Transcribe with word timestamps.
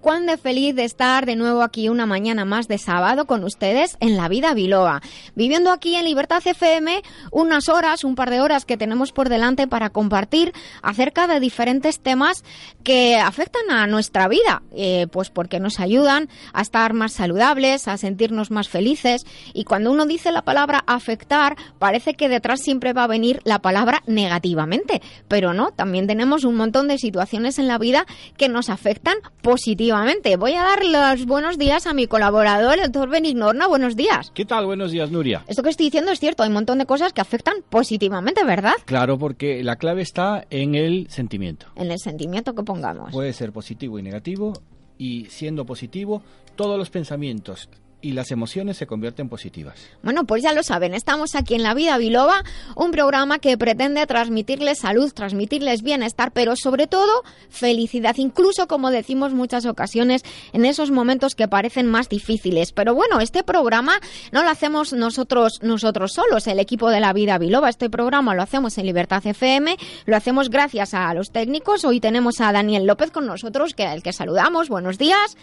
cuán 0.00 0.26
de 0.26 0.36
feliz 0.38 0.74
de 0.74 0.84
estar 0.84 1.26
de 1.26 1.36
nuevo 1.36 1.62
aquí 1.62 1.88
una 1.88 2.06
mañana 2.06 2.44
más 2.44 2.68
de 2.68 2.78
sábado 2.78 3.26
con 3.26 3.44
ustedes 3.44 3.96
en 4.00 4.16
la 4.16 4.28
vida 4.28 4.54
Biloba, 4.54 5.02
viviendo 5.34 5.70
aquí 5.70 5.94
en 5.94 6.04
Libertad 6.04 6.42
FM 6.44 7.02
unas 7.30 7.68
horas, 7.68 8.04
un 8.04 8.14
par 8.14 8.30
de 8.30 8.40
horas 8.40 8.64
que 8.64 8.76
tenemos 8.76 9.12
por 9.12 9.28
delante 9.28 9.66
para 9.66 9.90
compartir 9.90 10.52
acerca 10.82 11.26
de 11.26 11.40
diferentes 11.40 12.00
temas 12.00 12.44
que 12.82 13.16
afectan 13.16 13.70
a 13.70 13.86
nuestra 13.86 14.28
vida, 14.28 14.62
eh, 14.74 15.06
pues 15.12 15.30
porque 15.30 15.60
nos 15.60 15.80
ayudan 15.80 16.28
a 16.52 16.62
estar 16.62 16.94
más 16.94 17.12
saludables, 17.12 17.86
a 17.88 17.98
sentirnos 17.98 18.50
más 18.50 18.68
felices. 18.68 19.26
Y 19.52 19.64
cuando 19.64 19.90
uno 19.92 20.06
dice 20.06 20.32
la 20.32 20.42
palabra 20.42 20.82
afectar 20.86 21.56
parece 21.78 22.14
que 22.14 22.28
detrás 22.28 22.60
siempre 22.60 22.92
va 22.92 23.04
a 23.04 23.08
venir 23.08 23.40
la 23.44 23.60
palabra 23.60 24.02
negativamente, 24.06 25.02
pero 25.28 25.52
no, 25.52 25.72
también 25.72 26.06
tenemos 26.06 26.44
un 26.44 26.56
montón 26.56 26.88
de 26.88 26.96
situaciones 26.96 27.58
en 27.58 27.68
la 27.68 27.78
vida 27.78 28.06
que 28.36 28.48
nos 28.48 28.70
afectan 28.70 29.16
positivamente 29.42 29.89
Voy 29.90 30.54
a 30.54 30.62
dar 30.62 30.84
los 30.84 31.26
buenos 31.26 31.58
días 31.58 31.88
a 31.88 31.94
mi 31.94 32.06
colaborador, 32.06 32.74
el 32.74 32.92
doctor 32.92 33.08
Benignorna. 33.08 33.66
Buenos 33.66 33.96
días. 33.96 34.30
¿Qué 34.32 34.44
tal? 34.44 34.64
Buenos 34.64 34.92
días, 34.92 35.10
Nuria. 35.10 35.42
Esto 35.48 35.64
que 35.64 35.70
estoy 35.70 35.86
diciendo 35.86 36.12
es 36.12 36.20
cierto. 36.20 36.44
Hay 36.44 36.46
un 36.46 36.54
montón 36.54 36.78
de 36.78 36.86
cosas 36.86 37.12
que 37.12 37.20
afectan 37.20 37.56
positivamente, 37.68 38.44
¿verdad? 38.44 38.74
Claro, 38.84 39.18
porque 39.18 39.64
la 39.64 39.74
clave 39.76 40.02
está 40.02 40.46
en 40.48 40.76
el 40.76 41.08
sentimiento. 41.10 41.66
En 41.74 41.90
el 41.90 41.98
sentimiento 41.98 42.54
que 42.54 42.62
pongamos. 42.62 43.10
Puede 43.10 43.32
ser 43.32 43.50
positivo 43.50 43.98
y 43.98 44.02
negativo. 44.02 44.52
Y 44.96 45.24
siendo 45.24 45.66
positivo, 45.66 46.22
todos 46.54 46.78
los 46.78 46.88
pensamientos 46.88 47.68
y 48.02 48.12
las 48.12 48.30
emociones 48.30 48.76
se 48.76 48.86
convierten 48.86 49.28
positivas. 49.28 49.74
Bueno, 50.02 50.24
pues 50.24 50.42
ya 50.42 50.52
lo 50.52 50.62
saben, 50.62 50.94
estamos 50.94 51.34
aquí 51.34 51.54
en 51.54 51.62
La 51.62 51.74
Vida 51.74 51.98
Biloba, 51.98 52.42
un 52.76 52.90
programa 52.90 53.38
que 53.38 53.56
pretende 53.58 54.06
transmitirles 54.06 54.78
salud, 54.78 55.12
transmitirles 55.12 55.82
bienestar, 55.82 56.32
pero 56.32 56.56
sobre 56.56 56.86
todo 56.86 57.22
felicidad, 57.48 58.14
incluso 58.16 58.66
como 58.66 58.90
decimos 58.90 59.34
muchas 59.34 59.66
ocasiones 59.66 60.22
en 60.52 60.64
esos 60.64 60.90
momentos 60.90 61.34
que 61.34 61.48
parecen 61.48 61.86
más 61.86 62.08
difíciles. 62.08 62.72
Pero 62.72 62.94
bueno, 62.94 63.20
este 63.20 63.42
programa 63.42 63.94
no 64.32 64.42
lo 64.42 64.50
hacemos 64.50 64.92
nosotros 64.92 65.60
nosotros 65.62 66.12
solos, 66.12 66.46
el 66.46 66.58
equipo 66.58 66.90
de 66.90 67.00
La 67.00 67.12
Vida 67.12 67.38
Biloba, 67.38 67.68
este 67.68 67.90
programa 67.90 68.34
lo 68.34 68.42
hacemos 68.42 68.78
en 68.78 68.86
Libertad 68.86 69.26
FM, 69.26 69.76
lo 70.06 70.16
hacemos 70.16 70.50
gracias 70.50 70.94
a 70.94 71.12
los 71.14 71.30
técnicos. 71.30 71.84
Hoy 71.84 72.00
tenemos 72.00 72.40
a 72.40 72.52
Daniel 72.52 72.86
López 72.86 73.10
con 73.10 73.26
nosotros, 73.26 73.74
que 73.74 73.84
el 73.84 74.02
que 74.02 74.12
saludamos. 74.12 74.68
Buenos 74.68 74.98
días. 74.98 75.36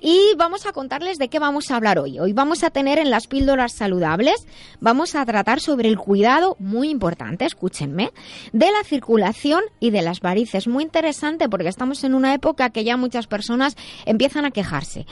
Y 0.00 0.34
vamos 0.36 0.66
a 0.66 0.72
contarles 0.72 1.18
de 1.18 1.28
qué 1.28 1.38
vamos 1.38 1.70
a 1.70 1.76
hablar 1.76 1.98
hoy. 1.98 2.18
Hoy 2.18 2.32
vamos 2.32 2.62
a 2.64 2.70
tener 2.70 2.98
en 2.98 3.10
las 3.10 3.26
píldoras 3.26 3.72
saludables, 3.72 4.46
vamos 4.80 5.14
a 5.14 5.24
tratar 5.24 5.60
sobre 5.60 5.88
el 5.88 5.96
cuidado, 5.96 6.56
muy 6.58 6.90
importante, 6.90 7.46
escúchenme, 7.46 8.12
de 8.52 8.70
la 8.70 8.84
circulación 8.84 9.62
y 9.80 9.90
de 9.90 10.02
las 10.02 10.20
varices. 10.20 10.68
Muy 10.68 10.84
interesante 10.84 11.48
porque 11.48 11.68
estamos 11.68 12.04
en 12.04 12.14
una 12.14 12.34
época 12.34 12.70
que 12.70 12.84
ya 12.84 12.96
muchas 12.96 13.26
personas 13.26 13.76
empiezan 14.04 14.44
a 14.44 14.50
quejarse. 14.50 15.06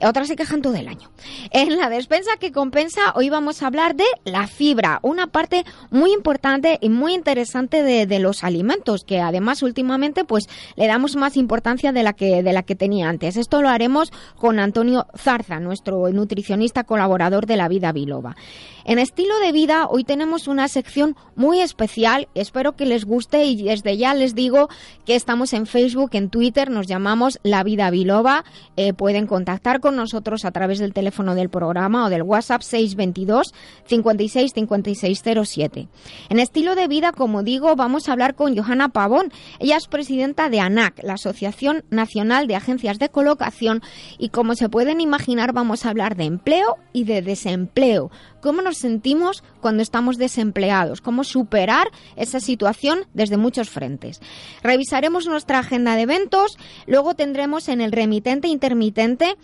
Otras 0.00 0.28
se 0.28 0.36
quejan 0.36 0.62
todo 0.62 0.74
el 0.74 0.88
año. 0.88 1.10
En 1.50 1.76
la 1.76 1.90
despensa 1.90 2.36
que 2.38 2.52
compensa, 2.52 3.12
hoy 3.14 3.28
vamos 3.28 3.62
a 3.62 3.66
hablar 3.66 3.94
de 3.94 4.06
la 4.24 4.46
fibra, 4.46 5.00
una 5.02 5.26
parte 5.26 5.64
muy 5.90 6.12
importante 6.12 6.78
y 6.80 6.88
muy 6.88 7.14
interesante 7.14 7.82
de, 7.82 8.06
de 8.06 8.18
los 8.18 8.42
alimentos, 8.42 9.04
que 9.04 9.20
además 9.20 9.62
últimamente 9.62 10.24
pues 10.24 10.48
le 10.76 10.86
damos 10.86 11.16
más 11.16 11.36
importancia 11.36 11.92
de 11.92 12.02
la 12.02 12.14
que, 12.14 12.42
de 12.42 12.52
la 12.52 12.62
que 12.62 12.74
tenía 12.74 13.08
antes. 13.08 13.36
Esto 13.36 13.60
lo 13.60 13.68
haremos 13.68 14.12
con 14.36 14.58
Antonio 14.58 15.06
Zarza, 15.16 15.60
nuestro 15.60 16.08
nutricionista 16.10 16.84
colaborador 16.84 17.46
de 17.46 17.56
la 17.56 17.68
vida 17.68 17.92
biloba. 17.92 18.36
En 18.84 18.98
estilo 18.98 19.38
de 19.40 19.52
vida 19.52 19.86
hoy 19.88 20.04
tenemos 20.04 20.48
una 20.48 20.66
sección 20.68 21.16
muy 21.36 21.60
especial, 21.60 22.28
espero 22.34 22.76
que 22.76 22.86
les 22.86 23.04
guste 23.04 23.44
y 23.44 23.62
desde 23.62 23.96
ya 23.96 24.14
les 24.14 24.34
digo 24.34 24.68
que 25.04 25.14
estamos 25.14 25.52
en 25.52 25.66
Facebook, 25.66 26.10
en 26.14 26.30
Twitter, 26.30 26.70
nos 26.70 26.86
llamamos 26.86 27.38
La 27.42 27.62
Vida 27.62 27.90
Biloba, 27.90 28.44
eh, 28.76 28.92
pueden 28.92 29.26
contactar 29.26 29.80
con 29.80 29.96
nosotros 29.96 30.44
a 30.44 30.50
través 30.50 30.78
del 30.78 30.94
teléfono 30.94 31.34
del 31.34 31.50
programa 31.50 32.06
o 32.06 32.10
del 32.10 32.22
WhatsApp 32.22 32.62
622 32.62 33.54
56 33.86 34.52
56 34.54 35.22
07. 35.44 35.88
En 36.28 36.40
estilo 36.40 36.74
de 36.74 36.88
vida, 36.88 37.12
como 37.12 37.42
digo, 37.42 37.76
vamos 37.76 38.08
a 38.08 38.12
hablar 38.12 38.34
con 38.34 38.56
Johanna 38.56 38.88
Pavón, 38.88 39.32
ella 39.58 39.76
es 39.76 39.86
presidenta 39.86 40.48
de 40.48 40.60
ANAC, 40.60 41.02
la 41.02 41.14
Asociación 41.14 41.84
Nacional 41.90 42.46
de 42.46 42.56
Agencias 42.56 42.98
de 42.98 43.08
Colocación 43.08 43.82
y 44.20 44.28
como 44.28 44.54
se 44.54 44.68
pueden 44.68 45.00
imaginar 45.00 45.54
vamos 45.54 45.84
a 45.84 45.90
hablar 45.90 46.14
de 46.14 46.24
empleo 46.24 46.76
y 46.92 47.04
de 47.04 47.22
desempleo. 47.22 48.10
¿Cómo 48.42 48.60
nos 48.60 48.76
sentimos 48.76 49.42
cuando 49.62 49.82
estamos 49.82 50.18
desempleados? 50.18 51.00
¿Cómo 51.00 51.24
superar 51.24 51.88
esa 52.16 52.38
situación 52.38 53.06
desde 53.14 53.38
muchos 53.38 53.70
frentes? 53.70 54.20
Revisaremos 54.62 55.26
nuestra 55.26 55.60
agenda 55.60 55.96
de 55.96 56.02
eventos, 56.02 56.58
luego 56.86 57.14
tendremos 57.14 57.68
en 57.68 57.80
el 57.80 57.92
remitente 57.92 58.48
intermitente 58.48 59.36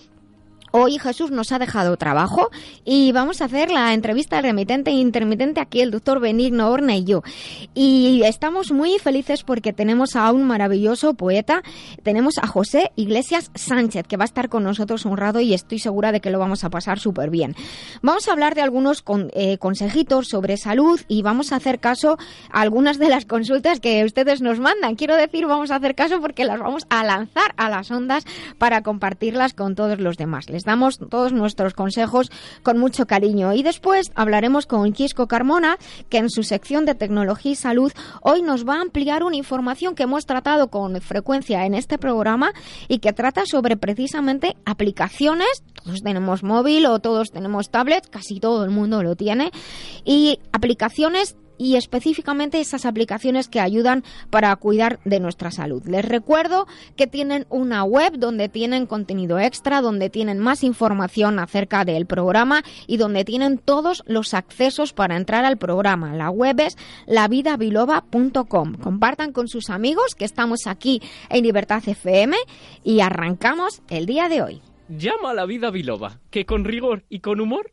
Hoy 0.79 0.99
Jesús 0.99 1.31
nos 1.31 1.53
ha 1.53 1.59
dejado 1.59 1.97
trabajo 1.97 2.51
y 2.85 3.11
vamos 3.13 3.41
a 3.41 3.47
hacer 3.47 3.71
la 3.71 3.95
entrevista 3.95 4.43
remitente 4.43 4.91
e 4.91 4.95
intermitente 4.95 5.59
aquí 5.59 5.81
el 5.81 5.91
doctor 5.91 6.21
Benigno 6.21 6.69
Horna 6.71 6.97
y 6.97 7.05
yo. 7.05 7.23
Y 7.73 8.21
estamos 8.27 8.73
muy 8.73 8.99
felices 8.99 9.43
porque 9.43 9.73
tenemos 9.73 10.17
a 10.17 10.31
un 10.33 10.45
maravilloso 10.45 11.15
poeta, 11.15 11.63
tenemos 12.03 12.37
a 12.37 12.47
José 12.47 12.93
Iglesias 12.95 13.51
Sánchez 13.55 14.07
que 14.07 14.19
va 14.19 14.25
a 14.25 14.27
estar 14.27 14.51
con 14.51 14.65
nosotros 14.65 15.07
un 15.07 15.17
rato 15.17 15.41
y 15.41 15.55
estoy 15.55 15.79
segura 15.79 16.13
de 16.13 16.21
que 16.21 16.29
lo 16.29 16.39
vamos 16.39 16.63
a 16.63 16.69
pasar 16.69 16.99
súper 16.99 17.31
bien. 17.31 17.57
Vamos 18.03 18.29
a 18.29 18.33
hablar 18.33 18.55
de 18.55 18.61
algunos 18.61 19.03
eh, 19.33 19.57
consejitos 19.57 20.29
sobre 20.29 20.59
salud 20.59 21.01
y 21.09 21.23
vamos 21.23 21.53
a 21.53 21.57
hacer 21.57 21.81
caso 21.81 22.19
a 22.51 22.61
algunas 22.61 22.99
de 22.99 23.09
las 23.09 23.25
consultas 23.25 23.81
que 23.81 24.05
ustedes 24.05 24.43
nos 24.43 24.61
mandan. 24.61 24.95
Quiero 24.95 25.17
decir, 25.17 25.47
vamos 25.47 25.71
a 25.71 25.77
hacer 25.77 25.95
caso 25.95 26.21
porque 26.21 26.45
las 26.45 26.61
vamos 26.61 26.87
a 26.91 27.03
lanzar 27.03 27.55
a 27.57 27.71
las 27.71 27.91
ondas 27.91 28.27
para 28.59 28.83
compartirlas 28.83 29.55
con 29.55 29.75
todos 29.75 29.99
los 30.01 30.19
demás 30.19 30.51
les 30.51 30.66
damos 30.67 30.99
todos 30.99 31.33
nuestros 31.33 31.73
consejos 31.73 32.31
con 32.63 32.77
mucho 32.77 33.07
cariño. 33.07 33.55
Y 33.55 33.63
después 33.63 34.11
hablaremos 34.15 34.67
con 34.67 34.93
Quisco 34.93 35.27
Carmona, 35.27 35.79
que 36.11 36.19
en 36.19 36.29
su 36.29 36.43
sección 36.43 36.85
de 36.85 36.95
tecnología 36.95 37.53
y 37.53 37.57
salud 37.57 37.93
hoy 38.21 38.43
nos 38.43 38.69
va 38.69 38.75
a 38.75 38.83
ampliar 38.83 39.23
una 39.23 39.37
información 39.37 39.95
que 39.95 40.03
hemos 40.03 40.27
tratado 40.27 40.69
con 40.69 41.01
frecuencia 41.01 41.65
en 41.65 41.75
este 41.75 41.97
programa 41.97 42.53
y 42.89 42.99
que 42.99 43.15
trata 43.15 43.45
sobre 43.47 43.77
precisamente 43.77 44.57
aplicaciones. 44.67 45.63
Todos 45.83 46.03
tenemos 46.03 46.43
móvil 46.43 46.87
o 46.87 46.99
todos 46.99 47.31
tenemos 47.31 47.71
tablet, 47.71 48.09
casi 48.11 48.41
todo 48.41 48.65
el 48.65 48.71
mundo 48.71 49.03
lo 49.03 49.15
tiene, 49.15 49.53
y 50.05 50.41
aplicaciones 50.53 51.37
y 51.59 51.77
específicamente 51.77 52.61
esas 52.61 52.87
aplicaciones 52.87 53.49
que 53.49 53.61
ayudan 53.61 54.05
para 54.31 54.55
cuidar 54.57 55.01
de 55.05 55.21
nuestra 55.21 55.51
salud. 55.51 55.83
Les 55.87 56.05
recuerdo 56.05 56.67
que 56.97 57.07
tienen 57.07 57.47
una 57.51 57.85
web 57.85 58.19
donde 58.19 58.49
tienen 58.49 58.87
contenido 58.87 59.39
extra, 59.39 59.81
donde 59.81 60.11
tienen 60.11 60.39
más 60.39 60.63
información 60.65 61.39
acerca 61.39 61.85
del 61.85 62.07
programa 62.07 62.63
y 62.87 62.97
donde 62.97 63.25
tienen 63.25 63.59
todos 63.59 64.03
los 64.07 64.35
accesos 64.35 64.93
para 64.93 65.17
entrar 65.17 65.45
al 65.45 65.57
programa. 65.57 66.15
La 66.15 66.31
web 66.31 66.61
es 66.61 66.77
lavidabiloba.com. 67.07 68.75
Compartan 68.75 69.33
con 69.33 69.49
sus 69.49 69.71
amigos 69.71 70.15
que 70.15 70.25
estamos 70.25 70.67
aquí 70.67 71.01
en 71.29 71.45
Libertad 71.45 71.83
FM 71.87 72.37
y 72.83 73.01
arrancamos 73.01 73.83
el 73.89 74.07
día 74.07 74.29
de 74.29 74.43
hoy. 74.43 74.63
Llama 74.89 75.31
a 75.31 75.35
la 75.35 75.47
vida 75.47 75.71
biloba, 75.71 76.21
que 76.31 76.47
con 76.47 76.65
rigor 76.65 77.05
y 77.09 77.19
con 77.19 77.41
humor 77.41 77.73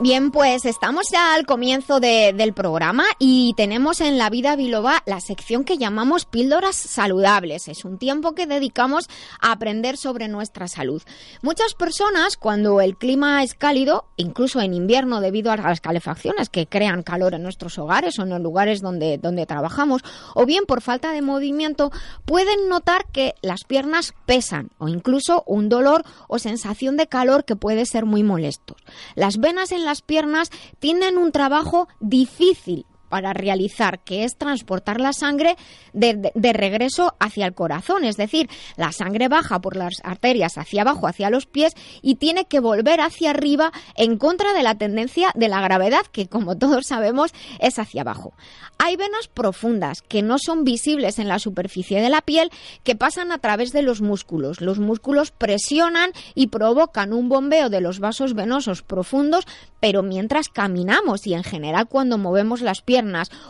Bien, 0.00 0.32
pues 0.32 0.64
estamos 0.64 1.06
ya 1.12 1.34
al 1.34 1.46
comienzo 1.46 2.00
del 2.00 2.52
programa 2.52 3.04
y 3.20 3.54
tenemos 3.56 4.00
en 4.00 4.18
la 4.18 4.28
vida 4.28 4.56
biloba 4.56 5.04
la 5.06 5.20
sección 5.20 5.62
que 5.62 5.78
llamamos 5.78 6.24
píldoras 6.24 6.74
saludables. 6.74 7.68
Es 7.68 7.84
un 7.84 7.96
tiempo 7.96 8.34
que 8.34 8.48
dedicamos 8.48 9.08
a 9.40 9.52
aprender 9.52 9.96
sobre 9.96 10.26
nuestra 10.26 10.66
salud. 10.66 11.00
Muchas 11.42 11.74
personas, 11.74 12.36
cuando 12.36 12.80
el 12.80 12.96
clima 12.96 13.44
es 13.44 13.54
cálido, 13.54 14.06
incluso 14.16 14.60
en 14.60 14.74
invierno 14.74 15.20
debido 15.20 15.52
a 15.52 15.56
las 15.56 15.80
calefacciones 15.80 16.48
que 16.48 16.66
crean 16.66 17.04
calor 17.04 17.32
en 17.34 17.44
nuestros 17.44 17.78
hogares 17.78 18.18
o 18.18 18.22
en 18.22 18.30
los 18.30 18.40
lugares 18.40 18.80
donde, 18.80 19.18
donde 19.18 19.46
trabajamos, 19.46 20.02
o 20.34 20.44
bien 20.44 20.64
por 20.66 20.80
falta 20.80 21.12
de 21.12 21.22
movimiento, 21.22 21.92
pueden 22.24 22.68
notar 22.68 23.06
que 23.12 23.36
las 23.42 23.62
piernas 23.62 24.12
pesan 24.26 24.70
o 24.78 24.88
incluso 24.88 25.44
un 25.46 25.68
dolor 25.68 26.02
o 26.26 26.40
sensación 26.40 26.96
de 26.96 27.06
calor 27.06 27.44
que 27.44 27.54
puede 27.54 27.86
ser 27.86 28.06
muy 28.06 28.24
molesto. 28.24 28.74
Las 29.14 29.38
venas 29.38 29.70
en 29.70 29.83
las 29.84 30.02
piernas 30.02 30.50
tienen 30.78 31.18
un 31.18 31.32
trabajo 31.32 31.88
difícil 32.00 32.86
para 33.14 33.32
realizar, 33.32 34.00
que 34.00 34.24
es 34.24 34.36
transportar 34.36 35.00
la 35.00 35.12
sangre 35.12 35.54
de, 35.92 36.32
regreso 36.52 37.14
hacia 37.20 37.46
el 37.46 37.54
corazón. 37.54 38.02
Es 38.02 38.16
decir, 38.16 38.50
la 38.76 38.90
sangre 38.90 39.28
baja 39.28 39.60
por 39.60 39.76
las 39.76 40.00
arterias 40.02 40.58
hacia 40.58 40.82
abajo, 40.82 41.06
hacia 41.06 41.30
los 41.30 41.46
pies, 41.46 41.74
y 42.02 42.16
tiene 42.16 42.46
que 42.46 42.58
volver 42.58 43.00
hacia 43.00 43.30
arriba 43.30 43.70
en 43.94 44.18
contra 44.18 44.52
de 44.52 44.64
la 44.64 44.74
tendencia 44.74 45.30
de 45.36 45.46
la 45.46 45.60
gravedad, 45.60 46.04
que 46.10 46.26
como 46.26 46.58
todos 46.58 46.86
sabemos 46.88 47.32
es 47.60 47.78
hacia 47.78 48.00
abajo. 48.00 48.34
Hay 48.78 48.96
venas 48.96 49.28
profundas 49.28 50.02
que 50.02 50.22
no 50.22 50.38
son 50.40 50.64
visibles 50.64 51.20
en 51.20 51.28
la 51.28 51.38
superficie 51.38 52.02
de 52.02 52.08
la 52.08 52.20
piel, 52.20 52.50
que 52.82 52.96
pasan 52.96 53.30
a 53.30 53.38
través 53.38 53.70
de 53.70 53.82
los 53.82 54.00
músculos. 54.00 54.60
Los 54.60 54.80
músculos 54.80 55.30
presionan 55.30 56.10
y 56.34 56.48
provocan 56.48 57.12
un 57.12 57.28
bombeo 57.28 57.70
de 57.70 57.80
los 57.80 58.00
vasos 58.00 58.34
venosos 58.34 58.82
profundos, 58.82 59.46
pero 59.78 60.02
mientras 60.02 60.48
caminamos 60.48 61.28
y 61.28 61.34
en 61.34 61.44
general 61.44 61.86
cuando 61.86 62.18
movemos 62.18 62.60
las 62.60 62.82
piernas, 62.82 63.03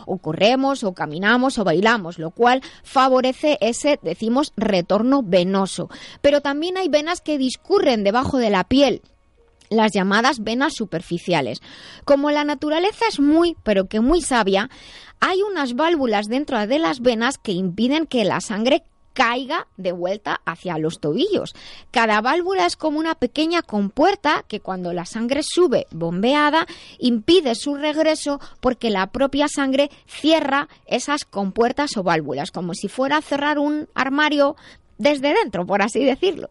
o 0.07 0.19
corremos 0.19 0.85
o 0.85 0.93
caminamos 0.93 1.59
o 1.59 1.65
bailamos, 1.65 2.19
lo 2.19 2.31
cual 2.31 2.63
favorece 2.83 3.59
ese, 3.61 3.99
decimos, 4.03 4.53
retorno 4.57 5.23
venoso. 5.23 5.89
Pero 6.21 6.41
también 6.41 6.77
hay 6.77 6.89
venas 6.89 7.21
que 7.21 7.39
discurren 7.39 8.05
debajo 8.05 8.39
de 8.39 8.51
la 8.51 8.65
piel 8.65 9.03
las 9.71 9.93
llamadas 9.93 10.43
venas 10.43 10.75
superficiales. 10.75 11.61
Como 12.05 12.31
la 12.31 12.45
naturaleza 12.45 13.07
es 13.09 13.19
muy, 13.19 13.57
pero 13.63 13.87
que 13.87 14.01
muy 14.01 14.21
sabia, 14.21 14.71
hay 15.21 15.43
unas 15.43 15.75
válvulas 15.75 16.27
dentro 16.27 16.67
de 16.67 16.79
las 16.79 17.01
venas 17.01 17.39
que 17.39 17.53
impiden 17.53 18.07
que 18.07 18.25
la 18.25 18.41
sangre 18.41 18.85
caiga 19.15 19.69
de 19.77 19.93
vuelta 19.93 20.41
hacia 20.45 20.77
los 20.77 21.01
tobillos. 21.01 21.55
Cada 21.91 22.21
válvula 22.21 22.67
es 22.67 22.77
como 22.77 22.99
una 22.99 23.15
pequeña 23.15 23.63
compuerta 23.63 24.45
que 24.47 24.61
cuando 24.61 24.93
la 24.93 25.07
sangre 25.07 25.41
sube 25.43 25.87
bombeada 25.91 26.67
impide 26.99 27.55
su 27.55 27.77
regreso 27.77 28.41
porque 28.61 28.91
la 28.91 29.07
propia 29.07 29.47
sangre 29.49 29.91
cierra 30.07 30.69
esas 30.87 31.25
compuertas 31.25 31.97
o 31.97 32.03
válvulas, 32.03 32.51
como 32.51 32.75
si 32.75 32.89
fuera 32.89 33.19
a 33.19 33.23
cerrar 33.23 33.59
un 33.59 33.89
armario 33.95 34.57
desde 34.99 35.35
dentro, 35.35 35.67
por 35.67 35.83
así 35.83 36.05
decirlo. 36.05 36.51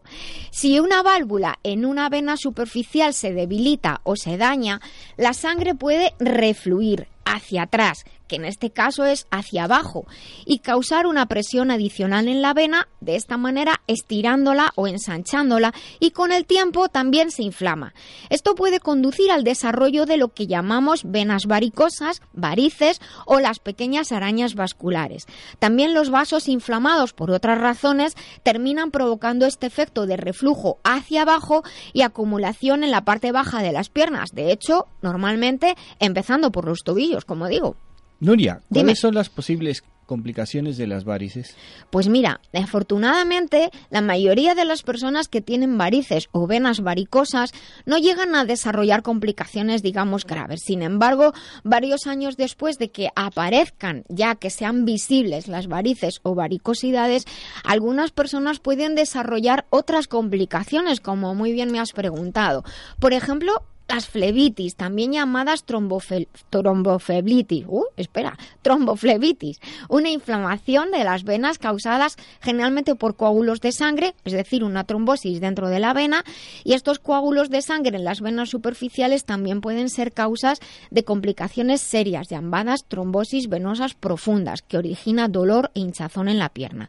Si 0.50 0.80
una 0.80 1.02
válvula 1.02 1.58
en 1.62 1.84
una 1.86 2.08
vena 2.08 2.36
superficial 2.36 3.14
se 3.14 3.32
debilita 3.32 4.00
o 4.04 4.16
se 4.16 4.36
daña, 4.36 4.80
la 5.16 5.34
sangre 5.34 5.74
puede 5.74 6.14
refluir 6.18 7.08
hacia 7.24 7.62
atrás, 7.62 8.04
que 8.26 8.36
en 8.36 8.44
este 8.44 8.70
caso 8.70 9.04
es 9.04 9.26
hacia 9.30 9.64
abajo, 9.64 10.06
y 10.44 10.58
causar 10.58 11.06
una 11.06 11.26
presión 11.26 11.70
adicional 11.70 12.28
en 12.28 12.42
la 12.42 12.54
vena, 12.54 12.88
de 13.00 13.16
esta 13.16 13.36
manera 13.36 13.80
estirándola 13.86 14.72
o 14.76 14.86
ensanchándola, 14.86 15.74
y 16.00 16.10
con 16.10 16.32
el 16.32 16.46
tiempo 16.46 16.88
también 16.88 17.30
se 17.30 17.42
inflama. 17.42 17.94
Esto 18.30 18.54
puede 18.54 18.80
conducir 18.80 19.30
al 19.30 19.44
desarrollo 19.44 20.06
de 20.06 20.16
lo 20.16 20.28
que 20.28 20.46
llamamos 20.46 21.02
venas 21.04 21.46
varicosas, 21.46 22.22
varices 22.32 23.00
o 23.26 23.40
las 23.40 23.58
pequeñas 23.58 24.12
arañas 24.12 24.54
vasculares. 24.54 25.26
También 25.58 25.94
los 25.94 26.10
vasos 26.10 26.48
inflamados 26.48 27.12
por 27.12 27.30
otras 27.30 27.58
razones 27.58 28.14
terminan 28.42 28.90
provocando 28.90 29.46
este 29.46 29.66
efecto 29.66 30.06
de 30.06 30.16
reflujo 30.16 30.78
hacia 30.84 31.22
abajo 31.22 31.62
y 31.92 32.02
acumulación 32.02 32.84
en 32.84 32.90
la 32.90 33.04
parte 33.04 33.32
baja 33.32 33.62
de 33.62 33.72
las 33.72 33.88
piernas. 33.88 34.30
De 34.32 34.52
hecho, 34.52 34.86
normalmente 35.02 35.76
empezando 35.98 36.50
por 36.52 36.66
los 36.66 36.82
tobillos, 36.84 37.24
como 37.24 37.48
digo. 37.48 37.76
Nuria, 38.24 38.62
¿cuáles 38.72 39.00
son 39.00 39.14
las 39.14 39.28
posibles 39.28 39.84
complicaciones 40.06 40.78
de 40.78 40.86
las 40.86 41.04
varices? 41.04 41.54
Pues 41.90 42.08
mira, 42.08 42.40
afortunadamente 42.54 43.70
la 43.90 44.00
mayoría 44.00 44.54
de 44.54 44.64
las 44.64 44.82
personas 44.82 45.28
que 45.28 45.42
tienen 45.42 45.76
varices 45.76 46.28
o 46.32 46.46
venas 46.46 46.80
varicosas 46.80 47.52
no 47.84 47.98
llegan 47.98 48.34
a 48.34 48.46
desarrollar 48.46 49.02
complicaciones, 49.02 49.82
digamos, 49.82 50.24
graves. 50.24 50.62
Sin 50.64 50.80
embargo, 50.80 51.34
varios 51.64 52.06
años 52.06 52.38
después 52.38 52.78
de 52.78 52.90
que 52.90 53.10
aparezcan, 53.14 54.04
ya 54.08 54.36
que 54.36 54.48
sean 54.48 54.86
visibles 54.86 55.46
las 55.46 55.66
varices 55.66 56.20
o 56.22 56.34
varicosidades, 56.34 57.26
algunas 57.62 58.10
personas 58.10 58.58
pueden 58.58 58.94
desarrollar 58.94 59.66
otras 59.68 60.08
complicaciones, 60.08 61.00
como 61.00 61.34
muy 61.34 61.52
bien 61.52 61.70
me 61.70 61.78
has 61.78 61.92
preguntado. 61.92 62.64
Por 63.00 63.12
ejemplo, 63.12 63.52
las 63.88 64.08
flebitis, 64.08 64.76
también 64.76 65.12
llamadas 65.12 65.64
tromboflebitis, 65.64 67.64
uh, 67.68 67.84
espera, 67.96 68.38
tromboflebitis, 68.62 69.60
una 69.88 70.10
inflamación 70.10 70.90
de 70.90 71.04
las 71.04 71.24
venas 71.24 71.58
causadas 71.58 72.16
generalmente 72.40 72.94
por 72.94 73.16
coágulos 73.16 73.60
de 73.60 73.72
sangre, 73.72 74.14
es 74.24 74.32
decir, 74.32 74.64
una 74.64 74.84
trombosis 74.84 75.40
dentro 75.40 75.68
de 75.68 75.80
la 75.80 75.92
vena, 75.92 76.24
y 76.64 76.72
estos 76.72 76.98
coágulos 76.98 77.50
de 77.50 77.62
sangre 77.62 77.96
en 77.96 78.04
las 78.04 78.20
venas 78.20 78.50
superficiales 78.50 79.24
también 79.24 79.60
pueden 79.60 79.90
ser 79.90 80.12
causas 80.12 80.60
de 80.90 81.04
complicaciones 81.04 81.80
serias 81.80 82.28
llamadas 82.28 82.84
trombosis 82.84 83.48
venosas 83.48 83.94
profundas, 83.94 84.62
que 84.62 84.78
origina 84.78 85.28
dolor 85.28 85.70
e 85.74 85.80
hinchazón 85.80 86.28
en 86.28 86.38
la 86.38 86.48
pierna. 86.48 86.88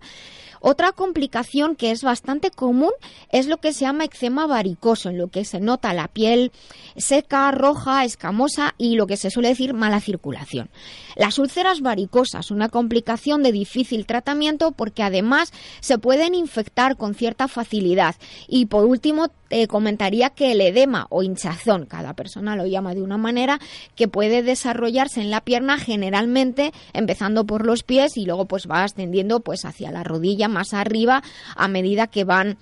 Otra 0.68 0.94
complicación 0.94 1.76
que 1.76 1.92
es 1.92 2.02
bastante 2.02 2.50
común 2.50 2.90
es 3.32 3.46
lo 3.46 3.58
que 3.58 3.72
se 3.72 3.82
llama 3.82 4.06
eczema 4.06 4.48
varicoso, 4.48 5.10
en 5.10 5.20
lo 5.20 5.28
que 5.28 5.46
se 5.46 5.60
nota 5.60 5.94
la 5.94 6.08
piel 6.08 6.52
seca, 6.98 7.52
roja, 7.52 8.04
escamosa 8.04 8.74
y 8.80 8.96
lo 8.96 9.06
que 9.06 9.16
se 9.16 9.30
suele 9.30 9.50
decir 9.50 9.76
mala 9.76 10.00
circulación. 10.00 10.72
Las 11.16 11.38
úlceras 11.38 11.82
varicosas, 11.82 12.50
una 12.50 12.70
complicación 12.70 13.44
de 13.44 13.52
difícil 13.52 14.08
tratamiento 14.08 14.72
porque 14.72 15.04
además 15.04 15.54
se 15.82 16.00
pueden 16.00 16.34
infectar 16.34 16.98
con 16.98 17.14
cierta 17.14 17.48
facilidad. 17.48 18.16
Y 18.48 18.66
por 18.66 18.86
último, 18.86 19.28
eh, 19.58 19.68
comentaría 19.68 20.32
que 20.32 20.52
el 20.52 20.60
edema 20.60 21.08
o 21.10 21.24
hinchazón, 21.24 21.86
cada 21.86 22.14
persona 22.14 22.58
lo 22.58 22.66
llama 22.66 22.94
de 22.94 23.02
una 23.02 23.18
manera, 23.18 23.62
que 23.96 24.10
puede 24.10 24.44
desarrollarse 24.44 25.22
en 25.22 25.32
la 25.32 25.40
pierna 25.40 25.78
generalmente 25.78 26.74
empezando 26.92 27.46
por 27.46 27.66
los 27.66 27.84
pies 27.84 28.18
y 28.18 28.26
luego 28.26 28.48
pues 28.48 28.68
va 28.70 28.84
ascendiendo 28.84 29.40
pues 29.40 29.64
hacia 29.64 29.92
la 29.92 30.04
rodilla 30.04 30.50
más 30.50 30.74
arriba 30.74 31.24
a 31.56 31.70
medida 31.70 32.08
que 32.08 32.26
van 32.26 32.58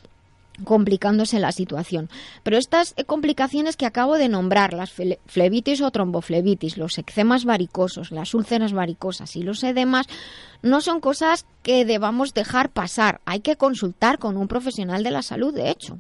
complicándose 0.66 1.40
la 1.40 1.52
situación. 1.52 2.10
Pero 2.44 2.60
estas 2.60 2.94
complicaciones 3.08 3.76
que 3.76 3.88
acabo 3.88 4.20
de 4.20 4.30
nombrar, 4.30 4.74
las 4.74 4.94
flebitis 5.26 5.82
o 5.82 5.90
tromboflebitis, 5.90 6.78
los 6.78 7.00
eczemas 7.00 7.44
varicosos, 7.44 8.12
las 8.12 8.36
úlceras 8.36 8.72
varicosas 8.72 9.36
y 9.36 9.42
los 9.42 9.64
edemas, 9.64 10.06
no 10.62 10.80
son 10.82 11.00
cosas 11.00 11.48
que 11.64 11.86
debamos 11.86 12.36
dejar 12.36 12.70
pasar. 12.70 13.20
Hay 13.26 13.40
que 13.40 13.56
consultar 13.56 14.20
con 14.20 14.38
un 14.38 14.48
profesional 14.48 15.02
de 15.02 15.10
la 15.10 15.24
salud, 15.24 15.56
de 15.56 15.72
hecho. 15.72 15.98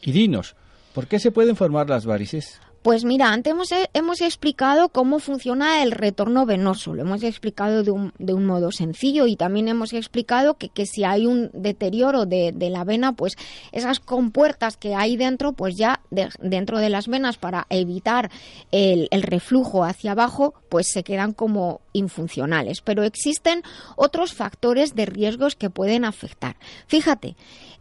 Y 0.00 0.12
dinos, 0.12 0.54
¿por 0.94 1.06
qué 1.06 1.18
se 1.18 1.30
pueden 1.30 1.56
formar 1.56 1.88
las 1.88 2.06
varices? 2.06 2.60
Pues 2.86 3.04
mira, 3.04 3.32
antes 3.32 3.52
hemos, 3.94 4.20
explicado 4.20 4.90
cómo 4.90 5.18
funciona 5.18 5.82
el 5.82 5.90
retorno 5.90 6.46
venoso, 6.46 6.94
lo 6.94 7.02
hemos 7.02 7.24
explicado 7.24 7.82
de 7.82 7.90
un, 7.90 8.12
de 8.20 8.32
un 8.32 8.46
modo 8.46 8.70
sencillo 8.70 9.26
y 9.26 9.34
también 9.34 9.66
hemos 9.66 9.92
explicado 9.92 10.54
que, 10.54 10.68
que 10.68 10.86
si 10.86 11.02
hay 11.02 11.26
un 11.26 11.50
deterioro 11.52 12.26
de, 12.26 12.54
la 12.70 12.84
vena, 12.84 13.12
pues 13.14 13.32
esas 13.72 13.98
compuertas 13.98 14.76
que 14.76 14.94
hay 14.94 15.16
dentro, 15.16 15.52
pues 15.52 15.74
ya 15.76 15.98
dentro 16.38 16.78
de 16.78 16.90
las 16.90 17.08
venas 17.08 17.38
para 17.38 17.66
evitar 17.70 18.30
el, 18.70 19.08
el 19.10 19.22
reflujo 19.22 19.82
hacia 19.82 20.12
abajo, 20.12 20.54
pues 20.68 20.86
se 20.86 21.02
quedan 21.02 21.32
como 21.32 21.80
infuncionales. 21.92 22.82
Pero 22.82 23.02
existen 23.02 23.64
otros 23.96 24.32
factores 24.32 24.94
de 24.94 25.06
riesgos 25.06 25.56
que 25.56 25.70
pueden 25.70 26.04
afectar. 26.04 26.54
Fíjate, 26.86 27.34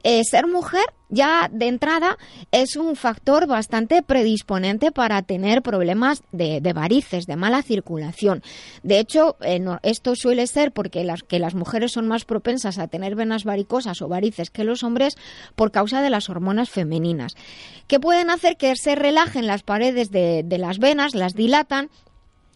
eh, 0.07 0.23
ser 0.23 0.45
mujer 0.45 0.85
ya 1.09 1.49
de 1.51 1.67
entrada 1.67 2.17
es 2.51 2.75
un 2.75 2.95
factor 2.95 3.47
bastante 3.47 4.03
predisponente 4.03 4.91
para 4.95 5.21
tener 5.23 5.61
problemas 5.61 6.23
de, 6.31 6.61
varices, 6.73 7.27
de 7.27 7.35
mala 7.35 7.61
circulación. 7.61 8.41
De 8.81 8.97
hecho, 8.97 9.35
eh, 9.41 9.59
esto 9.83 10.15
suele 10.15 10.47
ser 10.47 10.71
porque 10.71 11.03
las, 11.03 11.21
que 11.21 11.37
las 11.37 11.53
mujeres 11.53 11.91
son 11.91 12.07
más 12.07 12.23
propensas 12.23 12.79
a 12.79 12.87
tener 12.87 13.13
venas 13.15 13.43
varicosas 13.43 14.01
o 14.01 14.07
varices 14.07 14.49
que 14.49 14.63
los 14.63 14.83
hombres 14.83 15.17
por 15.55 15.71
causa 15.71 16.01
de 16.01 16.09
las 16.09 16.29
hormonas 16.29 16.69
femeninas, 16.69 17.35
que 17.87 17.99
pueden 17.99 18.29
hacer 18.29 18.55
que 18.55 18.73
se 18.77 18.95
relajen 18.95 19.47
las 19.47 19.63
paredes 19.63 20.11
de 20.11 20.57
las 20.57 20.79
venas, 20.79 21.13
las 21.13 21.33
dilatan 21.33 21.89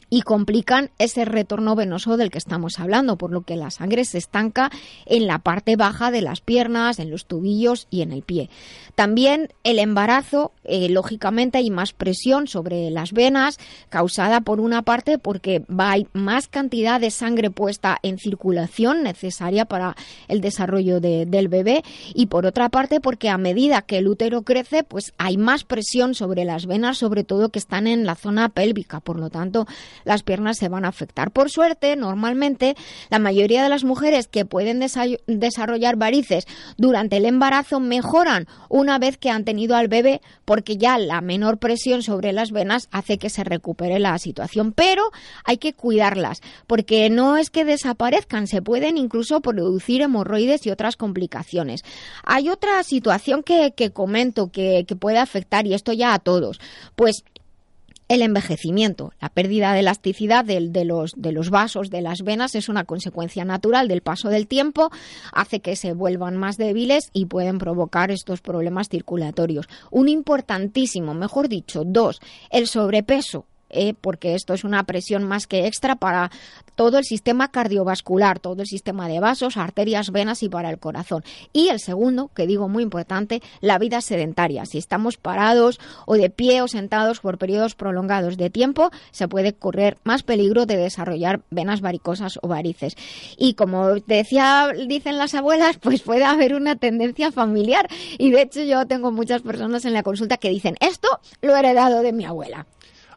y 0.10 0.22
complican 0.22 0.90
ese 0.98 1.26
retorno 1.26 1.76
venoso 1.76 2.18
del 2.18 2.32
que 2.32 2.38
estamos 2.38 2.80
hablando, 2.80 3.18
por 3.18 3.32
lo 3.32 3.42
que 3.42 3.56
la 3.56 3.72
sangre 3.72 4.06
se 4.06 4.18
estanca 4.18 4.72
en 5.06 5.28
la 5.28 5.40
parte 5.40 5.76
baja 5.76 6.12
de 6.12 6.22
las 6.22 6.42
piernas, 6.42 7.00
en 7.00 7.12
los 7.12 7.26
tubillos 7.26 7.88
y 7.90 8.02
en 8.02 8.12
el 8.12 8.24
pie. 8.24 8.50
También 8.96 9.50
el 9.64 9.80
embarazo 9.80 10.52
eh, 10.64 10.90
lógicamente 10.90 11.58
hay 11.58 11.70
más 11.70 11.94
presión 11.94 12.48
sobre 12.48 12.90
las 12.90 13.14
venas, 13.14 13.60
causada 13.90 14.42
por 14.42 14.60
una 14.60 14.82
parte 14.82 15.18
porque 15.18 15.64
va, 15.70 15.92
hay 15.92 16.08
más 16.14 16.48
cantidad 16.48 17.00
de 17.00 17.12
sangre 17.12 17.50
puesta 17.50 17.98
en 18.04 18.18
circulación 18.18 19.04
necesaria 19.04 19.66
para 19.66 19.96
el 20.28 20.42
desarrollo 20.42 21.00
del 21.00 21.48
bebé 21.48 21.84
y 22.14 22.28
por 22.28 22.46
otra 22.46 22.70
parte 22.70 23.00
porque 23.00 23.30
a 23.30 23.38
medida 23.38 23.82
que 23.82 23.98
el 23.98 24.08
útero 24.08 24.42
crece, 24.44 24.84
pues 24.84 25.14
hay 25.18 25.38
más 25.38 25.64
presión 25.64 26.16
sobre 26.16 26.46
las 26.46 26.66
venas, 26.66 26.98
sobre 26.98 27.24
todo 27.24 27.50
que 27.50 27.60
están 27.60 27.88
en 27.88 28.06
la 28.06 28.16
zona 28.16 28.50
pélvica, 28.50 29.00
por 29.00 29.20
lo 29.20 29.30
tanto 29.30 29.68
las 30.04 30.24
piernas 30.24 30.58
se 30.58 30.70
van 30.70 30.86
a 30.86 30.90
afectar. 30.90 31.32
Por 31.32 31.50
suerte, 31.50 31.96
normalmente 31.96 32.76
la 33.10 33.20
mayoría 33.20 33.64
de 33.64 33.70
las 33.70 33.84
mujeres 33.84 34.28
que 34.28 34.46
pueden 34.46 34.80
desarrollar 34.80 35.96
varices 35.96 36.46
durante 36.78 37.18
el 37.18 37.26
embarazo 37.26 37.80
mejoran 37.80 38.48
una 38.70 39.00
vez 39.00 39.18
que 39.18 39.30
han 39.30 39.46
tenido 39.46 39.76
al 39.76 39.88
bebé 39.88 40.22
porque 40.46 40.78
ya 40.78 40.98
la 40.98 41.22
menor 41.22 41.58
presión 41.58 42.02
sobre 42.04 42.34
las 42.34 42.52
venas 42.52 42.88
hace 42.92 43.18
que 43.18 43.30
se 43.30 43.44
recupere 43.44 44.00
la 44.00 44.18
situación, 44.18 44.74
pero 44.74 45.12
hay 45.44 45.58
que 45.58 45.74
cuidarlas 45.74 46.40
porque 46.68 47.10
no 47.10 47.38
es 47.38 47.50
que 47.50 47.66
desaparezcan, 47.66 48.48
se 48.48 48.62
pueden 48.62 48.98
incluso 48.98 49.42
producir 49.42 50.02
hemorroides 50.02 50.66
y 50.66 50.72
otras 50.72 50.96
complicaciones. 50.96 51.84
Hay 52.24 52.50
otra 52.50 52.84
situación 52.84 53.44
que, 53.44 53.74
comento 53.94 54.52
que, 54.52 54.86
que 54.88 54.96
puede 54.96 55.18
afectar 55.18 55.66
y 55.68 55.74
esto 55.74 55.94
ya 55.94 56.14
a 56.14 56.20
todos, 56.20 56.60
pues 56.96 57.24
el 58.10 58.24
envejecimiento, 58.24 59.14
la 59.22 59.30
pérdida 59.30 59.72
de 59.72 59.82
elasticidad 59.82 60.44
de, 60.44 60.60
los, 60.84 61.50
vasos, 61.52 61.90
de 61.92 62.02
las 62.02 62.24
venas, 62.24 62.56
es 62.56 62.68
una 62.68 62.84
consecuencia 62.84 63.46
natural 63.46 63.88
del 63.88 64.02
paso 64.02 64.30
del 64.30 64.48
tiempo, 64.48 64.90
hace 65.32 65.60
que 65.60 65.76
se 65.76 65.94
vuelvan 65.94 66.36
más 66.36 66.58
débiles 66.58 67.12
y 67.14 67.28
pueden 67.28 67.60
provocar 67.60 68.10
estos 68.10 68.42
problemas 68.42 68.90
circulatorios. 68.90 69.70
Un 69.92 70.10
importantísimo, 70.10 71.14
mejor 71.14 71.48
dicho, 71.50 71.84
dos, 71.86 72.20
el 72.50 72.68
sobrepeso 72.68 73.46
eh, 73.70 73.94
porque 74.00 74.36
esto 74.36 74.54
es 74.54 74.64
una 74.64 74.84
presión 74.84 75.24
más 75.24 75.48
que 75.48 75.68
extra 75.68 75.96
para 75.96 76.32
todo 76.76 76.98
el 76.98 77.04
sistema 77.04 77.52
cardiovascular, 77.52 78.40
todo 78.40 78.62
el 78.62 78.68
sistema 78.68 79.10
de 79.10 79.20
vasos, 79.20 79.58
arterias, 79.58 80.12
venas 80.12 80.44
y 80.44 80.50
para 80.50 80.70
el 80.70 80.80
corazón. 80.80 81.24
Y 81.52 81.68
el 81.68 81.80
segundo, 81.80 82.32
que 82.34 82.48
digo 82.48 82.70
muy 82.70 82.84
importante, 82.84 83.42
la 83.60 83.78
vida 83.78 84.00
sedentaria. 84.00 84.66
Si 84.66 84.78
estamos 84.78 85.18
parados 85.18 85.80
o 86.06 86.16
de 86.16 86.30
pie 86.30 86.62
o 86.62 86.70
sentados 86.70 87.20
por 87.20 87.38
periodos 87.38 87.76
prolongados 87.76 88.38
de 88.38 88.50
tiempo, 88.50 88.92
se 89.12 89.28
puede 89.28 89.54
correr 89.54 89.98
más 90.04 90.24
peligro 90.24 90.66
de 90.66 90.78
desarrollar 90.78 91.42
venas 91.50 91.82
varicosas 91.82 92.40
o 92.42 92.48
varices. 92.48 92.96
Y 93.38 93.56
como 93.56 93.96
decía, 94.08 94.72
dicen 94.88 95.18
las 95.18 95.36
abuelas, 95.36 95.78
pues 95.82 96.02
puede 96.02 96.24
haber 96.24 96.54
una 96.54 96.78
tendencia 96.78 97.32
familiar. 97.32 97.90
Y 98.18 98.32
de 98.32 98.44
hecho 98.44 98.64
yo 98.64 98.86
tengo 98.88 99.12
muchas 99.12 99.42
personas 99.42 99.86
en 99.86 99.94
la 99.94 100.04
consulta 100.04 100.38
que 100.38 100.50
dicen, 100.50 100.76
esto 100.80 101.10
lo 101.42 101.56
he 101.56 101.60
heredado 101.60 102.02
de 102.02 102.14
mi 102.14 102.26
abuela. 102.26 102.68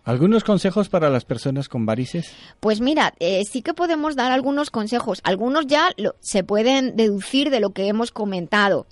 ¿Algunos 0.04 0.42
consejos 0.42 0.88
para 0.88 1.10
las 1.10 1.24
personas 1.24 1.68
con 1.68 1.86
varices? 1.86 2.32
Pues 2.58 2.80
mira, 2.80 3.14
eh, 3.20 3.42
sí 3.48 3.62
que 3.62 3.72
podemos 3.72 4.16
dar 4.16 4.32
algunos 4.32 4.70
consejos. 4.70 5.20
Algunos 5.22 5.66
ya 5.68 5.90
se 6.20 6.42
pueden 6.42 6.96
deducir 6.96 7.50
de 7.50 7.60
lo 7.60 7.70
que 7.70 7.86
hemos 7.86 8.10
comentado 8.10 8.86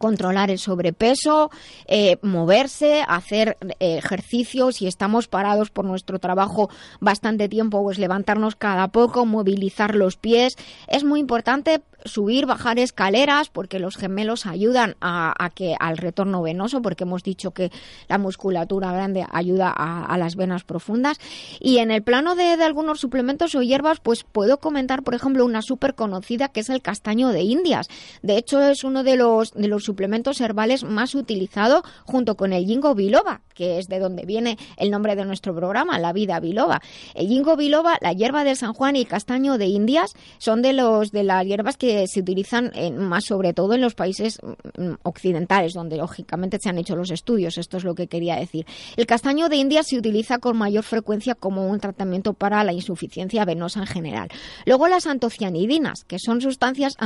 controlar 0.00 0.50
el 0.50 0.58
sobrepeso, 0.58 1.50
eh, 1.86 2.16
moverse, 2.22 3.04
hacer 3.06 3.58
eh, 3.78 3.98
ejercicios. 3.98 4.76
Si 4.76 4.86
estamos 4.86 5.28
parados 5.28 5.70
por 5.70 5.84
nuestro 5.84 6.18
trabajo 6.18 6.70
bastante 7.00 7.48
tiempo, 7.48 7.82
pues 7.82 7.98
levantarnos 7.98 8.56
cada 8.56 8.88
poco, 8.88 9.26
movilizar 9.26 9.94
los 9.94 10.16
pies. 10.16 10.56
Es 10.88 11.04
muy 11.04 11.20
importante 11.20 11.82
subir, 12.04 12.46
bajar 12.46 12.78
escaleras, 12.78 13.48
porque 13.48 13.78
los 13.78 13.96
gemelos 13.96 14.46
ayudan 14.46 14.96
a, 15.00 15.50
que 15.54 15.74
al 15.78 15.96
retorno 15.96 16.42
venoso, 16.42 16.82
porque 16.82 17.04
hemos 17.04 17.22
dicho 17.22 17.52
que 17.52 17.70
la 18.08 18.18
musculatura 18.18 18.92
grande 18.92 19.26
ayuda 19.30 19.70
a, 19.70 20.16
las 20.18 20.36
venas 20.36 20.64
profundas. 20.64 21.18
Y 21.60 21.78
en 21.78 21.90
el 21.90 22.02
plano 22.02 22.34
de, 22.34 22.52
algunos 22.52 23.00
suplementos 23.00 23.54
o 23.54 23.62
hierbas, 23.62 24.00
pues 24.00 24.24
puedo 24.24 24.58
comentar, 24.58 25.02
por 25.02 25.14
ejemplo, 25.14 25.44
una 25.44 25.62
súper 25.62 25.94
conocida 25.94 26.48
que 26.48 26.60
es 26.60 26.68
el 26.70 26.82
castaño 26.82 27.28
de 27.28 27.42
Indias. 27.42 27.88
De 28.22 28.36
hecho, 28.36 28.60
es 28.60 28.84
uno 28.84 29.02
de 29.02 29.16
los, 29.16 29.52
de 29.52 29.68
los 29.68 29.84
suplementos 29.84 30.40
herbales 30.40 30.84
más 30.84 31.14
utilizado 31.14 31.82
junto 32.04 32.36
con 32.36 32.52
el 32.52 32.66
Jingo 32.66 32.94
biloba, 32.94 33.40
que 33.54 33.78
es 33.78 33.88
de 33.88 33.98
donde 33.98 34.24
viene 34.24 34.58
el 34.76 34.90
nombre 34.90 35.16
de 35.16 35.24
nuestro 35.24 35.54
programa, 35.54 35.98
La 35.98 36.12
Vida 36.12 36.40
Biloba. 36.40 36.80
El 37.14 37.28
Jingo 37.28 37.56
biloba, 37.56 37.98
la 38.00 38.12
hierba 38.12 38.44
de 38.44 38.56
San 38.56 38.72
Juan 38.72 38.96
y 38.96 39.00
el 39.00 39.06
castaño 39.06 39.58
de 39.58 39.66
Indias 39.66 40.14
son 40.38 40.62
de 40.62 40.72
los 40.72 41.12
de 41.12 41.24
las 41.24 41.44
hierbas 41.44 41.76
que 41.76 41.89
se 42.06 42.20
utilizan 42.20 42.72
más 42.96 43.24
sobre 43.24 43.52
todo 43.52 43.74
en 43.74 43.80
los 43.80 43.94
países 43.94 44.38
mm, 44.76 44.92
occidentales, 45.02 45.72
donde 45.74 45.96
lógicamente 45.96 46.58
se 46.60 46.68
han 46.68 46.78
hecho 46.78 46.96
los 46.96 47.10
estudios. 47.10 47.58
Esto 47.58 47.76
es 47.76 47.84
lo 47.84 47.94
que 47.94 48.06
quería 48.06 48.36
decir. 48.36 48.66
El 48.96 49.06
castaño 49.06 49.48
de 49.48 49.56
India 49.56 49.82
se 49.82 49.96
utiliza 49.96 50.38
con 50.38 50.56
mayor 50.56 50.84
frecuencia 50.84 51.34
como 51.34 51.68
un 51.68 51.80
tratamiento 51.80 52.34
para 52.34 52.64
la 52.64 52.72
insuficiencia 52.72 53.44
venosa 53.44 53.80
en 53.80 53.86
general. 53.86 54.28
Luego 54.66 54.88
las 54.88 55.06
antocianidinas, 55.06 56.04
que 56.04 56.18
son 56.18 56.40
sustancias 56.40 56.96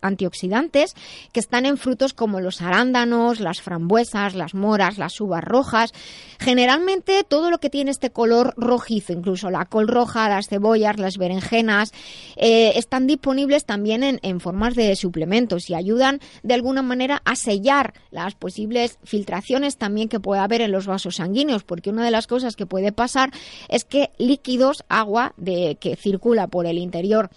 antioxidantes 0.00 0.94
que 1.32 1.40
están 1.40 1.66
en 1.66 1.76
frutos 1.76 2.12
como 2.12 2.40
los 2.40 2.62
arándanos, 2.62 3.40
las 3.40 3.60
frambuesas, 3.60 4.34
las 4.34 4.54
moras, 4.54 4.98
las 4.98 5.20
uvas 5.20 5.44
rojas. 5.44 5.92
Generalmente 6.38 7.24
todo 7.24 7.50
lo 7.50 7.58
que 7.58 7.70
tiene 7.70 7.90
este 7.90 8.10
color 8.10 8.54
rojizo, 8.56 9.12
incluso 9.12 9.50
la 9.50 9.64
col 9.66 9.88
roja, 9.88 10.28
las 10.28 10.48
cebollas, 10.48 10.98
las 10.98 11.18
berenjenas, 11.18 11.92
eh, 12.36 12.72
están 12.76 13.06
disponibles 13.06 13.64
también 13.64 14.02
en 14.02 14.20
en 14.26 14.40
formas 14.40 14.74
de 14.74 14.94
suplementos 14.96 15.70
y 15.70 15.74
ayudan 15.74 16.20
de 16.42 16.54
alguna 16.54 16.82
manera 16.82 17.22
a 17.24 17.36
sellar 17.36 17.94
las 18.10 18.34
posibles 18.34 18.98
filtraciones 19.04 19.76
también 19.76 20.08
que 20.08 20.20
puede 20.20 20.40
haber 20.40 20.60
en 20.60 20.72
los 20.72 20.86
vasos 20.86 21.16
sanguíneos, 21.16 21.62
porque 21.62 21.90
una 21.90 22.04
de 22.04 22.10
las 22.10 22.26
cosas 22.26 22.56
que 22.56 22.66
puede 22.66 22.90
pasar 22.92 23.30
es 23.68 23.84
que 23.84 24.10
líquidos, 24.18 24.84
agua 24.88 25.32
de, 25.36 25.76
que 25.80 25.96
circula 25.96 26.48
por 26.48 26.66
el 26.66 26.78
interior 26.78 27.30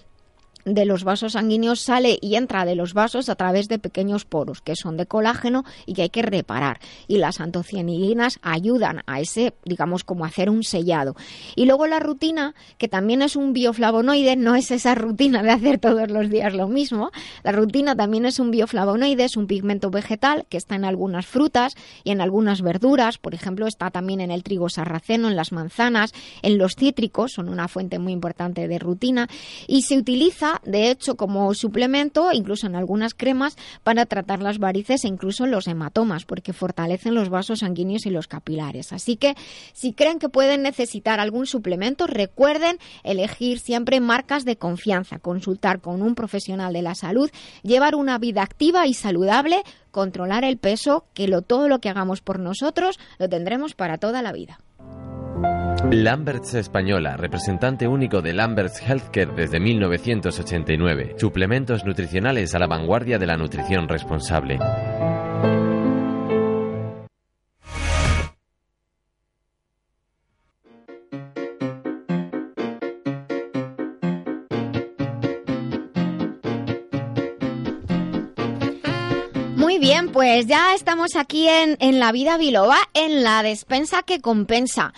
de 0.74 0.86
los 0.86 1.04
vasos 1.04 1.34
sanguíneos 1.34 1.82
sale 1.82 2.18
y 2.22 2.36
entra 2.36 2.66
de 2.66 2.76
los 2.76 2.94
vasos 2.94 3.30
a 3.30 3.36
través 3.36 3.68
de 3.68 3.80
pequeños 3.80 4.26
poros 4.26 4.62
que 4.62 4.76
son 4.76 4.98
de 4.98 5.06
colágeno 5.06 5.66
y 5.86 5.94
que 5.94 6.04
hay 6.04 6.10
que 6.10 6.22
reparar. 6.22 6.80
Y 7.08 7.18
las 7.18 7.40
antocianidinas 7.40 8.40
ayudan 8.42 9.04
a 9.08 9.20
ese, 9.20 9.54
digamos, 9.66 10.04
como 10.04 10.26
hacer 10.26 10.50
un 10.50 10.64
sellado. 10.64 11.16
Y 11.56 11.66
luego 11.66 11.88
la 11.88 12.00
rutina, 12.00 12.56
que 12.78 12.88
también 12.88 13.22
es 13.22 13.36
un 13.36 13.54
bioflavonoide, 13.54 14.36
no 14.36 14.56
es 14.56 14.72
esa 14.72 14.96
rutina 14.96 15.44
de 15.44 15.52
hacer 15.52 15.80
todos 15.80 16.10
los 16.10 16.30
días 16.30 16.54
lo 16.54 16.68
mismo. 16.68 17.12
La 17.44 17.52
rutina 17.52 17.96
también 17.96 18.26
es 18.26 18.40
un 18.40 18.52
bioflavonoide, 18.52 19.24
es 19.24 19.38
un 19.38 19.48
pigmento 19.48 19.90
vegetal 19.90 20.46
que 20.50 20.58
está 20.58 20.76
en 20.76 20.86
algunas 20.86 21.26
frutas 21.26 21.76
y 22.04 22.12
en 22.12 22.22
algunas 22.22 22.62
verduras. 22.62 23.18
Por 23.18 23.34
ejemplo, 23.34 23.68
está 23.68 23.92
también 23.92 24.22
en 24.22 24.32
el 24.32 24.44
trigo 24.44 24.70
sarraceno, 24.70 25.28
en 25.30 25.36
las 25.36 25.52
manzanas, 25.52 26.14
en 26.42 26.58
los 26.58 26.76
cítricos, 26.76 27.34
son 27.34 27.50
una 27.50 27.68
fuente 27.68 28.00
muy 28.00 28.14
importante 28.14 28.68
de 28.68 28.80
rutina. 28.80 29.28
Y 29.68 29.84
se 29.84 29.98
utiliza 29.98 30.59
de 30.64 30.90
hecho, 30.90 31.16
como 31.16 31.54
suplemento, 31.54 32.32
incluso 32.32 32.68
en 32.68 32.76
algunas 32.76 33.14
cremas, 33.14 33.56
para 33.84 34.06
tratar 34.06 34.42
las 34.42 34.60
varices 34.60 35.04
e 35.04 35.08
incluso 35.08 35.46
los 35.46 35.68
hematomas, 35.68 36.26
porque 36.26 36.54
fortalecen 36.54 37.16
los 37.16 37.30
vasos 37.30 37.60
sanguíneos 37.60 38.06
y 38.06 38.10
los 38.10 38.28
capilares. 38.28 38.94
Así 38.94 39.18
que, 39.18 39.36
si 39.74 39.94
creen 39.94 40.20
que 40.20 40.30
pueden 40.30 40.62
necesitar 40.62 41.20
algún 41.20 41.46
suplemento, 41.46 42.08
recuerden 42.08 42.78
elegir 43.04 43.60
siempre 43.60 44.00
marcas 44.00 44.46
de 44.46 44.58
confianza, 44.58 45.20
consultar 45.20 45.82
con 45.82 46.02
un 46.02 46.16
profesional 46.16 46.74
de 46.74 46.82
la 46.82 46.96
salud, 46.96 47.30
llevar 47.64 47.96
una 47.96 48.18
vida 48.18 48.42
activa 48.42 48.88
y 48.88 48.94
saludable, 48.94 49.64
controlar 49.92 50.44
el 50.44 50.58
peso, 50.58 51.06
que 51.14 51.28
lo, 51.28 51.42
todo 51.42 51.68
lo 51.68 51.80
que 51.80 51.90
hagamos 51.90 52.22
por 52.22 52.40
nosotros 52.40 53.00
lo 53.18 53.30
tendremos 53.30 53.74
para 53.74 53.98
toda 53.98 54.22
la 54.22 54.32
vida. 54.32 54.60
Lamberts 55.92 56.54
Española, 56.54 57.18
representante 57.18 57.88
único 57.88 58.22
de 58.22 58.32
Lamberts 58.32 58.80
Healthcare 58.80 59.34
desde 59.34 59.60
1989. 59.60 61.16
Suplementos 61.18 61.84
nutricionales 61.84 62.54
a 62.54 62.60
la 62.60 62.68
vanguardia 62.68 63.18
de 63.18 63.26
la 63.26 63.38
nutrición 63.38 63.88
responsable. 63.90 64.60
Muy 79.56 79.80
bien, 79.80 80.12
pues 80.12 80.46
ya 80.46 80.76
estamos 80.76 81.16
aquí 81.16 81.48
en, 81.48 81.78
en 81.80 82.00
la 82.00 82.12
vida 82.12 82.38
biloba, 82.38 82.78
en 82.94 83.24
la 83.24 83.42
despensa 83.42 84.04
que 84.04 84.22
compensa. 84.22 84.94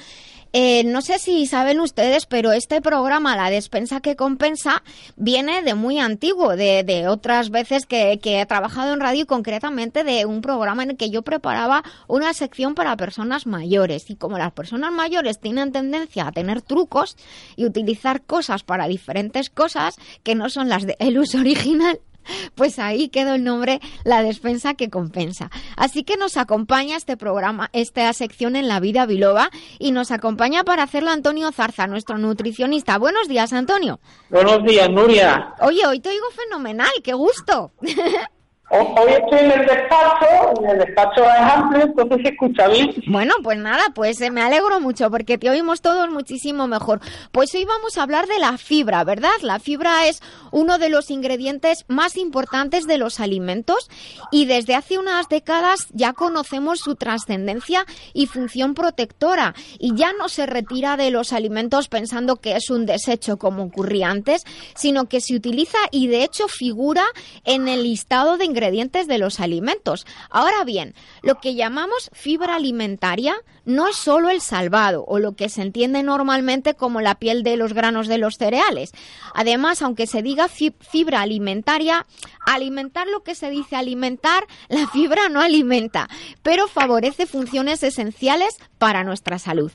Eh, 0.54 0.84
no 0.84 1.02
sé 1.02 1.18
si 1.18 1.46
saben 1.46 1.80
ustedes, 1.80 2.26
pero 2.26 2.52
este 2.52 2.82
programa, 2.82 3.38
La 3.38 3.50
Despensa 3.50 4.02
que 4.02 4.18
Compensa, 4.18 4.84
viene 5.16 5.62
de 5.62 5.76
muy 5.76 6.00
antiguo, 6.00 6.56
de, 6.58 6.84
de 6.84 7.08
otras 7.08 7.50
veces 7.50 7.86
que, 7.86 8.20
he 8.22 8.46
trabajado 8.46 8.94
en 8.94 9.00
radio 9.00 9.24
y 9.24 9.26
concretamente 9.26 10.04
de 10.04 10.26
un 10.26 10.42
programa 10.42 10.84
en 10.84 10.92
el 10.92 10.98
que 10.98 11.10
yo 11.10 11.22
preparaba 11.22 11.84
una 12.08 12.34
sección 12.34 12.76
para 12.76 12.98
personas 12.98 13.46
mayores. 13.48 14.10
Y 14.10 14.16
como 14.16 14.38
las 14.38 14.52
personas 14.52 14.92
mayores 14.92 15.40
tienen 15.40 15.72
tendencia 15.72 16.28
a 16.28 16.32
tener 16.32 16.62
trucos 16.62 17.16
y 17.56 17.66
utilizar 17.66 18.22
cosas 18.22 18.64
para 18.64 18.88
diferentes 18.88 19.50
cosas 19.50 19.96
que 20.24 20.36
no 20.36 20.50
son 20.50 20.70
las 20.70 20.86
del 20.86 21.18
uso 21.18 21.40
original, 21.40 22.00
Pues 22.56 22.80
ahí 22.80 23.10
quedó 23.10 23.36
el 23.36 23.44
nombre 23.44 23.80
La 24.04 24.22
despensa 24.24 24.74
que 24.74 24.90
compensa. 24.90 25.50
Así 25.76 26.04
que 26.04 26.18
nos 26.18 26.38
acompaña 26.38 26.98
este 26.98 27.18
programa, 27.18 27.70
esta 27.74 28.12
sección 28.14 28.56
en 28.56 28.68
la 28.68 28.80
vida 28.80 29.06
biloba 29.06 29.50
y 29.80 29.92
nos 29.92 30.12
acompaña 30.12 30.64
para 30.64 30.84
hacerlo 30.84 31.12
Antonio 31.12 31.52
Zarza, 31.52 31.88
nuestro 31.88 32.18
nutricionista. 32.18 32.98
Buenos 32.98 33.28
días, 33.28 33.54
Antonio. 33.54 34.00
Buenos 34.30 34.64
días, 34.64 34.90
Nuria. 34.90 35.54
Oye, 35.62 35.86
hoy 35.86 36.00
te 36.00 36.10
oigo 36.10 36.26
fenomenal, 36.32 36.92
qué 37.04 37.14
gusto. 37.14 37.72
Hoy 38.74 39.12
estoy 39.12 39.40
en 39.40 39.52
el 39.52 39.66
despacho, 39.66 40.26
en 40.62 40.70
el 40.70 40.78
despacho 40.78 41.24
es 41.26 41.54
amplio, 41.54 41.84
entonces 41.84 42.20
se 42.24 42.30
escucha 42.30 42.70
bien. 42.70 42.96
Bueno, 43.08 43.34
pues 43.44 43.58
nada, 43.58 43.84
pues 43.94 44.22
eh, 44.22 44.32
me 44.32 44.42
alegro 44.42 44.80
mucho 44.80 45.12
porque 45.12 45.38
te 45.38 45.50
oímos 45.50 45.82
todos 45.82 46.10
muchísimo 46.10 46.68
mejor. 46.68 47.02
Pues 47.34 47.54
hoy 47.54 47.66
vamos 47.66 47.98
a 47.98 48.04
hablar 48.04 48.28
de 48.28 48.40
la 48.40 48.58
fibra, 48.58 49.04
¿verdad? 49.04 49.32
La 49.42 49.60
fibra 49.60 50.08
es 50.08 50.22
uno 50.52 50.78
de 50.78 50.88
los 50.88 51.12
ingredientes 51.12 51.84
más 51.90 52.16
importantes 52.16 52.88
de 52.88 52.98
los 52.98 53.20
alimentos 53.20 53.90
y 54.32 54.46
desde 54.46 54.76
hace 54.76 54.98
unas 54.98 55.28
décadas 55.28 55.88
ya 55.92 56.14
conocemos 56.14 56.80
su 56.80 56.96
trascendencia 56.96 57.86
y 58.14 58.28
función 58.28 58.74
protectora 58.74 59.54
y 59.80 59.96
ya 59.96 60.14
no 60.14 60.30
se 60.30 60.46
retira 60.46 60.96
de 60.96 61.12
los 61.12 61.34
alimentos 61.34 61.90
pensando 61.90 62.38
que 62.38 62.56
es 62.56 62.70
un 62.70 62.86
desecho 62.86 63.36
como 63.36 63.64
ocurría 63.64 64.10
antes, 64.10 64.46
sino 64.76 65.10
que 65.10 65.20
se 65.20 65.36
utiliza 65.36 65.78
y 65.92 66.08
de 66.08 66.24
hecho 66.24 66.48
figura 66.48 67.04
en 67.44 67.68
el 67.68 67.84
listado 67.84 68.38
de 68.38 68.46
ingredientes 68.46 68.61
ingredientes 68.62 69.08
de 69.08 69.18
los 69.18 69.40
alimentos. 69.40 70.06
Ahora 70.30 70.64
bien, 70.64 70.94
lo 71.24 71.40
que 71.40 71.56
llamamos 71.56 72.12
fibra 72.14 72.58
alimentaria 72.58 73.36
no 73.66 73.88
es 73.88 73.96
solo 73.96 74.30
el 74.30 74.42
salvado 74.42 75.06
o 75.08 75.20
lo 75.20 75.34
que 75.34 75.50
se 75.50 75.62
entiende 75.62 76.04
normalmente 76.04 76.74
como 76.74 77.02
la 77.02 77.16
piel 77.16 77.44
de 77.44 77.58
los 77.58 77.74
granos 77.74 78.08
de 78.08 78.18
los 78.18 78.36
cereales. 78.36 78.92
Además, 79.34 79.82
aunque 79.82 80.08
se 80.08 80.22
diga 80.22 80.48
fibra 80.48 81.22
alimentaria, 81.22 82.06
alimentar 82.46 83.08
lo 83.08 83.24
que 83.24 83.36
se 83.36 83.50
dice 83.50 83.76
alimentar, 83.76 84.46
la 84.70 84.88
fibra 84.88 85.30
no 85.30 85.42
alimenta, 85.42 86.10
pero 86.42 86.68
favorece 86.68 87.26
funciones 87.26 87.84
esenciales 87.84 88.58
para 88.78 89.04
nuestra 89.04 89.38
salud. 89.40 89.72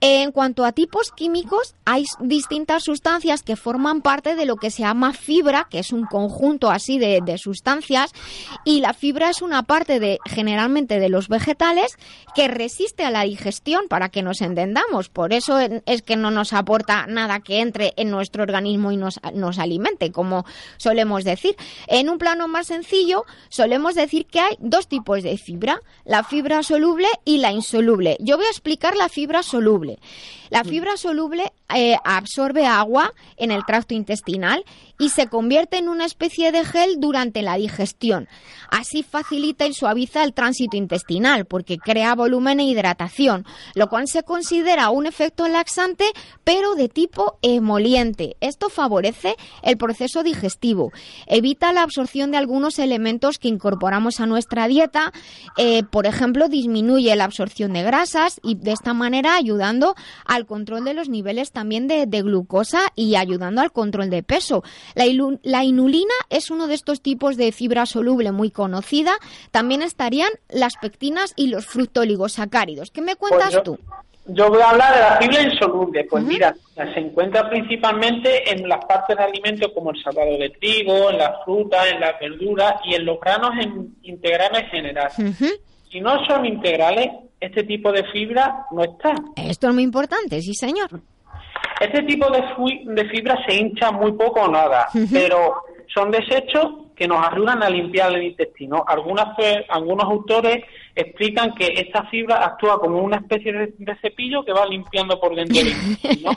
En 0.00 0.32
cuanto 0.32 0.64
a 0.64 0.72
tipos 0.72 1.10
químicos, 1.10 1.74
hay 1.84 2.04
distintas 2.20 2.84
sustancias 2.84 3.42
que 3.42 3.56
forman 3.56 4.02
parte 4.02 4.34
de 4.34 4.46
lo 4.46 4.56
que 4.56 4.70
se 4.70 4.82
llama 4.82 5.12
fibra, 5.12 5.68
que 5.70 5.78
es 5.78 5.92
un 5.92 6.04
conjunto 6.04 6.70
así 6.70 6.98
de, 6.98 7.22
sustancias, 7.38 8.12
y 8.64 8.80
la 8.80 8.92
fibra 8.92 9.30
es 9.30 9.42
una 9.42 9.62
parte 9.62 10.00
de 10.00 10.18
generalmente 10.26 11.00
de 11.00 11.08
los 11.08 11.28
vegetales 11.28 11.96
que 12.34 12.48
resiste 12.48 13.04
a 13.04 13.10
la 13.10 13.21
digestión 13.22 13.88
para 13.88 14.08
que 14.08 14.22
nos 14.22 14.40
entendamos. 14.40 15.08
Por 15.08 15.32
eso 15.32 15.58
es 15.58 16.02
que 16.02 16.16
no 16.16 16.30
nos 16.30 16.52
aporta 16.52 17.06
nada 17.06 17.40
que 17.40 17.60
entre 17.60 17.92
en 17.96 18.10
nuestro 18.10 18.42
organismo 18.42 18.92
y 18.92 18.96
nos, 18.96 19.20
nos 19.34 19.58
alimente, 19.58 20.12
como 20.12 20.44
solemos 20.76 21.24
decir. 21.24 21.56
En 21.86 22.08
un 22.08 22.18
plano 22.18 22.48
más 22.48 22.68
sencillo, 22.68 23.24
solemos 23.48 23.94
decir 23.94 24.26
que 24.26 24.40
hay 24.40 24.56
dos 24.58 24.86
tipos 24.86 25.22
de 25.22 25.36
fibra, 25.38 25.80
la 26.04 26.24
fibra 26.24 26.62
soluble 26.62 27.08
y 27.24 27.38
la 27.38 27.52
insoluble. 27.52 28.16
Yo 28.20 28.36
voy 28.36 28.46
a 28.46 28.50
explicar 28.50 28.96
la 28.96 29.08
fibra 29.08 29.42
soluble. 29.42 29.98
La 30.52 30.64
fibra 30.64 30.98
soluble 30.98 31.50
eh, 31.74 31.96
absorbe 32.04 32.66
agua 32.66 33.14
en 33.38 33.50
el 33.50 33.64
tracto 33.64 33.94
intestinal 33.94 34.66
y 34.98 35.08
se 35.08 35.26
convierte 35.26 35.78
en 35.78 35.88
una 35.88 36.04
especie 36.04 36.52
de 36.52 36.62
gel 36.62 37.00
durante 37.00 37.40
la 37.40 37.56
digestión. 37.56 38.28
Así 38.68 39.02
facilita 39.02 39.66
y 39.66 39.72
suaviza 39.72 40.22
el 40.22 40.34
tránsito 40.34 40.76
intestinal 40.76 41.46
porque 41.46 41.78
crea 41.78 42.14
volumen 42.14 42.60
e 42.60 42.64
hidratación, 42.64 43.46
lo 43.74 43.88
cual 43.88 44.08
se 44.08 44.24
considera 44.24 44.90
un 44.90 45.06
efecto 45.06 45.48
laxante 45.48 46.04
pero 46.44 46.74
de 46.74 46.90
tipo 46.90 47.38
emoliente. 47.40 48.36
Esto 48.40 48.68
favorece 48.68 49.36
el 49.62 49.78
proceso 49.78 50.22
digestivo, 50.22 50.92
evita 51.26 51.72
la 51.72 51.82
absorción 51.82 52.30
de 52.30 52.36
algunos 52.36 52.78
elementos 52.78 53.38
que 53.38 53.48
incorporamos 53.48 54.20
a 54.20 54.26
nuestra 54.26 54.68
dieta, 54.68 55.14
eh, 55.56 55.82
por 55.82 56.04
ejemplo, 56.04 56.48
disminuye 56.48 57.16
la 57.16 57.24
absorción 57.24 57.72
de 57.72 57.82
grasas 57.82 58.38
y 58.42 58.56
de 58.56 58.72
esta 58.72 58.92
manera 58.92 59.34
ayudando 59.36 59.94
al 60.26 60.41
control 60.46 60.84
de 60.84 60.94
los 60.94 61.08
niveles 61.08 61.52
también 61.52 61.88
de, 61.88 62.06
glucosa 62.22 62.80
y 62.94 63.16
ayudando 63.16 63.60
al 63.60 63.72
control 63.72 64.10
de 64.10 64.22
peso. 64.22 64.62
La, 64.94 65.04
la, 65.42 65.64
inulina 65.64 66.14
es 66.30 66.50
uno 66.50 66.66
de 66.66 66.74
estos 66.74 67.00
tipos 67.00 67.36
de 67.36 67.52
fibra 67.52 67.86
soluble 67.86 68.32
muy 68.32 68.50
conocida. 68.50 69.12
También 69.50 69.82
estarían 69.82 70.30
las 70.48 70.76
pectinas 70.76 71.32
y 71.36 71.48
los 71.48 71.66
fructoligosacáridos. 71.66 72.90
¿Qué 72.90 73.02
me 73.02 73.16
cuentas 73.16 73.50
pues 73.52 73.62
tú? 73.62 73.78
Yo 74.26 74.48
voy 74.48 74.60
a 74.60 74.70
hablar 74.70 74.94
de 74.94 75.00
la 75.00 75.16
fibra 75.16 75.42
insoluble. 75.42 76.04
Pues 76.04 76.22
mira, 76.22 76.54
se 76.76 77.00
encuentra 77.00 77.48
principalmente 77.50 78.52
en 78.52 78.68
las 78.68 78.84
partes 78.84 79.16
de 79.16 79.24
alimentos 79.24 79.72
como 79.74 79.90
el 79.90 80.02
salvado 80.02 80.38
de 80.38 80.50
trigo, 80.50 81.10
en 81.10 81.18
las 81.18 81.44
frutas, 81.44 81.88
en 81.90 82.00
las 82.00 82.18
verduras 82.20 82.74
y 82.84 82.94
en 82.94 83.04
los 83.04 83.18
granos 83.18 83.52
integrales 84.02 84.62
en 84.62 84.70
general. 84.70 85.10
Si 85.92 86.00
no 86.00 86.24
son 86.24 86.46
integrales, 86.46 87.06
este 87.38 87.64
tipo 87.64 87.92
de 87.92 88.02
fibra 88.12 88.64
no 88.70 88.82
está. 88.82 89.12
Esto 89.36 89.68
es 89.68 89.74
muy 89.74 89.82
importante, 89.82 90.40
sí, 90.40 90.54
señor. 90.54 90.88
Este 91.78 92.02
tipo 92.04 92.30
de, 92.30 92.42
de 92.94 93.08
fibra 93.10 93.36
se 93.46 93.56
hincha 93.56 93.92
muy 93.92 94.12
poco 94.12 94.40
o 94.40 94.50
nada, 94.50 94.86
pero 95.12 95.62
son 95.92 96.10
desechos 96.10 96.86
que 96.96 97.06
nos 97.06 97.26
ayudan 97.30 97.62
a 97.62 97.68
limpiar 97.68 98.14
el 98.14 98.22
intestino. 98.22 98.82
Algunas, 98.86 99.36
algunos 99.68 100.06
autores 100.06 100.64
explican 100.94 101.52
que 101.54 101.66
esta 101.66 102.04
fibra 102.04 102.36
actúa 102.36 102.80
como 102.80 102.98
una 103.02 103.18
especie 103.18 103.52
de, 103.52 103.74
de 103.76 103.96
cepillo 104.00 104.44
que 104.46 104.52
va 104.54 104.64
limpiando 104.64 105.20
por 105.20 105.34
dentro 105.34 105.58
del 105.58 105.68
intestino. 105.72 106.30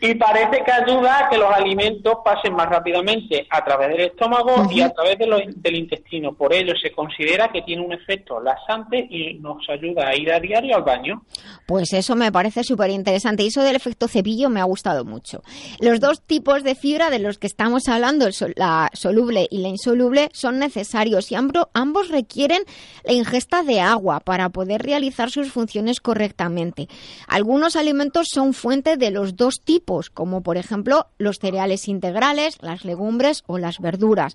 Y 0.00 0.14
parece 0.14 0.62
que 0.64 0.72
ayuda 0.72 1.26
a 1.26 1.28
que 1.28 1.38
los 1.38 1.52
alimentos 1.52 2.14
pasen 2.24 2.54
más 2.54 2.68
rápidamente 2.68 3.46
a 3.50 3.64
través 3.64 3.90
del 3.90 4.00
estómago 4.00 4.68
y 4.70 4.80
a 4.80 4.90
través 4.90 5.18
del 5.18 5.76
intestino. 5.76 6.32
Por 6.32 6.52
ello 6.52 6.74
se 6.80 6.90
considera 6.92 7.48
que 7.52 7.62
tiene 7.62 7.84
un 7.84 7.92
efecto 7.92 8.40
laxante 8.40 9.06
y 9.08 9.34
nos 9.34 9.68
ayuda 9.68 10.08
a 10.08 10.16
ir 10.16 10.32
a 10.32 10.40
diario 10.40 10.76
al 10.76 10.82
baño. 10.82 11.22
Pues 11.66 11.92
eso 11.92 12.16
me 12.16 12.32
parece 12.32 12.64
súper 12.64 12.90
interesante. 12.90 13.42
Y 13.42 13.48
eso 13.48 13.62
del 13.62 13.76
efecto 13.76 14.08
cepillo 14.08 14.50
me 14.50 14.60
ha 14.60 14.64
gustado 14.64 15.04
mucho. 15.04 15.42
Los 15.80 16.00
dos 16.00 16.22
tipos 16.22 16.62
de 16.62 16.74
fibra 16.74 17.10
de 17.10 17.18
los 17.18 17.38
que 17.38 17.46
estamos 17.46 17.88
hablando, 17.88 18.28
la 18.56 18.90
soluble 18.92 19.46
y 19.50 19.58
la 19.58 19.68
insoluble, 19.68 20.28
son 20.32 20.58
necesarios 20.58 21.30
y 21.30 21.36
ambos 21.36 22.08
requieren 22.08 22.62
la 23.04 23.12
ingesta 23.12 23.62
de 23.62 23.80
agua 23.80 24.20
para 24.20 24.48
poder 24.48 24.82
realizar 24.82 25.30
sus 25.30 25.50
funciones 25.50 26.00
correctamente. 26.00 26.88
Algunos 27.28 27.76
alimentos 27.76 28.28
son 28.32 28.52
fuente 28.52 28.96
de 28.96 29.10
los 29.10 29.31
dos 29.36 29.60
tipos, 29.60 30.10
como 30.10 30.42
por 30.42 30.56
ejemplo 30.56 31.06
los 31.18 31.38
cereales 31.38 31.88
integrales, 31.88 32.58
las 32.60 32.84
legumbres 32.84 33.44
o 33.46 33.58
las 33.58 33.78
verduras. 33.80 34.34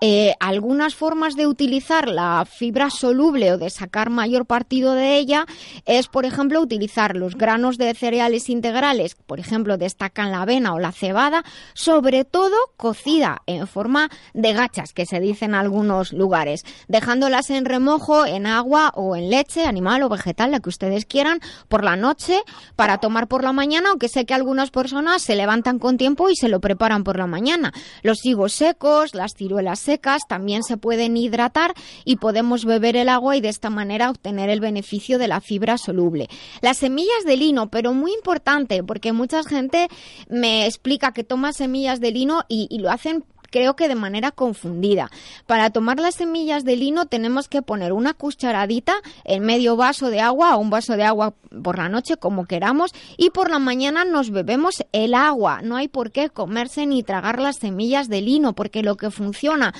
Eh, 0.00 0.34
algunas 0.40 0.94
formas 0.94 1.36
de 1.36 1.46
utilizar 1.46 2.08
la 2.08 2.44
fibra 2.44 2.90
soluble 2.90 3.52
o 3.52 3.58
de 3.58 3.70
sacar 3.70 4.10
mayor 4.10 4.46
partido 4.46 4.92
de 4.92 5.16
ella 5.16 5.46
es, 5.86 6.08
por 6.08 6.24
ejemplo, 6.24 6.60
utilizar 6.60 7.16
los 7.16 7.36
granos 7.36 7.78
de 7.78 7.94
cereales 7.94 8.48
integrales, 8.50 9.14
por 9.14 9.40
ejemplo, 9.40 9.78
destacan 9.78 10.30
la 10.30 10.42
avena 10.42 10.74
o 10.74 10.78
la 10.78 10.92
cebada, 10.92 11.44
sobre 11.74 12.24
todo 12.24 12.56
cocida 12.76 13.42
en 13.46 13.66
forma 13.66 14.10
de 14.32 14.52
gachas, 14.52 14.92
que 14.92 15.06
se 15.06 15.20
dice 15.20 15.44
en 15.44 15.54
algunos 15.54 16.12
lugares, 16.12 16.64
dejándolas 16.88 17.50
en 17.50 17.64
remojo 17.64 18.26
en 18.26 18.46
agua 18.46 18.92
o 18.94 19.16
en 19.16 19.30
leche, 19.30 19.64
animal 19.64 20.02
o 20.02 20.08
vegetal, 20.08 20.50
la 20.50 20.60
que 20.60 20.68
ustedes 20.68 21.04
quieran, 21.06 21.40
por 21.68 21.84
la 21.84 21.96
noche 21.96 22.42
para 22.76 22.98
tomar 22.98 23.28
por 23.28 23.42
la 23.42 23.52
mañana, 23.52 23.90
aunque 23.90 24.08
que 24.26 24.34
algunas 24.34 24.70
personas 24.70 25.22
se 25.22 25.36
levantan 25.36 25.78
con 25.78 25.96
tiempo 25.96 26.30
y 26.30 26.36
se 26.36 26.48
lo 26.48 26.60
preparan 26.60 27.04
por 27.04 27.18
la 27.18 27.26
mañana. 27.26 27.72
Los 28.02 28.24
higos 28.24 28.52
secos, 28.52 29.14
las 29.14 29.32
ciruelas 29.34 29.80
secas 29.80 30.22
también 30.28 30.62
se 30.62 30.76
pueden 30.76 31.16
hidratar 31.16 31.74
y 32.04 32.16
podemos 32.16 32.64
beber 32.64 32.96
el 32.96 33.08
agua 33.08 33.36
y 33.36 33.40
de 33.40 33.48
esta 33.48 33.70
manera 33.70 34.10
obtener 34.10 34.50
el 34.50 34.60
beneficio 34.60 35.18
de 35.18 35.28
la 35.28 35.40
fibra 35.40 35.78
soluble. 35.78 36.28
Las 36.60 36.78
semillas 36.78 37.24
de 37.26 37.36
lino, 37.36 37.70
pero 37.70 37.92
muy 37.92 38.12
importante 38.12 38.82
porque 38.82 39.12
mucha 39.12 39.42
gente 39.42 39.88
me 40.28 40.66
explica 40.66 41.12
que 41.12 41.24
toma 41.24 41.52
semillas 41.52 42.00
de 42.00 42.12
lino 42.12 42.44
y, 42.48 42.66
y 42.70 42.78
lo 42.78 42.90
hacen 42.90 43.24
creo 43.54 43.76
que 43.76 43.86
de 43.86 43.94
manera 43.94 44.32
confundida. 44.32 45.12
Para 45.46 45.70
tomar 45.70 46.00
las 46.00 46.16
semillas 46.16 46.64
de 46.64 46.74
lino 46.74 47.06
tenemos 47.06 47.46
que 47.48 47.62
poner 47.62 47.92
una 47.92 48.12
cucharadita 48.12 48.94
en 49.22 49.44
medio 49.44 49.76
vaso 49.76 50.10
de 50.10 50.20
agua 50.20 50.56
o 50.56 50.58
un 50.58 50.70
vaso 50.70 50.96
de 50.96 51.04
agua 51.04 51.34
por 51.62 51.78
la 51.78 51.88
noche, 51.88 52.16
como 52.16 52.46
queramos, 52.46 52.90
y 53.16 53.30
por 53.30 53.52
la 53.52 53.60
mañana 53.60 54.04
nos 54.04 54.30
bebemos 54.30 54.84
el 54.90 55.14
agua. 55.14 55.62
No 55.62 55.76
hay 55.76 55.86
por 55.86 56.10
qué 56.10 56.30
comerse 56.30 56.84
ni 56.84 57.04
tragar 57.04 57.40
las 57.40 57.58
semillas 57.58 58.08
de 58.08 58.22
lino, 58.22 58.54
porque 58.54 58.82
lo 58.82 58.96
que 58.96 59.12
funciona 59.12 59.72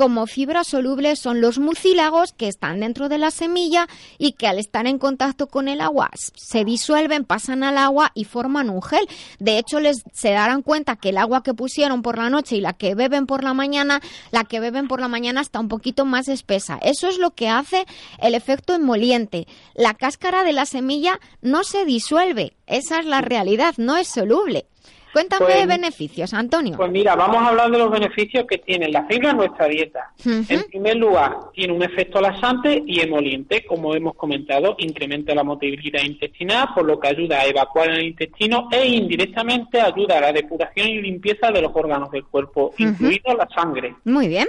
como 0.00 0.26
fibra 0.26 0.64
soluble 0.64 1.14
son 1.14 1.42
los 1.42 1.58
mucílagos 1.58 2.32
que 2.32 2.48
están 2.48 2.80
dentro 2.80 3.10
de 3.10 3.18
la 3.18 3.30
semilla 3.30 3.86
y 4.16 4.32
que 4.32 4.46
al 4.46 4.58
estar 4.58 4.86
en 4.86 4.98
contacto 4.98 5.48
con 5.48 5.68
el 5.68 5.82
agua 5.82 6.08
se 6.14 6.64
disuelven, 6.64 7.26
pasan 7.26 7.62
al 7.64 7.76
agua 7.76 8.10
y 8.14 8.24
forman 8.24 8.70
un 8.70 8.80
gel. 8.80 9.06
De 9.40 9.58
hecho, 9.58 9.78
les 9.78 10.02
se 10.14 10.30
darán 10.30 10.62
cuenta 10.62 10.96
que 10.96 11.10
el 11.10 11.18
agua 11.18 11.42
que 11.42 11.52
pusieron 11.52 12.00
por 12.00 12.16
la 12.16 12.30
noche 12.30 12.56
y 12.56 12.62
la 12.62 12.72
que 12.72 12.94
beben 12.94 13.26
por 13.26 13.44
la 13.44 13.52
mañana, 13.52 14.00
la 14.30 14.44
que 14.44 14.58
beben 14.58 14.88
por 14.88 15.02
la 15.02 15.08
mañana 15.08 15.42
está 15.42 15.60
un 15.60 15.68
poquito 15.68 16.06
más 16.06 16.28
espesa. 16.28 16.78
Eso 16.80 17.06
es 17.06 17.18
lo 17.18 17.32
que 17.32 17.50
hace 17.50 17.84
el 18.20 18.34
efecto 18.34 18.72
emoliente. 18.72 19.46
La 19.74 19.92
cáscara 19.92 20.44
de 20.44 20.54
la 20.54 20.64
semilla 20.64 21.20
no 21.42 21.62
se 21.62 21.84
disuelve, 21.84 22.54
esa 22.66 23.00
es 23.00 23.04
la 23.04 23.20
realidad, 23.20 23.74
no 23.76 23.98
es 23.98 24.08
soluble. 24.08 24.64
Cuéntame 25.12 25.44
Pues- 25.46 25.66
beneficios, 25.66 26.32
Antonio. 26.34 26.76
Pues 26.76 26.90
mira, 26.90 27.16
vamos 27.16 27.36
a 27.38 27.48
hablar 27.48 27.70
de 27.70 27.78
los 27.78 27.90
beneficios 27.90 28.44
que 28.48 28.58
tiene 28.58 28.88
la 28.88 29.04
fibra 29.06 29.30
en 29.30 29.36
nuestra 29.38 29.66
dieta. 29.66 30.12
En 30.24 30.62
primer 30.68 30.96
lugar, 30.96 31.36
tiene 31.52 31.72
un 31.72 31.82
efecto 31.82 32.20
laxante 32.20 32.82
y 32.86 33.00
emoliente, 33.00 33.64
como 33.66 33.94
hemos 33.94 34.14
comentado, 34.14 34.76
incrementa 34.78 35.34
la 35.34 35.42
motilidad 35.44 36.02
intestinal, 36.02 36.68
por 36.74 36.84
lo 36.84 36.98
que 37.00 37.08
ayuda 37.08 37.40
a 37.40 37.46
evacuar 37.46 37.90
el 37.90 38.02
intestino 38.04 38.68
e 38.70 38.86
indirectamente 38.86 39.80
ayuda 39.80 40.18
a 40.18 40.20
la 40.20 40.32
depuración 40.32 40.88
y 40.88 41.00
limpieza 41.02 41.50
de 41.50 41.62
los 41.62 41.72
órganos 41.74 42.10
del 42.10 42.24
cuerpo, 42.24 42.72
incluido 42.78 43.34
la 43.34 43.48
sangre. 43.54 43.94
Muy 44.04 44.28
bien. 44.28 44.48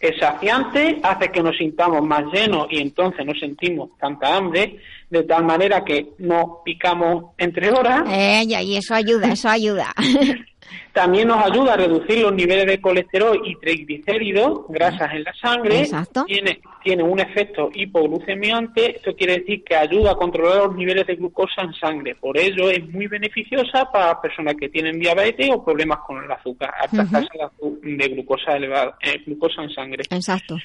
Es 0.00 0.18
saciante, 0.18 1.00
hace 1.02 1.30
que 1.30 1.42
nos 1.42 1.56
sintamos 1.56 2.02
más 2.02 2.24
llenos 2.32 2.68
y 2.70 2.80
entonces 2.80 3.26
no 3.26 3.32
sentimos 3.34 3.90
tanta 3.98 4.36
hambre, 4.36 4.78
de 5.10 5.22
tal 5.24 5.44
manera 5.44 5.84
que 5.84 6.10
no 6.18 6.60
picamos 6.64 7.32
entre 7.38 7.70
horas. 7.70 8.04
Eh, 8.08 8.44
y 8.46 8.76
eso 8.76 8.94
ayuda, 8.94 9.32
eso 9.32 9.48
ayuda. 9.48 9.94
También 10.92 11.28
nos 11.28 11.44
ayuda 11.44 11.74
a 11.74 11.76
reducir 11.76 12.18
los 12.20 12.32
niveles 12.32 12.66
de 12.66 12.80
colesterol 12.80 13.40
y 13.44 13.56
triglicéridos, 13.56 14.62
grasas 14.68 15.12
en 15.14 15.24
la 15.24 15.34
sangre. 15.34 15.80
Exacto. 15.80 16.24
Tiene, 16.24 16.60
tiene 16.82 17.02
un 17.02 17.20
efecto 17.20 17.70
hipoglucemiante, 17.72 18.96
esto 18.96 19.14
quiere 19.14 19.38
decir 19.40 19.62
que 19.64 19.76
ayuda 19.76 20.12
a 20.12 20.16
controlar 20.16 20.66
los 20.66 20.76
niveles 20.76 21.06
de 21.06 21.16
glucosa 21.16 21.62
en 21.62 21.74
sangre. 21.74 22.14
Por 22.14 22.38
ello 22.38 22.70
es 22.70 22.86
muy 22.88 23.06
beneficiosa 23.06 23.90
para 23.92 24.20
personas 24.20 24.54
que 24.56 24.68
tienen 24.68 24.98
diabetes 24.98 25.50
o 25.52 25.64
problemas 25.64 25.98
con 26.06 26.22
el 26.22 26.30
azúcar, 26.30 26.72
altas 26.80 27.10
tasas 27.10 27.28
de 27.60 28.08
glucosa 28.08 28.56
elevada, 28.56 28.96
eh, 29.02 29.22
glucosa 29.24 29.62
en 29.62 29.70
sangre. 29.70 30.04
Exacto. 30.10 30.56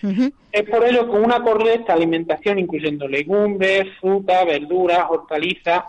Es 0.51 0.63
por 0.63 0.85
ello 0.85 1.09
que 1.09 1.17
una 1.17 1.41
correcta 1.41 1.93
alimentación, 1.93 2.59
incluyendo 2.59 3.07
legumbres, 3.07 3.87
frutas, 3.99 4.45
verduras, 4.45 5.05
hortalizas, 5.09 5.83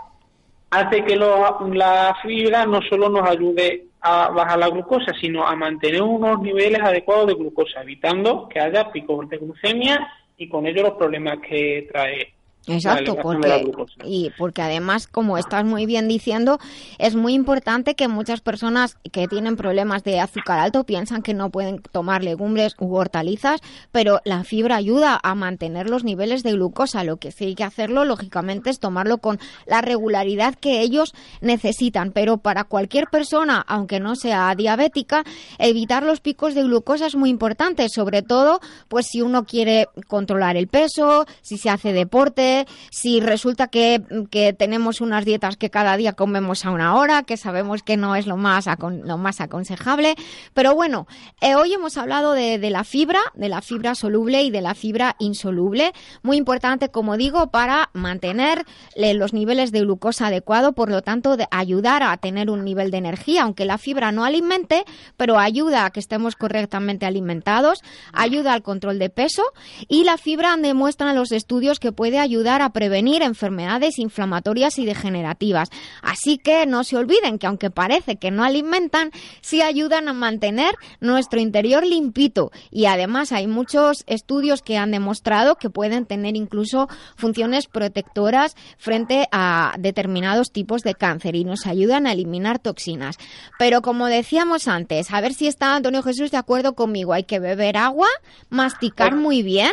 hace 0.74 1.04
que 1.04 1.16
la 1.16 2.16
fibra 2.22 2.66
no 2.66 2.80
solo 2.82 3.08
nos 3.08 3.28
ayude 3.28 3.86
a 4.00 4.28
bajar 4.28 4.58
la 4.58 4.68
glucosa, 4.68 5.12
sino 5.20 5.46
a 5.46 5.54
mantener 5.54 6.02
unos 6.02 6.40
niveles 6.40 6.80
adecuados 6.82 7.28
de 7.28 7.34
glucosa, 7.34 7.82
evitando 7.82 8.48
que 8.48 8.60
haya 8.60 8.90
picos 8.90 9.28
de 9.28 9.38
glucemia 9.38 10.06
y 10.36 10.48
con 10.48 10.66
ello 10.66 10.82
los 10.82 10.94
problemas 10.94 11.38
que 11.38 11.88
trae 11.90 12.33
Exacto, 12.66 13.16
porque, 13.20 13.70
y 14.04 14.30
porque 14.38 14.62
además, 14.62 15.06
como 15.06 15.38
estás 15.38 15.64
muy 15.64 15.86
bien 15.86 16.08
diciendo, 16.08 16.58
es 16.98 17.14
muy 17.14 17.34
importante 17.34 17.94
que 17.94 18.08
muchas 18.08 18.40
personas 18.40 18.96
que 19.12 19.28
tienen 19.28 19.56
problemas 19.56 20.04
de 20.04 20.20
azúcar 20.20 20.58
alto 20.58 20.84
piensan 20.84 21.22
que 21.22 21.34
no 21.34 21.50
pueden 21.50 21.82
tomar 21.92 22.24
legumbres 22.24 22.74
u 22.78 22.94
hortalizas, 22.94 23.60
pero 23.92 24.20
la 24.24 24.44
fibra 24.44 24.76
ayuda 24.76 25.18
a 25.22 25.34
mantener 25.34 25.90
los 25.90 26.04
niveles 26.04 26.42
de 26.42 26.52
glucosa. 26.52 27.04
Lo 27.04 27.18
que 27.18 27.32
sí 27.32 27.46
hay 27.46 27.54
que 27.54 27.64
hacerlo, 27.64 28.04
lógicamente, 28.04 28.70
es 28.70 28.80
tomarlo 28.80 29.18
con 29.18 29.38
la 29.66 29.82
regularidad 29.82 30.54
que 30.54 30.80
ellos 30.80 31.14
necesitan. 31.40 32.12
Pero 32.12 32.38
para 32.38 32.64
cualquier 32.64 33.08
persona, 33.08 33.64
aunque 33.66 34.00
no 34.00 34.16
sea 34.16 34.54
diabética, 34.54 35.24
evitar 35.58 36.02
los 36.02 36.20
picos 36.20 36.54
de 36.54 36.62
glucosa 36.62 37.06
es 37.06 37.16
muy 37.16 37.30
importante, 37.30 37.88
sobre 37.88 38.22
todo, 38.22 38.60
pues 38.88 39.06
si 39.10 39.22
uno 39.22 39.44
quiere 39.44 39.88
controlar 40.08 40.56
el 40.56 40.68
peso, 40.68 41.26
si 41.42 41.58
se 41.58 41.70
hace 41.70 41.92
deporte, 41.92 42.53
si 42.90 43.20
resulta 43.20 43.68
que, 43.68 44.02
que 44.30 44.52
tenemos 44.52 45.00
unas 45.00 45.24
dietas 45.24 45.56
que 45.56 45.70
cada 45.70 45.96
día 45.96 46.12
comemos 46.12 46.64
a 46.64 46.70
una 46.70 46.96
hora, 46.96 47.22
que 47.22 47.36
sabemos 47.36 47.82
que 47.82 47.96
no 47.96 48.16
es 48.16 48.26
lo 48.26 48.36
más, 48.36 48.66
lo 48.80 49.18
más 49.18 49.40
aconsejable. 49.40 50.14
Pero 50.52 50.74
bueno, 50.74 51.06
eh, 51.40 51.54
hoy 51.54 51.72
hemos 51.72 51.96
hablado 51.96 52.32
de, 52.32 52.58
de 52.58 52.70
la 52.70 52.84
fibra, 52.84 53.20
de 53.34 53.48
la 53.48 53.62
fibra 53.62 53.94
soluble 53.94 54.42
y 54.42 54.50
de 54.50 54.60
la 54.60 54.74
fibra 54.74 55.16
insoluble. 55.18 55.92
Muy 56.22 56.36
importante, 56.36 56.90
como 56.90 57.16
digo, 57.16 57.50
para 57.50 57.90
mantener 57.92 58.64
eh, 58.94 59.14
los 59.14 59.32
niveles 59.32 59.72
de 59.72 59.80
glucosa 59.80 60.28
adecuado, 60.28 60.72
por 60.72 60.90
lo 60.90 61.02
tanto, 61.02 61.36
de 61.36 61.46
ayudar 61.50 62.02
a 62.02 62.16
tener 62.16 62.50
un 62.50 62.64
nivel 62.64 62.90
de 62.90 62.98
energía, 62.98 63.42
aunque 63.42 63.64
la 63.64 63.78
fibra 63.78 64.12
no 64.12 64.24
alimente, 64.24 64.84
pero 65.16 65.38
ayuda 65.38 65.84
a 65.84 65.90
que 65.90 66.00
estemos 66.00 66.36
correctamente 66.36 67.06
alimentados, 67.06 67.82
ayuda 68.12 68.52
al 68.52 68.62
control 68.62 68.98
de 68.98 69.10
peso 69.10 69.42
y 69.88 70.04
la 70.04 70.16
fibra 70.16 70.56
demuestran 70.56 71.16
los 71.16 71.32
estudios 71.32 71.78
que 71.78 71.92
puede 71.92 72.18
ayudar 72.18 72.43
a 72.44 72.70
prevenir 72.70 73.22
enfermedades 73.22 73.98
inflamatorias 73.98 74.78
y 74.78 74.84
degenerativas. 74.84 75.70
Así 76.02 76.38
que 76.38 76.66
no 76.66 76.84
se 76.84 76.96
olviden 76.96 77.38
que 77.38 77.46
aunque 77.46 77.70
parece 77.70 78.16
que 78.16 78.30
no 78.30 78.44
alimentan, 78.44 79.10
sí 79.40 79.62
ayudan 79.62 80.08
a 80.08 80.12
mantener 80.12 80.74
nuestro 81.00 81.40
interior 81.40 81.86
limpito 81.86 82.50
y 82.70 82.86
además 82.86 83.32
hay 83.32 83.46
muchos 83.46 84.04
estudios 84.06 84.62
que 84.62 84.76
han 84.76 84.90
demostrado 84.90 85.56
que 85.56 85.70
pueden 85.70 86.06
tener 86.06 86.36
incluso 86.36 86.88
funciones 87.16 87.66
protectoras 87.66 88.56
frente 88.78 89.28
a 89.32 89.74
determinados 89.78 90.52
tipos 90.52 90.82
de 90.82 90.94
cáncer 90.94 91.36
y 91.36 91.44
nos 91.44 91.66
ayudan 91.66 92.06
a 92.06 92.12
eliminar 92.12 92.58
toxinas. 92.58 93.16
Pero 93.58 93.82
como 93.82 94.06
decíamos 94.06 94.68
antes, 94.68 95.10
a 95.10 95.20
ver 95.20 95.34
si 95.34 95.46
está 95.46 95.74
Antonio 95.74 96.02
Jesús 96.02 96.30
de 96.30 96.36
acuerdo 96.36 96.74
conmigo, 96.74 97.12
hay 97.12 97.24
que 97.24 97.38
beber 97.38 97.76
agua, 97.76 98.08
masticar 98.50 99.16
muy 99.16 99.42
bien 99.42 99.72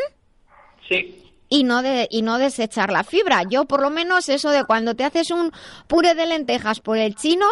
Sí, 0.92 1.21
y 1.52 1.66
no 1.66 1.82
de 1.82 2.08
y 2.10 2.22
no 2.22 2.38
desechar 2.40 2.92
la 2.92 3.04
fibra. 3.04 3.44
Yo 3.44 3.66
por 3.66 3.82
lo 3.82 3.90
menos 3.90 4.30
eso 4.30 4.50
de 4.50 4.64
cuando 4.64 4.96
te 4.96 5.04
haces 5.04 5.30
un 5.32 5.52
puré 5.86 6.16
de 6.16 6.26
lentejas 6.26 6.80
por 6.80 6.98
el 6.98 7.14
chino, 7.14 7.46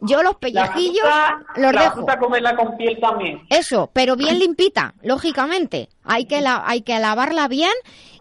yo 0.00 0.22
los 0.22 0.34
la 0.34 0.38
pellejillos 0.38 1.02
fruta, 1.02 1.38
los 1.56 1.72
la 1.72 1.80
dejo. 1.80 1.94
fruta 1.94 2.18
comerla 2.18 2.54
con 2.54 2.76
piel 2.76 2.98
también. 3.00 3.40
Eso, 3.48 3.90
pero 3.94 4.14
bien 4.14 4.38
limpita, 4.38 4.94
lógicamente. 5.02 5.88
Hay 6.04 6.26
que 6.26 6.42
la, 6.42 6.62
hay 6.66 6.82
que 6.82 6.98
lavarla 6.98 7.48
bien 7.48 7.72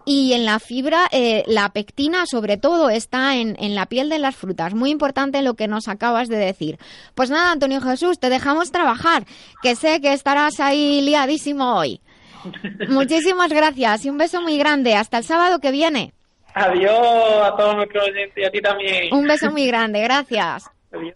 y 0.05 0.31
en 0.31 0.45
la 0.45 0.59
fibra 0.59 1.09
eh, 1.11 1.43
la 1.47 1.67
pectina 1.69 2.25
sobre 2.27 2.55
todo 2.55 2.89
está 2.89 3.35
en, 3.35 3.57
en 3.59 3.75
la 3.75 3.87
piel 3.87 4.07
de 4.07 4.19
las 4.19 4.37
frutas. 4.37 4.73
Muy 4.73 4.89
importante 4.89 5.41
lo 5.41 5.55
que 5.55 5.67
nos 5.67 5.89
acabas 5.89 6.29
de 6.29 6.37
decir. 6.37 6.79
Pues 7.13 7.29
nada, 7.29 7.51
Antonio 7.51 7.81
Jesús, 7.81 8.19
te 8.19 8.29
dejamos 8.29 8.71
trabajar, 8.71 9.25
que 9.61 9.75
sé 9.75 9.99
que 9.99 10.13
estarás 10.13 10.61
ahí 10.61 11.01
liadísimo 11.01 11.75
hoy. 11.75 11.99
Muchísimas 12.89 13.49
gracias 13.49 14.05
y 14.05 14.09
un 14.09 14.17
beso 14.17 14.41
muy 14.41 14.57
grande. 14.57 14.95
Hasta 14.95 15.17
el 15.17 15.23
sábado 15.23 15.59
que 15.59 15.71
viene. 15.71 16.13
Adiós 16.53 17.43
a 17.43 17.55
todos 17.57 17.75
nuestros 17.75 18.07
oyentes 18.07 18.37
y 18.37 18.45
a 18.45 18.51
ti 18.51 18.61
también. 18.61 19.13
Un 19.13 19.27
beso 19.27 19.51
muy 19.51 19.67
grande, 19.67 20.01
gracias. 20.01 20.69
Adiós. 20.91 21.15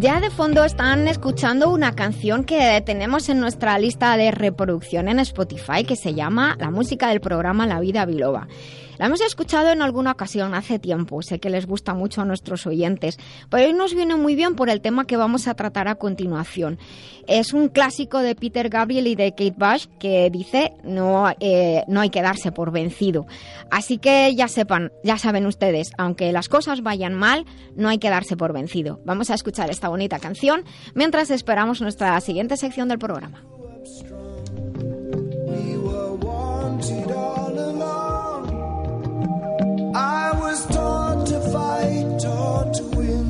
Ya 0.00 0.20
de 0.20 0.30
fondo 0.30 0.64
están 0.64 1.08
escuchando 1.08 1.70
una 1.70 1.96
canción 1.96 2.44
que 2.44 2.80
tenemos 2.86 3.28
en 3.28 3.40
nuestra 3.40 3.76
lista 3.80 4.16
de 4.16 4.30
reproducción 4.30 5.08
en 5.08 5.18
Spotify 5.18 5.82
que 5.84 5.96
se 5.96 6.14
llama 6.14 6.56
La 6.60 6.70
música 6.70 7.08
del 7.08 7.20
programa 7.20 7.66
La 7.66 7.80
Vida 7.80 8.06
Biloba. 8.06 8.46
La 8.98 9.06
hemos 9.06 9.20
escuchado 9.20 9.70
en 9.70 9.80
alguna 9.80 10.10
ocasión 10.10 10.54
hace 10.54 10.80
tiempo, 10.80 11.22
sé 11.22 11.38
que 11.38 11.50
les 11.50 11.66
gusta 11.66 11.94
mucho 11.94 12.20
a 12.20 12.24
nuestros 12.24 12.66
oyentes, 12.66 13.16
pero 13.48 13.66
hoy 13.66 13.72
nos 13.72 13.94
viene 13.94 14.16
muy 14.16 14.34
bien 14.34 14.56
por 14.56 14.68
el 14.70 14.80
tema 14.80 15.06
que 15.06 15.16
vamos 15.16 15.46
a 15.46 15.54
tratar 15.54 15.86
a 15.86 15.94
continuación. 15.94 16.78
Es 17.28 17.52
un 17.52 17.68
clásico 17.68 18.18
de 18.18 18.34
Peter 18.34 18.68
Gabriel 18.68 19.06
y 19.06 19.14
de 19.14 19.30
Kate 19.30 19.54
Bush 19.56 19.86
que 20.00 20.30
dice 20.30 20.72
no, 20.82 21.30
eh, 21.38 21.84
no 21.86 22.00
hay 22.00 22.10
que 22.10 22.22
darse 22.22 22.50
por 22.50 22.72
vencido. 22.72 23.26
Así 23.70 23.98
que 23.98 24.34
ya 24.34 24.48
sepan, 24.48 24.90
ya 25.04 25.16
saben 25.16 25.46
ustedes, 25.46 25.92
aunque 25.96 26.32
las 26.32 26.48
cosas 26.48 26.82
vayan 26.82 27.14
mal, 27.14 27.46
no 27.76 27.88
hay 27.88 27.98
que 27.98 28.10
darse 28.10 28.36
por 28.36 28.52
vencido. 28.52 29.00
Vamos 29.04 29.30
a 29.30 29.34
escuchar 29.34 29.70
esta 29.70 29.88
bonita 29.88 30.18
canción 30.18 30.64
mientras 30.94 31.30
esperamos 31.30 31.80
nuestra 31.80 32.20
siguiente 32.20 32.56
sección 32.56 32.88
del 32.88 32.98
programa. 32.98 33.44
I 39.98 40.30
was 40.38 40.64
taught 40.66 41.26
to 41.26 41.40
fight, 41.50 42.20
taught 42.20 42.72
to 42.74 42.84
win. 42.96 43.27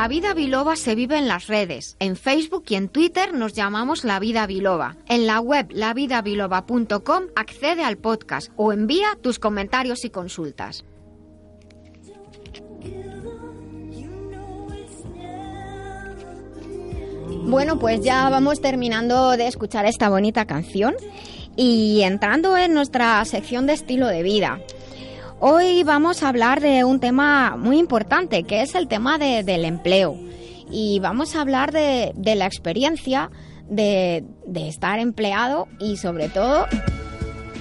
La 0.00 0.08
vida 0.08 0.32
biloba 0.32 0.76
se 0.76 0.94
vive 0.94 1.18
en 1.18 1.28
las 1.28 1.46
redes. 1.46 1.94
En 1.98 2.16
Facebook 2.16 2.64
y 2.68 2.76
en 2.76 2.88
Twitter 2.88 3.34
nos 3.34 3.52
llamamos 3.52 4.02
La 4.02 4.18
Vida 4.18 4.46
Biloba. 4.46 4.96
En 5.06 5.26
la 5.26 5.40
web 5.40 5.66
lavidabiloba.com 5.68 7.24
accede 7.36 7.84
al 7.84 7.98
podcast 7.98 8.50
o 8.56 8.72
envía 8.72 9.08
tus 9.20 9.38
comentarios 9.38 10.06
y 10.06 10.08
consultas. 10.08 10.86
Bueno, 17.42 17.78
pues 17.78 18.00
ya 18.02 18.30
vamos 18.30 18.62
terminando 18.62 19.32
de 19.32 19.48
escuchar 19.48 19.84
esta 19.84 20.08
bonita 20.08 20.46
canción 20.46 20.94
y 21.56 22.00
entrando 22.04 22.56
en 22.56 22.72
nuestra 22.72 23.22
sección 23.26 23.66
de 23.66 23.74
estilo 23.74 24.06
de 24.06 24.22
vida. 24.22 24.60
Hoy 25.40 25.82
vamos 25.84 26.22
a 26.22 26.28
hablar 26.28 26.60
de 26.60 26.84
un 26.84 27.00
tema 27.00 27.56
muy 27.56 27.78
importante, 27.78 28.42
que 28.44 28.60
es 28.62 28.74
el 28.74 28.88
tema 28.88 29.16
de- 29.18 29.42
del 29.42 29.64
empleo. 29.64 30.16
Y 30.70 31.00
vamos 31.00 31.34
a 31.34 31.40
hablar 31.40 31.72
de, 31.72 32.12
de 32.14 32.34
la 32.34 32.46
experiencia 32.46 33.30
de, 33.68 34.24
de 34.46 34.68
estar 34.68 34.98
empleado 34.98 35.66
y 35.78 35.96
sobre 35.96 36.28
todo 36.28 36.66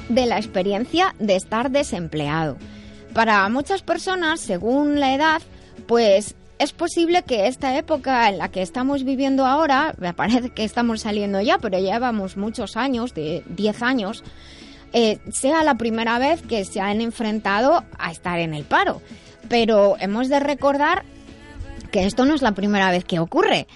de 0.10 0.26
la 0.26 0.38
experiencia 0.38 1.16
de 1.20 1.36
estar 1.36 1.72
desempleado. 1.72 2.58
Para 3.14 3.48
muchas 3.50 3.82
personas, 3.82 4.40
según 4.42 5.00
la 5.00 5.14
edad, 5.16 5.42
pues 5.88 6.36
es 6.60 6.74
posible 6.74 7.24
que 7.24 7.48
esta 7.48 7.78
época 7.78 8.28
en 8.28 8.38
la 8.40 8.50
que 8.50 8.62
estamos 8.62 9.04
viviendo 9.06 9.46
ahora, 9.46 9.96
me 10.00 10.14
parece 10.14 10.50
que 10.50 10.66
estamos 10.66 11.02
saliendo 11.02 11.40
ya, 11.42 11.58
pero 11.60 11.80
ya 11.80 11.94
llevamos 11.94 12.36
muchos 12.38 12.76
años, 12.76 13.14
de 13.14 13.44
10 13.48 13.82
años, 13.82 14.24
eh, 14.94 15.20
sea 15.32 15.64
la 15.64 15.76
primera 15.76 16.20
vez 16.20 16.42
que 16.42 16.66
se 16.66 16.82
han 16.82 17.02
enfrentado 17.02 17.84
a 17.98 18.12
estar 18.12 18.40
en 18.40 18.54
el 18.54 18.64
paro. 18.64 19.02
Pero 19.48 19.96
hemos 20.00 20.30
de 20.30 20.40
recordar 20.40 21.04
que 21.92 22.06
esto 22.06 22.26
no 22.26 22.34
es 22.34 22.42
la 22.42 22.54
primera 22.54 22.92
vez 22.92 23.04
que 23.04 23.20
ocurre 23.20 23.68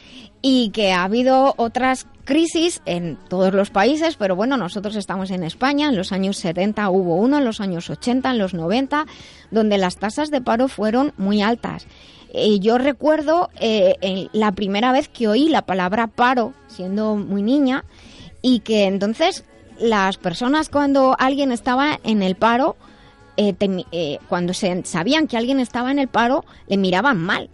y 0.41 0.69
que 0.71 0.91
ha 0.91 1.03
habido 1.03 1.53
otras 1.57 2.05
crisis 2.25 2.81
en 2.85 3.17
todos 3.29 3.53
los 3.53 3.69
países, 3.69 4.15
pero 4.15 4.35
bueno, 4.35 4.57
nosotros 4.57 4.95
estamos 4.95 5.31
en 5.31 5.43
España, 5.43 5.89
en 5.89 5.95
los 5.95 6.11
años 6.11 6.37
70 6.37 6.89
hubo 6.89 7.15
uno, 7.15 7.37
en 7.37 7.45
los 7.45 7.59
años 7.59 7.89
80, 7.89 8.31
en 8.31 8.37
los 8.37 8.53
90, 8.53 9.05
donde 9.51 9.77
las 9.77 9.97
tasas 9.97 10.31
de 10.31 10.41
paro 10.41 10.67
fueron 10.67 11.13
muy 11.17 11.41
altas. 11.41 11.85
Eh, 12.33 12.59
yo 12.59 12.77
recuerdo 12.77 13.49
eh, 13.59 14.27
la 14.33 14.51
primera 14.51 14.91
vez 14.91 15.07
que 15.07 15.27
oí 15.27 15.49
la 15.49 15.63
palabra 15.63 16.07
paro, 16.07 16.53
siendo 16.67 17.15
muy 17.15 17.41
niña, 17.41 17.85
y 18.41 18.59
que 18.59 18.85
entonces 18.85 19.45
las 19.79 20.17
personas 20.17 20.69
cuando 20.69 21.15
alguien 21.19 21.51
estaba 21.51 21.99
en 22.03 22.23
el 22.23 22.35
paro, 22.35 22.75
eh, 23.37 23.55
eh, 23.91 24.19
cuando 24.29 24.53
se 24.53 24.83
sabían 24.85 25.27
que 25.27 25.37
alguien 25.37 25.59
estaba 25.59 25.91
en 25.91 25.99
el 25.99 26.07
paro, 26.07 26.45
le 26.67 26.77
miraban 26.77 27.17
mal. 27.17 27.49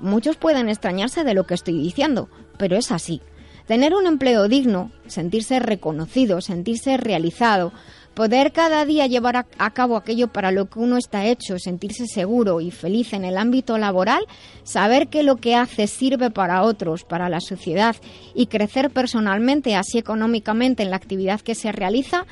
Muchos 0.00 0.36
pueden 0.36 0.68
extrañarse 0.68 1.24
de 1.24 1.34
lo 1.34 1.44
que 1.44 1.54
estoy 1.54 1.78
diciendo, 1.80 2.28
pero 2.58 2.76
es 2.76 2.90
así. 2.90 3.22
Tener 3.66 3.94
un 3.94 4.06
empleo 4.06 4.48
digno, 4.48 4.90
sentirse 5.06 5.60
reconocido, 5.60 6.40
sentirse 6.40 6.96
realizado, 6.96 7.72
poder 8.14 8.52
cada 8.52 8.84
día 8.84 9.06
llevar 9.06 9.36
a, 9.36 9.46
a 9.58 9.70
cabo 9.70 9.96
aquello 9.96 10.28
para 10.28 10.50
lo 10.50 10.68
que 10.68 10.78
uno 10.78 10.96
está 10.96 11.26
hecho, 11.26 11.58
sentirse 11.58 12.06
seguro 12.06 12.60
y 12.60 12.70
feliz 12.70 13.12
en 13.12 13.24
el 13.24 13.38
ámbito 13.38 13.78
laboral, 13.78 14.24
saber 14.64 15.08
que 15.08 15.22
lo 15.22 15.36
que 15.36 15.54
hace 15.54 15.86
sirve 15.86 16.30
para 16.30 16.62
otros, 16.62 17.04
para 17.04 17.28
la 17.28 17.40
sociedad 17.40 17.96
y 18.34 18.46
crecer 18.46 18.90
personalmente, 18.90 19.76
así 19.76 19.98
económicamente 19.98 20.82
en 20.82 20.90
la 20.90 20.96
actividad 20.96 21.40
que 21.40 21.54
se 21.54 21.72
realiza, 21.72 22.26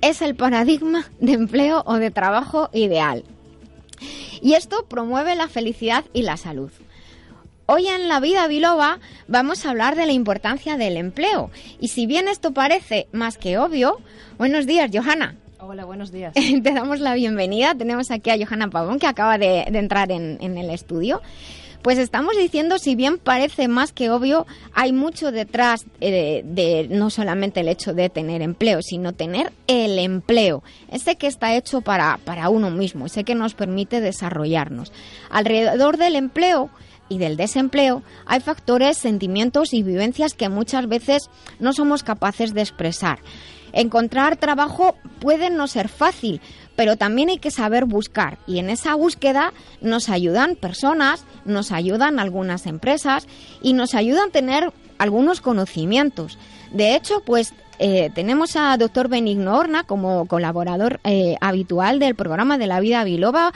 es 0.00 0.22
el 0.22 0.34
paradigma 0.34 1.10
de 1.20 1.32
empleo 1.32 1.82
o 1.86 1.94
de 1.94 2.10
trabajo 2.10 2.70
ideal. 2.72 3.24
Y 4.42 4.54
esto 4.54 4.84
promueve 4.88 5.34
la 5.34 5.48
felicidad 5.48 6.04
y 6.12 6.22
la 6.22 6.36
salud. 6.36 6.70
Hoy 7.68 7.88
en 7.88 8.08
la 8.08 8.20
vida 8.20 8.46
biloba 8.46 9.00
vamos 9.26 9.66
a 9.66 9.70
hablar 9.70 9.96
de 9.96 10.06
la 10.06 10.12
importancia 10.12 10.76
del 10.76 10.96
empleo. 10.96 11.50
Y 11.80 11.88
si 11.88 12.06
bien 12.06 12.28
esto 12.28 12.52
parece 12.52 13.08
más 13.10 13.38
que 13.38 13.58
obvio, 13.58 13.98
buenos 14.38 14.66
días, 14.66 14.88
Johanna. 14.94 15.34
Hola, 15.58 15.84
buenos 15.84 16.12
días. 16.12 16.32
Te 16.34 16.72
damos 16.72 17.00
la 17.00 17.14
bienvenida. 17.14 17.74
Tenemos 17.74 18.12
aquí 18.12 18.30
a 18.30 18.38
Johanna 18.38 18.70
Pavón, 18.70 19.00
que 19.00 19.08
acaba 19.08 19.36
de, 19.36 19.66
de 19.68 19.78
entrar 19.80 20.12
en, 20.12 20.38
en 20.40 20.58
el 20.58 20.70
estudio. 20.70 21.22
Pues 21.82 21.98
estamos 21.98 22.36
diciendo, 22.36 22.78
si 22.78 22.94
bien 22.94 23.18
parece 23.18 23.66
más 23.66 23.92
que 23.92 24.10
obvio, 24.10 24.46
hay 24.72 24.92
mucho 24.92 25.32
detrás 25.32 25.86
eh, 26.00 26.42
de, 26.44 26.86
no 26.90 27.10
solamente 27.10 27.60
el 27.60 27.68
hecho 27.68 27.94
de 27.94 28.10
tener 28.10 28.42
empleo, 28.42 28.80
sino 28.82 29.12
tener 29.12 29.52
el 29.66 29.98
empleo, 29.98 30.62
ese 30.90 31.16
que 31.16 31.26
está 31.26 31.56
hecho 31.56 31.82
para, 31.82 32.18
para 32.24 32.48
uno 32.48 32.70
mismo, 32.70 33.06
ese 33.06 33.24
que 33.24 33.34
nos 33.34 33.54
permite 33.54 34.00
desarrollarnos. 34.00 34.92
Alrededor 35.30 35.96
del 35.96 36.16
empleo 36.16 36.70
y 37.08 37.18
del 37.18 37.36
desempleo 37.36 38.02
hay 38.24 38.40
factores, 38.40 38.96
sentimientos 38.96 39.72
y 39.72 39.82
vivencias 39.82 40.34
que 40.34 40.48
muchas 40.48 40.88
veces 40.88 41.30
no 41.58 41.72
somos 41.72 42.02
capaces 42.02 42.54
de 42.54 42.62
expresar. 42.62 43.20
Encontrar 43.72 44.36
trabajo 44.36 44.96
puede 45.20 45.50
no 45.50 45.66
ser 45.66 45.88
fácil, 45.88 46.40
pero 46.76 46.96
también 46.96 47.28
hay 47.28 47.38
que 47.38 47.50
saber 47.50 47.84
buscar 47.84 48.38
y 48.46 48.58
en 48.58 48.70
esa 48.70 48.94
búsqueda 48.94 49.52
nos 49.80 50.08
ayudan 50.08 50.56
personas, 50.56 51.24
nos 51.44 51.72
ayudan 51.72 52.18
algunas 52.18 52.66
empresas 52.66 53.26
y 53.60 53.72
nos 53.72 53.94
ayudan 53.94 54.28
a 54.28 54.32
tener 54.32 54.72
algunos 54.98 55.40
conocimientos. 55.40 56.38
De 56.72 56.94
hecho, 56.94 57.22
pues 57.24 57.52
eh, 57.78 58.10
tenemos 58.14 58.56
a 58.56 58.76
doctor 58.76 59.08
Benigno 59.08 59.56
Horna 59.56 59.84
como 59.84 60.26
colaborador 60.26 61.00
eh, 61.04 61.36
habitual 61.40 61.98
del 61.98 62.14
programa 62.14 62.58
de 62.58 62.66
la 62.66 62.80
vida 62.80 63.04
biloba. 63.04 63.52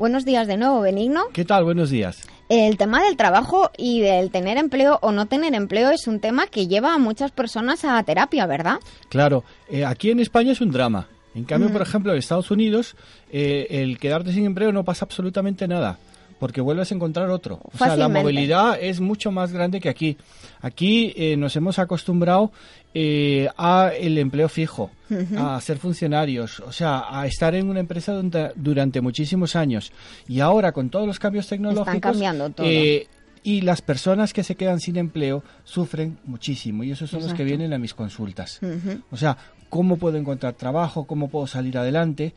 Buenos 0.00 0.24
días 0.24 0.46
de 0.48 0.56
nuevo, 0.56 0.80
Benigno. 0.80 1.24
¿Qué 1.34 1.44
tal? 1.44 1.62
Buenos 1.62 1.90
días. 1.90 2.26
El 2.48 2.78
tema 2.78 3.02
del 3.02 3.18
trabajo 3.18 3.70
y 3.76 4.00
del 4.00 4.30
tener 4.30 4.56
empleo 4.56 4.98
o 5.02 5.12
no 5.12 5.26
tener 5.26 5.52
empleo 5.54 5.90
es 5.90 6.06
un 6.06 6.20
tema 6.20 6.46
que 6.46 6.66
lleva 6.66 6.94
a 6.94 6.98
muchas 6.98 7.32
personas 7.32 7.84
a 7.84 8.02
terapia, 8.02 8.46
¿verdad? 8.46 8.76
Claro, 9.10 9.44
eh, 9.68 9.84
aquí 9.84 10.10
en 10.10 10.20
España 10.20 10.52
es 10.52 10.62
un 10.62 10.70
drama. 10.70 11.06
En 11.34 11.44
cambio, 11.44 11.68
Mm. 11.68 11.72
por 11.72 11.82
ejemplo, 11.82 12.12
en 12.12 12.18
Estados 12.18 12.50
Unidos, 12.50 12.96
eh, 13.30 13.66
el 13.68 13.98
quedarte 13.98 14.32
sin 14.32 14.46
empleo 14.46 14.72
no 14.72 14.84
pasa 14.84 15.04
absolutamente 15.04 15.68
nada, 15.68 15.98
porque 16.40 16.60
vuelves 16.62 16.90
a 16.90 16.94
encontrar 16.96 17.28
otro. 17.30 17.60
O 17.62 17.76
sea, 17.78 17.94
la 17.96 18.08
movilidad 18.08 18.78
es 18.80 18.98
mucho 18.98 19.30
más 19.30 19.52
grande 19.52 19.78
que 19.78 19.90
aquí. 19.90 20.16
Aquí 20.62 21.12
eh, 21.14 21.36
nos 21.36 21.54
hemos 21.54 21.78
acostumbrado 21.78 22.50
eh, 22.94 23.46
a 23.58 23.92
el 23.96 24.16
empleo 24.18 24.48
fijo, 24.48 24.90
a 25.36 25.60
ser 25.60 25.76
funcionarios, 25.78 26.58
o 26.60 26.72
sea, 26.72 27.04
a 27.08 27.26
estar 27.26 27.54
en 27.54 27.68
una 27.68 27.80
empresa 27.80 28.12
durante, 28.14 28.52
durante 28.56 29.00
muchísimos 29.02 29.54
años. 29.54 29.92
Y 30.26 30.40
ahora, 30.40 30.72
con 30.72 30.88
todos 30.88 31.06
los 31.06 31.18
cambios 31.18 31.46
tecnológicos, 31.46 32.00
cambiando 32.00 32.48
todo. 32.50 32.66
eh, 32.66 33.06
y 33.42 33.60
las 33.60 33.82
personas 33.82 34.32
que 34.32 34.42
se 34.42 34.54
quedan 34.54 34.80
sin 34.80 34.96
empleo 34.96 35.42
sufren 35.64 36.18
muchísimo. 36.24 36.84
Y 36.84 36.90
esos 36.90 37.10
son 37.10 37.22
los 37.22 37.34
que 37.34 37.44
vienen 37.44 37.72
a 37.74 37.78
mis 37.78 37.92
consultas. 37.94 38.60
O 39.10 39.16
sea, 39.16 39.36
cómo 39.68 39.98
puedo 39.98 40.16
encontrar 40.16 40.54
trabajo, 40.54 41.04
cómo 41.04 41.28
puedo 41.28 41.46
salir 41.46 41.76
adelante, 41.78 42.34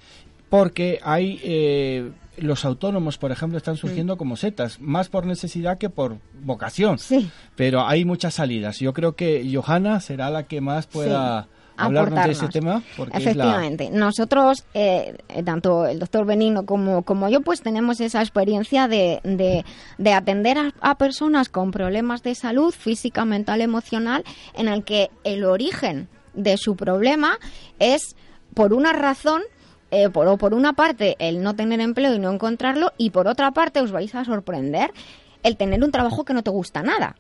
porque 0.49 0.99
hay 1.03 1.39
eh, 1.43 2.11
los 2.37 2.65
autónomos, 2.65 3.17
por 3.17 3.31
ejemplo, 3.31 3.57
están 3.57 3.77
surgiendo 3.77 4.17
como 4.17 4.35
setas, 4.35 4.79
más 4.79 5.09
por 5.09 5.25
necesidad 5.25 5.77
que 5.77 5.89
por 5.89 6.17
vocación. 6.41 6.99
Sí. 6.99 7.29
Pero 7.55 7.85
hay 7.85 8.05
muchas 8.05 8.35
salidas. 8.35 8.79
Yo 8.79 8.93
creo 8.93 9.15
que 9.15 9.49
Johanna 9.53 9.99
será 9.99 10.29
la 10.29 10.43
que 10.43 10.61
más 10.61 10.87
pueda 10.87 11.47
hablarnos 11.77 12.25
de 12.25 12.31
ese 12.31 12.47
tema, 12.49 12.83
porque 12.97 13.17
es 13.17 13.23
la 13.23 13.31
Efectivamente. 13.31 13.89
Nosotros, 13.91 14.65
eh, 14.73 15.17
eh, 15.29 15.43
tanto 15.43 15.85
el 15.85 15.99
doctor 15.99 16.25
Benigno 16.25 16.65
como, 16.65 17.03
como 17.03 17.29
yo, 17.29 17.41
pues 17.41 17.61
tenemos 17.61 17.99
esa 17.99 18.21
experiencia 18.21 18.87
de, 18.87 19.19
de, 19.23 19.65
de 19.97 20.13
atender 20.13 20.57
a, 20.57 20.73
a 20.81 20.97
personas 20.97 21.49
con 21.49 21.71
problemas 21.71 22.23
de 22.23 22.35
salud 22.35 22.73
física, 22.73 23.25
mental, 23.25 23.61
emocional, 23.61 24.23
en 24.55 24.67
el 24.67 24.83
que 24.83 25.09
el 25.23 25.43
origen 25.45 26.09
de 26.33 26.57
su 26.57 26.75
problema 26.75 27.37
es 27.79 28.15
por 28.53 28.73
una 28.73 28.93
razón 28.93 29.41
eh, 29.93 30.09
por, 30.09 30.37
por 30.37 30.53
una 30.53 30.73
parte 30.73 31.15
el 31.19 31.41
no 31.43 31.55
tener 31.55 31.79
empleo 31.79 32.13
y 32.15 32.19
no 32.19 32.31
encontrarlo 32.31 32.91
y 32.97 33.11
por 33.11 33.27
otra 33.27 33.51
parte 33.51 33.79
os 33.81 33.91
vais 33.91 34.13
a 34.15 34.25
sorprender 34.25 34.91
el 35.43 35.57
tener 35.57 35.83
un 35.83 35.91
trabajo 35.91 36.23
que 36.23 36.33
no 36.33 36.41
te 36.41 36.51
gusta 36.51 36.83
nada 36.83 37.17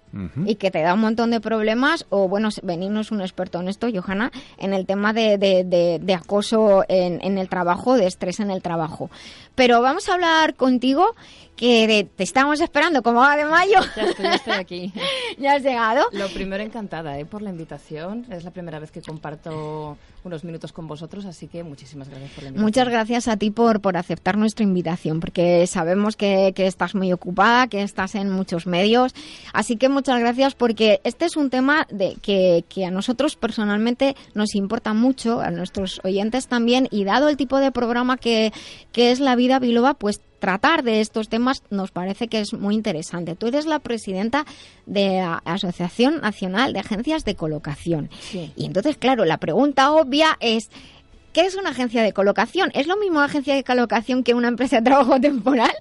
y 0.47 0.55
que 0.55 0.71
te 0.71 0.81
da 0.81 0.93
un 0.93 1.01
montón 1.01 1.29
de 1.31 1.41
problemas 1.41 2.05
o 2.09 2.29
bueno, 2.29 2.47
Benigno 2.61 3.01
es 3.01 3.11
un 3.11 3.19
experto 3.19 3.59
en 3.59 3.67
esto, 3.67 3.87
Johanna, 3.93 4.31
en 4.57 4.73
el 4.73 4.85
tema 4.85 5.11
de, 5.11 5.37
de- 5.37 5.65
de- 5.65 5.99
de 6.01 6.13
acoso 6.13 6.85
en, 6.87 7.19
en 7.21 7.37
el 7.37 7.49
trabajo, 7.49 7.95
de 7.95 8.07
estrés 8.07 8.39
en 8.39 8.49
el 8.49 8.61
trabajo. 8.61 9.09
Pero 9.55 9.81
vamos 9.81 10.07
a 10.07 10.13
hablar 10.13 10.53
contigo 10.55 11.15
que 11.55 12.07
te 12.15 12.23
estamos 12.23 12.59
esperando 12.61 13.03
como 13.03 13.19
va 13.19 13.35
de 13.35 13.45
mayo. 13.45 13.79
Ya 13.95 14.03
estoy, 14.03 14.25
ya 14.25 14.35
estoy 14.35 14.53
aquí. 14.53 14.93
ya 15.37 15.53
has 15.53 15.63
llegado. 15.63 16.05
Lo 16.11 16.27
primero, 16.29 16.63
encantada 16.63 17.17
¿eh? 17.19 17.25
por 17.25 17.41
la 17.41 17.49
invitación. 17.49 18.25
Es 18.31 18.43
la 18.43 18.51
primera 18.51 18.79
vez 18.79 18.91
que 18.91 19.01
comparto 19.01 19.97
unos 20.23 20.43
minutos 20.43 20.71
con 20.71 20.87
vosotros, 20.87 21.25
así 21.25 21.47
que 21.47 21.63
muchísimas 21.63 22.09
gracias 22.09 22.31
por 22.31 22.43
la 22.43 22.49
invitación. 22.49 22.65
Muchas 22.65 22.89
gracias 22.89 23.27
a 23.27 23.37
ti 23.37 23.51
por, 23.51 23.81
por 23.81 23.97
aceptar 23.97 24.37
nuestra 24.37 24.63
invitación, 24.63 25.19
porque 25.19 25.67
sabemos 25.67 26.15
que, 26.15 26.53
que 26.55 26.65
estás 26.65 26.95
muy 26.95 27.11
ocupada, 27.11 27.67
que 27.67 27.81
estás 27.81 28.15
en 28.15 28.29
muchos 28.29 28.65
medios. 28.65 29.13
Así 29.53 29.75
que 29.75 29.89
muchas 29.89 30.19
gracias 30.19 30.55
porque 30.55 31.01
este 31.03 31.25
es 31.25 31.35
un 31.35 31.49
tema 31.49 31.87
de, 31.91 32.15
que, 32.21 32.63
que 32.69 32.85
a 32.85 32.91
nosotros 32.91 33.35
personalmente 33.35 34.15
nos 34.33 34.55
importa 34.55 34.93
mucho, 34.93 35.41
a 35.41 35.51
nuestros 35.51 35.99
oyentes 36.03 36.47
también, 36.47 36.87
y 36.89 37.03
dado 37.03 37.27
el 37.27 37.37
tipo 37.37 37.59
de 37.59 37.71
programa 37.71 38.17
que, 38.17 38.53
que 38.91 39.11
es 39.11 39.19
La 39.19 39.35
Vida 39.35 39.59
Biloba, 39.59 39.93
pues 39.93 40.21
tratar 40.43 40.83
de 40.83 40.99
estos 40.99 41.29
temas 41.29 41.63
nos 41.69 41.91
parece 41.91 42.27
que 42.27 42.41
es 42.41 42.51
muy 42.51 42.75
interesante. 42.75 43.33
Tú 43.33 43.47
eres 43.47 43.65
la 43.65 43.79
presidenta 43.79 44.45
de 44.85 45.19
la 45.19 45.41
Asociación 45.45 46.19
Nacional 46.19 46.73
de 46.73 46.79
Agencias 46.79 47.23
de 47.23 47.35
Colocación. 47.35 48.09
Sí. 48.19 48.51
Y 48.57 48.65
entonces, 48.65 48.97
claro, 48.97 49.23
la 49.23 49.37
pregunta 49.37 49.93
obvia 49.93 50.35
es, 50.41 50.69
¿qué 51.31 51.45
es 51.45 51.55
una 51.55 51.69
agencia 51.69 52.03
de 52.03 52.11
colocación? 52.11 52.71
¿Es 52.73 52.87
lo 52.87 52.97
mismo 52.97 53.19
una 53.19 53.27
agencia 53.27 53.55
de 53.55 53.63
colocación 53.63 54.21
que 54.21 54.33
una 54.33 54.49
empresa 54.49 54.81
de 54.81 54.81
trabajo 54.81 55.17
temporal? 55.21 55.71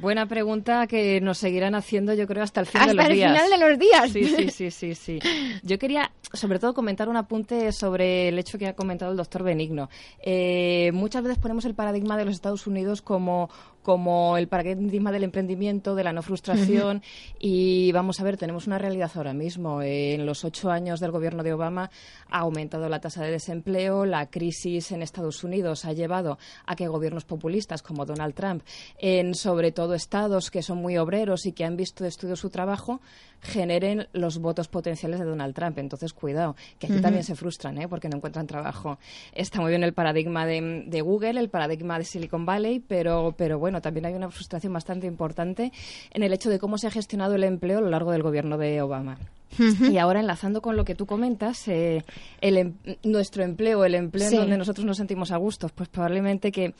Buena 0.00 0.26
pregunta 0.26 0.86
que 0.86 1.20
nos 1.20 1.38
seguirán 1.38 1.74
haciendo, 1.74 2.14
yo 2.14 2.26
creo, 2.26 2.42
hasta 2.42 2.60
el 2.60 2.66
fin 2.66 2.80
Hasta 2.80 2.90
de 2.92 2.96
los 2.96 3.06
el 3.06 3.12
días. 3.14 3.32
final 3.32 3.50
de 3.50 3.68
los 3.68 3.78
días. 3.78 4.10
Sí, 4.12 4.24
sí, 4.24 4.50
sí, 4.50 4.70
sí, 4.70 4.94
sí. 4.94 5.18
Yo 5.62 5.78
quería, 5.78 6.10
sobre 6.32 6.58
todo, 6.58 6.74
comentar 6.74 7.08
un 7.08 7.16
apunte 7.16 7.72
sobre 7.72 8.28
el 8.28 8.38
hecho 8.38 8.58
que 8.58 8.66
ha 8.68 8.74
comentado 8.74 9.10
el 9.10 9.16
doctor 9.16 9.42
Benigno. 9.42 9.88
Eh, 10.22 10.90
muchas 10.92 11.22
veces 11.22 11.38
ponemos 11.38 11.64
el 11.64 11.74
paradigma 11.74 12.16
de 12.16 12.24
los 12.24 12.34
Estados 12.34 12.66
Unidos 12.66 13.02
como 13.02 13.48
como 13.88 14.36
el 14.36 14.48
paradigma 14.48 15.12
del 15.12 15.24
emprendimiento, 15.24 15.94
de 15.94 16.04
la 16.04 16.12
no 16.12 16.20
frustración. 16.20 17.02
Y 17.38 17.90
vamos 17.92 18.20
a 18.20 18.24
ver, 18.24 18.36
tenemos 18.36 18.66
una 18.66 18.76
realidad 18.76 19.10
ahora 19.14 19.32
mismo. 19.32 19.80
En 19.80 20.26
los 20.26 20.44
ocho 20.44 20.70
años 20.70 21.00
del 21.00 21.10
gobierno 21.10 21.42
de 21.42 21.54
Obama 21.54 21.90
ha 22.28 22.40
aumentado 22.40 22.90
la 22.90 23.00
tasa 23.00 23.22
de 23.22 23.30
desempleo. 23.30 24.04
La 24.04 24.26
crisis 24.28 24.92
en 24.92 25.00
Estados 25.00 25.42
Unidos 25.42 25.86
ha 25.86 25.94
llevado 25.94 26.38
a 26.66 26.76
que 26.76 26.86
gobiernos 26.86 27.24
populistas 27.24 27.80
como 27.80 28.04
Donald 28.04 28.34
Trump, 28.34 28.62
en 28.98 29.34
sobre 29.34 29.72
todo 29.72 29.87
estados 29.94 30.50
que 30.50 30.62
son 30.62 30.78
muy 30.78 30.96
obreros 30.98 31.46
y 31.46 31.52
que 31.52 31.64
han 31.64 31.76
visto 31.76 32.04
de 32.04 32.08
estudio 32.08 32.36
su 32.36 32.50
trabajo, 32.50 33.00
generen 33.40 34.08
los 34.12 34.38
votos 34.38 34.68
potenciales 34.68 35.20
de 35.20 35.26
Donald 35.26 35.54
Trump. 35.54 35.78
Entonces, 35.78 36.12
cuidado, 36.12 36.56
que 36.78 36.86
aquí 36.86 37.00
también 37.00 37.24
se 37.24 37.34
frustran 37.34 37.78
¿eh? 37.78 37.88
porque 37.88 38.08
no 38.08 38.16
encuentran 38.16 38.46
trabajo. 38.46 38.98
Está 39.32 39.60
muy 39.60 39.70
bien 39.70 39.84
el 39.84 39.94
paradigma 39.94 40.46
de, 40.46 40.84
de 40.86 41.00
Google, 41.00 41.40
el 41.40 41.48
paradigma 41.48 41.98
de 41.98 42.04
Silicon 42.04 42.46
Valley, 42.46 42.80
pero, 42.80 43.34
pero 43.36 43.58
bueno, 43.58 43.80
también 43.80 44.06
hay 44.06 44.14
una 44.14 44.30
frustración 44.30 44.72
bastante 44.72 45.06
importante 45.06 45.72
en 46.10 46.22
el 46.22 46.32
hecho 46.32 46.50
de 46.50 46.58
cómo 46.58 46.78
se 46.78 46.86
ha 46.86 46.90
gestionado 46.90 47.34
el 47.34 47.44
empleo 47.44 47.78
a 47.78 47.82
lo 47.82 47.90
largo 47.90 48.12
del 48.12 48.22
gobierno 48.22 48.58
de 48.58 48.82
Obama. 48.82 49.18
Y 49.90 49.98
ahora, 49.98 50.20
enlazando 50.20 50.60
con 50.62 50.76
lo 50.76 50.84
que 50.84 50.94
tú 50.94 51.06
comentas, 51.06 51.66
eh, 51.68 52.04
el 52.40 52.56
em- 52.58 52.74
nuestro 53.02 53.42
empleo, 53.44 53.84
el 53.84 53.94
empleo 53.94 54.28
Sí. 54.28 54.34
en 54.34 54.42
donde 54.42 54.58
nosotros 54.58 54.84
nos 54.84 54.96
sentimos 54.98 55.32
a 55.32 55.36
gusto, 55.36 55.68
pues 55.74 55.88
probablemente 55.88 56.52
que 56.52 56.74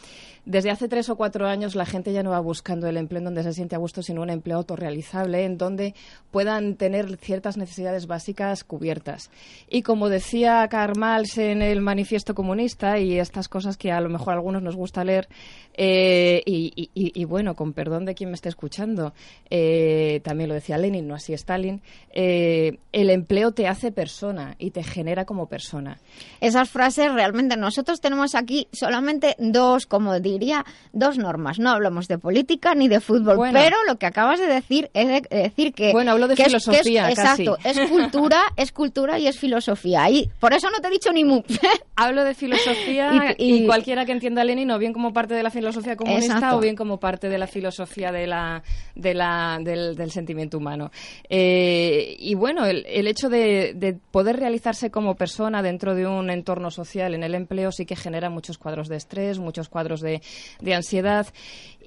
desde 0.45 0.71
hace 0.71 0.89
tres 0.89 1.09
o 1.09 1.16
cuatro 1.16 1.47
años 1.47 1.75
la 1.75 1.87
gente 1.87 2.12
ya 2.12 2.23
no 2.23 2.31
va 2.31 2.41
buscando 2.41 2.87
el 2.89 2.97
empleo 2.97 3.19
en 3.19 3.25
donde 3.25 3.43
se 3.43 3.53
siente 3.53 3.75
a 3.75 3.79
gusto, 3.79 4.03
sino 4.03 4.23
un 4.23 4.31
empleo 4.31 4.57
autorrealizable, 4.59 5.45
en 5.45 5.59
donde 5.59 5.95
puedan 6.31 6.77
tener 6.77 7.16
ciertas 7.19 7.57
necesidades 7.57 8.07
básicas 8.07 8.64
cubiertas. 8.64 9.31
Y 9.69 9.83
como 9.83 10.09
decía 10.09 10.66
Karl 10.71 10.99
Marx 10.99 11.39
en 11.39 11.62
el 11.62 11.81
Manifiesto 11.81 12.35
Comunista, 12.35 12.99
y 12.99 13.19
estas 13.19 13.49
cosas 13.49 13.77
que 13.77 13.93
a 13.93 14.01
lo 14.01 14.09
mejor 14.09 14.33
a 14.35 14.37
algunos 14.37 14.62
nos 14.62 14.77
gusta 14.77 15.05
leer, 15.05 15.29
eh, 15.75 16.43
y, 16.47 16.73
y- 16.77 16.91
y- 16.95 17.21
y 17.21 17.25
bueno, 17.25 17.55
con 17.55 17.73
perdón 17.73 18.05
de 18.05 18.14
quien 18.14 18.31
me 18.31 18.35
esté 18.35 18.49
escuchando, 18.49 19.12
eh, 19.51 20.21
también 20.25 20.49
lo 20.49 20.55
decía 20.55 20.77
Lenin, 20.79 21.07
no 21.07 21.14
así 21.14 21.33
Stalin, 21.35 21.81
eh, 22.12 22.58
eh, 22.67 22.79
el 22.93 23.11
empleo 23.11 23.53
te 23.53 23.69
hace 23.69 23.93
persona 23.93 24.55
y 24.59 24.71
te 24.71 24.83
genera 24.83 25.25
como 25.25 25.47
persona. 25.47 25.99
Esas 26.41 26.69
frases 26.71 27.13
realmente 27.13 27.57
nosotros 27.57 28.01
tenemos 28.01 28.35
aquí 28.35 28.67
solamente 28.73 29.37
dos, 29.39 29.87
como 29.87 30.19
diría, 30.21 30.65
dos 30.93 31.19
normas. 31.19 31.59
No 31.59 31.71
hablamos 31.71 32.09
de 32.09 32.19
política 32.19 32.75
ni 32.75 32.89
de 32.89 33.01
fútbol, 33.01 33.37
Bueno. 33.37 33.59
pero 33.63 33.77
lo 33.87 33.97
que 33.97 34.07
acabas 34.07 34.41
de 34.41 34.47
decir 34.47 34.91
es 34.95 35.07
de- 35.09 35.29
decir 35.31 35.73
que 35.73 35.93
Bueno, 35.93 36.13
hablo 36.13 36.29
de 36.29 36.35
que 36.35 36.43
es- 36.43 36.49
que 36.49 36.57
es- 36.57 36.65
filosofía, 36.65 37.03
casi. 37.15 37.43
exacto, 37.45 37.59
es 37.65 37.91
cultura, 37.91 38.41
es 38.57 38.73
cultura 38.73 39.19
y 39.19 39.27
es 39.27 39.39
filosofía. 39.39 40.09
Y 40.11 40.29
por 40.41 40.53
eso 40.53 40.71
no 40.71 40.79
te 40.81 40.89
he 40.89 40.91
dicho 40.91 41.13
ni 41.13 41.25
mu. 41.25 41.43
Hablo 41.97 42.25
de 42.25 42.35
filosofía 42.35 43.35
Y- 43.39 43.45
y, 43.45 43.55
y- 43.63 43.67
cualquiera 43.67 44.05
que 44.07 44.13
entienda 44.13 44.43
a 44.43 44.45
Lenin 44.45 44.71
o 44.71 44.79
bien 44.79 44.93
como 44.93 45.13
parte 45.13 45.35
de 45.35 45.43
la 45.43 45.51
filosofía 45.51 45.97
comunista 45.97 46.35
Exacto. 46.35 46.57
o 46.57 46.61
bien 46.61 46.77
como 46.77 46.99
parte 46.99 47.29
de 47.29 47.39
la 47.39 47.47
filosofía 47.47 48.13
de 48.13 48.27
la, 48.27 48.63
de 48.95 49.15
la, 49.15 49.59
del, 49.61 49.97
del 49.97 50.11
sentimiento 50.11 50.59
humano. 50.59 50.91
Eh, 51.29 52.17
y 52.19 52.35
bueno, 52.35 52.48
el, 52.67 52.85
el 52.87 53.07
hecho 53.07 53.29
de, 53.29 53.73
de 53.75 53.95
poder 53.95 54.37
realizarse 54.37 54.91
como 54.91 55.17
persona 55.17 55.63
dentro 55.63 55.95
de 55.95 56.07
un 56.07 56.31
entorno 56.31 56.71
social 56.71 57.15
en 57.15 57.23
el 57.23 57.35
empleo 57.35 57.73
sí 57.73 57.87
que 57.87 57.97
genera 57.97 58.31
muchos 58.31 58.59
cuadros 58.59 58.89
de 58.89 58.97
estrés, 58.97 59.39
muchos 59.39 59.69
cuadros 59.69 60.01
de, 60.01 60.23
de 60.61 60.75
ansiedad. 60.75 61.27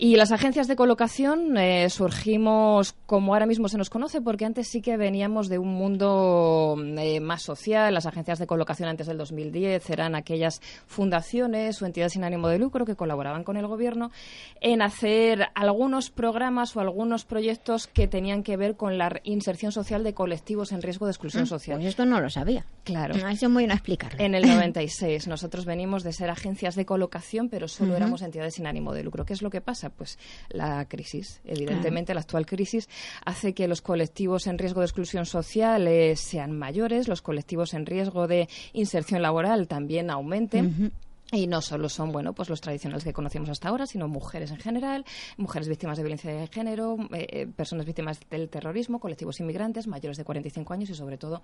Y 0.03 0.15
las 0.15 0.31
agencias 0.31 0.67
de 0.67 0.75
colocación 0.75 1.55
eh, 1.57 1.87
surgimos 1.91 2.95
como 3.05 3.35
ahora 3.35 3.45
mismo 3.45 3.69
se 3.69 3.77
nos 3.77 3.91
conoce, 3.91 4.19
porque 4.19 4.45
antes 4.45 4.67
sí 4.67 4.81
que 4.81 4.97
veníamos 4.97 5.47
de 5.47 5.59
un 5.59 5.75
mundo 5.75 6.75
eh, 6.97 7.19
más 7.19 7.43
social. 7.43 7.93
Las 7.93 8.07
agencias 8.07 8.39
de 8.39 8.47
colocación 8.47 8.89
antes 8.89 9.05
del 9.05 9.19
2010 9.19 9.87
eran 9.91 10.15
aquellas 10.15 10.59
fundaciones 10.87 11.79
o 11.79 11.85
entidades 11.85 12.13
sin 12.13 12.23
ánimo 12.23 12.47
de 12.47 12.57
lucro 12.57 12.83
que 12.83 12.95
colaboraban 12.95 13.43
con 13.43 13.57
el 13.57 13.67
gobierno 13.67 14.09
en 14.59 14.81
hacer 14.81 15.49
algunos 15.53 16.09
programas 16.09 16.75
o 16.75 16.79
algunos 16.79 17.23
proyectos 17.23 17.85
que 17.85 18.07
tenían 18.07 18.41
que 18.41 18.57
ver 18.57 18.77
con 18.77 18.97
la 18.97 19.21
inserción 19.23 19.71
social 19.71 20.03
de 20.03 20.15
colectivos 20.15 20.71
en 20.71 20.81
riesgo 20.81 21.05
de 21.05 21.11
exclusión 21.11 21.45
social. 21.45 21.77
Pues 21.77 21.89
esto 21.89 22.07
no 22.07 22.19
lo 22.19 22.31
sabía. 22.31 22.65
Claro. 22.85 23.13
Ah, 23.23 23.33
Eso 23.33 23.51
muy 23.51 23.65
bien 23.65 23.71
explicarlo. 23.71 24.19
En 24.19 24.33
el 24.33 24.47
96 24.47 25.27
nosotros 25.27 25.65
venimos 25.65 26.01
de 26.01 26.11
ser 26.11 26.31
agencias 26.31 26.73
de 26.73 26.87
colocación, 26.87 27.49
pero 27.49 27.67
solo 27.67 27.95
éramos 27.95 28.23
entidades 28.23 28.55
sin 28.55 28.65
ánimo 28.65 28.95
de 28.95 29.03
lucro. 29.03 29.27
¿Qué 29.27 29.33
es 29.33 29.43
lo 29.43 29.51
que 29.51 29.61
pasa? 29.61 29.90
Pues 29.97 30.17
la 30.49 30.85
crisis, 30.85 31.41
evidentemente 31.45 32.13
la 32.13 32.21
actual 32.21 32.45
crisis 32.45 32.89
hace 33.25 33.53
que 33.53 33.67
los 33.67 33.81
colectivos 33.81 34.47
en 34.47 34.57
riesgo 34.57 34.81
de 34.81 34.85
exclusión 34.85 35.25
social 35.25 35.87
eh, 35.87 36.15
sean 36.15 36.51
mayores, 36.57 37.07
los 37.07 37.21
colectivos 37.21 37.73
en 37.73 37.85
riesgo 37.85 38.27
de 38.27 38.47
inserción 38.73 39.21
laboral 39.21 39.67
también 39.67 40.09
aumenten. 40.09 40.91
Y 41.31 41.47
no 41.47 41.61
solo 41.61 41.87
son, 41.87 42.11
bueno, 42.11 42.33
pues 42.33 42.49
los 42.49 42.59
tradicionales 42.59 43.05
que 43.05 43.13
conocíamos 43.13 43.49
hasta 43.49 43.69
ahora, 43.69 43.85
sino 43.85 44.09
mujeres 44.09 44.51
en 44.51 44.57
general, 44.57 45.05
mujeres 45.37 45.69
víctimas 45.69 45.95
de 45.97 46.03
violencia 46.03 46.29
de 46.33 46.47
género, 46.47 46.97
eh, 47.13 47.25
eh, 47.29 47.47
personas 47.47 47.85
víctimas 47.85 48.19
del 48.29 48.49
terrorismo, 48.49 48.99
colectivos 48.99 49.39
inmigrantes, 49.39 49.87
mayores 49.87 50.17
de 50.17 50.25
45 50.25 50.73
años 50.73 50.89
y 50.89 50.95
sobre 50.95 51.17
todo 51.17 51.41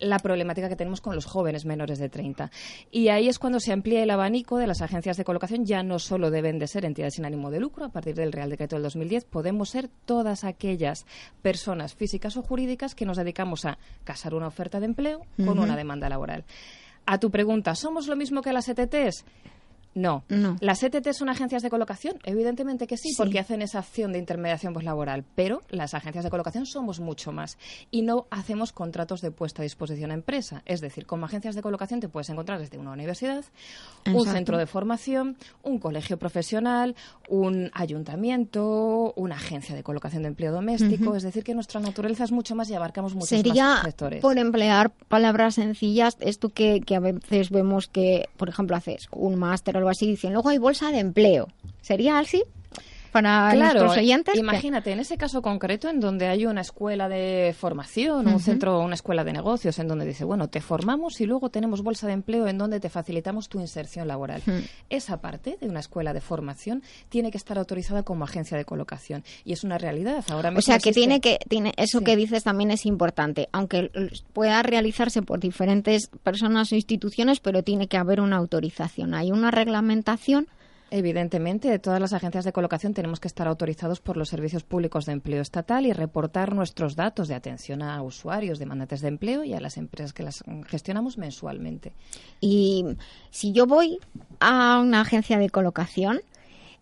la 0.00 0.18
problemática 0.18 0.68
que 0.68 0.76
tenemos 0.76 1.00
con 1.00 1.14
los 1.14 1.24
jóvenes 1.24 1.64
menores 1.64 1.98
de 1.98 2.10
30. 2.10 2.50
Y 2.90 3.08
ahí 3.08 3.28
es 3.28 3.38
cuando 3.38 3.58
se 3.58 3.72
amplía 3.72 4.02
el 4.02 4.10
abanico 4.10 4.58
de 4.58 4.66
las 4.66 4.82
agencias 4.82 5.16
de 5.16 5.24
colocación. 5.24 5.64
Ya 5.64 5.82
no 5.82 5.98
solo 5.98 6.30
deben 6.30 6.58
de 6.58 6.66
ser 6.66 6.84
entidades 6.84 7.14
sin 7.14 7.24
ánimo 7.24 7.50
de 7.50 7.60
lucro, 7.60 7.86
a 7.86 7.88
partir 7.88 8.14
del 8.14 8.32
Real 8.32 8.50
Decreto 8.50 8.76
del 8.76 8.82
2010, 8.82 9.24
podemos 9.24 9.70
ser 9.70 9.88
todas 10.04 10.44
aquellas 10.44 11.06
personas 11.40 11.94
físicas 11.94 12.36
o 12.36 12.42
jurídicas 12.42 12.94
que 12.94 13.06
nos 13.06 13.16
dedicamos 13.16 13.64
a 13.64 13.78
casar 14.04 14.34
una 14.34 14.48
oferta 14.48 14.78
de 14.78 14.86
empleo 14.86 15.24
con 15.38 15.58
una 15.58 15.74
demanda 15.74 16.10
laboral. 16.10 16.44
A 17.06 17.18
tu 17.18 17.30
pregunta, 17.30 17.74
¿somos 17.74 18.06
lo 18.06 18.16
mismo 18.16 18.42
que 18.42 18.52
las 18.52 18.68
ETTs? 18.68 19.24
No. 19.94 20.24
No. 20.28 20.56
¿Las 20.60 20.82
ETT 20.82 21.12
son 21.12 21.28
agencias 21.28 21.62
de 21.62 21.70
colocación? 21.70 22.16
Evidentemente 22.24 22.86
que 22.86 22.96
sí, 22.96 23.10
Sí. 23.10 23.14
porque 23.16 23.38
hacen 23.38 23.62
esa 23.62 23.80
acción 23.80 24.12
de 24.12 24.18
intermediación 24.18 24.72
laboral. 24.82 25.24
Pero 25.34 25.62
las 25.70 25.94
agencias 25.94 26.24
de 26.24 26.30
colocación 26.30 26.66
somos 26.66 26.98
mucho 27.00 27.30
más. 27.32 27.58
Y 27.90 28.02
no 28.02 28.26
hacemos 28.30 28.72
contratos 28.72 29.20
de 29.20 29.30
puesta 29.30 29.62
a 29.62 29.64
disposición 29.64 30.10
a 30.10 30.14
empresa. 30.14 30.62
Es 30.66 30.80
decir, 30.80 31.06
como 31.06 31.26
agencias 31.26 31.54
de 31.54 31.62
colocación 31.62 32.00
te 32.00 32.08
puedes 32.08 32.28
encontrar 32.30 32.58
desde 32.58 32.78
una 32.78 32.92
universidad, 32.92 33.44
un 34.06 34.26
centro 34.26 34.56
de 34.58 34.66
formación, 34.66 35.36
un 35.62 35.78
colegio 35.78 36.18
profesional, 36.18 36.96
un 37.28 37.70
ayuntamiento, 37.74 39.12
una 39.16 39.36
agencia 39.36 39.74
de 39.74 39.82
colocación 39.82 40.22
de 40.22 40.28
empleo 40.28 40.52
doméstico. 40.52 41.16
Es 41.16 41.22
decir, 41.22 41.44
que 41.44 41.54
nuestra 41.54 41.80
naturaleza 41.80 42.24
es 42.24 42.32
mucho 42.32 42.54
más 42.54 42.70
y 42.70 42.74
abarcamos 42.74 43.14
muchos 43.14 43.28
Sería, 43.28 43.64
más 43.64 43.82
sectores. 43.84 44.20
por 44.22 44.38
emplear 44.38 44.90
palabras 45.08 45.54
sencillas, 45.56 46.16
esto 46.20 46.48
que, 46.48 46.80
que 46.80 46.96
a 46.96 47.00
veces 47.00 47.50
vemos 47.50 47.88
que, 47.88 48.28
por 48.36 48.48
ejemplo, 48.48 48.76
haces 48.76 49.08
un 49.12 49.36
máster 49.36 49.76
o 49.76 49.80
algo 49.82 49.90
así, 49.90 50.06
dicen, 50.06 50.32
luego 50.32 50.48
hay 50.48 50.58
bolsa 50.58 50.90
de 50.90 51.00
empleo. 51.00 51.48
¿Sería 51.80 52.18
así? 52.18 52.44
Para 53.12 53.52
nuestros 53.54 53.96
oyentes. 53.96 54.34
Imagínate, 54.36 54.90
en 54.92 55.00
ese 55.00 55.16
caso 55.18 55.42
concreto, 55.42 55.88
en 55.88 56.00
donde 56.00 56.28
hay 56.28 56.46
una 56.46 56.62
escuela 56.62 57.08
de 57.08 57.54
formación, 57.58 58.26
Ujú. 58.26 58.36
un 58.36 58.40
centro, 58.40 58.80
una 58.80 58.94
escuela 58.94 59.22
de 59.22 59.32
negocios, 59.32 59.78
en 59.78 59.86
donde 59.88 60.06
dice, 60.06 60.24
bueno, 60.24 60.48
te 60.48 60.60
formamos 60.62 61.20
y 61.20 61.26
luego 61.26 61.50
tenemos 61.50 61.82
bolsa 61.82 62.06
de 62.06 62.14
empleo 62.14 62.48
en 62.48 62.56
donde 62.58 62.80
te 62.80 62.88
facilitamos 62.88 63.48
tu 63.48 63.60
inserción 63.60 64.08
laboral. 64.08 64.42
Esa 64.88 65.20
parte 65.20 65.58
de 65.60 65.68
una 65.68 65.80
escuela 65.80 66.12
de 66.14 66.20
formación 66.22 66.82
tiene 67.10 67.30
que 67.30 67.36
estar 67.36 67.58
autorizada 67.58 68.02
como 68.02 68.24
agencia 68.24 68.56
de 68.56 68.64
colocación. 68.64 69.24
Y 69.44 69.52
es 69.52 69.62
una 69.62 69.76
realidad. 69.78 70.24
Ahora 70.30 70.50
mismo 70.50 70.60
O 70.60 70.62
sea, 70.62 70.78
que 70.78 70.90
existe- 70.90 71.00
tiene 71.00 71.20
que 71.20 71.38
tiene 71.48 71.74
eso 71.76 71.98
Sí. 71.98 72.04
que 72.04 72.16
dices 72.16 72.44
también 72.44 72.70
es 72.70 72.86
importante, 72.86 73.48
aunque 73.52 73.90
pueda 74.32 74.62
realizarse 74.62 75.20
por 75.22 75.38
diferentes 75.38 76.08
personas 76.22 76.72
o 76.72 76.74
instituciones, 76.76 77.40
pero 77.40 77.62
tiene 77.62 77.88
que 77.88 77.98
haber 77.98 78.20
una 78.20 78.36
autorización. 78.38 79.14
Hay 79.14 79.30
una 79.30 79.50
reglamentación. 79.50 80.46
Evidentemente, 80.94 81.78
todas 81.78 82.00
las 82.02 82.12
agencias 82.12 82.44
de 82.44 82.52
colocación 82.52 82.92
tenemos 82.92 83.18
que 83.18 83.26
estar 83.26 83.48
autorizados 83.48 84.00
por 84.00 84.18
los 84.18 84.28
servicios 84.28 84.62
públicos 84.62 85.06
de 85.06 85.12
empleo 85.12 85.40
estatal 85.40 85.86
y 85.86 85.94
reportar 85.94 86.54
nuestros 86.54 86.96
datos 86.96 87.28
de 87.28 87.34
atención 87.34 87.80
a 87.80 88.02
usuarios, 88.02 88.58
demandantes 88.58 89.00
de 89.00 89.08
empleo 89.08 89.42
y 89.42 89.54
a 89.54 89.60
las 89.60 89.78
empresas 89.78 90.12
que 90.12 90.22
las 90.22 90.44
gestionamos 90.66 91.16
mensualmente. 91.16 91.94
Y 92.42 92.84
si 93.30 93.52
yo 93.52 93.66
voy 93.66 94.00
a 94.38 94.80
una 94.80 95.00
agencia 95.00 95.38
de 95.38 95.48
colocación 95.48 96.20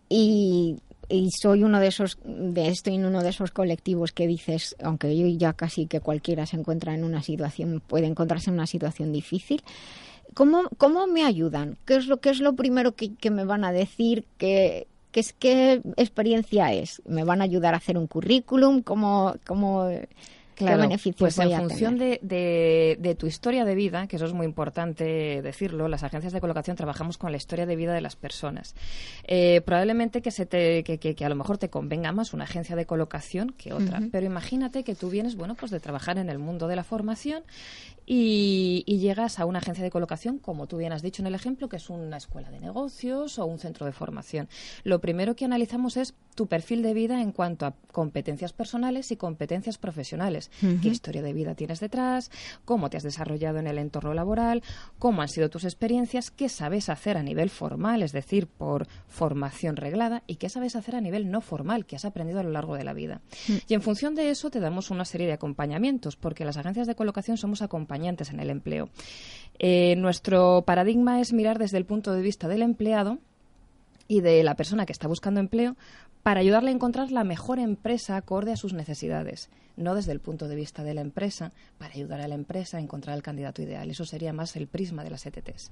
y, 0.09 0.75
y 1.07 1.29
soy 1.31 1.63
uno 1.63 1.79
de 1.79 1.87
esos, 1.87 2.17
de 2.25 2.67
estoy 2.67 2.95
en 2.95 3.05
uno 3.05 3.23
de 3.23 3.29
esos 3.29 3.51
colectivos 3.51 4.11
que 4.11 4.27
dices, 4.27 4.75
aunque 4.83 5.15
yo 5.17 5.25
ya 5.25 5.53
casi 5.53 5.85
que 5.85 6.01
cualquiera 6.01 6.45
se 6.45 6.57
encuentra 6.57 6.93
en 6.93 7.05
una 7.05 7.23
situación, 7.23 7.81
puede 7.87 8.07
encontrarse 8.07 8.49
en 8.49 8.55
una 8.55 8.67
situación 8.67 9.13
difícil. 9.13 9.63
¿Cómo, 10.33 10.63
cómo 10.77 11.07
me 11.07 11.23
ayudan? 11.25 11.77
¿Qué 11.85 11.95
es 11.97 12.07
lo, 12.07 12.17
qué 12.21 12.29
es 12.29 12.39
lo 12.39 12.53
primero 12.55 12.93
que, 12.95 13.13
que 13.15 13.29
me 13.31 13.43
van 13.45 13.63
a 13.63 13.71
decir? 13.71 14.25
¿Qué, 14.37 14.87
qué, 15.11 15.19
es, 15.19 15.33
¿Qué 15.33 15.81
experiencia 15.97 16.71
es? 16.73 17.01
¿Me 17.05 17.23
van 17.23 17.41
a 17.41 17.43
ayudar 17.43 17.73
a 17.73 17.77
hacer 17.77 17.97
un 17.97 18.07
currículum? 18.07 18.81
¿Cómo, 18.81 19.35
cómo, 19.45 19.89
Claro, 20.53 20.75
¿Qué 20.77 20.81
beneficios 20.83 21.17
pues 21.17 21.39
en 21.39 21.49
función 21.69 21.97
de, 21.97 22.19
de- 22.21 22.97
de 22.99 23.15
tu 23.15 23.25
historia 23.25 23.65
de 23.65 23.73
vida, 23.73 24.05
que 24.05 24.17
eso 24.17 24.25
es 24.25 24.33
muy 24.33 24.45
importante 24.45 25.41
decirlo, 25.41 25.87
las 25.87 26.03
agencias 26.03 26.33
de 26.33 26.39
colocación 26.41 26.77
trabajamos 26.77 27.17
con 27.17 27.31
la 27.31 27.37
historia 27.37 27.65
de 27.65 27.75
vida 27.75 27.93
de 27.95 28.01
las 28.01 28.15
personas. 28.15 28.75
Eh, 29.23 29.61
probablemente 29.65 30.21
que, 30.21 30.29
se 30.29 30.45
te, 30.45 30.83
que, 30.83 30.99
que- 30.99 31.15
que 31.15 31.25
a 31.25 31.29
lo 31.29 31.35
mejor 31.35 31.57
te 31.57 31.69
convenga 31.69 32.11
más 32.11 32.33
una 32.35 32.43
agencia 32.43 32.75
de 32.75 32.85
colocación 32.85 33.53
que 33.57 33.73
otra, 33.73 34.01
pero 34.11 34.25
imagínate 34.27 34.83
que 34.83 34.93
tú 34.93 35.09
vienes, 35.09 35.35
bueno, 35.35 35.55
pues 35.55 35.71
de 35.71 35.79
trabajar 35.79 36.19
en 36.19 36.29
el 36.29 36.37
mundo 36.37 36.67
de 36.67 36.75
la 36.75 36.83
formación 36.83 37.41
y, 38.13 38.83
y 38.85 38.97
llegas 38.97 39.39
a 39.39 39.45
una 39.45 39.59
agencia 39.59 39.85
de 39.85 39.89
colocación, 39.89 40.37
como 40.37 40.67
tú 40.67 40.75
bien 40.75 40.91
has 40.91 41.01
dicho 41.01 41.21
en 41.21 41.27
el 41.27 41.33
ejemplo, 41.33 41.69
que 41.69 41.77
es 41.77 41.89
una 41.89 42.17
escuela 42.17 42.51
de 42.51 42.59
negocios 42.59 43.39
o 43.39 43.45
un 43.45 43.57
centro 43.57 43.85
de 43.85 43.93
formación. 43.93 44.49
Lo 44.83 44.99
primero 44.99 45.33
que 45.37 45.45
analizamos 45.45 45.95
es 45.95 46.13
tu 46.35 46.47
perfil 46.47 46.81
de 46.83 46.93
vida 46.93 47.21
en 47.21 47.31
cuanto 47.31 47.65
a 47.65 47.73
competencias 47.93 48.51
personales 48.51 49.11
y 49.11 49.15
competencias 49.15 49.77
profesionales. 49.77 50.51
¿Qué 50.81 50.89
historia 50.89 51.21
de 51.21 51.31
vida 51.31 51.55
tienes 51.55 51.79
detrás? 51.79 52.31
¿Cómo 52.65 52.89
te 52.89 52.97
has 52.97 53.03
desarrollado 53.03 53.59
en 53.59 53.67
el 53.67 53.77
entorno 53.77 54.13
laboral? 54.13 54.61
¿Cómo 54.99 55.21
han 55.21 55.29
sido 55.29 55.49
tus 55.49 55.63
experiencias? 55.63 56.31
¿Qué 56.31 56.49
sabes 56.49 56.89
hacer 56.89 57.15
a 57.15 57.23
nivel 57.23 57.49
formal, 57.49 58.03
es 58.03 58.11
decir, 58.11 58.47
por 58.47 58.87
formación 59.07 59.77
reglada? 59.77 60.23
¿Y 60.27 60.35
qué 60.35 60.49
sabes 60.49 60.75
hacer 60.75 60.97
a 60.97 61.01
nivel 61.01 61.31
no 61.31 61.39
formal, 61.39 61.85
que 61.85 61.95
has 61.95 62.03
aprendido 62.03 62.41
a 62.41 62.43
lo 62.43 62.51
largo 62.51 62.75
de 62.75 62.83
la 62.83 62.93
vida? 62.93 63.21
Y 63.69 63.73
en 63.73 63.81
función 63.81 64.15
de 64.15 64.31
eso 64.31 64.49
te 64.49 64.59
damos 64.59 64.89
una 64.89 65.05
serie 65.05 65.27
de 65.27 65.33
acompañamientos, 65.33 66.17
porque 66.17 66.43
las 66.43 66.57
agencias 66.57 66.87
de 66.87 66.95
colocación 66.95 67.37
somos 67.37 67.61
acompañantes 67.61 68.00
en 68.07 68.39
el 68.39 68.49
empleo. 68.49 68.89
Eh, 69.59 69.95
nuestro 69.97 70.63
paradigma 70.65 71.21
es 71.21 71.33
mirar 71.33 71.59
desde 71.59 71.77
el 71.77 71.85
punto 71.85 72.13
de 72.13 72.21
vista 72.21 72.47
del 72.47 72.61
empleado 72.61 73.19
y 74.07 74.21
de 74.21 74.43
la 74.43 74.55
persona 74.55 74.85
que 74.85 74.91
está 74.91 75.07
buscando 75.07 75.39
empleo 75.39 75.75
para 76.23 76.41
ayudarle 76.41 76.69
a 76.69 76.73
encontrar 76.73 77.11
la 77.11 77.23
mejor 77.23 77.59
empresa 77.59 78.15
acorde 78.15 78.51
a 78.51 78.57
sus 78.57 78.73
necesidades, 78.73 79.49
no 79.75 79.95
desde 79.95 80.11
el 80.11 80.19
punto 80.19 80.47
de 80.47 80.55
vista 80.55 80.83
de 80.83 80.93
la 80.93 81.01
empresa, 81.01 81.51
para 81.77 81.93
ayudar 81.93 82.21
a 82.21 82.27
la 82.27 82.35
empresa 82.35 82.77
a 82.77 82.79
encontrar 82.79 83.15
el 83.15 83.23
candidato 83.23 83.61
ideal. 83.61 83.89
Eso 83.89 84.05
sería 84.05 84.33
más 84.33 84.55
el 84.55 84.67
prisma 84.67 85.03
de 85.03 85.09
las 85.09 85.25
ETTs. 85.25 85.71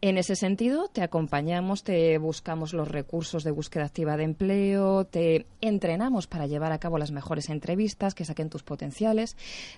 En 0.00 0.18
ese 0.18 0.34
sentido, 0.34 0.88
te 0.88 1.02
acompañamos, 1.02 1.84
te 1.84 2.18
buscamos 2.18 2.72
los 2.72 2.88
recursos 2.88 3.44
de 3.44 3.50
búsqueda 3.50 3.84
activa 3.84 4.16
de 4.16 4.24
empleo, 4.24 5.04
te 5.04 5.46
entrenamos 5.60 6.26
para 6.26 6.46
llevar 6.46 6.72
a 6.72 6.78
cabo 6.78 6.98
las 6.98 7.12
mejores 7.12 7.48
entrevistas 7.48 8.14
que 8.14 8.24
saquen 8.24 8.50
tus 8.50 8.62
potenciales, 8.62 9.36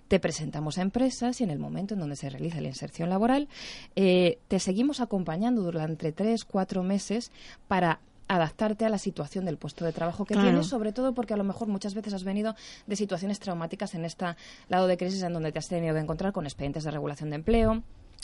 te 0.09 0.21
presentamos 0.21 0.79
a 0.79 0.83
empresas 0.83 1.41
y 1.41 1.45
en 1.45 1.51
el 1.51 1.59
momento 1.59 1.95
en 1.95 2.01
donde 2.01 2.17
se 2.17 2.31
realiza 2.31 2.61
la 2.61 2.69
inserción 2.69 3.11
laboral, 3.11 3.49
eh, 3.97 4.39
te 4.49 4.59
seguimos 4.61 5.01
acompañando 5.01 5.63
durante 5.63 6.13
tres, 6.13 6.45
cuatro 6.45 6.83
meses 6.83 7.33
para 7.69 8.01
adaptarte 8.35 8.85
a 8.85 8.89
la 8.89 8.99
situación 8.99 9.45
del 9.45 9.57
puesto 9.59 9.85
de 9.85 9.93
trabajo 9.93 10.25
que 10.25 10.35
Claro. 10.35 10.49
tienes, 10.51 10.67
sobre 10.69 10.93
todo 10.93 11.15
porque 11.15 11.35
a 11.35 11.37
lo 11.37 11.43
mejor 11.45 11.67
muchas 11.67 11.95
veces 11.95 12.15
has 12.15 12.23
venido 12.23 12.55
de 12.87 12.95
situaciones 12.95 13.41
traumáticas 13.41 13.95
en 13.95 14.05
este 14.05 14.25
lado 14.69 14.87
de 14.87 14.97
crisis 14.97 15.23
en 15.25 15.33
donde 15.33 15.51
te 15.51 15.59
has 15.59 15.67
tenido 15.69 15.95
que 15.95 16.01
encontrar 16.01 16.33
con 16.33 16.47
expedientes 16.47 16.85
de 16.85 16.93
regulación 16.93 17.31
de 17.31 17.37
empleo 17.37 17.83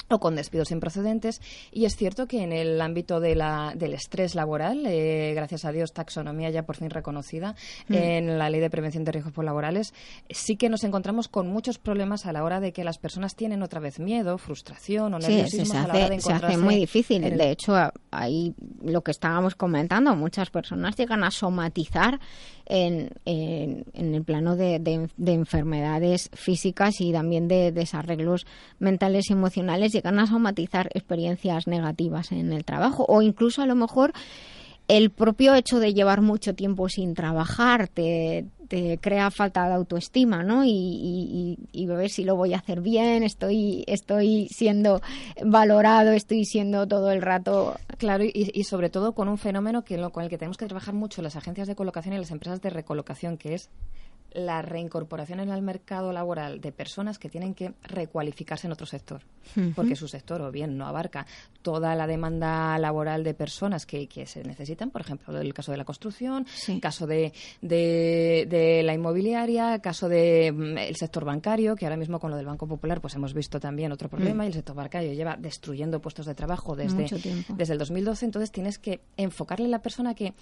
o 0.09 0.21
con 0.21 0.37
despidos 0.37 0.71
improcedentes. 0.71 1.41
Y 1.73 1.85
es 1.85 1.97
cierto 1.97 2.27
que 2.29 2.43
en 2.43 2.53
el 2.53 2.81
ámbito 2.81 3.19
de 3.19 3.35
la, 3.35 3.73
del 3.75 3.93
estrés 3.95 4.35
laboral, 4.35 4.85
eh, 4.87 5.33
gracias 5.35 5.65
a 5.65 5.73
Dios, 5.73 5.93
taxonomía 5.93 6.49
ya 6.51 6.63
por 6.65 6.77
fin 6.77 6.91
reconocida 6.91 7.55
Mm. 7.89 7.95
en 7.95 8.39
la 8.39 8.49
Ley 8.51 8.61
de 8.61 8.71
Prevención 8.71 9.05
de 9.05 9.13
Riesgos 9.13 9.45
Laborales, 9.45 9.95
sí 10.31 10.57
que 10.57 10.69
nos 10.69 10.85
encontramos 10.85 11.29
con 11.29 11.49
muchos 11.49 11.79
problemas 11.79 12.25
a 12.27 12.33
la 12.33 12.45
hora 12.45 12.61
de 12.61 12.73
que 12.73 12.85
las 12.85 12.99
personas 12.99 13.35
tienen 13.35 13.63
otra 13.63 13.81
vez 13.81 13.99
miedo, 13.99 14.39
frustración 14.39 15.13
o 15.15 15.19
nerviosismo 15.19 15.65
sí, 15.65 15.71
se, 15.73 15.77
a 15.77 15.81
la 15.81 15.95
hora 15.95 16.09
de 16.09 16.15
hace, 16.17 16.21
se 16.21 16.33
hace 16.33 16.57
muy 16.59 16.77
difícil. 16.77 17.25
el- 17.25 17.37
De 17.39 17.51
hecho, 17.51 17.75
ahí 18.11 18.55
lo 18.85 19.03
que 19.03 19.11
estábamos 19.11 19.55
comentando, 19.57 20.15
muchas 20.15 20.51
personas 20.51 20.95
llegan 20.97 21.25
a 21.25 21.31
somatizar 21.33 22.21
en, 22.67 23.11
en, 23.25 23.85
en 23.95 24.15
el 24.15 24.25
plano 24.25 24.57
de, 24.57 24.79
de- 24.79 25.09
de 25.17 25.33
enfermedades 25.33 26.31
físicas 26.35 27.01
y 27.01 27.13
también 27.13 27.49
de 27.49 27.73
desarreglos 27.73 28.47
mentales 28.79 29.31
y 29.31 29.33
emocionales, 29.33 29.93
llegan 29.93 30.19
a 30.19 30.27
somatizar 30.27 30.89
experiencias 30.95 31.67
negativas 31.67 32.33
en 32.33 32.53
el 32.53 32.65
trabajo 32.65 33.05
o 33.09 33.23
incluso 33.23 33.63
a 33.63 33.67
lo 33.67 33.75
mejor 33.75 34.13
el 34.89 35.11
propio 35.11 35.55
hecho 35.55 35.81
de 35.81 35.95
llevar 35.95 36.21
mucho 36.21 36.55
tiempo 36.55 36.89
sin 36.89 37.15
trabajar 37.15 37.89
te, 37.89 38.47
te 38.69 38.99
crea 38.99 39.31
falta 39.31 39.67
de 39.69 39.75
autoestima, 39.75 40.43
¿no? 40.43 40.65
Y, 40.65 40.71
y, 40.71 41.59
y, 41.73 41.87
ver 41.87 42.11
si 42.11 42.25
lo 42.25 42.37
voy 42.37 42.55
a 42.55 42.59
hacer 42.59 42.81
bien, 42.81 43.23
estoy, 43.23 43.85
estoy 43.87 44.49
siendo 44.49 45.01
valorado, 45.45 46.13
estoy 46.13 46.45
siendo 46.45 46.87
todo 46.87 47.11
el 47.11 47.23
rato. 47.23 47.77
Claro, 47.99 48.25
y, 48.25 48.51
y 48.55 48.65
sobre 48.65 48.91
todo 48.91 49.13
con 49.13 49.29
un 49.29 49.39
fenómeno 49.39 49.83
que 49.83 49.97
con 50.11 50.23
el 50.25 50.31
que 50.31 50.39
tenemos 50.39 50.57
que 50.57 50.67
trabajar 50.67 50.95
mucho 50.95 51.23
las 51.23 51.37
agencias 51.37 51.67
de 51.67 51.75
colocación 51.75 52.15
y 52.15 52.19
las 52.19 52.31
empresas 52.31 52.61
de 52.61 52.71
recolocación, 52.71 53.39
que 53.39 53.55
es 53.55 53.71
la 54.33 54.61
reincorporación 54.61 55.41
en 55.41 55.49
el 55.49 55.63
mercado 55.63 56.13
laboral 56.13 56.61
de 56.61 56.71
personas 56.73 57.19
que 57.19 57.31
tienen 57.31 57.55
que 57.55 57.73
recualificarse 57.83 58.67
en 58.67 58.73
otro 58.73 58.85
sector, 58.87 59.23
porque 59.75 59.97
su 59.97 60.09
sector 60.09 60.43
o 60.43 60.51
bien 60.53 60.77
no 60.77 60.87
abarca 60.87 61.27
toda 61.63 61.95
la 61.95 62.07
demanda 62.07 62.79
laboral 62.79 63.25
de 63.25 63.33
personas 63.35 63.87
que, 63.87 64.07
que 64.09 64.27
se 64.27 64.43
necesitan, 64.45 64.91
por 64.91 65.01
ejemplo, 65.01 65.39
el 65.41 65.55
caso 65.55 65.73
de 65.73 65.79
la 65.79 65.85
construcción, 65.85 66.47
Sí. 66.55 66.81
caso 66.81 67.07
de, 67.07 67.33
de, 67.63 68.47
de 68.49 68.83
la 68.83 68.93
inmobiliaria, 68.95 69.79
caso 69.81 70.09
de 70.09 70.53
mm, 70.53 70.79
el 70.79 70.97
sector 70.97 71.25
bancario, 71.25 71.75
que 71.77 71.87
ahora 71.87 71.97
mismo 71.97 72.21
con 72.21 72.31
lo 72.31 72.37
del 72.37 72.47
Banco 72.47 72.67
Popular 72.67 73.01
pues 73.01 73.15
hemos 73.15 73.33
visto 73.33 73.59
también 73.59 73.91
otro 73.93 74.09
problema 74.09 74.45
y 74.45 74.49
el 74.49 74.55
sector 74.55 74.77
bancario 74.77 75.13
lleva 75.15 75.37
destruyendo 75.37 76.01
puestos 76.01 76.27
de 76.27 76.35
trabajo 76.35 76.77
desde, 76.77 77.07
desde 77.55 77.73
el 77.73 77.79
2012, 77.79 78.25
entonces 78.27 78.51
tienes 78.53 78.79
que 78.79 79.01
enfocarle 79.17 79.67
a 79.67 79.71
la 79.71 79.83
persona 79.83 80.15
que 80.15 80.35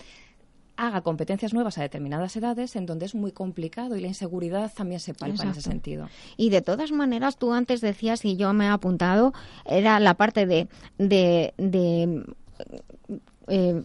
haga 0.77 1.03
competencias 1.03 1.55
nuevas 1.55 1.79
a 1.79 1.83
determinadas 1.83 2.37
edades 2.37 2.77
en 2.77 2.87
donde 2.87 3.07
es 3.07 3.15
muy 3.15 3.33
complicado 3.33 3.97
y 3.97 4.01
la 4.01 4.09
inseguridad 4.09 4.73
también 4.75 5.01
se 5.01 5.15
palpa 5.15 5.43
en 5.43 5.51
ese 5.51 5.63
sentido. 5.63 6.09
Y 6.37 6.51
de 6.51 6.63
todas 6.63 6.93
maneras, 6.93 7.37
tú 7.37 7.53
antes 7.53 7.81
decías, 7.81 8.25
y 8.25 8.37
yo 8.37 8.53
me 8.53 8.67
he 8.67 8.69
apuntado, 8.69 9.33
era 9.65 10.01
la 10.01 10.15
parte 10.15 10.47
de, 10.47 10.69
de, 10.99 11.55
de 11.57 12.25
eh, 13.49 13.83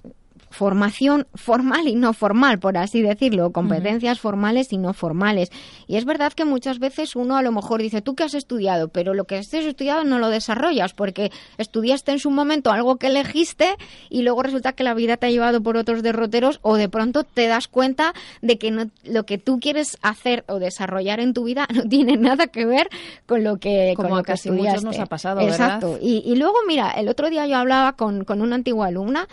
formación 0.49 1.27
formal 1.35 1.87
y 1.87 1.95
no 1.95 2.13
formal, 2.13 2.59
por 2.59 2.77
así 2.77 3.01
decirlo, 3.01 3.51
competencias 3.51 4.19
formales 4.19 4.73
y 4.73 4.77
no 4.77 4.93
formales. 4.93 5.51
Y 5.87 5.97
es 5.97 6.05
verdad 6.05 6.33
que 6.33 6.45
muchas 6.45 6.79
veces 6.79 7.15
uno 7.15 7.37
a 7.37 7.41
lo 7.41 7.51
mejor 7.51 7.81
dice, 7.81 8.01
tú 8.01 8.15
que 8.15 8.23
has 8.23 8.33
estudiado, 8.33 8.87
pero 8.87 9.13
lo 9.13 9.25
que 9.25 9.37
has 9.37 9.53
estudiado 9.53 10.03
no 10.03 10.19
lo 10.19 10.29
desarrollas 10.29 10.93
porque 10.93 11.31
estudiaste 11.57 12.11
en 12.11 12.19
su 12.19 12.31
momento 12.31 12.71
algo 12.71 12.97
que 12.97 13.07
elegiste 13.07 13.75
y 14.09 14.23
luego 14.23 14.43
resulta 14.43 14.73
que 14.73 14.83
la 14.83 14.93
vida 14.93 15.17
te 15.17 15.27
ha 15.27 15.31
llevado 15.31 15.61
por 15.61 15.77
otros 15.77 16.03
derroteros 16.03 16.59
o 16.61 16.75
de 16.75 16.89
pronto 16.89 17.23
te 17.23 17.47
das 17.47 17.67
cuenta 17.67 18.13
de 18.41 18.57
que 18.57 18.71
no, 18.71 18.89
lo 19.03 19.25
que 19.25 19.37
tú 19.37 19.59
quieres 19.59 19.97
hacer 20.01 20.43
o 20.47 20.59
desarrollar 20.59 21.19
en 21.19 21.33
tu 21.33 21.43
vida 21.43 21.67
no 21.73 21.83
tiene 21.83 22.17
nada 22.17 22.47
que 22.47 22.65
ver 22.65 22.89
con 23.25 23.43
lo 23.43 23.57
que, 23.57 23.93
Como 23.95 24.09
con 24.09 24.17
lo 24.17 24.21
a 24.21 24.23
que 24.23 24.31
casi 24.31 24.51
muchos 24.51 24.83
nos 24.83 24.99
ha 24.99 25.05
pasado, 25.05 25.37
¿verdad? 25.37 25.51
Exacto. 25.53 25.99
Y, 26.01 26.23
y 26.25 26.35
luego, 26.35 26.55
mira, 26.67 26.91
el 26.91 27.07
otro 27.07 27.29
día 27.29 27.45
yo 27.47 27.57
hablaba 27.57 27.93
con, 27.93 28.23
con 28.23 28.41
una 28.41 28.55
antigua 28.55 28.87
alumna 28.87 29.27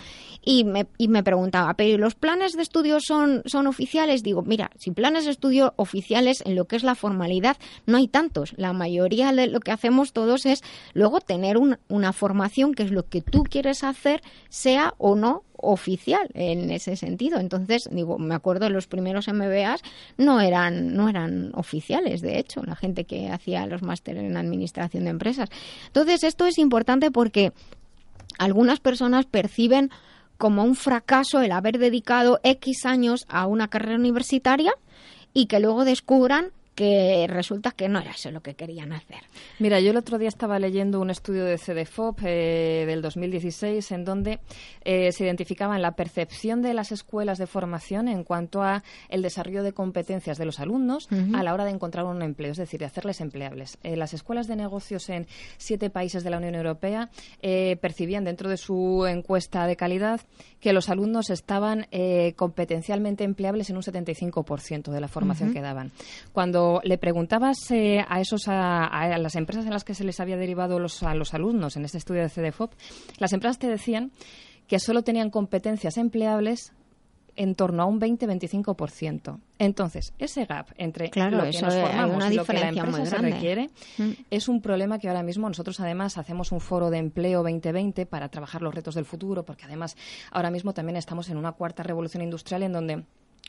y 0.48 0.64
me, 0.64 0.86
y 0.96 1.05
me 1.08 1.22
preguntaba, 1.22 1.74
¿pero 1.74 1.90
¿y 1.90 1.96
los 1.98 2.14
planes 2.14 2.52
de 2.52 2.62
estudio 2.62 2.98
son, 3.00 3.42
son 3.46 3.66
oficiales? 3.66 4.22
Digo, 4.22 4.42
mira, 4.42 4.70
si 4.78 4.90
planes 4.90 5.24
de 5.24 5.30
estudio 5.30 5.74
oficiales 5.76 6.42
en 6.46 6.54
lo 6.54 6.66
que 6.66 6.76
es 6.76 6.82
la 6.82 6.94
formalidad 6.94 7.56
no 7.86 7.96
hay 7.96 8.08
tantos. 8.08 8.52
La 8.56 8.72
mayoría 8.72 9.32
de 9.32 9.46
lo 9.46 9.60
que 9.60 9.72
hacemos 9.72 10.12
todos 10.12 10.46
es 10.46 10.62
luego 10.94 11.20
tener 11.20 11.58
un- 11.58 11.78
una 11.88 12.12
formación 12.12 12.74
que 12.74 12.82
es 12.84 12.90
lo 12.90 13.04
que 13.08 13.20
tú 13.22 13.42
quieres 13.44 13.84
hacer, 13.84 14.20
sea 14.48 14.94
o 14.98 15.14
no 15.16 15.42
oficial 15.58 16.28
en 16.34 16.70
ese 16.70 16.96
sentido. 16.96 17.38
Entonces, 17.40 17.88
digo, 17.90 18.18
me 18.18 18.34
acuerdo 18.34 18.68
los 18.68 18.86
primeros 18.86 19.26
MBAs 19.28 19.80
no 20.18 20.40
eran 20.40 20.94
no 20.94 21.08
eran 21.08 21.50
oficiales, 21.54 22.20
de 22.20 22.38
hecho, 22.38 22.62
la 22.62 22.76
gente 22.76 23.04
que 23.04 23.30
hacía 23.30 23.66
los 23.66 23.82
másteres 23.82 24.22
en 24.24 24.36
administración 24.36 25.04
de 25.04 25.10
empresas. 25.10 25.48
Entonces, 25.86 26.24
esto 26.24 26.44
es 26.46 26.58
importante 26.58 27.10
porque 27.10 27.52
algunas 28.38 28.80
personas 28.80 29.24
perciben 29.24 29.90
como 30.38 30.64
un 30.64 30.74
fracaso 30.74 31.40
el 31.40 31.52
haber 31.52 31.78
dedicado 31.78 32.40
X 32.42 32.86
años 32.86 33.26
a 33.28 33.46
una 33.46 33.68
carrera 33.68 33.96
universitaria 33.96 34.72
y 35.32 35.46
que 35.46 35.60
luego 35.60 35.84
descubran 35.84 36.52
que 36.76 37.26
resulta 37.28 37.72
que 37.72 37.88
no 37.88 37.98
era 37.98 38.12
eso 38.12 38.30
lo 38.30 38.42
que 38.42 38.54
querían 38.54 38.92
hacer. 38.92 39.24
Mira, 39.58 39.80
yo 39.80 39.90
el 39.90 39.96
otro 39.96 40.18
día 40.18 40.28
estaba 40.28 40.60
leyendo 40.60 41.00
un 41.00 41.10
estudio 41.10 41.44
de 41.44 41.58
CDFOP 41.58 42.20
eh, 42.24 42.84
del 42.86 43.02
2016 43.02 43.90
en 43.92 44.04
donde 44.04 44.38
eh, 44.84 45.10
se 45.10 45.24
identificaba 45.24 45.74
en 45.74 45.82
la 45.82 45.92
percepción 45.92 46.62
de 46.62 46.74
las 46.74 46.92
escuelas 46.92 47.38
de 47.38 47.46
formación 47.46 48.08
en 48.08 48.22
cuanto 48.22 48.62
a 48.62 48.84
el 49.08 49.22
desarrollo 49.22 49.62
de 49.62 49.72
competencias 49.72 50.38
de 50.38 50.44
los 50.44 50.60
alumnos 50.60 51.08
a 51.34 51.42
la 51.42 51.54
hora 51.54 51.64
de 51.64 51.70
encontrar 51.70 52.04
un 52.04 52.22
empleo, 52.22 52.52
es 52.52 52.58
decir, 52.58 52.80
de 52.80 52.86
hacerles 52.86 53.20
empleables. 53.20 53.78
Eh, 53.82 53.96
las 53.96 54.12
escuelas 54.12 54.46
de 54.46 54.56
negocios 54.56 55.08
en 55.08 55.26
siete 55.56 55.88
países 55.88 56.24
de 56.24 56.30
la 56.30 56.36
Unión 56.36 56.54
Europea 56.54 57.10
eh, 57.40 57.76
percibían 57.80 58.24
dentro 58.24 58.50
de 58.50 58.58
su 58.58 59.06
encuesta 59.06 59.66
de 59.66 59.76
calidad 59.76 60.20
que 60.60 60.72
los 60.72 60.88
alumnos 60.88 61.30
estaban 61.30 61.86
eh, 61.90 62.34
competencialmente 62.36 63.24
empleables 63.24 63.70
en 63.70 63.76
un 63.76 63.82
75% 63.82 64.90
de 64.90 65.00
la 65.00 65.08
formación 65.08 65.52
que 65.52 65.60
daban. 65.60 65.92
Cuando 66.32 66.65
le 66.84 66.98
preguntabas 66.98 67.70
eh, 67.70 68.04
a 68.08 68.20
esos 68.20 68.48
a, 68.48 68.84
a 68.84 69.18
las 69.18 69.34
empresas 69.36 69.64
en 69.64 69.72
las 69.72 69.84
que 69.84 69.94
se 69.94 70.04
les 70.04 70.20
había 70.20 70.36
derivado 70.36 70.78
los, 70.78 71.02
a 71.02 71.14
los 71.14 71.34
alumnos 71.34 71.76
en 71.76 71.84
este 71.84 71.98
estudio 71.98 72.22
de 72.22 72.30
CDFOP, 72.30 72.72
las 73.18 73.32
empresas 73.32 73.58
te 73.58 73.68
decían 73.68 74.12
que 74.66 74.78
solo 74.78 75.02
tenían 75.02 75.30
competencias 75.30 75.96
empleables 75.96 76.72
en 77.36 77.54
torno 77.54 77.82
a 77.82 77.86
un 77.86 78.00
20-25%. 78.00 79.38
Entonces, 79.58 80.14
ese 80.18 80.46
gap 80.46 80.68
entre 80.76 81.10
Claro, 81.10 81.36
lo 81.36 81.42
que 81.44 81.50
eso 81.50 81.66
nos 81.66 81.74
formamos 81.74 82.16
una 82.16 82.32
y 82.32 82.36
lo 82.36 82.44
que 82.44 82.52
la 82.54 82.70
diferencia 82.70 82.82
empresa 82.84 83.16
se 83.16 83.22
requiere 83.22 83.70
Mm. 83.98 84.10
es 84.30 84.48
un 84.48 84.60
problema 84.62 84.98
que 84.98 85.08
ahora 85.08 85.22
mismo 85.22 85.46
nosotros 85.46 85.78
además 85.80 86.18
hacemos 86.18 86.50
un 86.52 86.60
foro 86.60 86.90
de 86.90 86.98
empleo 86.98 87.42
2020 87.42 88.06
para 88.06 88.28
trabajar 88.28 88.62
los 88.62 88.74
retos 88.74 88.94
del 88.94 89.04
futuro, 89.04 89.44
porque 89.44 89.64
además 89.66 89.96
ahora 90.30 90.50
mismo 90.50 90.72
también 90.72 90.96
estamos 90.96 91.28
en 91.28 91.36
una 91.36 91.52
cuarta 91.52 91.82
revolución 91.82 92.22
industrial 92.22 92.62
en 92.62 92.72
donde 92.72 93.04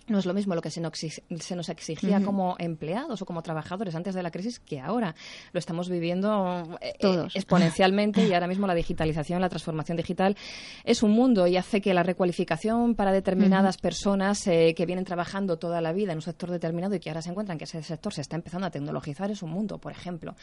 no 0.08 0.20
es 0.20 0.26
lo 0.26 0.34
mismo 0.34 0.56
lo 0.56 0.62
que 0.62 0.72
se 0.72 0.82
nos, 0.82 1.70
exigía 1.70 2.22
como 2.22 2.56
empleados 2.60 3.22
o 3.22 3.26
como 3.26 3.42
trabajadores 3.44 3.94
antes 3.96 4.16
de 4.16 4.24
la 4.24 4.32
crisis 4.32 4.60
que 4.60 4.80
ahora. 4.80 5.16
Lo 5.52 5.60
estamos 5.60 5.90
viviendo 5.90 6.78
eh, 6.82 6.94
Todos. 7.00 7.36
exponencialmente 7.36 8.26
y 8.26 8.34
ahora 8.34 8.48
mismo 8.48 8.68
la 8.68 8.74
digitalización, 8.74 9.42
la 9.42 9.50
transformación 9.50 9.98
digital 9.98 10.36
es 10.84 11.04
un 11.04 11.12
mundo 11.12 11.46
y 11.48 11.58
hace 11.58 11.82
que 11.82 11.94
la 11.94 12.04
recualificación 12.04 12.96
para 12.96 13.12
determinadas 13.12 13.78
personas 13.78 14.46
eh, 14.48 14.74
que 14.76 14.86
vienen 14.86 15.06
trabajando 15.06 15.58
toda 15.58 15.82
la 15.82 15.92
vida 15.94 16.12
en 16.14 16.20
un 16.20 16.22
sector 16.22 16.52
determinado 16.52 16.96
y 16.96 17.00
que 17.00 17.10
ahora 17.10 17.22
se 17.22 17.30
encuentran 17.30 17.58
que 17.58 17.66
ese 17.66 17.84
sector 17.84 18.14
se 18.14 18.22
está 18.22 18.36
empezando 18.36 18.68
a 18.68 18.72
tecnologizar 18.72 19.30
es 19.32 19.42
un 19.44 19.52
mundo, 19.52 19.78
por 19.78 19.92
ejemplo. 19.92 20.36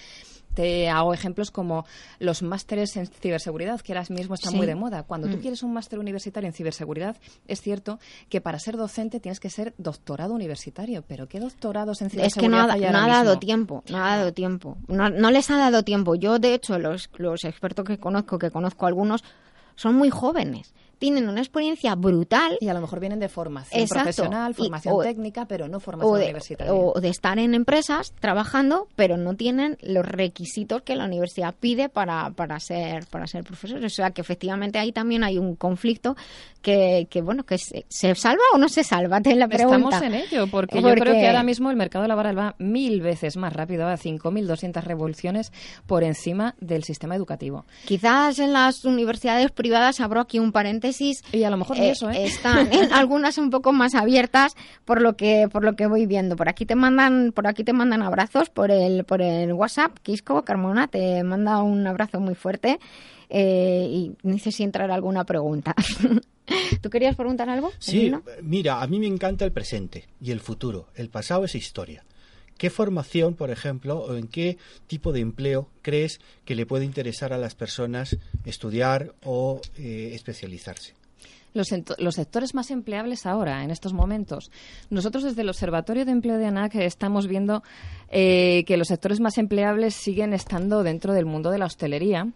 Te 0.55 0.89
hago 0.89 1.13
ejemplos 1.15 1.51
como 1.51 1.85
los 2.21 2.43
másteres 2.43 2.97
en 2.97 3.07
ciberseguridad, 3.09 3.81
que 3.81 3.93
ahora 3.93 4.05
mismo 4.11 4.35
están 4.35 4.53
Sí. 4.53 4.57
muy 4.57 4.67
de 4.67 4.75
moda. 4.77 5.03
Cuando 5.03 5.29
tú 5.29 5.39
Mm. 5.39 5.41
quieres 5.41 5.63
un 5.65 5.73
máster 5.73 5.99
universitario 5.99 6.47
en 6.47 6.53
ciberseguridad, 6.55 7.17
es 7.49 7.61
cierto 7.61 7.99
que 8.29 8.41
para 8.41 8.59
ser 8.61 8.77
docente 8.77 9.19
tienes 9.19 9.41
que 9.41 9.51
ser 9.55 9.75
doctorado 9.79 10.35
universitario. 10.35 11.03
Pero 11.07 11.29
¿qué 11.29 11.41
doctorados 11.41 12.03
en 12.03 12.09
Es 12.21 12.35
que 12.35 12.49
no, 12.49 12.59
ha- 12.59 12.67
no 12.77 12.99
ha 12.99 13.07
dado 13.09 13.25
mismo? 13.31 13.39
tiempo, 13.41 13.85
no 13.89 13.99
ha 14.05 14.17
dado 14.17 14.33
tiempo. 14.33 14.77
No, 14.89 15.11
no 15.11 15.31
les 15.31 15.51
ha 15.51 15.57
dado 15.59 15.83
tiempo. 15.83 16.15
Yo, 16.15 16.39
de 16.39 16.55
hecho, 16.55 16.79
los, 16.79 17.09
los 17.17 17.45
expertos 17.45 17.85
que 17.85 17.99
conozco, 17.99 18.39
que 18.39 18.51
conozco 18.51 18.87
algunos, 18.87 19.23
son 19.77 19.95
muy 19.95 20.11
jóvenes. 20.11 20.75
Tienen 20.99 21.29
una 21.29 21.41
experiencia 21.41 21.95
brutal. 21.95 22.57
Y 22.61 22.69
a 22.69 22.75
lo 22.75 22.81
mejor 22.81 23.01
vienen 23.01 23.19
de 23.21 23.29
formación 23.29 23.81
Exacto. 23.81 24.05
profesional, 24.05 24.53
Y- 24.53 24.55
formación 24.55 24.95
o- 24.95 24.99
técnica, 25.03 25.47
pero 25.47 25.69
no 25.69 25.81
formación 25.81 26.13
o 26.15 26.17
de, 26.17 26.25
universitaria. 26.25 26.73
o 26.75 27.01
de 27.01 27.09
estar 27.09 27.39
en 27.39 27.55
empresas 27.55 28.13
trabajando, 28.21 28.89
pero 28.97 29.17
no 29.17 29.35
tienen 29.35 29.77
los 29.83 30.05
requisitos 30.07 30.83
que 30.83 30.97
la 30.97 31.05
universidad 31.05 31.55
pide 31.59 31.89
para, 31.89 32.31
para 32.31 32.59
ser 32.61 33.07
para 33.07 33.27
ser 33.27 33.45
profesores. 33.45 33.85
O 33.85 33.95
sea 33.95 34.11
que 34.11 34.21
efectivamente 34.21 34.79
ahí 34.79 34.93
también 34.93 35.25
hay 35.25 35.39
un 35.39 35.57
conflicto 35.57 36.17
que, 36.63 37.07
que 37.11 37.21
bueno, 37.21 37.45
que 37.45 37.59
se, 37.59 37.85
¿se 37.89 38.15
salva 38.15 38.43
o 38.55 38.59
no 38.59 38.69
se 38.69 38.85
salva, 38.85 39.21
te 39.21 39.35
la 39.35 39.49
pregunta. 39.49 39.97
Estamos 39.97 40.03
en 40.03 40.15
ello, 40.15 40.47
porque, 40.51 40.81
yo 40.81 40.95
creo 40.95 41.13
que 41.15 41.27
ahora 41.27 41.43
mismo 41.43 41.71
el 41.71 41.77
mercado 41.77 42.07
laboral 42.07 42.39
va 42.39 42.55
mil 42.59 43.03
veces 43.03 43.37
más 43.37 43.53
rápido, 43.53 43.87
a 43.87 43.97
5.200 43.99 44.83
revoluciones 44.83 45.53
por 45.87 46.05
encima 46.05 46.55
del 46.61 46.85
sistema 46.85 47.17
educativo. 47.17 47.67
Quizás 47.85 48.39
en 48.39 48.53
las 48.55 48.85
universidades 48.85 49.51
privadas 49.51 50.01
abro 50.01 50.21
aquí 50.21 50.39
un 50.39 50.53
paréntesis 50.53 50.84
tesis 50.85 51.25
Y 51.33 51.45
a 51.45 51.51
lo 51.51 51.57
mejor 51.57 51.79
eso, 51.79 52.11
¿eh? 52.11 52.25
están 52.25 52.71
en 52.71 52.93
algunas 52.93 53.39
un 53.39 53.49
poco 53.49 53.73
más 53.73 53.95
abiertas 53.95 54.55
por 54.85 55.01
lo 55.01 55.17
que 55.17 55.49
por 55.51 55.65
lo 55.65 55.77
que 55.77 55.87
voy 55.87 56.05
viendo. 56.05 56.37
Por 56.37 56.51
aquí 56.51 56.67
te 56.67 56.75
mandan 56.75 57.33
por 57.33 57.47
aquí 57.47 57.65
te 57.65 57.73
mandan 57.73 58.03
abrazos 58.03 58.51
por 58.51 58.71
el 58.71 59.05
por 59.05 59.23
el 59.23 59.55
WhatsApp. 59.55 59.97
Quisco 60.03 60.45
Carmona 60.45 60.89
te 60.89 61.23
manda 61.23 61.63
un 61.63 61.87
abrazo 61.87 62.21
muy 62.21 62.35
fuerte 62.35 62.79
eh, 63.31 63.89
y 63.91 64.13
no 64.23 64.39
sé 64.39 64.53
si 64.53 64.63
entrará 64.63 64.95
alguna 64.95 65.25
pregunta. 65.25 65.75
¿Tú 66.83 66.91
querías 66.91 67.17
preguntar 67.17 67.49
algo? 67.49 67.73
Sí, 67.79 68.13
mira, 68.43 68.83
a 68.83 68.87
mí 68.87 69.01
me 69.01 69.07
encanta 69.07 69.47
el 69.47 69.53
presente 69.53 70.05
y 70.21 70.33
el 70.33 70.41
futuro. 70.41 70.89
El 70.95 71.09
pasado 71.09 71.47
es 71.47 71.55
historia. 71.55 72.05
¿Qué 72.59 72.71
formación, 72.71 73.35
por 73.35 73.51
ejemplo, 73.51 73.99
o 73.99 74.17
en 74.17 74.29
qué 74.29 74.59
tipo 74.87 75.13
de 75.13 75.21
empleo 75.21 75.69
crees 75.83 76.21
que 76.45 76.55
le 76.55 76.67
puede 76.67 76.85
interesar 76.85 77.33
a 77.33 77.39
las 77.39 77.55
personas 77.55 78.17
estudiar 78.45 79.15
o 79.25 79.61
eh, 79.77 80.13
especializarse? 80.15 80.95
Los, 81.55 81.69
sectores 82.17 82.53
más 82.53 82.73
empleables 82.73 83.27
ahora, 83.27 83.63
en 83.63 83.71
estos 83.71 83.93
momentos. 83.93 84.51
Nosotros 84.91 85.23
desde 85.23 85.43
el 85.43 85.49
Observatorio 85.49 86.05
de 86.05 86.11
Empleo 86.11 86.37
de 86.37 86.47
ANAC 86.47 86.75
estamos 86.77 87.29
viendo 87.29 87.63
eh, 88.09 88.65
que 88.67 88.77
los 88.77 88.89
sectores 88.89 89.21
más 89.21 89.39
empleables 89.39 89.95
siguen 89.95 90.33
estando 90.33 90.83
dentro 90.83 91.13
del 91.13 91.27
mundo 91.27 91.53
de 91.53 91.59
la 91.59 91.67
hostelería, 91.67 92.33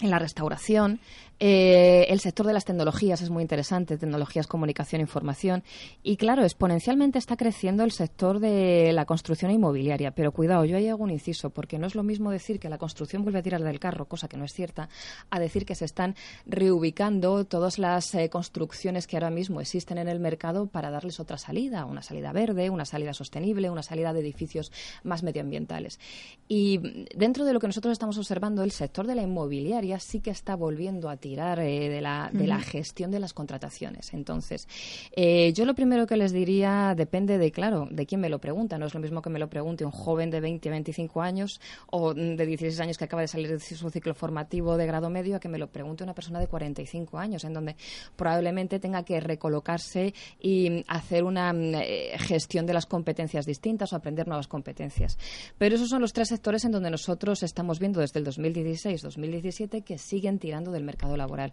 en 0.00 0.10
la 0.10 0.18
restauración. 0.18 0.98
Eh, 1.46 2.06
el 2.08 2.20
sector 2.20 2.46
de 2.46 2.54
las 2.54 2.64
tecnologías 2.64 3.20
es 3.20 3.28
muy 3.28 3.42
interesante, 3.42 3.98
tecnologías, 3.98 4.46
comunicación, 4.46 5.02
información. 5.02 5.62
Y 6.02 6.16
claro, 6.16 6.42
exponencialmente 6.42 7.18
está 7.18 7.36
creciendo 7.36 7.84
el 7.84 7.92
sector 7.92 8.40
de 8.40 8.94
la 8.94 9.04
construcción 9.04 9.50
inmobiliaria. 9.50 10.12
Pero 10.12 10.32
cuidado, 10.32 10.64
yo 10.64 10.78
ahí 10.78 10.88
hago 10.88 11.04
un 11.04 11.10
inciso, 11.10 11.50
porque 11.50 11.78
no 11.78 11.86
es 11.86 11.94
lo 11.94 12.02
mismo 12.02 12.30
decir 12.30 12.58
que 12.58 12.70
la 12.70 12.78
construcción 12.78 13.24
vuelve 13.24 13.40
a 13.40 13.42
tirar 13.42 13.62
del 13.62 13.78
carro, 13.78 14.06
cosa 14.06 14.26
que 14.26 14.38
no 14.38 14.46
es 14.46 14.54
cierta, 14.54 14.88
a 15.28 15.38
decir 15.38 15.66
que 15.66 15.74
se 15.74 15.84
están 15.84 16.14
reubicando 16.46 17.44
todas 17.44 17.78
las 17.78 18.14
eh, 18.14 18.30
construcciones 18.30 19.06
que 19.06 19.18
ahora 19.18 19.28
mismo 19.28 19.60
existen 19.60 19.98
en 19.98 20.08
el 20.08 20.20
mercado 20.20 20.68
para 20.68 20.90
darles 20.90 21.20
otra 21.20 21.36
salida, 21.36 21.84
una 21.84 22.00
salida 22.00 22.32
verde, 22.32 22.70
una 22.70 22.86
salida 22.86 23.12
sostenible, 23.12 23.68
una 23.68 23.82
salida 23.82 24.14
de 24.14 24.20
edificios 24.20 24.72
más 25.02 25.22
medioambientales. 25.22 26.00
Y 26.48 27.04
dentro 27.14 27.44
de 27.44 27.52
lo 27.52 27.60
que 27.60 27.66
nosotros 27.66 27.92
estamos 27.92 28.16
observando, 28.16 28.62
el 28.62 28.70
sector 28.70 29.06
de 29.06 29.14
la 29.14 29.20
inmobiliaria 29.20 29.98
sí 29.98 30.20
que 30.20 30.30
está 30.30 30.56
volviendo 30.56 31.10
a 31.10 31.18
tirar 31.18 31.33
eh, 31.38 31.88
de, 31.88 32.00
la, 32.00 32.30
de 32.32 32.46
la 32.46 32.60
gestión 32.60 33.10
de 33.10 33.20
las 33.20 33.32
contrataciones. 33.32 34.14
Entonces, 34.14 34.68
eh, 35.12 35.52
yo 35.52 35.64
lo 35.64 35.74
primero 35.74 36.06
que 36.06 36.16
les 36.16 36.32
diría 36.32 36.94
depende 36.96 37.38
de, 37.38 37.50
claro, 37.50 37.88
de 37.90 38.06
quién 38.06 38.20
me 38.20 38.28
lo 38.28 38.38
pregunta. 38.38 38.78
No 38.78 38.86
es 38.86 38.94
lo 38.94 39.00
mismo 39.00 39.22
que 39.22 39.30
me 39.30 39.38
lo 39.38 39.48
pregunte 39.48 39.84
un 39.84 39.90
joven 39.90 40.30
de 40.30 40.40
20, 40.40 40.70
25 40.70 41.22
años 41.22 41.60
o 41.90 42.14
mm, 42.14 42.36
de 42.36 42.46
16 42.46 42.80
años 42.80 42.98
que 42.98 43.04
acaba 43.04 43.22
de 43.22 43.28
salir 43.28 43.48
de 43.48 43.58
su 43.60 43.90
ciclo 43.90 44.14
formativo 44.14 44.76
de 44.76 44.86
grado 44.86 45.10
medio 45.10 45.36
a 45.36 45.40
que 45.40 45.48
me 45.48 45.58
lo 45.58 45.68
pregunte 45.68 46.04
una 46.04 46.14
persona 46.14 46.40
de 46.40 46.46
45 46.46 47.18
años, 47.18 47.44
en 47.44 47.52
donde 47.52 47.76
probablemente 48.16 48.78
tenga 48.78 49.04
que 49.04 49.20
recolocarse 49.20 50.14
y 50.40 50.70
mm, 50.70 50.84
hacer 50.88 51.24
una 51.24 51.52
mm, 51.52 51.74
eh, 51.74 52.12
gestión 52.18 52.66
de 52.66 52.74
las 52.74 52.86
competencias 52.86 53.46
distintas 53.46 53.92
o 53.92 53.96
aprender 53.96 54.26
nuevas 54.28 54.48
competencias. 54.48 55.18
Pero 55.58 55.76
esos 55.76 55.88
son 55.88 56.00
los 56.00 56.12
tres 56.12 56.28
sectores 56.28 56.64
en 56.64 56.72
donde 56.72 56.90
nosotros 56.90 57.42
estamos 57.42 57.78
viendo 57.78 58.00
desde 58.00 58.20
el 58.20 58.26
2016-2017 58.26 59.82
que 59.84 59.98
siguen 59.98 60.38
tirando 60.38 60.70
del 60.70 60.84
mercado 60.84 61.13
laboral. 61.16 61.52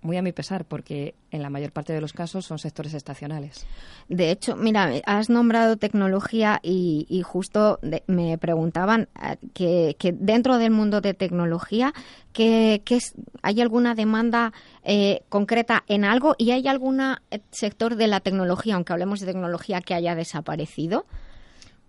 Muy 0.00 0.16
a 0.16 0.22
mi 0.22 0.30
pesar, 0.30 0.64
porque 0.64 1.16
en 1.32 1.42
la 1.42 1.50
mayor 1.50 1.72
parte 1.72 1.92
de 1.92 2.00
los 2.00 2.12
casos 2.12 2.46
son 2.46 2.60
sectores 2.60 2.94
estacionales. 2.94 3.66
De 4.08 4.30
hecho, 4.30 4.54
mira, 4.54 4.92
has 5.06 5.28
nombrado 5.28 5.76
tecnología 5.76 6.60
y, 6.62 7.04
y 7.08 7.22
justo 7.22 7.80
me 8.06 8.38
preguntaban 8.38 9.08
eh, 9.20 9.38
que, 9.54 9.96
que 9.98 10.12
dentro 10.12 10.58
del 10.58 10.70
mundo 10.70 11.00
de 11.00 11.14
tecnología, 11.14 11.92
que, 12.32 12.80
es- 12.90 13.14
¿hay 13.42 13.60
alguna 13.60 13.96
demanda 13.96 14.52
eh, 14.84 15.22
concreta 15.28 15.82
en 15.88 16.04
algo 16.04 16.36
y 16.38 16.52
hay 16.52 16.68
algún 16.68 17.00
sector 17.50 17.96
de 17.96 18.06
la 18.06 18.20
tecnología, 18.20 18.76
aunque 18.76 18.92
hablemos 18.92 19.18
de 19.18 19.26
tecnología, 19.26 19.80
que 19.80 19.94
haya 19.94 20.14
desaparecido? 20.14 21.06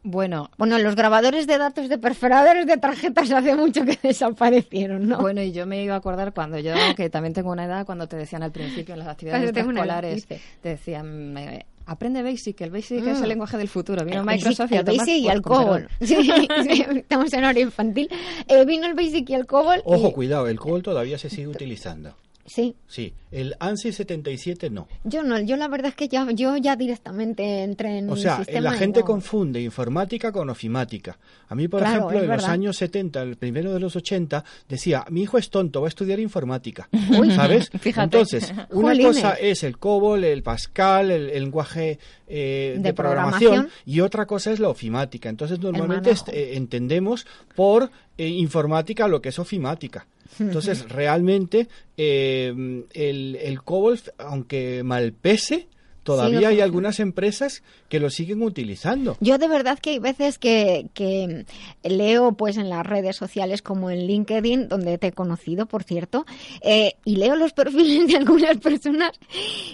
Bueno, 0.02 0.50
bueno, 0.58 0.80
los 0.80 0.96
grabadores 0.96 1.46
de 1.46 1.58
datos 1.58 1.90
de 1.90 1.98
perforadores 1.98 2.66
de 2.66 2.78
tarjetas 2.78 3.30
hace 3.32 3.54
mucho 3.56 3.84
que 3.84 3.98
desaparecieron, 4.08 5.08
¿no? 5.10 5.20
Bueno, 5.20 5.42
y 5.42 5.52
yo 5.52 5.66
me 5.66 5.84
iba 5.84 5.94
a 5.96 5.98
acordar 5.98 6.34
cuando 6.34 6.58
yo, 6.58 6.74
que 6.96 7.10
también 7.10 7.34
tengo 7.34 7.52
una 7.52 7.66
edad, 7.66 7.86
cuando 7.86 8.08
te 8.08 8.16
decían 8.16 8.42
al 8.44 8.52
principio 8.52 8.94
en 8.94 9.00
las 9.00 9.10
actividades 9.10 9.52
escolares, 9.56 10.26
te 10.26 10.40
decían, 10.70 11.38
eh, 11.38 11.66
aprende 11.86 12.24
Basic, 12.24 12.62
el 12.62 12.72
Basic 12.72 13.06
es 13.06 13.20
Mm. 13.20 13.24
el 13.24 13.30
lenguaje 13.30 13.58
del 13.58 13.68
futuro. 13.68 14.06
Vino 14.06 14.22
El 14.22 14.26
Microsoft 14.26 14.72
Basic, 14.72 14.72
y 14.72 14.78
a 14.78 14.80
el 14.80 14.98
Basic 14.98 15.18
y 15.18 15.28
el 15.28 15.42
COBOL. 15.42 15.90
Sí, 16.00 16.16
sí, 16.64 16.86
estamos 16.96 17.34
en 17.34 17.44
hora 17.44 17.60
infantil. 17.60 18.10
Eh, 18.48 18.64
vino 18.66 18.86
el 18.88 18.94
Basic 18.94 19.30
y 19.30 19.34
el 19.34 19.46
COBOL. 19.48 19.80
y- 19.80 19.82
Ojo, 19.84 20.14
cuidado, 20.14 20.48
el 20.48 20.60
COBOL 20.60 20.82
todavía 20.82 21.18
se 21.18 21.30
sigue 21.30 21.48
utilizando. 21.50 22.16
Sí, 22.50 22.76
Sí, 22.88 23.14
el 23.32 23.56
ANSI 23.60 23.92
77 23.94 24.72
no. 24.72 24.88
yo 25.04 25.22
no, 25.22 25.40
yo 25.40 25.56
la 25.56 25.68
verdad 25.68 25.90
es 25.90 25.96
que 25.96 26.08
ya, 26.08 26.26
yo 26.32 26.58
ya 26.58 26.76
directamente 26.76 27.64
entré 27.64 28.00
en 28.00 28.10
O 28.10 28.16
sea, 28.18 28.38
sistema 28.38 28.62
la 28.62 28.74
gente 28.74 29.02
no. 29.02 29.06
confunde 29.06 29.62
informática 29.62 30.32
con 30.32 30.50
ofimática. 30.50 31.18
A 31.48 31.54
mí, 31.56 31.68
por 31.68 31.82
Claro, 31.82 32.10
ejemplo, 32.10 32.20
en 32.24 32.28
los 32.28 32.46
años 32.46 32.76
70, 32.78 33.22
el 33.22 33.38
primero 33.38 33.72
de 33.72 33.80
los 33.80 33.96
80, 33.96 34.44
decía, 34.68 35.06
mi 35.12 35.22
hijo 35.22 35.38
es 35.38 35.50
tonto, 35.52 35.82
va 35.82 35.88
a 35.88 35.90
estudiar 35.90 36.20
informática. 36.20 36.90
Uy, 37.20 37.32
¿Sabes? 37.32 37.70
fíjate. 37.80 38.04
Entonces, 38.18 38.52
una 38.72 38.90
Jolines. 38.90 39.06
cosa 39.18 39.34
es 39.34 39.64
el 39.64 39.78
COBOL, 39.78 40.24
el 40.24 40.42
Pascal, 40.42 41.12
el, 41.12 41.30
el 41.30 41.44
lenguaje 41.44 42.00
eh, 42.28 42.74
de, 42.78 42.82
De 42.82 42.94
programación, 42.94 43.52
programación. 43.52 43.82
y 43.86 44.00
otra 44.02 44.26
cosa 44.26 44.52
es 44.52 44.60
la 44.60 44.70
ofimática. 44.70 45.30
Entonces, 45.30 45.60
normalmente 45.60 46.10
manejo. 46.10 46.26
est- 46.26 46.30
eh, 46.36 46.58
entendemos 46.58 47.28
por 47.56 47.92
eh, 48.18 48.28
informática 48.28 49.08
lo 49.08 49.22
que 49.22 49.30
es 49.30 49.38
ofimática. 49.40 50.08
Entonces, 50.40 50.88
realmente, 50.90 51.68
eh, 51.98 52.84
el, 52.94 53.36
el 53.36 53.62
COBOL, 53.62 54.00
aunque 54.18 54.84
mal 54.84 55.14
pese, 55.14 55.68
todavía 56.04 56.50
hay 56.50 56.62
algunas 56.62 57.00
empresas 57.00 57.64
que 57.88 58.00
lo 58.00 58.10
siguen 58.10 58.42
utilizando. 58.42 59.18
Yo 59.20 59.38
de 59.38 59.48
verdad 59.48 59.80
que 59.80 59.92
hay 59.92 60.00
veces 60.00 60.40
que, 60.40 60.88
que 60.94 61.46
leo 61.84 62.32
pues 62.34 62.58
en 62.58 62.70
las 62.70 62.86
redes 62.86 63.16
sociales 63.16 63.62
como 63.62 63.90
en 63.90 64.08
LinkedIn, 64.08 64.70
donde 64.70 64.98
te 64.98 65.08
he 65.08 65.12
conocido, 65.12 65.66
por 65.66 65.84
cierto, 65.84 66.26
eh, 66.62 66.94
y 67.06 67.18
leo 67.18 67.36
los 67.36 67.54
perfiles 67.60 68.08
de 68.08 68.18
algunas 68.18 68.58
personas 68.58 69.12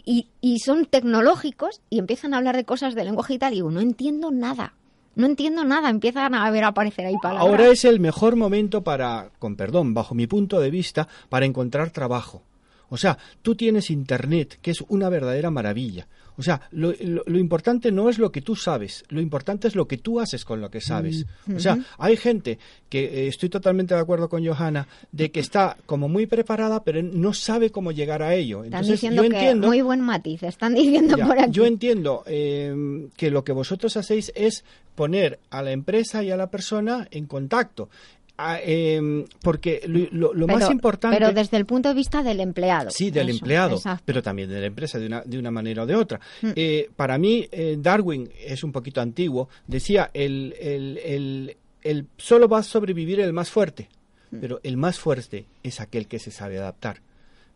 y, 0.04 0.28
y 0.42 0.60
son 0.60 0.86
tecnológicos 0.86 1.82
y 1.90 2.00
empiezan 2.00 2.34
a 2.34 2.38
hablar 2.38 2.56
de 2.56 2.66
cosas 2.66 2.96
de 2.96 3.06
lenguaje 3.06 3.36
y 3.36 3.40
tal 3.40 3.54
y 3.54 3.58
digo, 3.58 3.72
no 3.72 3.82
entiendo 3.82 4.32
nada. 4.32 4.74
No 5.16 5.26
entiendo 5.26 5.64
nada, 5.64 5.90
empiezan 5.90 6.36
a 6.36 6.50
ver 6.52 6.64
aparecer 6.66 7.06
ahí 7.06 7.16
palabras. 7.22 7.48
Ahora 7.48 7.68
es 7.68 7.86
el 7.86 8.00
mejor 8.00 8.36
momento 8.36 8.84
para, 8.84 9.30
con 9.40 9.56
perdón, 9.56 9.94
bajo 9.94 10.14
mi 10.14 10.28
punto 10.28 10.60
de 10.60 10.70
vista, 10.70 11.08
para 11.30 11.46
encontrar 11.46 11.90
trabajo. 11.92 12.44
O 12.90 12.98
sea, 12.98 13.18
tú 13.42 13.56
tienes 13.56 13.90
Internet, 13.90 14.60
que 14.62 14.72
es 14.72 14.82
una 14.88 15.10
verdadera 15.10 15.50
maravilla. 15.52 16.08
O 16.38 16.44
sea, 16.44 16.62
lo, 16.72 16.94
lo- 17.00 17.24
lo 17.26 17.38
importante 17.40 17.92
no 17.92 18.10
es 18.10 18.20
lo 18.20 18.32
que 18.32 18.42
tú 18.42 18.56
sabes, 18.56 19.04
lo 19.10 19.22
importante 19.22 19.68
es 19.68 19.76
lo 19.76 19.88
que 19.88 19.98
tú 19.98 20.20
haces 20.20 20.44
con 20.46 20.62
lo 20.62 20.70
que 20.70 20.82
sabes. 20.82 21.26
Mm. 21.46 21.56
O 21.56 21.60
sea, 21.60 21.74
Ujú. 21.76 21.84
hay 21.98 22.18
gente 22.18 22.60
que 22.90 23.04
eh, 23.06 23.28
estoy 23.28 23.50
totalmente 23.50 23.94
de 23.96 24.02
acuerdo 24.02 24.30
con 24.30 24.46
Johanna, 24.46 24.88
de 25.12 25.32
que 25.32 25.40
está 25.40 25.78
como 25.86 26.08
muy 26.10 26.26
preparada, 26.26 26.84
pero 26.84 27.02
no 27.02 27.34
sabe 27.34 27.70
cómo 27.70 27.92
llegar 27.92 28.22
a 28.22 28.34
ello. 28.36 28.64
Están 28.64 28.86
diciendo 28.86 29.24
yo 29.24 29.30
que 29.30 29.36
entiendo. 29.38 29.68
muy 29.68 29.82
buen 29.82 30.02
matiz, 30.02 30.44
están 30.44 30.74
diciendo 30.76 31.18
Ya, 31.18 31.26
por 31.26 31.40
aquí. 31.40 31.52
Yo 31.52 31.66
entiendo 31.66 32.24
eh, 32.26 33.08
que 33.16 33.32
lo 33.32 33.44
que 33.44 33.52
vosotros 33.54 33.96
hacéis 33.98 34.32
es 34.36 34.64
poner 34.96 35.40
a 35.50 35.62
la 35.62 35.72
empresa 35.72 36.24
y 36.24 36.32
a 36.32 36.38
la 36.38 36.48
persona 36.50 37.08
en 37.12 37.26
contacto. 37.26 37.90
Ah, 38.38 38.60
eh, 38.62 39.26
porque 39.42 39.82
lo, 40.12 40.34
más 40.48 40.70
importante 40.70 41.18
Pero 41.18 41.32
desde 41.32 41.56
el 41.56 41.66
punto 41.66 41.88
de 41.90 41.96
vista 41.96 42.22
del 42.22 42.42
empleado. 42.42 42.90
Sí, 42.92 43.10
del 43.10 43.30
Eso, 43.30 43.38
empleado, 43.38 43.78
exacto. 43.78 44.04
pero 44.06 44.22
también 44.22 44.50
de 44.50 44.60
la 44.60 44.66
empresa 44.66 45.00
de 45.00 45.06
una, 45.08 45.22
de 45.22 45.40
una 45.40 45.52
manera 45.52 45.84
o 45.84 45.86
de 45.86 45.96
otra. 45.96 46.20
Mm. 46.42 46.50
Eh, 46.56 46.90
para 46.98 47.18
mí, 47.18 47.48
eh, 47.52 47.78
Darwin 47.80 48.30
es 48.46 48.64
un 48.66 48.74
poquito 48.74 49.00
antiguo. 49.00 49.48
Decía, 49.68 50.12
el, 50.14 50.54
el, 50.60 50.98
el, 50.98 51.58
el- 51.82 52.08
solo 52.18 52.50
va 52.50 52.60
a 52.60 52.64
sobrevivir 52.64 53.20
el 53.22 53.32
más 53.32 53.50
fuerte, 53.50 53.88
Mm. 54.32 54.38
pero 54.42 54.60
el 54.64 54.76
más 54.76 55.00
fuerte 55.00 55.46
es 55.64 55.80
aquel 55.80 56.08
que 56.08 56.20
se 56.20 56.32
sabe 56.32 56.58
adaptar. 56.58 56.98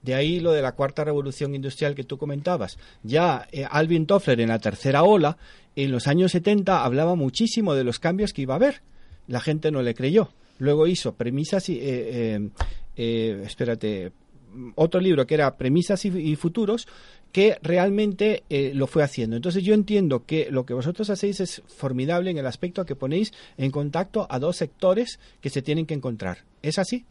De 0.02 0.16
ahí 0.16 0.40
lo 0.40 0.54
de 0.54 0.62
la 0.62 0.72
cuarta 0.74 1.04
revolución 1.04 1.56
industrial 1.56 1.94
que 1.94 2.06
tú 2.06 2.18
comentabas. 2.18 2.78
Ya 3.04 3.48
eh, 3.52 3.66
Alvin 3.70 4.06
Toffler 4.06 4.40
en 4.40 4.48
la 4.48 4.60
tercera 4.60 5.04
ola, 5.04 5.36
en 5.76 5.92
los 5.92 6.08
años 6.08 6.32
70, 6.32 6.86
hablaba 6.86 7.16
muchísimo 7.16 7.74
de 7.74 7.84
los 7.84 8.00
cambios 8.00 8.32
que 8.32 8.44
iba 8.44 8.54
a 8.54 8.58
haber. 8.58 8.82
La 9.28 9.42
gente 9.42 9.72
no 9.72 9.82
le 9.82 9.94
creyó. 9.94 10.30
Luego 10.60 10.86
hizo 10.86 11.16
premisas 11.16 11.68
y... 11.70 11.80
eh, 11.80 12.36
eh, 12.36 12.49
eh, 13.01 13.43
espérate, 13.45 14.12
otro 14.76 14.99
libro 14.99 15.26
que 15.26 15.36
era 15.36 15.55
Premisas 15.55 16.03
y, 16.03 16.36
Futuros, 16.36 16.86
que 17.32 17.57
realmente 17.62 18.43
eh, 18.49 18.72
lo 18.74 18.88
fue 18.88 19.03
haciendo. 19.03 19.38
Entonces 19.38 19.64
yo 19.64 19.74
entiendo 19.74 20.26
que 20.26 20.49
lo 20.51 20.66
que 20.66 20.74
vosotros 20.74 21.10
hacéis 21.10 21.39
es 21.39 21.62
formidable 21.68 22.32
en 22.32 22.38
el 22.39 22.45
aspecto 22.45 22.86
que 22.86 22.95
ponéis 22.95 23.32
en 23.57 23.72
contacto 23.72 24.28
a 24.30 24.38
dos 24.38 24.57
sectores 24.57 25.20
que 25.39 25.49
se 25.49 25.62
tienen 25.62 25.86
que 25.86 25.93
encontrar. 25.93 26.39
¿Es 26.62 26.78
así? 26.78 27.05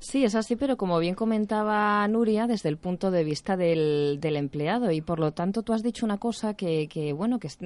Sí, 0.00 0.24
es 0.24 0.34
así, 0.34 0.56
pero 0.56 0.76
como 0.76 0.98
bien 0.98 1.14
comentaba 1.14 2.06
Nuria, 2.08 2.48
desde 2.48 2.68
el 2.68 2.76
punto 2.76 3.12
de 3.12 3.22
vista 3.22 3.56
del, 3.56 4.18
del 4.20 4.36
empleado 4.36 4.90
y 4.90 5.00
por 5.00 5.20
lo 5.20 5.30
tanto 5.32 5.62
tú 5.62 5.72
has 5.72 5.82
dicho 5.84 6.04
una 6.04 6.18
cosa 6.18 6.54
que, 6.54 6.88
que, 6.88 7.12
bueno, 7.12 7.38
que 7.38 7.46
es- 7.46 7.58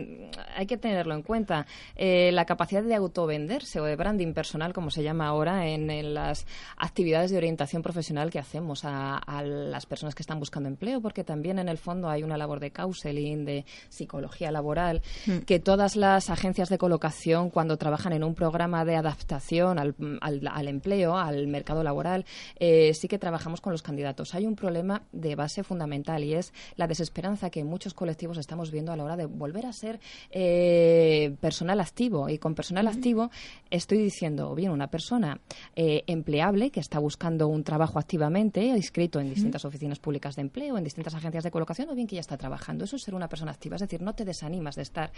hay 0.55 0.67
que 0.67 0.77
tenerlo 0.77 1.15
en 1.15 1.23
cuenta. 1.23 1.67
Eh, 1.97 2.31
la 2.33 2.45
capacidad 2.45 2.83
de 2.83 2.95
autovenderse 2.95 3.81
o 3.81 3.85
de 3.85 3.97
branding 3.97 4.35
personal, 4.35 4.75
como 4.75 4.91
se 4.91 5.03
llama 5.03 5.27
ahora, 5.29 5.67
en, 5.67 5.89
en 5.91 6.13
las 6.13 6.47
actividades 6.77 7.31
de 7.31 7.39
orientación 7.39 7.83
profesional 7.83 8.31
que 8.31 8.39
hacemos 8.39 8.85
a, 8.85 9.17
a 9.17 9.43
las 9.43 9.87
personas 9.87 10.15
que 10.15 10.23
están 10.23 10.39
buscando 10.39 10.69
empleo, 10.69 11.01
porque 11.01 11.25
también 11.25 11.59
en 11.59 11.71
el 11.71 11.79
fondo 11.79 12.11
hay 12.11 12.23
una 12.23 12.37
labor 12.37 12.61
de 12.61 12.71
counseling, 12.71 13.47
de 13.47 13.65
psicología 13.89 14.51
laboral, 14.53 15.01
Mm. 15.27 15.39
que 15.47 15.59
todas 15.59 15.97
las 15.97 16.29
agencias 16.29 16.69
de 16.69 16.77
colocación, 16.79 17.49
cuando 17.51 17.79
trabajan 17.79 18.13
en 18.13 18.23
un 18.25 18.35
programa 18.35 18.85
de 18.85 18.97
adaptación 18.97 19.79
al, 19.79 19.95
al- 20.21 20.47
al 20.47 20.69
empleo, 20.69 21.16
al 21.19 21.47
mercado 21.47 21.83
laboral, 21.83 22.25
eh, 22.59 22.93
sí 22.95 23.09
que 23.09 23.19
trabajamos 23.19 23.61
con 23.61 23.73
los 23.73 23.83
candidatos. 23.83 24.35
Hay 24.35 24.47
un 24.47 24.57
problema 24.57 25.03
de 25.13 25.35
base 25.35 25.63
fundamental 25.63 26.25
y 26.25 26.35
es 26.35 26.53
la 26.77 26.87
desesperanza 26.87 27.51
que 27.51 27.65
muchos 27.65 27.95
colectivos 27.95 28.39
estamos 28.39 28.71
viendo 28.71 28.93
a 28.93 28.97
la 28.97 29.05
hora 29.05 29.17
de 29.17 29.27
volver 29.27 29.67
a 29.67 29.73
ser 29.73 30.01
eh, 30.31 31.37
personal 31.41 31.81
activo. 31.81 32.29
Y 32.29 32.39
con 32.39 32.55
personal 32.55 32.87
activo 32.89 33.31
estoy 33.71 33.99
diciendo, 33.99 34.51
o 34.51 34.55
bien 34.55 34.71
una 34.71 34.89
persona 34.89 35.41
eh, 35.75 36.05
empleable 36.07 36.71
que 36.71 36.81
está 36.81 36.99
buscando 36.99 37.49
un 37.49 37.65
trabajo 37.65 37.99
activamente, 37.99 38.65
inscrito 38.65 39.21
en 39.21 39.31
distintas 39.31 39.65
oficinas 39.65 39.99
públicas 39.99 40.37
de 40.37 40.43
empleo, 40.43 40.79
en 40.79 40.85
distintas 40.85 41.15
agencias 41.15 41.45
de 41.45 41.51
colocación, 41.51 41.89
o 41.91 41.95
bien 41.95 42.07
que 42.07 42.17
ya 42.17 42.21
está 42.21 42.37
trabajando. 42.37 42.85
Eso 42.85 42.97
es 42.97 43.03
ser 43.03 43.15
una 43.15 43.29
persona 43.29 43.53
activa, 43.53 43.77
es 43.77 43.83
decir, 43.83 44.03
no 44.03 44.15
te 44.15 44.25
desanimas 44.25 44.77
de 44.77 44.83
estar 44.83 45.13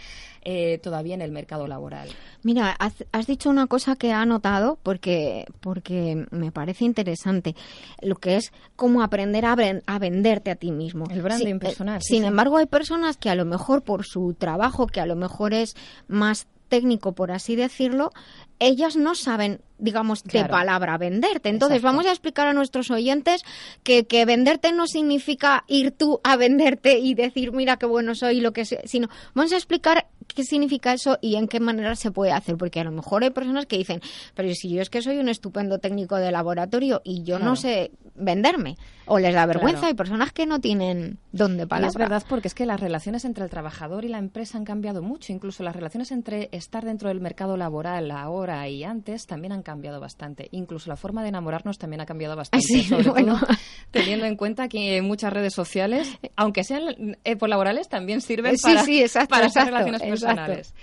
todavía 0.81 1.15
en 1.15 1.21
el 1.21 1.31
mercado 1.31 1.67
laboral. 1.67 2.09
Mira, 2.43 2.71
has, 2.71 3.05
has 3.11 3.27
dicho 3.27 3.49
una 3.49 3.67
cosa 3.67 3.95
que 3.95 4.11
ha 4.11 4.25
notado 4.25 4.77
porque, 4.83 5.45
porque 5.59 5.88
me 6.31 6.51
parece 6.51 6.85
interesante, 6.85 7.55
lo 8.01 8.15
que 8.15 8.35
es 8.37 8.51
cómo 8.75 9.01
aprender 9.03 9.45
a, 9.45 9.55
ven- 9.55 9.83
a 9.87 9.99
venderte 9.99 10.51
a 10.51 10.55
ti 10.55 10.71
mismo. 10.71 11.05
El 11.09 11.21
branding 11.21 11.59
Sí, 11.59 11.67
eh, 11.67 11.69
sí, 12.01 12.13
sin 12.15 12.21
sí. 12.23 12.27
embargo, 12.27 12.57
hay 12.57 12.65
personas 12.65 13.17
que 13.17 13.29
a 13.29 13.35
lo 13.35 13.45
mejor 13.45 13.83
por 13.83 14.05
su 14.05 14.33
trabajo, 14.37 14.87
que 14.87 15.01
a 15.01 15.05
lo 15.05 15.15
mejor 15.15 15.53
es 15.53 15.75
más 16.07 16.47
técnico, 16.69 17.13
por 17.13 17.31
así 17.31 17.55
decirlo, 17.55 18.11
ellas 18.59 18.95
no 18.95 19.15
saben, 19.15 19.61
digamos, 19.77 20.23
de 20.23 20.45
palabra 20.45 20.97
venderte. 20.97 21.49
Entonces, 21.49 21.77
Exacto. 21.77 21.95
vamos 21.95 22.05
a 22.05 22.11
explicar 22.11 22.47
a 22.47 22.53
nuestros 22.53 22.91
oyentes 22.91 23.43
que, 23.83 24.05
que 24.05 24.25
venderte 24.25 24.71
no 24.71 24.85
significa 24.85 25.63
ir 25.67 25.91
tú 25.91 26.19
a 26.23 26.35
venderte 26.35 26.99
y 26.99 27.13
decir, 27.13 27.51
mira 27.51 27.77
qué 27.77 27.85
bueno 27.85 28.15
soy, 28.15 28.41
lo 28.41 28.53
que 28.53 28.65
sé, 28.65 28.81
sino 28.85 29.09
vamos 29.33 29.53
a 29.53 29.55
explicar 29.55 30.07
qué 30.27 30.43
significa 30.43 30.93
eso 30.93 31.17
y 31.21 31.35
en 31.35 31.47
qué 31.47 31.59
manera 31.59 31.95
se 31.95 32.11
puede 32.11 32.31
hacer, 32.31 32.57
porque 32.57 32.79
a 32.79 32.83
lo 32.83 32.91
mejor 32.91 33.23
hay 33.23 33.31
personas 33.31 33.65
que 33.65 33.77
dicen, 33.77 34.01
pero 34.35 34.53
si 34.53 34.69
yo 34.69 34.81
es 34.81 34.89
que 34.89 35.01
soy 35.01 35.17
un 35.17 35.29
estupendo 35.29 35.79
técnico 35.79 36.17
de 36.17 36.31
laboratorio 36.31 37.01
y 37.03 37.23
yo 37.23 37.39
no 37.39 37.55
sé 37.55 37.91
venderme, 38.19 38.77
o 39.05 39.17
les 39.17 39.33
da 39.33 39.45
vergüenza, 39.47 39.79
Claro. 39.79 39.87
hay 39.87 39.93
personas 39.95 40.31
que 40.33 40.45
no 40.45 40.59
tienen 40.59 41.17
don 41.31 41.57
de 41.57 41.63
Y 41.63 41.65
palabra. 41.65 41.87
es 41.89 41.95
verdad 41.95 42.23
porque 42.29 42.47
es 42.47 42.53
que 42.53 42.65
las 42.65 42.79
relaciones 42.79 43.25
entre 43.25 43.43
el 43.43 43.49
trabajador 43.49 44.05
y 44.05 44.09
la 44.09 44.19
empresa 44.19 44.57
han 44.57 44.65
cambiado 44.65 45.01
mucho. 45.01 45.33
Incluso 45.33 45.63
las 45.63 45.75
relaciones 45.75 46.11
entre 46.11 46.49
estar 46.51 46.85
dentro 46.85 47.09
del 47.09 47.19
mercado 47.21 47.57
laboral 47.57 48.11
ahora 48.11 48.67
y 48.69 48.83
antes 48.83 49.25
también 49.25 49.51
han 49.53 49.63
cambiado 49.63 49.99
bastante. 49.99 50.47
Incluso 50.51 50.89
la 50.89 50.95
forma 50.95 51.23
de 51.23 51.29
enamorarnos 51.29 51.77
también 51.79 52.01
ha 52.01 52.05
cambiado 52.05 52.35
bastante. 52.35 52.65
Sí, 52.67 52.83
sobre 52.83 53.09
bueno. 53.09 53.39
todo 53.39 53.47
teniendo 53.91 54.25
en 54.25 54.35
cuenta 54.35 54.67
que 54.67 55.01
muchas 55.01 55.33
redes 55.33 55.53
sociales, 55.53 56.07
aunque 56.35 56.63
sean 56.63 57.17
eh, 57.23 57.35
por 57.35 57.49
laborales, 57.49 57.89
también 57.89 58.21
sirven 58.21 58.57
Sí, 58.57 58.63
para, 58.63 58.83
sí, 58.83 59.01
exacto, 59.01 59.29
para 59.29 59.47
esas 59.47 59.67
exacto, 59.67 59.85
relaciones 59.87 60.01
exacto. 60.21 60.35
personales. 60.45 60.73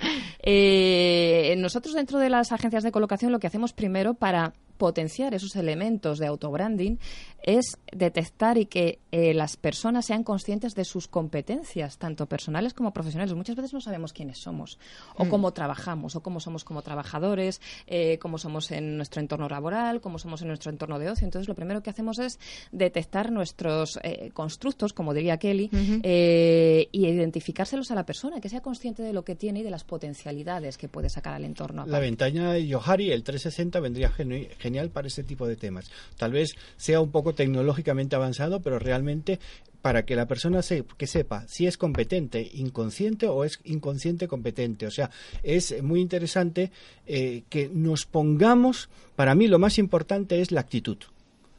Eh, 0.49 1.55
nosotros 1.59 1.95
dentro 1.95 2.19
de 2.19 2.31
las 2.31 2.53
agencias 2.53 2.83
de 2.83 2.93
colocación 2.93 3.31
lo 3.33 3.39
que 3.39 3.47
hacemos 3.47 3.73
primero 3.73 4.15
para 4.15 4.53
potenciar 4.77 5.35
esos 5.35 5.57
elementos 5.57 6.19
de 6.19 6.27
autobranding 6.27 6.99
es 7.43 7.79
detectar 7.93 8.59
y 8.59 8.67
que 8.67 8.99
eh, 9.13 9.33
las 9.35 9.57
personas 9.57 10.05
sean 10.07 10.25
conscientes 10.25 10.75
de 10.75 10.85
sus 10.85 11.07
competencias, 11.09 11.97
tanto 11.99 12.27
personales 12.27 12.75
como 12.75 12.93
profesionales. 12.93 13.35
Muchas 13.35 13.55
veces 13.57 13.73
no 13.73 13.81
sabemos 13.81 14.13
quiénes 14.13 14.39
somos, 14.39 14.79
o 15.17 15.25
Mm. 15.25 15.29
cómo 15.29 15.53
trabajamos, 15.53 16.17
o 16.17 16.23
cómo 16.23 16.41
somos 16.41 16.65
como 16.65 16.83
trabajadores, 16.83 17.61
eh, 17.87 18.19
cómo 18.19 18.39
somos 18.39 18.71
en 18.73 18.97
nuestro 18.97 19.21
entorno 19.21 19.49
laboral, 19.49 20.01
cómo 20.01 20.19
somos 20.19 20.43
en 20.43 20.49
nuestro 20.49 20.71
entorno 20.71 20.99
de 20.99 21.09
ocio. 21.11 21.25
Entonces, 21.25 21.47
lo 21.49 21.55
primero 21.55 21.83
que 21.83 21.91
hacemos 21.91 22.19
es 22.19 22.39
detectar 22.73 23.31
nuestros 23.31 23.99
eh, 24.03 24.31
constructos, 24.35 24.93
como 24.93 25.15
diría 25.15 25.39
Kelly, 25.39 25.71
eh, 26.03 26.89
y 26.93 27.07
identificárselos 27.07 27.91
a 27.91 27.95
la 27.95 28.05
persona, 28.07 28.41
que 28.41 28.49
sea 28.49 28.61
consciente 28.61 29.03
de 29.03 29.13
lo 29.13 29.25
que 29.25 29.35
tiene 29.35 29.61
y 29.61 29.63
de 29.63 29.71
las 29.71 29.85
potencialidades 29.85 30.79
que 30.79 30.89
puede 30.89 31.09
sacar 31.11 31.35
al 31.35 31.45
entorno. 31.45 31.85
La 31.87 31.99
ventana 32.01 32.53
de 32.53 32.67
Yohari, 32.67 33.11
el 33.13 33.23
360, 33.23 33.81
vendría 33.81 34.11
geni- 34.11 34.49
genial 34.59 34.91
para 34.91 35.09
ese 35.09 35.23
tipo 35.23 35.47
de 35.47 35.57
temas. 35.57 35.91
Tal 36.17 36.33
vez 36.33 36.55
sea 36.77 37.01
un 37.01 37.11
poco 37.11 37.26
tecnológicamente 37.35 38.17
avanzado, 38.17 38.61
pero 38.61 38.79
realmente 38.79 39.39
para 39.83 40.05
que 40.05 40.17
la 40.17 40.27
persona 40.27 40.63
se, 40.63 40.85
que 40.97 41.07
sepa 41.07 41.47
si 41.47 41.67
es 41.67 41.79
competente 41.79 42.51
inconsciente 42.55 43.29
o 43.29 43.45
es 43.45 43.61
inconsciente 43.65 44.27
competente. 44.27 44.87
O 44.87 44.91
sea, 44.91 45.11
es 45.43 45.83
muy 45.83 46.01
interesante 46.01 46.73
eh, 47.07 47.45
que 47.49 47.71
nos 47.73 48.05
pongamos, 48.05 48.89
para 49.15 49.35
mí 49.35 49.47
lo 49.47 49.59
más 49.59 49.79
importante 49.79 50.41
es 50.41 50.51
la 50.51 50.61
actitud. 50.61 50.99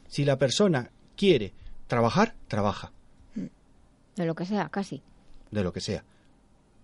Si 0.08 0.24
la 0.24 0.36
persona 0.36 0.90
quiere 1.16 1.52
trabajar, 1.86 2.34
trabaja, 2.48 2.92
De 4.16 4.26
lo 4.26 4.34
que 4.34 4.44
sea, 4.44 4.68
casi. 4.68 5.02
de 5.50 5.62
lo 5.62 5.72
que 5.72 5.80
sea. 5.80 6.04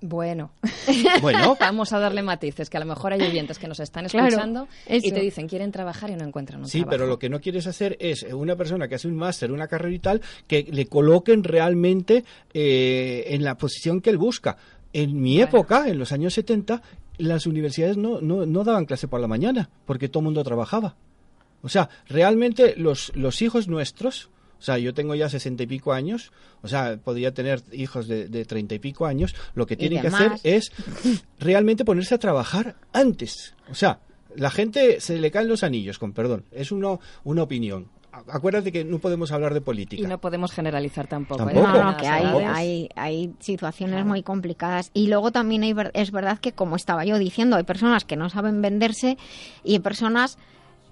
Bueno, 0.06 0.50
Bueno. 1.22 1.56
vamos 1.58 1.94
a 1.94 1.98
darle 1.98 2.22
matices, 2.22 2.68
que 2.68 2.76
a 2.76 2.80
lo 2.80 2.84
mejor 2.86 3.14
hay 3.14 3.22
oyentes 3.22 3.58
que 3.58 3.66
nos 3.66 3.80
están 3.80 4.04
Claro, 4.06 4.28
escuchando 4.28 4.68
y 4.86 5.10
te 5.10 5.20
dicen 5.20 5.48
quieren 5.48 5.72
trabajar 5.72 6.10
y 6.10 6.14
no 6.14 6.24
encuentran 6.26 6.60
un 6.60 6.68
Sí, 6.68 6.80
trabajo. 6.80 6.90
pero 6.90 7.06
lo 7.06 7.18
que 7.18 7.30
no 7.30 7.40
quieres 7.40 7.66
hacer 7.66 7.96
es 8.00 8.22
eh, 8.22 8.34
una 8.34 8.54
persona 8.54 8.86
que 8.86 8.96
hace 8.96 9.08
un 9.08 9.16
máster, 9.16 9.50
una 9.50 9.66
carrera 9.66 9.94
y 9.94 9.98
tal, 10.00 10.20
que 10.46 10.62
le 10.70 10.84
coloquen 10.86 11.42
realmente 11.42 12.22
eh, 12.52 13.24
en 13.28 13.44
la 13.44 13.56
posición 13.56 14.02
que 14.02 14.10
él 14.10 14.18
busca. 14.18 14.58
En 14.92 15.18
mi 15.22 15.40
época, 15.40 15.88
en 15.88 15.98
los 15.98 16.12
años 16.12 16.34
70, 16.34 16.82
las 17.16 17.46
universidades 17.46 17.96
no, 17.96 18.20
no, 18.20 18.44
no 18.44 18.62
daban 18.62 18.84
clase 18.84 19.08
por 19.08 19.20
la 19.20 19.26
mañana, 19.26 19.70
porque 19.86 20.10
todo 20.10 20.20
el 20.20 20.24
mundo 20.26 20.44
trabajaba. 20.44 20.96
O 21.62 21.70
sea, 21.70 21.88
realmente 22.08 22.74
los, 22.76 23.10
los 23.16 23.40
hijos 23.40 23.68
nuestros, 23.68 24.28
o 24.64 24.66
sea, 24.66 24.78
yo 24.78 24.94
tengo 24.94 25.14
ya 25.14 25.28
sesenta 25.28 25.62
y 25.62 25.66
pico 25.66 25.92
años, 25.92 26.32
o 26.62 26.68
sea, 26.68 26.96
podría 26.96 27.34
tener 27.34 27.60
hijos 27.70 28.08
de 28.08 28.28
de 28.28 28.46
treinta 28.46 28.74
y 28.74 28.78
pico 28.78 29.04
años, 29.04 29.34
lo 29.54 29.66
que 29.66 29.76
tienen 29.76 30.00
que 30.00 30.06
hacer 30.06 30.32
es 30.42 30.72
realmente 31.38 31.84
ponerse 31.84 32.14
a 32.14 32.18
trabajar 32.18 32.76
antes. 32.94 33.52
O 33.70 33.74
sea, 33.74 33.98
la 34.36 34.50
gente 34.50 35.00
se 35.02 35.18
le 35.18 35.30
caen 35.30 35.48
los 35.48 35.62
anillos, 35.62 35.98
con 35.98 36.14
perdón, 36.14 36.44
es 36.50 36.72
uno, 36.72 36.98
una 37.24 37.42
opinión. 37.42 37.88
Acuérdate 38.28 38.72
que 38.72 38.84
no 38.84 39.00
podemos 39.00 39.32
hablar 39.32 39.52
de 39.52 39.60
política. 39.60 40.02
Y 40.02 40.06
no 40.06 40.18
podemos 40.18 40.50
generalizar 40.52 41.08
tampoco. 41.08 41.42
¿eh? 41.50 41.52
Tampoco. 41.52 41.66
No, 41.78 41.90
no, 41.90 41.96
que 41.98 42.06
hay, 42.06 42.24
hay, 42.46 42.88
hay 42.94 43.34
situaciones 43.40 44.06
muy 44.06 44.22
complicadas. 44.22 44.90
Y 44.94 45.08
luego 45.08 45.30
también 45.30 45.64
hay 45.64 45.72
ver- 45.74 45.90
es 45.94 46.10
verdad 46.10 46.38
que, 46.38 46.52
como 46.52 46.76
estaba 46.76 47.04
yo 47.04 47.18
diciendo, 47.18 47.56
hay 47.56 47.64
personas 47.64 48.04
que 48.06 48.16
no 48.16 48.30
saben 48.30 48.62
venderse 48.62 49.18
y 49.64 49.72
hay 49.74 49.78
personas 49.80 50.38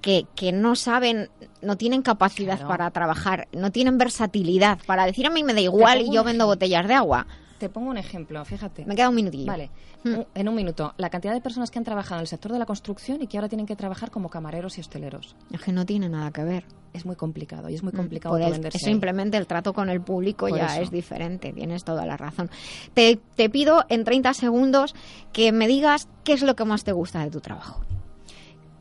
que, 0.03 0.27
que 0.37 0.53
no 0.53 0.77
saben, 0.77 1.31
no 1.63 1.77
tienen 1.77 2.03
capacidad 2.03 2.57
Claro. 2.57 2.69
para 2.69 2.91
trabajar, 2.91 3.49
no 3.53 3.73
tienen 3.73 3.97
versatilidad 3.97 4.79
para 4.87 5.07
decir 5.07 5.27
a 5.27 5.31
mí 5.31 5.43
me 5.45 5.55
da 5.55 5.61
igual 5.61 6.03
y 6.03 6.13
yo 6.13 6.23
vendo 6.25 6.45
botellas 6.47 6.87
de 6.87 6.95
agua. 6.95 7.27
Te 7.59 7.69
pongo 7.69 7.91
un 7.91 7.97
ejemplo, 7.97 8.45
fíjate. 8.45 8.85
Me 8.87 8.97
queda 8.97 9.09
un 9.09 9.15
minutillo. 9.15 9.47
Vale, 9.47 9.71
Hmm. 10.03 10.15
un- 10.15 10.27
en 10.35 10.49
un 10.49 10.55
minuto. 10.57 10.95
La 10.97 11.11
cantidad 11.11 11.33
de 11.33 11.41
personas 11.41 11.71
que 11.71 11.79
han 11.79 11.85
trabajado 11.85 12.17
en 12.17 12.23
el 12.23 12.27
sector 12.27 12.51
de 12.51 12.59
la 12.59 12.67
construcción 12.67 13.23
y 13.23 13.29
que 13.29 13.39
ahora 13.39 13.49
tienen 13.49 13.67
que 13.67 13.77
trabajar 13.77 14.11
como 14.11 14.29
camareros 14.31 14.77
y 14.79 14.81
hosteleros. 14.81 15.37
Es 15.53 15.61
que 15.61 15.71
no 15.71 15.87
tiene 15.87 16.09
nada 16.09 16.33
que 16.33 16.43
ver. 16.43 16.65
Es 16.93 17.07
muy 17.07 17.15
complicado 17.15 17.69
y 17.69 17.77
es 17.77 17.85
muy 17.85 17.93
complicado 17.93 18.33
Por 18.33 18.41
el- 18.41 18.47
autovenderse 18.47 18.79
es 18.79 18.85
ahí. 18.85 18.91
simplemente 18.93 19.37
el 19.37 19.47
trato 19.47 19.73
con 19.73 19.89
el 19.91 20.01
público 20.01 20.49
Por 20.49 20.59
ya 20.59 20.67
eso. 20.67 20.83
es 20.83 20.91
diferente, 20.91 21.53
tienes 21.53 21.85
toda 21.85 22.05
la 22.05 22.17
razón. 22.17 22.51
Te, 22.95 23.21
te 23.37 23.49
pido 23.49 23.85
en 23.89 24.03
30 24.03 24.35
segundos 24.35 24.93
que 25.33 25.53
me 25.53 25.69
digas 25.69 26.09
qué 26.25 26.33
es 26.33 26.43
lo 26.43 26.57
que 26.57 26.65
más 26.65 26.83
te 26.83 26.91
gusta 26.91 27.23
de 27.23 27.31
tu 27.31 27.41
trabajo. 27.41 27.81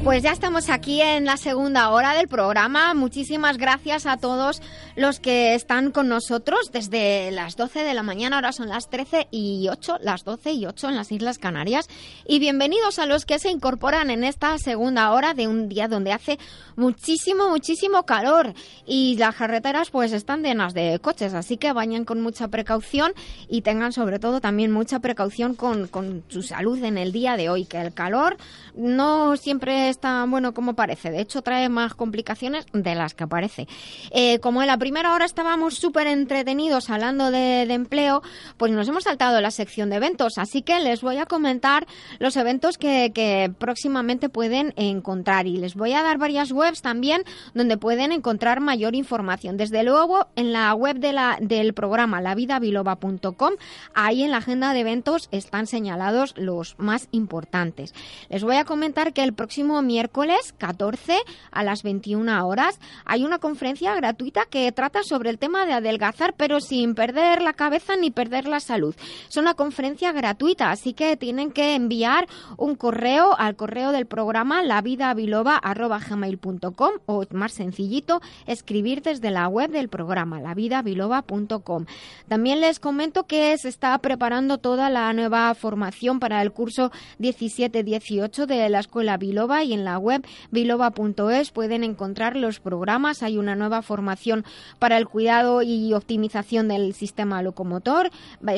Pues 0.07 0.23
ya 0.23 0.31
estamos 0.31 0.69
aquí 0.69 1.01
en 1.01 1.25
la 1.25 1.35
segunda 1.35 1.89
hora 1.89 2.13
del 2.13 2.29
programa. 2.29 2.93
Muchísimas 2.93 3.57
gracias 3.57 4.05
a 4.05 4.15
todos 4.15 4.61
los 4.95 5.19
que 5.19 5.53
están 5.53 5.91
con 5.91 6.07
nosotros 6.07 6.71
desde 6.71 7.29
las 7.31 7.57
12 7.57 7.83
de 7.83 7.93
la 7.93 8.03
mañana. 8.03 8.37
Ahora 8.37 8.53
son 8.53 8.69
las 8.69 8.89
13 8.89 9.27
y 9.31 9.67
8, 9.69 9.97
las 10.01 10.23
12 10.23 10.53
y 10.53 10.65
8 10.65 10.87
en 10.87 10.95
las 10.95 11.11
Islas 11.11 11.39
Canarias. 11.39 11.89
Y 12.25 12.39
bienvenidos 12.39 12.99
a 12.99 13.05
los 13.05 13.25
que 13.25 13.37
se 13.37 13.49
incorporan 13.49 14.09
en 14.09 14.23
esta 14.23 14.57
segunda 14.59 15.11
hora 15.11 15.33
de 15.33 15.49
un 15.49 15.67
día 15.67 15.89
donde 15.89 16.13
hace 16.13 16.39
muchísimo, 16.77 17.49
muchísimo 17.49 18.03
calor. 18.03 18.53
Y 18.85 19.17
las 19.17 19.35
carreteras 19.35 19.89
pues 19.91 20.13
están 20.13 20.41
llenas 20.41 20.73
de 20.73 20.99
coches. 20.99 21.33
Así 21.33 21.57
que 21.57 21.73
vayan 21.73 22.05
con 22.05 22.21
mucha 22.21 22.47
precaución 22.47 23.11
y 23.49 23.61
tengan 23.61 23.91
sobre 23.91 24.19
todo 24.19 24.39
también 24.39 24.71
mucha 24.71 24.99
precaución 24.99 25.53
con, 25.53 25.87
con 25.87 26.23
su 26.29 26.43
salud 26.43 26.81
en 26.81 26.97
el 26.97 27.11
día 27.11 27.35
de 27.35 27.49
hoy. 27.49 27.65
Que 27.65 27.81
el 27.81 27.93
calor 27.93 28.37
no 28.73 29.35
siempre 29.35 29.89
es 29.89 29.96
tan 29.97 30.29
bueno 30.31 30.53
como 30.53 30.75
parece. 30.75 31.11
De 31.11 31.21
hecho, 31.21 31.41
trae 31.41 31.69
más 31.69 31.93
complicaciones 31.93 32.65
de 32.73 32.95
las 32.95 33.13
que 33.13 33.27
parece. 33.27 33.67
Eh, 34.11 34.39
como 34.39 34.61
en 34.61 34.67
la 34.67 34.77
primera 34.77 35.13
hora 35.13 35.25
estábamos 35.25 35.75
súper 35.75 36.07
entretenidos 36.07 36.89
hablando 36.89 37.31
de, 37.31 37.61
empleo, 37.67 38.23
pues 38.57 38.71
nos 38.71 38.87
hemos 38.87 39.03
saltado 39.03 39.41
la 39.41 39.51
sección 39.51 39.89
de 39.89 39.97
eventos. 39.97 40.37
Así 40.37 40.61
que 40.61 40.79
les 40.79 41.01
voy 41.01 41.17
a 41.17 41.25
comentar 41.25 41.85
los 42.19 42.35
eventos 42.37 42.77
que, 42.77 43.11
que 43.13 43.51
próximamente 43.57 44.29
pueden 44.29 44.73
encontrar. 44.77 45.47
Y 45.47 45.57
les 45.57 45.75
voy 45.75 45.93
a 45.93 46.03
dar 46.03 46.17
varias 46.17 46.51
webs 46.51 46.81
también 46.81 47.23
donde 47.53 47.77
pueden 47.77 48.11
encontrar 48.11 48.61
mayor 48.61 48.95
información. 48.95 49.57
Desde 49.57 49.83
luego, 49.83 50.27
en 50.35 50.53
la 50.53 50.73
web 50.73 50.97
de 50.97 51.13
la, 51.13 51.37
del 51.41 51.73
programa 51.73 52.21
lavidabiloba.com, 52.21 53.53
ahí 53.93 54.23
en 54.23 54.31
la 54.31 54.37
agenda 54.37 54.73
de 54.73 54.79
eventos 54.81 55.29
están 55.31 55.67
señalados 55.67 56.33
los 56.37 56.75
más 56.77 57.07
importantes. 57.11 57.93
Les 58.29 58.43
voy 58.43 58.55
a 58.55 58.65
comentar 58.65 59.13
que 59.13 59.23
el 59.23 59.33
próximo 59.33 59.81
miércoles 59.87 60.53
14 60.57 61.17
a 61.51 61.63
las 61.63 61.81
21 61.81 62.47
horas 62.47 62.79
hay 63.05 63.23
una 63.23 63.39
conferencia 63.39 63.95
gratuita 63.95 64.45
que 64.45 64.71
trata 64.71 65.01
sobre 65.03 65.31
el 65.31 65.39
tema 65.39 65.65
de 65.65 65.73
adelgazar 65.73 66.35
pero 66.37 66.59
sin 66.59 66.93
perder 66.93 67.41
la 67.41 67.53
cabeza 67.53 67.95
ni 67.95 68.11
perder 68.11 68.45
la 68.47 68.59
salud. 68.59 68.93
Es 69.27 69.37
una 69.37 69.53
conferencia 69.53 70.11
gratuita, 70.11 70.71
así 70.71 70.93
que 70.93 71.15
tienen 71.17 71.51
que 71.51 71.75
enviar 71.75 72.27
un 72.57 72.75
correo 72.75 73.35
al 73.37 73.55
correo 73.55 73.91
del 73.91 74.05
programa 74.05 74.63
lavidabiloba.gmail.com 74.63 76.91
o 77.05 77.23
más 77.31 77.53
sencillito 77.53 78.21
escribir 78.45 79.01
desde 79.01 79.31
la 79.31 79.47
web 79.47 79.71
del 79.71 79.87
programa 79.89 80.41
lavidabiloba.com. 80.41 81.85
También 82.27 82.61
les 82.61 82.79
comento 82.79 83.25
que 83.25 83.57
se 83.57 83.69
está 83.69 83.97
preparando 83.99 84.57
toda 84.57 84.89
la 84.89 85.13
nueva 85.13 85.53
formación 85.55 86.19
para 86.19 86.41
el 86.41 86.51
curso 86.51 86.91
17-18 87.19 88.45
de 88.45 88.67
la 88.69 88.79
Escuela 88.79 89.17
Biloba 89.17 89.63
y 89.67 89.73
en 89.73 89.83
la 89.85 89.97
web 89.99 90.25
biloba.es 90.51 91.51
pueden 91.51 91.83
encontrar 91.83 92.35
los 92.35 92.59
programas. 92.59 93.21
Hay 93.23 93.37
una 93.37 93.55
nueva 93.55 93.81
formación 93.81 94.45
para 94.79 94.97
el 94.97 95.07
cuidado 95.07 95.61
y 95.61 95.93
optimización 95.93 96.67
del 96.67 96.93
sistema 96.93 97.41
locomotor 97.41 98.09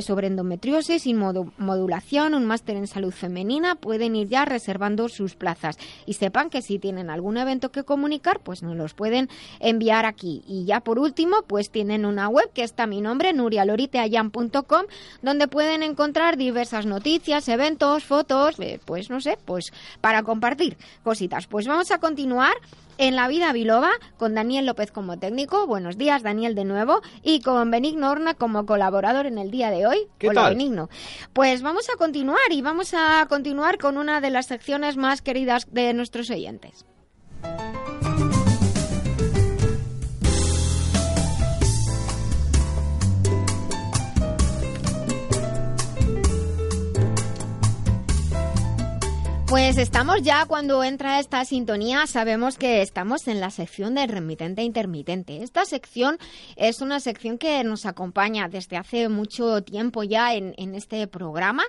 sobre 0.01 0.27
endometriosis 0.27 1.05
y 1.07 1.13
modu- 1.13 1.51
modulación, 1.57 2.33
un 2.33 2.45
máster 2.45 2.77
en 2.77 2.87
salud 2.87 3.11
femenina. 3.11 3.75
Pueden 3.75 4.15
ir 4.15 4.27
ya 4.27 4.45
reservando 4.45 5.09
sus 5.09 5.35
plazas 5.35 5.77
y 6.05 6.13
sepan 6.13 6.49
que 6.49 6.61
si 6.61 6.79
tienen 6.79 7.09
algún 7.09 7.37
evento 7.37 7.71
que 7.71 7.83
comunicar, 7.83 8.39
pues 8.39 8.63
nos 8.63 8.75
los 8.75 8.93
pueden 8.93 9.29
enviar 9.59 10.05
aquí. 10.05 10.43
Y 10.47 10.65
ya 10.65 10.79
por 10.81 10.99
último, 10.99 11.37
pues 11.47 11.69
tienen 11.69 12.05
una 12.05 12.27
web 12.29 12.49
que 12.53 12.63
está 12.63 12.85
mi 12.87 13.01
nombre, 13.01 13.33
nurialoriteayan.com, 13.33 14.83
donde 15.21 15.47
pueden 15.47 15.83
encontrar 15.83 16.37
diversas 16.37 16.85
noticias, 16.85 17.47
eventos, 17.49 18.03
fotos, 18.03 18.59
eh, 18.59 18.79
pues 18.85 19.09
no 19.09 19.21
sé, 19.21 19.37
pues 19.45 19.73
para 20.01 20.23
compartir 20.23 20.77
cositas. 21.09 21.47
Pues 21.47 21.65
vamos 21.65 21.89
a 21.89 21.97
continuar 21.97 22.53
en 22.99 23.15
la 23.15 23.27
vida 23.27 23.51
biloba 23.51 23.89
con 24.17 24.35
Daniel 24.35 24.67
López 24.67 24.91
como 24.91 25.17
técnico. 25.17 25.65
Buenos 25.65 25.97
días, 25.97 26.21
Daniel, 26.21 26.53
de 26.53 26.65
nuevo. 26.65 27.01
Y 27.23 27.41
con 27.41 27.71
Benigno 27.71 28.11
Horna 28.11 28.35
como 28.35 28.67
colaborador 28.67 29.25
en 29.25 29.39
el 29.39 29.49
día 29.49 29.71
de 29.71 29.87
hoy. 29.87 30.07
¿Qué 30.19 30.29
Hola, 30.29 30.43
tal? 30.43 30.53
Benigno. 30.53 30.87
Pues 31.33 31.63
vamos 31.63 31.89
a 31.89 31.97
continuar 31.97 32.51
y 32.51 32.61
vamos 32.61 32.93
a 32.93 33.25
continuar 33.27 33.79
con 33.79 33.97
una 33.97 34.21
de 34.21 34.29
las 34.29 34.45
secciones 34.45 34.97
más 34.97 35.23
queridas 35.23 35.73
de 35.73 35.95
nuestros 35.95 36.29
oyentes. 36.29 36.85
Pues 49.49 49.79
estamos 49.79 50.21
ya 50.21 50.45
cuando 50.45 50.83
entra 50.83 51.19
esta 51.19 51.43
sintonía, 51.43 52.05
sabemos 52.05 52.55
que 52.55 52.83
estamos 52.83 53.27
en 53.27 53.39
la 53.39 53.49
sección 53.49 53.95
del 53.95 54.07
remitente 54.07 54.61
intermitente. 54.61 55.41
Esta 55.41 55.65
sección 55.65 56.19
es 56.55 56.81
una 56.81 56.99
sección 56.99 57.39
que 57.39 57.63
nos 57.63 57.87
acompaña 57.87 58.47
desde 58.47 58.77
hace 58.77 59.09
mucho 59.09 59.63
tiempo 59.63 60.03
ya 60.03 60.35
en, 60.35 60.53
en 60.57 60.75
este 60.75 61.07
programa 61.07 61.63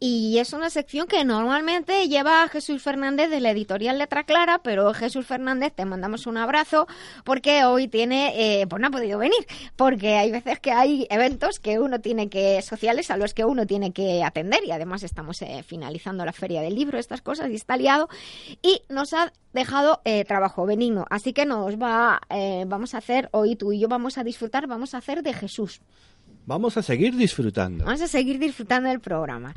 y 0.00 0.38
es 0.38 0.52
una 0.52 0.70
sección 0.70 1.06
que 1.06 1.24
normalmente 1.24 2.08
lleva 2.08 2.48
Jesús 2.48 2.82
Fernández 2.82 3.30
de 3.30 3.40
la 3.40 3.50
editorial 3.50 3.98
Letra 3.98 4.24
Clara, 4.24 4.60
pero 4.62 4.92
Jesús 4.92 5.26
Fernández 5.26 5.72
te 5.74 5.84
mandamos 5.84 6.26
un 6.26 6.36
abrazo 6.36 6.86
porque 7.24 7.64
hoy 7.64 7.88
tiene, 7.88 8.60
eh, 8.60 8.66
pues 8.66 8.80
no 8.80 8.88
ha 8.88 8.90
podido 8.90 9.18
venir, 9.18 9.46
porque 9.76 10.16
hay 10.16 10.30
veces 10.30 10.60
que 10.60 10.72
hay 10.72 11.06
eventos 11.10 11.60
que 11.60 11.78
uno 11.78 12.00
tiene 12.00 12.28
que, 12.28 12.60
sociales 12.62 13.10
a 13.10 13.16
los 13.16 13.34
que 13.34 13.44
uno 13.44 13.66
tiene 13.66 13.92
que 13.92 14.22
atender 14.22 14.64
y 14.64 14.72
además 14.72 15.02
estamos 15.02 15.40
eh, 15.42 15.62
finalizando 15.62 16.24
la 16.24 16.32
feria 16.32 16.60
del 16.60 16.74
libro, 16.74 16.98
estas 16.98 17.22
cosas, 17.22 17.50
y 17.50 17.54
está 17.54 17.76
liado 17.76 18.08
y 18.62 18.82
nos 18.88 19.12
ha 19.14 19.32
dejado 19.52 20.00
eh, 20.04 20.24
trabajo 20.24 20.66
benigno, 20.66 21.06
así 21.10 21.32
que 21.32 21.46
nos 21.46 21.76
va, 21.76 22.20
eh, 22.28 22.64
vamos 22.66 22.94
a 22.94 22.98
hacer, 22.98 23.28
hoy 23.32 23.56
tú 23.56 23.72
y 23.72 23.78
yo 23.78 23.88
vamos 23.88 24.18
a 24.18 24.24
disfrutar, 24.24 24.66
vamos 24.66 24.94
a 24.94 24.98
hacer 24.98 25.22
de 25.22 25.32
Jesús. 25.32 25.80
Vamos 26.46 26.76
a 26.76 26.82
seguir 26.82 27.16
disfrutando. 27.16 27.86
Vamos 27.86 28.02
a 28.02 28.06
seguir 28.06 28.38
disfrutando 28.38 28.90
del 28.90 29.00
programa. 29.00 29.54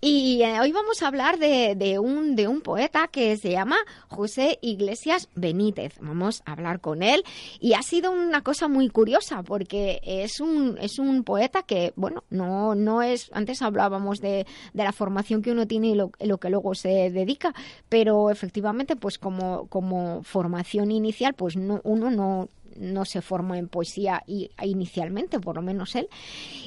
Y 0.00 0.40
eh, 0.42 0.60
hoy 0.60 0.70
vamos 0.70 1.02
a 1.02 1.08
hablar 1.08 1.38
de, 1.38 1.74
de 1.74 1.98
un, 1.98 2.36
de 2.36 2.46
un 2.46 2.60
poeta 2.60 3.08
que 3.08 3.36
se 3.36 3.50
llama 3.50 3.76
José 4.06 4.60
Iglesias 4.62 5.28
Benítez. 5.34 5.94
Vamos 6.00 6.42
a 6.46 6.52
hablar 6.52 6.80
con 6.80 7.02
él. 7.02 7.24
Y 7.58 7.72
ha 7.72 7.82
sido 7.82 8.12
una 8.12 8.42
cosa 8.42 8.68
muy 8.68 8.88
curiosa 8.88 9.42
porque 9.42 10.00
es 10.04 10.38
un, 10.40 10.78
es 10.80 11.00
un 11.00 11.24
poeta 11.24 11.64
que, 11.64 11.92
bueno, 11.96 12.22
no, 12.30 12.76
no 12.76 13.02
es. 13.02 13.30
Antes 13.32 13.60
hablábamos 13.60 14.20
de, 14.20 14.46
de 14.74 14.84
la 14.84 14.92
formación 14.92 15.42
que 15.42 15.50
uno 15.50 15.66
tiene 15.66 15.88
y 15.88 15.94
lo, 15.96 16.12
lo 16.20 16.38
que 16.38 16.50
luego 16.50 16.76
se 16.76 17.10
dedica, 17.10 17.52
pero 17.88 18.30
efectivamente, 18.30 18.94
pues 18.94 19.18
como, 19.18 19.66
como 19.66 20.22
formación 20.22 20.92
inicial, 20.92 21.34
pues 21.34 21.56
no, 21.56 21.80
uno 21.82 22.10
no, 22.10 22.48
no 22.78 23.04
se 23.04 23.22
formó 23.22 23.54
en 23.54 23.68
poesía 23.68 24.22
y, 24.26 24.50
inicialmente, 24.62 25.40
por 25.40 25.56
lo 25.56 25.62
menos 25.62 25.94
él. 25.96 26.08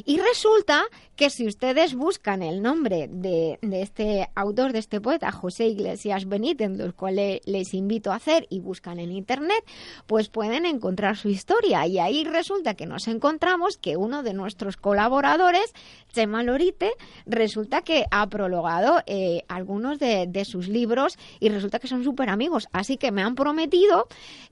Y 0.05 0.18
resulta 0.20 0.84
que 1.16 1.30
si 1.30 1.47
ustedes 1.47 1.93
buscan 1.95 2.41
el 2.41 2.62
nombre 2.62 3.07
de, 3.12 3.59
de 3.62 3.82
este 3.82 4.30
autor, 4.36 4.74
de 4.74 4.80
este 4.80 4.99
poeta, 5.01 5.32
José 5.32 5.68
Iglesias 5.68 6.28
Benítez, 6.28 6.72
del 6.78 6.93
cual 6.93 7.16
le- 7.18 7.41
les 7.45 7.74
invito 7.74 8.12
a 8.12 8.16
hacer, 8.16 8.47
y 8.49 8.59
buscan 8.59 8.99
en 8.99 9.12
internet, 9.12 9.64
pues 10.07 10.30
pueden 10.30 10.66
encontrar 10.66 11.18
su 11.18 11.30
historia. 11.30 11.86
Y 11.88 11.99
ahí 11.99 12.24
resulta 12.24 12.74
que 12.74 12.86
nos 12.86 13.07
encontramos 13.07 13.78
que 13.78 13.97
uno 13.97 14.24
de 14.24 14.34
nuestros 14.34 14.78
colaboradores, 14.78 15.74
Chema 16.12 16.43
Lorite, 16.43 16.91
resulta 17.26 17.82
que 17.82 18.05
ha 18.12 18.28
prologado 18.28 19.01
eh, 19.05 19.43
algunos 19.47 19.99
de, 19.99 20.28
de 20.28 20.45
sus 20.45 20.68
libros 20.68 21.18
y 21.39 21.49
resulta 21.49 21.80
que 21.80 21.88
son 21.88 22.03
súper 22.03 22.30
amigos. 22.30 22.68
Así 22.72 22.97
que 22.97 23.12
me 23.12 23.22
han 23.22 23.36
prometido 23.36 24.07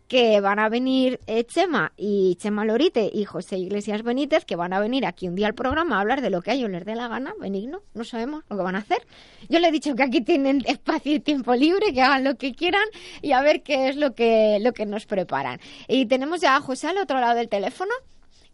que 0.10 0.42
van 0.42 0.58
a 0.58 0.70
venir 0.70 1.20
eh, 1.28 1.46
Chema 1.46 1.94
y 1.96 2.36
Chema 2.38 2.66
Lorite 2.66 3.12
y 3.14 3.26
José 3.26 3.60
Iglesias 3.60 4.02
Benítez, 4.02 4.44
que 4.44 4.56
van 4.56 4.74
a 4.74 4.80
venir 4.80 5.06
aquí 5.06 5.28
un 5.28 5.36
día 5.36 5.46
al 5.46 5.54
programa 5.54 5.98
a 5.98 6.02
hablar 6.02 6.22
de 6.22 6.32
lo 6.32 6.42
que 6.42 6.50
a 6.50 6.56
ellos 6.56 6.72
les 6.72 6.84
dé 6.84 6.96
la 6.96 7.08
gana, 7.08 7.36
benigno, 7.40 7.84
no 7.94 8.04
sabemos 8.04 8.44
lo 8.50 8.58
que 8.58 8.64
van 8.64 8.76
a 8.76 8.80
hacer. 8.80 9.06
Yo 9.50 9.60
les 9.60 9.70
he 9.70 9.72
dicho 9.72 9.96
que 9.96 10.02
aquí 10.02 10.22
tienen 10.22 10.64
espacio 10.66 11.14
y 11.14 11.20
tiempo 11.20 11.54
libre, 11.54 11.94
que 11.94 12.02
hagan 12.02 12.24
lo 12.24 12.36
que 12.38 12.54
quieran 12.54 12.86
y 13.22 13.34
a 13.34 13.42
ver 13.42 13.62
qué 13.62 13.90
es 13.90 13.98
lo 13.98 14.16
que, 14.16 14.58
lo 14.60 14.74
que 14.74 14.88
nos 14.88 15.06
preparan. 15.06 15.60
Y 15.88 16.08
tenemos 16.08 16.42
ya 16.42 16.56
a 16.56 16.62
José 16.62 16.88
al 16.88 16.98
otro 16.98 17.20
lado 17.20 17.36
del 17.36 17.48
teléfono. 17.48 17.92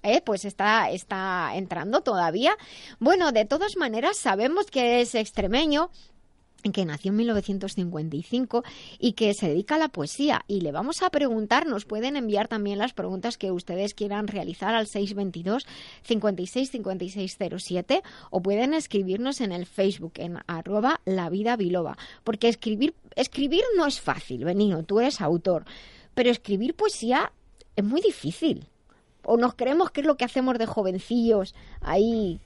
Eh, 0.04 0.22
pues 0.24 0.46
está, 0.46 0.92
está 0.92 1.52
entrando 1.56 2.02
todavía. 2.02 2.56
Bueno, 3.00 3.32
de 3.32 3.46
todas 3.46 3.76
maneras, 3.76 4.18
sabemos 4.18 4.68
que 4.68 5.02
es 5.02 5.16
extremeño, 5.16 5.90
que 6.72 6.86
nació 6.86 7.12
en 7.12 7.18
1955 7.18 8.64
y 9.00 9.14
que 9.14 9.34
se 9.34 9.50
dedica 9.50 9.76
a 9.76 9.80
la 9.80 9.90
poesía. 9.90 10.44
Y 10.48 10.62
le 10.62 10.72
vamos 10.72 11.02
a 11.02 11.10
preguntar, 11.10 11.68
nos 11.68 11.86
pueden 11.86 12.16
enviar 12.16 12.48
también 12.48 12.78
las 12.78 12.94
preguntas 12.94 13.38
que 13.38 13.52
ustedes 13.52 13.94
quieran 13.94 14.28
realizar 14.28 14.76
al 14.76 14.88
622 14.88 15.66
56 16.04 16.72
56 16.72 17.38
07 17.58 18.04
o 18.30 18.42
pueden 18.42 18.74
escribirnos 18.74 19.42
en 19.42 19.52
el 19.52 19.66
Facebook 19.66 20.14
en 20.16 20.40
arroba 20.48 21.02
la 21.06 21.30
vida 21.30 21.56
biloba. 21.56 21.98
Porque 22.24 22.48
escribir, 22.48 22.96
escribir 23.16 23.64
no 23.78 23.86
es 23.86 24.00
fácil, 24.00 24.46
Benino, 24.46 24.84
tú 24.84 25.00
eres 25.00 25.22
autor, 25.22 25.66
pero 26.14 26.30
escribir 26.30 26.76
poesía 26.76 27.32
es 27.76 27.84
muy 27.84 28.02
difícil. 28.02 28.68
O 29.24 29.38
nos 29.38 29.56
creemos 29.56 29.92
que 29.92 30.02
es 30.02 30.08
lo 30.08 30.18
que 30.18 30.26
hacemos 30.26 30.58
de 30.60 30.68
jovencillos 30.68 31.56
ahí 31.82 32.40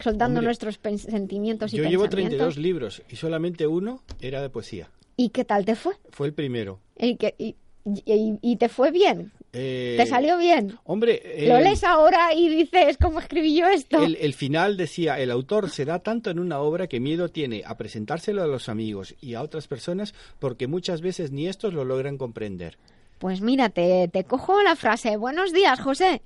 soltando 0.00 0.38
Hombre, 0.40 0.46
nuestros 0.46 0.78
sentimientos 0.98 1.72
y 1.72 1.76
Yo 1.78 1.84
llevo 1.84 2.04
pensamientos. 2.04 2.54
32 2.54 2.56
libros 2.58 3.02
y 3.08 3.16
solamente 3.16 3.66
uno 3.66 4.02
era 4.20 4.42
de 4.42 4.50
poesía. 4.50 4.90
¿Y 5.16 5.28
qué 5.30 5.44
tal 5.44 5.64
te 5.64 5.76
fue? 5.76 5.94
Fue 6.10 6.26
el 6.26 6.34
primero. 6.34 6.80
¿Y, 6.98 7.16
que- 7.16 7.34
y, 7.38 7.54
y- 7.84 8.38
y 8.42 8.56
te 8.56 8.68
fue 8.68 8.90
bien? 8.90 9.30
Eh, 9.52 9.94
¿Te 9.96 10.06
salió 10.06 10.36
bien? 10.36 10.76
Hombre, 10.82 11.22
Lo 11.46 11.58
el- 11.58 11.64
lees 11.64 11.84
ahora 11.84 12.34
y 12.34 12.48
dices, 12.48 12.96
¿cómo 13.00 13.20
escribí 13.20 13.56
yo 13.56 13.68
esto? 13.68 14.02
El, 14.02 14.16
el 14.16 14.34
final 14.34 14.76
decía, 14.76 15.20
el 15.20 15.30
autor 15.30 15.70
se 15.70 15.84
da 15.84 16.00
tanto 16.00 16.30
en 16.30 16.40
una 16.40 16.58
obra 16.58 16.88
que 16.88 16.98
miedo 16.98 17.28
tiene 17.28 17.62
a 17.64 17.76
presentárselo 17.76 18.42
a 18.42 18.48
los 18.48 18.68
amigos 18.68 19.14
y 19.20 19.34
a 19.34 19.42
otras 19.42 19.68
personas 19.68 20.12
porque 20.40 20.66
muchas 20.66 21.00
veces 21.02 21.30
ni 21.30 21.46
estos 21.46 21.72
lo 21.72 21.84
logran 21.84 22.18
comprender. 22.18 22.78
Pues 23.20 23.40
mira, 23.42 23.68
te, 23.68 24.08
te 24.12 24.24
cojo 24.24 24.60
la 24.62 24.74
frase. 24.74 25.16
Buenos 25.16 25.52
días, 25.52 25.78
José. 25.80 26.20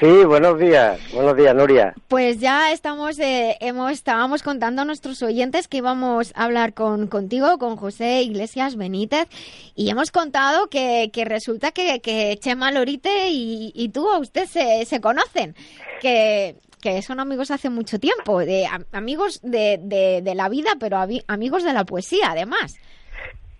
Sí, 0.00 0.24
buenos 0.24 0.58
días. 0.58 0.98
Buenos 1.12 1.36
días, 1.36 1.54
Nuria. 1.54 1.94
Pues 2.08 2.40
ya 2.40 2.72
estamos, 2.72 3.18
eh, 3.20 3.56
hemos, 3.60 3.92
estábamos 3.92 4.42
contando 4.42 4.82
a 4.82 4.84
nuestros 4.84 5.22
oyentes 5.22 5.68
que 5.68 5.76
íbamos 5.76 6.32
a 6.34 6.44
hablar 6.44 6.74
con, 6.74 7.06
contigo, 7.06 7.56
con 7.58 7.76
José 7.76 8.22
Iglesias 8.22 8.74
Benítez, 8.74 9.28
y 9.76 9.90
hemos 9.90 10.10
contado 10.10 10.66
que, 10.68 11.10
que 11.12 11.24
resulta 11.24 11.70
que, 11.70 12.00
que 12.00 12.36
Chema 12.40 12.72
Lorite 12.72 13.28
y, 13.30 13.88
tú, 13.90 14.08
usted 14.18 14.46
se, 14.46 14.84
se 14.86 15.00
conocen, 15.00 15.54
que, 16.00 16.56
que 16.80 17.00
son 17.02 17.20
amigos 17.20 17.52
hace 17.52 17.70
mucho 17.70 18.00
tiempo, 18.00 18.40
de, 18.40 18.66
am- 18.66 18.86
amigos 18.90 19.40
de, 19.42 19.78
de, 19.80 20.34
la 20.34 20.48
vida, 20.48 20.70
pero 20.80 20.98
amigos 21.28 21.62
de 21.62 21.72
la 21.72 21.84
poesía, 21.84 22.30
además. 22.32 22.74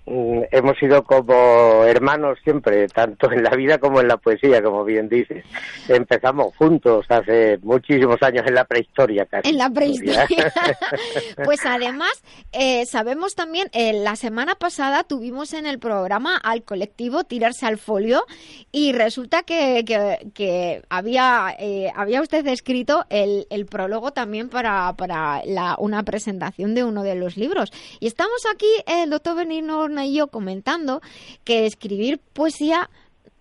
Mm, 0.04 0.42
Hemos 0.50 0.76
sido 0.78 1.04
como 1.04 1.84
hermanos 1.84 2.38
siempre, 2.42 2.88
tanto 2.88 3.30
en 3.30 3.44
la 3.44 3.50
vida 3.50 3.78
como 3.78 4.00
en 4.00 4.08
la 4.08 4.16
poesía, 4.16 4.60
como 4.60 4.84
bien 4.84 5.08
dices. 5.08 5.44
Empezamos 5.88 6.56
juntos 6.56 7.06
hace 7.08 7.58
muchísimos 7.62 8.20
años 8.22 8.44
en 8.46 8.54
la 8.54 8.64
prehistoria 8.64 9.26
casi. 9.26 9.48
En 9.48 9.58
la 9.58 9.70
prehistoria. 9.70 10.26
pues 11.44 11.64
además, 11.64 12.10
eh, 12.50 12.84
sabemos 12.86 13.36
también, 13.36 13.68
eh, 13.72 13.92
la 13.92 14.16
semana 14.16 14.56
pasada 14.56 15.04
tuvimos 15.04 15.52
en 15.54 15.66
el 15.66 15.78
programa 15.78 16.36
al 16.36 16.64
colectivo 16.64 17.22
Tirarse 17.22 17.66
al 17.66 17.78
Folio 17.78 18.24
y 18.72 18.92
resulta 18.92 19.44
que, 19.44 19.84
que, 19.86 20.30
que 20.34 20.82
había, 20.88 21.54
eh, 21.60 21.92
había 21.94 22.22
usted 22.22 22.44
escrito 22.48 23.06
el, 23.08 23.46
el 23.50 23.66
prólogo 23.66 24.10
también 24.12 24.48
para, 24.48 24.92
para 24.94 25.42
la, 25.44 25.76
una 25.78 26.02
presentación 26.02 26.74
de 26.74 26.82
uno 26.82 27.04
de 27.04 27.14
los 27.14 27.36
libros. 27.36 27.72
Y 28.00 28.08
estamos 28.08 28.44
aquí, 28.52 28.68
el 28.86 29.10
doctor 29.10 29.36
Benigno 29.36 29.91
Y 29.98 30.14
yo, 30.14 30.28
comentando 30.28 31.00
que 31.44 31.66
escribir 31.66 32.18
poesía 32.18 32.88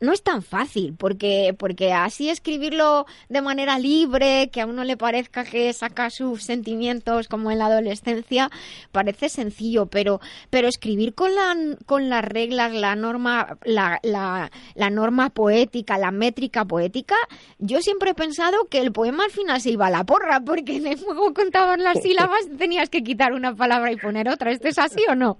no 0.02 0.12
es 0.12 0.24
tan 0.24 0.42
fácil, 0.42 0.96
porque, 0.98 1.56
porque 1.58 1.94
así 1.94 2.30
escribirlo 2.30 3.06
de 3.30 3.42
manera 3.42 3.78
libre, 3.78 4.50
que 4.52 4.62
a 4.62 4.66
uno 4.66 4.84
le 4.84 4.98
parezca 4.98 5.46
que 5.46 5.72
saca 5.74 6.10
sus 6.10 6.44
sentimientos 6.44 7.28
como 7.28 7.52
en 7.52 7.60
la 7.60 7.68
adolescencia, 7.68 8.50
parece 8.92 9.30
sencillo, 9.30 9.86
pero, 9.86 10.20
pero 10.50 10.68
escribir 10.68 11.14
con, 11.14 11.34
la, 11.36 11.56
con 11.86 12.10
las 12.10 12.26
reglas, 12.26 12.74
la 12.74 12.96
norma, 12.96 13.60
la, 13.64 14.00
la, 14.02 14.52
la 14.74 14.90
norma 14.90 15.30
poética, 15.30 16.00
la 16.00 16.12
métrica 16.12 16.66
poética, 16.66 17.16
yo 17.60 17.80
siempre 17.82 18.12
he 18.12 18.16
pensado 18.16 18.66
que 18.70 18.80
el 18.80 18.92
poema 18.92 19.26
al 19.26 19.32
final 19.32 19.62
se 19.62 19.70
iba 19.70 19.86
a 19.86 19.92
la 19.92 20.04
porra, 20.04 20.42
porque 20.44 20.78
en 20.78 20.88
el 20.88 21.00
juego 21.00 21.32
contaban 21.34 21.84
las 21.84 21.98
sílabas, 22.02 22.48
tenías 22.58 22.90
que 22.90 23.04
quitar 23.04 23.34
una 23.34 23.56
palabra 23.56 23.92
y 23.92 23.98
poner 23.98 24.28
otra. 24.30 24.52
¿Esto 24.52 24.68
es 24.68 24.80
así 24.80 25.04
o 25.08 25.14
no? 25.14 25.38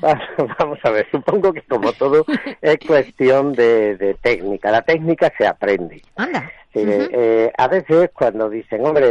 Vamos 0.58 0.78
a 0.82 0.90
ver, 0.90 1.06
supongo 1.10 1.52
que 1.52 1.62
como 1.62 1.92
todo 1.92 2.24
es 2.60 2.78
cuestión 2.86 3.52
de, 3.54 3.96
de 3.96 4.14
técnica. 4.14 4.70
La 4.70 4.82
técnica 4.82 5.32
se 5.36 5.46
aprende. 5.46 6.02
Anda. 6.16 6.50
Sí, 6.72 6.80
Ujú. 6.80 7.08
eh, 7.12 7.52
a 7.56 7.68
veces 7.68 8.10
cuando 8.14 8.48
dicen, 8.48 8.86
hombre, 8.86 9.08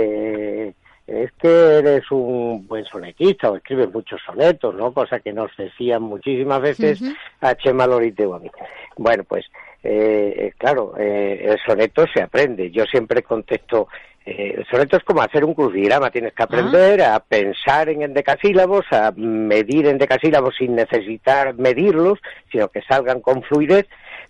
eh, 0.68 0.74
es 1.08 1.32
que 1.34 1.50
eres 1.80 2.10
un 2.12 2.68
buen 2.68 2.86
sonetista 2.86 3.50
o 3.52 3.56
escribes 3.58 3.92
muchos 3.92 4.22
sonetos, 4.26 4.74
¿no? 4.76 4.94
Cosa 4.94 5.20
que 5.20 5.34
nos 5.34 5.52
decían 5.58 6.04
muchísimas 6.04 6.62
veces 6.62 7.02
Ujú. 7.02 7.12
a 7.42 7.56
Chema 7.56 7.88
Lorite 7.88 8.26
o 8.26 8.36
a 8.36 8.40
mí. 8.40 8.50
Bueno, 8.96 9.24
pues, 9.24 9.46
eh, 9.84 10.34
eh, 10.38 10.54
claro, 10.58 10.94
eh, 10.98 11.48
el 11.50 11.60
soneto 11.66 12.06
se 12.14 12.22
aprende. 12.22 12.70
Yo 12.72 12.86
siempre 12.86 13.24
contesto, 13.24 13.88
eh, 14.26 14.56
el 14.58 14.66
soneto 14.68 14.98
es 14.98 15.04
como 15.04 15.22
hacer 15.22 15.44
un 15.46 15.54
crucigrama, 15.54 16.12
tienes 16.12 16.34
que 16.34 16.44
aprender 16.44 17.02
a 17.02 17.20
pensar 17.20 17.90
en 17.90 18.02
endecasílabos, 18.04 18.86
a 18.92 19.12
medir 19.16 19.88
endecasílabos 19.88 20.56
sin 20.58 20.76
necesitar 20.76 21.56
medirlos, 21.56 22.20
sino 22.52 22.68
que 22.68 22.82
salgan 22.84 23.22
con 23.22 23.42
fluidez, 23.44 23.88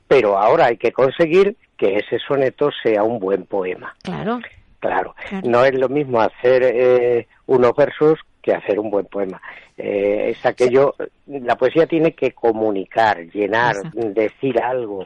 pero 0.08 0.38
ahora 0.38 0.66
hay 0.68 0.78
que 0.78 0.92
conseguir 0.92 1.56
que 1.78 1.98
ese 1.98 2.20
soneto 2.20 2.70
sea 2.84 3.04
un 3.04 3.20
buen 3.20 3.46
poema. 3.46 3.96
Claro. 4.04 4.40
Claro, 4.80 5.14
Claro. 5.28 5.48
no 5.50 5.66
es 5.66 5.74
lo 5.78 5.90
mismo 5.90 6.22
hacer 6.22 6.64
eh, 6.64 7.28
unos 7.48 7.74
versos 7.76 8.18
que 8.42 8.54
hacer 8.54 8.80
un 8.80 8.90
buen 8.90 9.06
poema. 9.08 9.42
Eh, 9.78 10.30
es 10.30 10.46
aquello, 10.46 10.96
la 11.28 11.58
poesía 11.58 11.86
tiene 11.86 12.14
que 12.14 12.32
comunicar, 12.32 13.20
llenar, 13.34 13.76
decir 13.94 14.58
algo. 14.62 15.06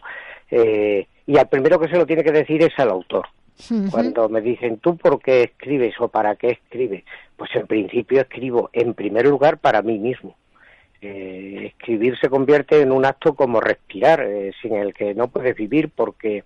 eh, 0.52 1.08
y 1.26 1.38
al 1.38 1.48
primero 1.48 1.80
que 1.80 1.88
se 1.88 1.98
lo 1.98 2.06
tiene 2.06 2.24
que 2.24 2.32
decir 2.32 2.62
es 2.62 2.78
al 2.78 2.90
autor. 2.92 3.26
Cuando 3.92 4.30
me 4.30 4.42
dicen, 4.42 4.78
¿tú 4.78 4.98
por 4.98 5.22
qué 5.22 5.44
escribes 5.44 5.94
o 6.00 6.08
para 6.08 6.36
qué 6.36 6.50
escribes? 6.50 7.04
Pues 7.38 7.50
en 7.56 7.68
principio 7.68 8.22
escribo 8.22 8.70
en 8.74 8.94
primer 8.94 9.28
lugar 9.28 9.58
para 9.58 9.82
mí 9.82 10.00
mismo. 10.00 10.36
Eh, 11.02 11.68
escribir 11.68 12.18
se 12.20 12.30
convierte 12.30 12.82
en 12.82 12.92
un 12.92 13.06
acto 13.06 13.36
como 13.36 13.60
respirar, 13.60 14.22
eh, 14.22 14.52
sin 14.62 14.76
el 14.76 14.94
que 14.94 15.14
no 15.14 15.28
puedes 15.28 15.56
vivir 15.56 15.90
porque 15.90 16.44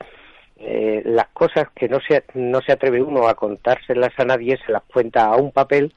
eh, 0.57 1.03
las 1.05 1.27
cosas 1.27 1.69
que 1.75 1.87
no 1.87 1.99
se, 1.99 2.23
no 2.33 2.61
se 2.61 2.71
atreve 2.71 3.01
uno 3.01 3.27
a 3.27 3.35
contárselas 3.35 4.13
a 4.17 4.25
nadie, 4.25 4.57
se 4.65 4.71
las 4.71 4.83
cuenta 4.83 5.25
a 5.25 5.37
un 5.37 5.51
papel 5.51 5.93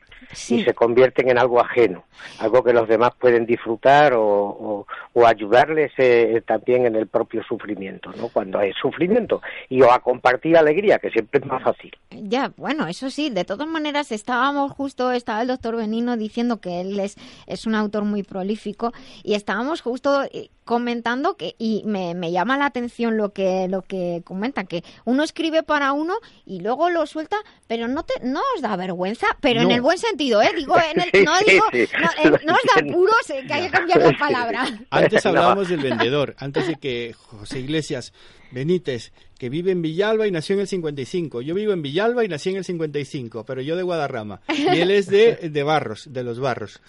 y 0.48 0.64
se 0.64 0.74
convierten 0.74 1.28
en 1.28 1.38
algo 1.38 1.60
ajeno, 1.60 2.04
algo 2.38 2.62
que 2.62 2.72
los 2.72 2.88
demás 2.88 3.12
pueden 3.18 3.46
disfrutar 3.46 4.12
o, 4.14 4.22
o- 4.22 4.86
o 5.12 5.26
ayudarles 5.26 5.90
eh, 5.98 6.42
también 6.46 6.86
en 6.86 6.94
el 6.96 7.06
propio 7.08 7.42
sufrimiento, 7.42 8.12
¿no? 8.12 8.28
Cuando 8.28 8.58
hay 8.58 8.72
sufrimiento 8.80 9.42
y 9.68 9.82
o 9.82 9.90
a 9.92 9.98
compartir 10.00 10.56
alegría, 10.56 10.98
que 10.98 11.10
siempre 11.10 11.40
es 11.40 11.46
más 11.46 11.62
fácil. 11.62 11.90
Ya, 12.10 12.52
bueno, 12.56 12.86
eso 12.86 13.10
sí, 13.10 13.30
de 13.30 13.44
todas 13.44 13.66
maneras 13.66 14.12
estábamos 14.12 14.72
justo, 14.72 15.10
estaba 15.12 15.42
el 15.42 15.48
doctor 15.48 15.76
Benino 15.76 16.16
diciendo 16.16 16.60
que 16.60 16.80
él 16.80 17.00
es, 17.00 17.16
es 17.46 17.66
un 17.66 17.74
autor 17.74 18.04
muy 18.04 18.22
prolífico 18.22 18.92
y 19.24 19.34
estábamos 19.34 19.80
justo 19.80 20.22
eh, 20.32 20.48
comentando 20.64 21.36
que, 21.36 21.56
y 21.58 21.82
me, 21.84 22.14
me 22.14 22.30
llama 22.30 22.56
la 22.56 22.66
atención 22.66 23.16
lo 23.16 23.30
que, 23.32 23.66
lo 23.68 23.82
que 23.82 24.22
comenta, 24.24 24.64
que 24.64 24.84
uno 25.04 25.24
escribe 25.24 25.64
para 25.64 25.90
uno 25.92 26.14
y 26.46 26.60
luego 26.60 26.90
lo 26.90 27.06
suelta, 27.06 27.36
pero 27.66 27.88
no 27.88 28.04
te, 28.04 28.14
no 28.22 28.40
os 28.54 28.62
da 28.62 28.76
vergüenza, 28.76 29.26
pero 29.40 29.62
en 29.62 29.68
No. 29.68 29.74
el 29.74 29.80
buen 29.82 29.98
sentido, 29.98 30.19
¿eh? 30.20 30.50
Digo, 30.56 30.76
en 30.78 31.00
el, 31.00 31.10
Sí, 31.12 31.24
no 31.24 31.32
digo, 31.46 31.64
no, 31.72 32.30
lo 32.30 32.38
no 32.46 32.52
os 32.54 32.60
da 32.64 32.80
entiendo. 32.80 32.92
puros, 32.92 33.30
eh, 33.30 33.44
que 33.46 33.52
hay 33.52 33.64
que 33.66 33.70
cambiar 33.70 34.00
la 34.02 34.12
palabra. 34.18 34.80
Antes 34.90 35.24
No. 35.24 35.30
hablábamos 35.30 35.68
del 35.68 35.80
vendedor, 35.80 36.34
antes 36.38 36.66
de 36.66 36.76
que 36.76 37.14
José 37.16 37.60
Iglesias 37.60 38.12
Benítez, 38.52 39.12
que 39.38 39.48
vive 39.48 39.70
en 39.70 39.80
Villalba 39.80 40.26
y 40.26 40.30
nació 40.32 40.54
en 40.54 40.60
el 40.62 40.66
55. 40.68 41.40
Yo 41.42 41.54
vivo 41.54 41.72
en 41.72 41.82
Villalba 41.82 42.24
y 42.24 42.28
nací 42.28 42.50
en 42.50 42.56
el 42.56 42.64
55, 42.64 43.44
pero 43.44 43.62
yo 43.62 43.76
de 43.76 43.82
Guadarrama. 43.84 44.40
Y 44.48 44.66
él 44.78 44.90
es 44.90 45.06
de, 45.06 45.36
de 45.50 45.62
Barros, 45.62 46.12
de 46.12 46.24
los 46.24 46.40
Barros. 46.40 46.80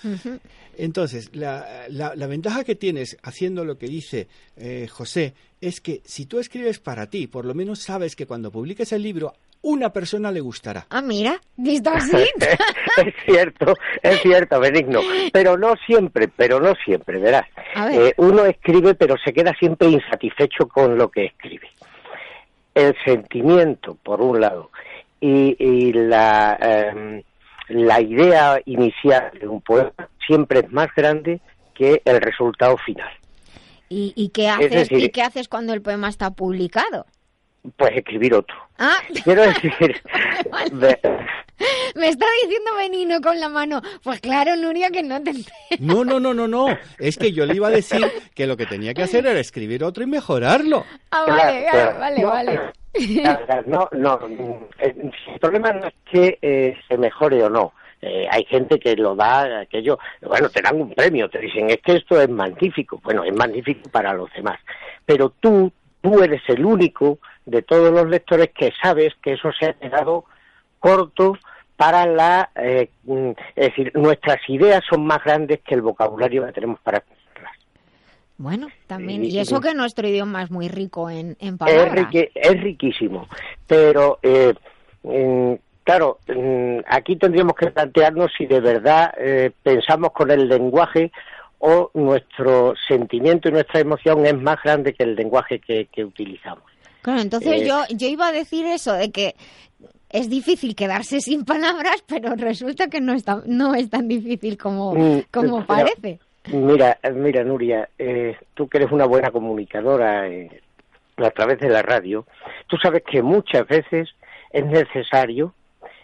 Entonces, 0.78 1.30
la, 1.34 1.86
la- 1.90 2.16
la 2.16 2.28
ventaja 2.28 2.64
que 2.64 2.76
tienes 2.76 3.18
haciendo 3.24 3.64
lo 3.66 3.78
que 3.78 3.88
dice 3.88 4.28
eh, 4.58 4.88
José 4.90 5.34
es 5.60 5.82
que 5.82 6.02
si 6.06 6.26
tú 6.26 6.40
escribes 6.40 6.80
para 6.80 7.10
ti, 7.10 7.28
por 7.28 7.46
lo 7.46 7.54
menos 7.54 7.80
sabes 7.80 8.16
que 8.16 8.26
cuando 8.26 8.52
publiques 8.52 8.92
el 8.92 9.04
libro, 9.04 9.34
una 9.64 9.92
persona 9.94 10.32
le 10.32 10.40
gustará. 10.40 10.86
Ah, 10.90 11.02
mira, 11.02 11.40
visto 11.56 11.92
así. 11.92 12.18
es 12.98 13.14
cierto, 13.26 13.74
es 14.02 14.20
cierto, 14.22 14.60
Benigno, 14.60 15.02
pero 15.32 15.58
no 15.58 15.76
siempre, 15.86 16.28
pero 16.28 16.60
no 16.60 16.74
siempre, 16.84 17.20
verás. 17.20 17.46
A 17.76 17.86
ver. 17.86 18.02
Eh, 18.02 18.14
uno 18.18 18.46
escribe, 18.46 18.96
pero 18.96 19.16
se 19.24 19.32
queda 19.34 19.54
siempre 19.60 19.88
insatisfecho 19.90 20.68
con 20.68 20.98
lo 20.98 21.10
que 21.12 21.26
escribe. 21.26 21.68
El 22.74 22.96
sentimiento, 23.06 23.96
por 24.02 24.22
un 24.22 24.40
lado, 24.42 24.72
y, 25.20 25.56
y 25.60 25.94
la, 25.94 26.58
em, 26.60 27.22
la 27.68 28.02
idea 28.02 28.60
inicial 28.66 29.32
de 29.40 29.48
un 29.48 29.62
poema 29.62 29.92
siempre 30.26 30.62
es 30.62 30.72
más 30.72 30.88
grande 30.96 31.42
que 31.76 32.02
el 32.06 32.22
resultado 32.22 32.78
final. 32.78 33.10
¿Y, 33.90 34.14
y 34.16 34.30
qué 34.30 34.46
Es 34.48 34.52
haces, 34.54 34.72
decir- 34.90 35.04
¿Y 35.04 35.10
qué 35.10 35.22
haces 35.22 35.50
cuando 35.50 35.74
el 35.74 35.82
poema 35.82 36.08
está 36.08 36.32
publicado? 36.32 37.06
Pues 37.78 37.92
escribir 37.96 38.34
otro. 38.34 38.56
Ah, 38.80 38.98
Quiero 39.24 39.44
decir, 39.44 39.72
me 41.96 42.08
está 42.08 42.26
diciendo 42.44 42.72
Benino 42.78 43.22
con 43.22 43.40
la 43.40 43.50
mano. 43.50 43.82
Pues 44.04 44.20
claro, 44.20 44.56
Nuria, 44.56 44.90
que 44.90 45.04
no 45.04 45.22
te. 45.22 45.34
No, 45.80 46.04
no, 46.04 46.20
no, 46.20 46.34
no, 46.34 46.48
no. 46.48 46.68
Es 46.98 47.18
que 47.18 47.32
yo 47.32 47.46
le 47.46 47.56
iba 47.56 47.68
a 47.68 47.72
decir 47.72 48.02
que 48.36 48.48
lo 48.48 48.58
que 48.58 48.66
tenía 48.66 48.94
que 48.94 49.04
hacer 49.04 49.26
era 49.28 49.40
escribir 49.40 49.84
otro 49.84 50.04
y 50.04 50.08
mejorarlo. 50.08 50.86
Ah, 51.12 51.26
vale, 51.28 51.68
claro, 51.70 51.98
claro. 51.98 52.00
vale, 52.00 52.22
No, 52.22 52.30
vale. 52.30 52.60
No, 53.68 53.90
no, 53.92 54.68
eh, 54.80 54.96
el 55.34 55.40
problema 55.40 55.72
no 55.74 55.88
es 55.88 55.94
que 56.12 56.40
eh, 56.42 56.76
se 56.88 56.98
mejore 56.98 57.44
o 57.44 57.50
no. 57.50 57.74
Eh, 58.02 58.28
hay 58.30 58.44
gente 58.46 58.80
que 58.80 58.96
lo 58.96 59.16
da, 59.16 59.62
aquello, 59.62 60.00
bueno, 60.22 60.50
te 60.50 60.64
dan 60.64 60.82
un 60.82 60.92
premio, 60.92 61.30
te 61.30 61.38
dicen, 61.38 61.70
es 61.70 61.78
que 61.82 61.98
esto 61.98 62.20
es 62.20 62.28
magnífico. 62.28 63.00
Bueno, 63.04 63.24
es 63.24 63.34
magnífico 63.34 63.90
para 63.92 64.14
los 64.14 64.34
demás. 64.34 64.60
Pero 65.06 65.30
tú, 65.40 65.72
tú 66.02 66.24
eres 66.24 66.42
el 66.48 66.66
único 66.66 67.20
de 67.46 67.62
todos 67.62 67.92
los 67.92 68.08
lectores 68.08 68.50
que 68.56 68.72
sabes 68.82 69.14
que 69.22 69.34
eso 69.34 69.52
se 69.58 69.68
ha 69.68 69.74
quedado 69.74 70.26
corto 70.80 71.38
para 71.76 72.06
la, 72.06 72.50
eh, 72.56 72.90
mm, 73.04 73.30
es 73.56 73.68
decir, 73.70 73.92
nuestras 73.96 74.38
ideas 74.48 74.84
son 74.90 75.06
más 75.06 75.24
grandes 75.24 75.62
que 75.62 75.74
el 75.76 75.82
vocabulario 75.82 76.46
que 76.46 76.52
tenemos 76.54 76.80
para 76.82 77.04
Bueno, 78.38 78.68
también. 78.88 79.24
Y- 79.26 79.38
eso 79.40 79.62
que 79.62 79.74
nuestro 79.74 80.08
idioma 80.08 80.44
es 80.44 80.50
muy 80.52 80.68
rico 80.68 81.10
en, 81.10 81.36
en 81.40 81.54
es, 81.54 81.58
palabras. 81.60 81.94
riqui- 81.94 82.32
es 82.34 82.62
riquísimo, 82.62 83.28
pero 83.68 84.18
eh, 84.24 84.54
mm, 85.04 85.54
claro, 85.84 86.20
mm, 86.28 86.80
aquí 86.88 87.16
tendríamos 87.18 87.54
que 87.56 87.70
plantearnos 87.72 88.32
si 88.38 88.46
de 88.48 88.60
verdad 88.60 89.14
eh, 89.18 89.52
pensamos 89.64 90.12
con 90.12 90.32
el 90.32 90.48
lenguaje 90.48 91.12
o 91.60 91.92
nuestro 91.94 92.74
sentimiento 92.88 93.48
y 93.50 93.52
nuestra 93.52 93.80
emoción 93.80 94.26
es 94.26 94.36
más 94.36 94.58
grande 94.64 94.94
que 94.94 95.04
el 95.04 95.16
lenguaje 95.16 95.60
que, 95.60 95.86
que 95.92 96.04
utilizamos. 96.04 96.64
Claro, 97.02 97.22
entonces 97.22 97.62
Eh, 97.62 97.68
yo, 97.68 97.82
yo 97.90 98.08
iba 98.08 98.28
a 98.28 98.32
decir 98.32 98.66
eso, 98.66 98.94
de 98.94 99.12
que 99.12 99.36
es 100.10 100.30
difícil 100.30 100.76
quedarse 100.76 101.22
sin 101.22 101.46
palabras, 101.46 102.04
pero 102.08 102.36
resulta 102.36 102.88
que 102.88 103.02
no 103.02 103.14
es 103.14 103.24
tan, 103.24 103.44
no 103.46 103.74
es 103.76 103.90
tan 103.90 104.08
difícil 104.08 104.58
como, 104.58 104.94
Mm, 104.96 105.22
como 105.32 105.66
pero- 105.66 105.68
parece. 105.68 106.20
Mira, 106.52 106.98
mira 107.14 107.44
Nuria, 107.44 107.88
eh, 108.00 108.36
tú 108.56 108.68
que 108.68 108.80
eres 108.80 108.92
una 108.92 109.06
buena 109.06 109.30
comunicadora 109.30 110.28
eh, 110.28 110.50
a 111.18 111.30
través 111.30 111.60
de 111.60 111.70
la 111.70 111.84
radio, 111.84 112.26
tú 112.66 112.78
sabes 112.82 113.04
que 113.10 113.22
muchas 113.22 113.68
veces 113.68 114.10
es 114.52 114.66
necesario 114.66 115.54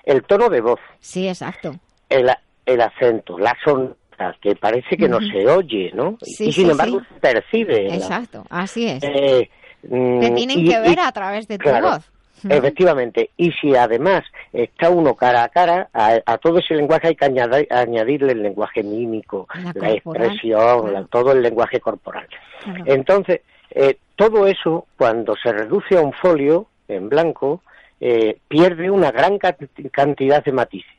el 0.04 0.22
tono 0.24 0.48
de 0.50 0.62
voz, 0.62 0.80
Sí, 1.00 1.28
exacto. 1.28 1.76
el, 2.08 2.30
el 2.68 2.82
acento, 2.82 3.40
la 3.40 3.58
sonrisa, 3.66 3.98
que 4.40 4.56
parece 4.56 4.96
que 4.96 5.10
no 5.10 5.18
se 5.20 5.48
oye, 5.48 5.90
¿no? 5.96 6.18
Sí, 6.22 6.50
y 6.50 6.52
sin 6.52 6.66
sí, 6.66 6.72
embargo 6.72 7.00
sí. 7.00 7.06
se 7.16 7.20
percibe. 7.20 7.88
la- 7.90 7.96
Exacto, 7.96 8.46
así 8.52 8.88
es. 8.88 9.04
Eh, 9.04 9.50
Te 9.82 10.32
tienen 10.32 10.60
y- 10.60 10.70
que 10.70 10.80
ver 10.80 10.98
y- 10.98 11.02
a 11.02 11.12
través 11.12 11.48
de 11.48 11.58
tu 11.58 11.64
claro, 11.64 11.92
voz. 11.92 12.12
Efectivamente, 12.50 13.32
y 13.36 13.52
si 13.54 13.76
además 13.76 14.24
está 14.54 14.92
uno 14.92 15.16
cara 15.16 15.44
a 15.44 15.50
cara, 15.50 15.90
a, 15.92 16.20
a 16.24 16.38
todo 16.38 16.60
ese 16.60 16.76
lenguaje 16.76 17.08
hay 17.08 17.16
que 17.16 17.26
añadir- 17.26 17.68
añadirle 17.72 18.34
el 18.34 18.44
lenguaje 18.44 18.84
mímico, 18.84 19.48
La 19.74 19.92
expresión, 19.92 20.60
claro. 20.82 20.88
la- 20.92 21.04
todo 21.06 21.32
el 21.32 21.42
lenguaje 21.42 21.80
corporal. 21.80 22.28
Claro. 22.64 22.84
Entonces, 22.86 23.42
eh, 23.72 23.98
todo 24.16 24.46
eso, 24.46 24.86
cuando 24.98 25.36
se 25.42 25.52
reduce 25.52 25.98
a 25.98 26.02
un 26.02 26.14
folio 26.14 26.68
en 26.88 27.10
blanco, 27.10 27.62
eh, 28.00 28.38
pierde 28.48 28.92
una 28.92 29.12
gran 29.12 29.40
canti- 29.40 29.90
cantidad 29.90 30.44
de 30.44 30.52
matices. 30.52 30.92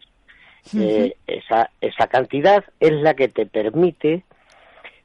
Eh, 0.76 1.14
esa, 1.26 1.70
esa 1.80 2.08
cantidad 2.08 2.64
es 2.80 2.92
la 2.92 3.14
que 3.14 3.28
te 3.28 3.46
permite 3.46 4.24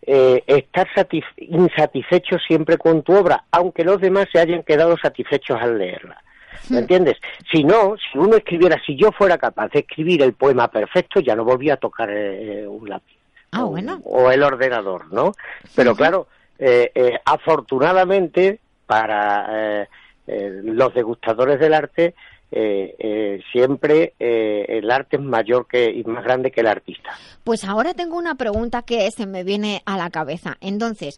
eh, 0.08 0.44
estar 0.48 0.88
satis- 0.96 1.24
insatisfecho 1.38 2.38
siempre 2.40 2.78
con 2.78 3.02
tu 3.04 3.14
obra, 3.16 3.44
aunque 3.52 3.84
los 3.84 4.00
demás 4.02 4.28
se 4.32 4.40
hayan 4.40 4.64
quedado 4.64 4.98
satisfechos 4.98 5.58
al 5.62 5.78
leerla. 5.78 6.22
¿Me 6.70 6.80
entiendes? 6.80 7.18
Si 7.52 7.64
no, 7.64 7.96
si 7.98 8.18
uno 8.18 8.38
escribiera, 8.38 8.80
si 8.86 8.96
yo 8.96 9.12
fuera 9.12 9.38
capaz 9.38 9.70
de 9.72 9.80
escribir 9.80 10.22
el 10.22 10.34
poema 10.34 10.68
perfecto, 10.70 11.20
ya 11.20 11.36
no 11.36 11.44
volvía 11.44 11.74
a 11.74 11.78
tocar 11.78 12.10
eh, 12.12 12.66
un 12.68 12.88
lápiz 12.88 13.18
Ah, 13.52 13.64
bueno. 13.64 14.02
o 14.06 14.32
el 14.32 14.42
ordenador, 14.44 15.12
¿no? 15.12 15.34
Pero 15.76 15.96
claro, 15.96 16.28
eh, 16.60 16.92
eh, 16.96 17.20
afortunadamente 17.26 18.60
para 18.86 19.82
eh, 19.82 19.88
eh, 20.28 20.62
los 20.64 20.94
degustadores 20.94 21.60
del 21.60 21.74
arte, 21.74 22.16
eh, 22.56 22.96
eh, 23.00 23.42
siempre 23.52 24.14
eh, 24.20 24.66
el 24.70 24.92
arte 24.92 25.18
es 25.18 25.22
mayor 25.22 25.68
que 25.68 25.92
y 25.92 26.04
más 26.04 26.24
grande 26.24 26.52
que 26.52 26.62
el 26.62 26.68
artista. 26.68 27.12
Pues 27.44 27.64
ahora 27.64 27.94
tengo 27.94 28.18
una 28.18 28.36
pregunta 28.36 28.84
que 28.84 29.10
se 29.12 29.26
me 29.26 29.44
viene 29.44 29.82
a 29.86 29.98
la 29.98 30.10
cabeza. 30.10 30.58
Entonces, 30.62 31.18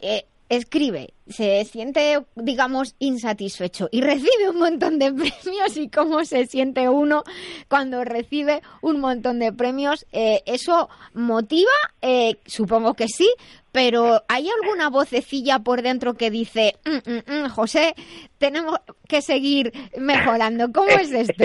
eh, 0.00 0.26
escribe, 0.48 1.14
se 1.26 1.64
siente, 1.64 2.18
digamos, 2.34 2.94
insatisfecho 2.98 3.88
y 3.90 4.02
recibe 4.02 4.50
un 4.50 4.58
montón 4.58 4.98
de 4.98 5.12
premios 5.12 5.76
y 5.76 5.88
cómo 5.88 6.24
se 6.24 6.46
siente 6.46 6.88
uno 6.88 7.24
cuando 7.68 8.04
recibe 8.04 8.62
un 8.82 9.00
montón 9.00 9.38
de 9.38 9.52
premios. 9.52 10.06
Eh, 10.12 10.42
¿Eso 10.46 10.88
motiva? 11.14 11.70
Eh, 12.02 12.36
supongo 12.46 12.94
que 12.94 13.08
sí, 13.08 13.32
pero 13.72 14.22
¿hay 14.28 14.48
alguna 14.62 14.88
vocecilla 14.88 15.58
por 15.58 15.82
dentro 15.82 16.14
que 16.14 16.30
dice, 16.30 16.74
"Mm, 16.84 17.10
mm, 17.10 17.44
mm, 17.44 17.48
José, 17.48 17.94
tenemos 18.38 18.78
que 19.08 19.20
seguir 19.22 19.72
mejorando? 19.98 20.70
¿Cómo 20.72 20.90
es 20.90 21.10
esto? 21.10 21.44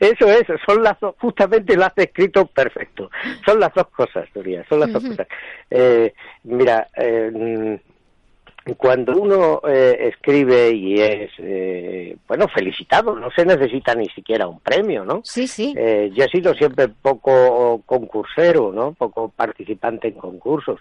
Eso 0.00 0.28
es, 0.28 0.46
son 0.66 0.82
las 0.82 0.98
dos, 0.98 1.14
justamente 1.20 1.76
lo 1.76 1.84
has 1.84 1.94
descrito 1.94 2.46
perfecto. 2.46 3.10
Son 3.44 3.60
las 3.60 3.72
dos 3.74 3.88
cosas, 3.88 4.26
Nuria, 4.34 4.64
son 4.68 4.80
las 4.80 4.92
dos 4.92 5.04
cosas. 5.04 5.28
Eh, 5.70 6.12
mira, 6.44 6.88
eh, 6.96 7.78
cuando 8.76 9.12
uno 9.12 9.60
eh, 9.66 10.10
escribe 10.12 10.70
y 10.70 11.00
es, 11.00 11.30
eh, 11.38 12.16
bueno, 12.26 12.46
felicitado, 12.48 13.14
no 13.18 13.30
se 13.30 13.44
necesita 13.46 13.94
ni 13.94 14.06
siquiera 14.10 14.46
un 14.46 14.60
premio, 14.60 15.04
¿no? 15.04 15.20
Sí, 15.24 15.46
sí. 15.46 15.74
Eh, 15.76 16.10
yo 16.14 16.24
he 16.24 16.28
sido 16.28 16.52
siempre 16.54 16.88
poco 16.88 17.80
concursero, 17.86 18.70
¿no? 18.72 18.92
Poco 18.92 19.30
participante 19.30 20.08
en 20.08 20.14
concursos, 20.14 20.80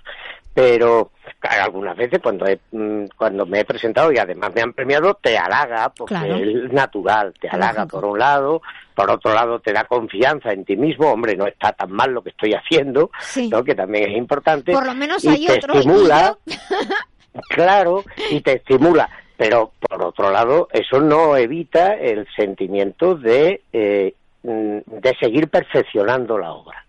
pero 0.53 1.11
claro, 1.39 1.63
algunas 1.63 1.95
veces 1.95 2.19
cuando 2.21 2.45
he, 2.45 2.59
mm, 2.71 3.05
cuando 3.15 3.45
me 3.45 3.61
he 3.61 3.65
presentado 3.65 4.11
y 4.11 4.17
además 4.17 4.51
me 4.53 4.61
han 4.61 4.73
premiado 4.73 5.13
te 5.21 5.37
halaga 5.37 5.89
porque 5.95 6.15
Claro. 6.15 6.35
es 6.35 6.71
natural, 6.73 7.33
te 7.39 7.47
halaga 7.47 7.85
por 7.85 8.03
un 8.05 8.19
lado, 8.19 8.61
por 8.95 9.09
otro 9.11 9.33
lado 9.33 9.59
te 9.59 9.71
da 9.71 9.85
confianza 9.85 10.51
en 10.51 10.65
ti 10.65 10.75
mismo, 10.75 11.11
hombre, 11.11 11.35
no 11.37 11.47
está 11.47 11.71
tan 11.71 11.91
mal 11.91 12.11
lo 12.11 12.21
que 12.21 12.31
estoy 12.31 12.53
haciendo, 12.53 13.11
Sí. 13.21 13.47
¿no? 13.49 13.63
Que 13.63 13.75
también 13.75 14.11
es 14.11 14.17
importante. 14.17 14.73
Por 14.73 14.85
lo 14.85 14.95
menos 14.95 15.23
y 15.23 15.29
hay 15.29 15.45
te 15.45 15.53
otro 15.53 15.73
estimula. 15.75 16.37
claro, 17.49 18.03
y 18.31 18.41
te 18.41 18.53
estimula. 18.57 19.09
Pero, 19.37 19.71
por 19.79 20.01
otro 20.01 20.31
lado, 20.31 20.67
eso 20.73 20.99
no 20.99 21.37
evita 21.37 21.93
el 21.93 22.27
sentimiento 22.35 23.13
de, 23.15 23.61
eh, 23.71 24.15
mm, 24.41 24.77
de 24.87 25.15
seguir 25.19 25.47
perfeccionando 25.49 26.37
la 26.39 26.51
obra. 26.53 26.83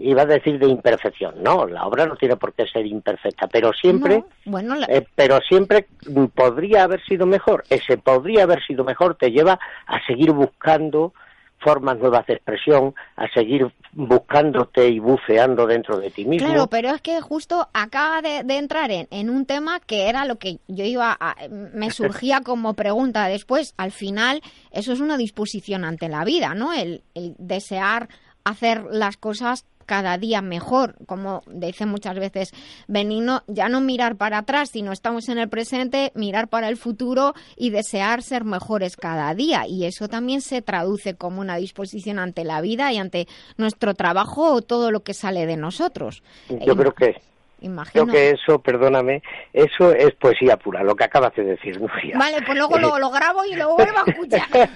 Iba 0.00 0.22
a 0.22 0.26
decir 0.26 0.58
de 0.58 0.66
imperfección. 0.66 1.36
No, 1.40 1.64
la 1.66 1.86
obra 1.86 2.06
no 2.06 2.16
tiene 2.16 2.34
por 2.36 2.52
qué 2.54 2.66
ser 2.66 2.84
imperfecta, 2.86 3.46
pero 3.46 3.72
siempre, 3.72 4.16
No, 4.16 4.26
bueno, 4.46 4.74
la- 4.74 4.86
eh, 4.86 5.06
pero 5.14 5.38
siempre 5.40 5.86
podría 6.34 6.82
haber 6.82 7.00
sido 7.04 7.24
mejor. 7.26 7.62
Ese 7.70 7.96
podría 7.96 8.42
haber 8.42 8.60
sido 8.66 8.82
mejor 8.82 9.14
te 9.14 9.30
lleva 9.30 9.60
a 9.86 10.04
seguir 10.06 10.32
buscando 10.32 11.14
formas 11.58 11.98
nuevas 11.98 12.26
de 12.26 12.34
expresión, 12.34 12.94
a 13.16 13.28
seguir 13.32 13.72
buscándote 13.92 14.88
y 14.88 14.98
buceando 14.98 15.66
dentro 15.66 15.98
de 15.98 16.10
ti 16.10 16.24
mismo. 16.24 16.46
Claro, 16.46 16.66
pero 16.66 16.90
es 16.90 17.00
que 17.00 17.20
justo 17.20 17.68
acaba 17.72 18.20
de, 18.22 18.42
de 18.44 18.58
entrar 18.58 18.90
en, 18.90 19.08
en 19.10 19.30
un 19.30 19.46
tema 19.46 19.80
que 19.80 20.08
era 20.08 20.24
lo 20.24 20.36
que 20.36 20.58
yo 20.68 20.84
iba 20.84 21.16
a, 21.18 21.36
me 21.48 21.90
surgía 21.90 22.40
como 22.44 22.74
pregunta 22.74 23.28
después. 23.28 23.74
Al 23.76 23.92
final, 23.92 24.42
eso 24.72 24.92
es 24.92 25.00
una 25.00 25.16
disposición 25.16 25.84
ante 25.84 26.08
la 26.08 26.24
vida, 26.24 26.54
¿no? 26.54 26.72
El, 26.72 27.02
el 27.14 27.34
desear 27.38 28.08
hacer 28.44 28.84
las 28.90 29.16
cosas 29.16 29.64
cada 29.84 30.18
día 30.18 30.42
mejor, 30.42 30.96
como 31.06 31.42
dice 31.46 31.86
muchas 31.86 32.16
veces 32.18 32.52
Benigno, 32.88 33.42
ya 33.46 33.68
no 33.68 33.80
mirar 33.80 34.16
para 34.16 34.38
atrás, 34.38 34.70
sino 34.70 34.92
estamos 34.92 35.28
en 35.28 35.38
el 35.38 35.48
presente, 35.48 36.12
mirar 36.14 36.48
para 36.48 36.68
el 36.68 36.76
futuro 36.76 37.34
y 37.56 37.70
desear 37.70 38.22
ser 38.22 38.44
mejores 38.44 38.96
cada 38.96 39.34
día. 39.34 39.66
Y 39.66 39.84
eso 39.84 40.08
también 40.08 40.40
se 40.40 40.62
traduce 40.62 41.14
como 41.14 41.40
una 41.40 41.56
disposición 41.56 42.18
ante 42.18 42.44
la 42.44 42.60
vida 42.60 42.92
y 42.92 42.98
ante 42.98 43.26
nuestro 43.56 43.94
trabajo 43.94 44.52
o 44.52 44.62
todo 44.62 44.90
lo 44.90 45.02
que 45.02 45.14
sale 45.14 45.46
de 45.46 45.56
nosotros. 45.56 46.22
Yo 46.48 46.76
creo 46.76 46.92
que 46.92 47.33
Imagino. 47.60 48.04
creo 48.04 48.14
que 48.14 48.30
eso, 48.30 48.58
perdóname, 48.60 49.22
eso 49.52 49.92
es 49.92 50.12
poesía 50.14 50.56
pura, 50.56 50.82
lo 50.82 50.94
que 50.94 51.04
acabas 51.04 51.34
de 51.34 51.44
decir, 51.44 51.80
Nuria. 51.80 52.18
Vale, 52.18 52.42
pues 52.44 52.58
luego 52.58 52.78
lo, 52.78 52.98
lo 52.98 53.10
grabo 53.10 53.44
y 53.44 53.54
lo 53.54 53.74
vuelvo 53.74 53.98
a 53.98 54.10
escuchar. 54.10 54.42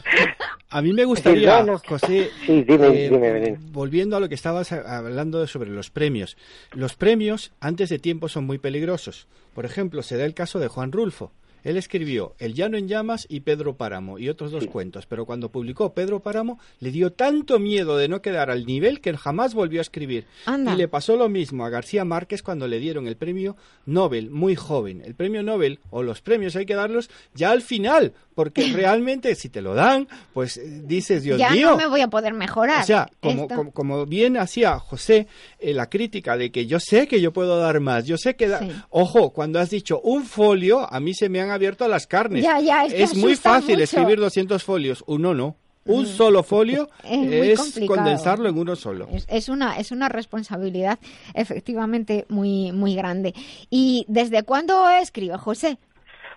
A 0.71 0.83
mí 0.83 0.93
me 0.93 1.05
gustaría, 1.05 1.61
Sí, 1.61 1.67
no, 1.67 1.73
no. 1.73 1.79
José, 1.79 2.31
Sí, 2.47 2.63
dime, 2.63 2.89
eh, 2.89 3.11
dime, 3.11 3.57
volviendo 3.71 4.17
a 4.17 4.21
lo 4.21 4.29
que 4.29 4.35
estabas 4.35 4.73
hablando 4.73 5.47
sobre 5.47 5.71
los 5.71 5.91
premios. 5.91 6.37
Los 6.73 6.95
premios 6.95 7.53
antes 7.61 7.89
de 7.89 7.99
tiempo 7.99 8.29
son 8.29 8.45
muy 8.45 8.59
peligrosos. 8.59 9.29
Por 9.55 9.65
ejemplo, 9.65 10.03
se 10.03 10.17
da 10.17 10.25
el 10.25 10.35
caso 10.35 10.59
de 10.59 10.69
Juan 10.69 10.93
Rulfo. 10.93 11.33
Él 11.65 11.77
escribió 11.77 12.35
El 12.39 12.55
Llano 12.55 12.77
en 12.77 12.89
Llamas 12.89 13.27
y 13.29 13.41
Pedro 13.41 13.77
Páramo 13.77 14.19
y 14.19 14.29
otros 14.29 14.51
dos 14.51 14.67
cuentos, 14.67 15.07
pero 15.07 15.27
cuando 15.27 15.51
publicó 15.51 15.93
Pedro 15.95 16.21
Páramo 16.21 16.59
le 16.81 16.91
dio 16.91 17.13
tanto 17.13 17.59
miedo 17.59 17.97
de 17.97 18.09
no 18.09 18.23
quedar 18.23 18.51
al 18.51 18.67
nivel 18.67 19.01
que 19.01 19.17
jamás 19.17 19.55
volvió 19.55 19.81
a 19.81 19.83
escribir. 19.83 20.25
Anda. 20.47 20.75
Y 20.75 20.77
le 20.77 20.89
pasó 20.89 21.17
lo 21.17 21.29
mismo 21.29 21.65
a 21.65 21.71
García 21.71 22.05
Márquez 22.05 22.43
cuando 22.43 22.67
le 22.69 22.79
dieron 22.79 23.07
el 23.07 23.17
premio 23.17 23.57
Nobel, 23.87 24.31
muy 24.31 24.55
joven. 24.55 25.03
El 25.05 25.15
premio 25.15 25.43
Nobel 25.43 25.81
o 25.91 26.03
los 26.03 26.21
premios 26.21 26.55
hay 26.57 26.67
que 26.67 26.75
darlos 26.75 27.11
ya 27.35 27.51
al 27.51 27.63
final, 27.63 28.13
porque 28.35 28.63
realmente 28.73 29.35
si 29.35 29.49
te 29.49 29.63
lo 29.63 29.75
dan, 29.75 30.09
pues 30.33 30.57
eh, 30.59 30.83
dices, 30.85 31.23
Dios 31.23 31.39
ya 31.39 31.51
mío, 31.51 31.71
no 31.71 31.77
me 31.77 31.87
voy 31.87 32.01
a 32.03 32.09
poder 32.09 32.35
mejorar. 32.35 32.83
o 32.83 32.87
sea, 32.87 33.11
como, 33.21 33.49
como, 33.49 33.73
como 33.73 34.07
bien 34.07 34.37
hacía 34.37 34.79
José 34.79 35.27
eh, 35.59 35.73
la 35.75 35.89
crítica 35.89 36.37
de 36.37 36.51
que 36.53 36.67
yo 36.67 36.79
sé 36.81 37.09
que 37.09 37.21
yo 37.21 37.33
puedo 37.33 37.59
dar 37.59 37.81
más, 37.81 38.05
yo 38.07 38.17
sé 38.19 38.37
que... 38.37 38.47
da- 38.49 38.59
Sí. 38.59 38.73
Ojo, 38.91 39.31
cuando 39.33 39.61
has 39.61 39.71
dicho 39.71 40.01
un 40.01 40.25
folio, 40.25 40.93
a 40.93 40.99
mí 40.99 41.15
se 41.15 41.29
me 41.29 41.41
han 41.41 41.48
abierto 41.51 41.87
las 41.89 42.07
carnes. 42.07 42.43
Ya, 42.43 42.61
ya, 42.61 42.85
es 42.85 43.13
que 43.13 43.19
muy 43.19 43.37
fácil 43.37 43.73
mucho. 43.77 43.85
escribir 43.85 44.19
200 44.21 44.63
folios, 44.63 45.05
uno 45.07 45.35
no. 45.35 45.57
Un 45.85 46.05
solo 46.07 46.43
folio 46.43 46.91
Es 47.05 47.81
condensarlo 47.87 48.49
en 48.51 48.59
uno 48.59 48.77
solo. 48.77 49.09
Es, 49.11 49.25
es 49.31 49.49
una, 49.49 49.79
es 49.79 49.91
una 49.91 50.11
responsabilidad 50.11 50.99
efectivamente 51.33 52.27
muy, 52.29 52.73
muy 52.73 52.95
grande. 52.95 53.33
¿Y 53.71 54.05
desde 54.07 54.43
cuándo 54.43 54.87
escribe 54.91 55.39
José? 55.39 55.79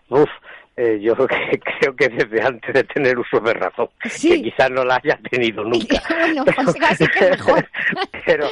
Uf, 0.09 0.29
eh, 0.77 0.99
yo 1.01 1.15
que- 1.15 1.59
creo 1.79 1.95
que 1.97 2.07
desde 2.07 2.41
antes 2.45 2.73
de 2.73 2.83
tener 2.85 3.19
uso 3.19 3.39
de 3.41 3.53
razón, 3.53 3.89
Sí. 4.09 4.29
que 4.29 4.43
quizás 4.51 4.71
no 4.71 4.85
la 4.85 5.01
haya 5.03 5.19
tenido 5.29 5.63
nunca. 5.65 6.01
bueno, 6.09 6.45
pues 6.45 6.73
casi 6.75 7.05
que 7.07 7.31
mejor. 7.31 7.67
pero, 8.25 8.47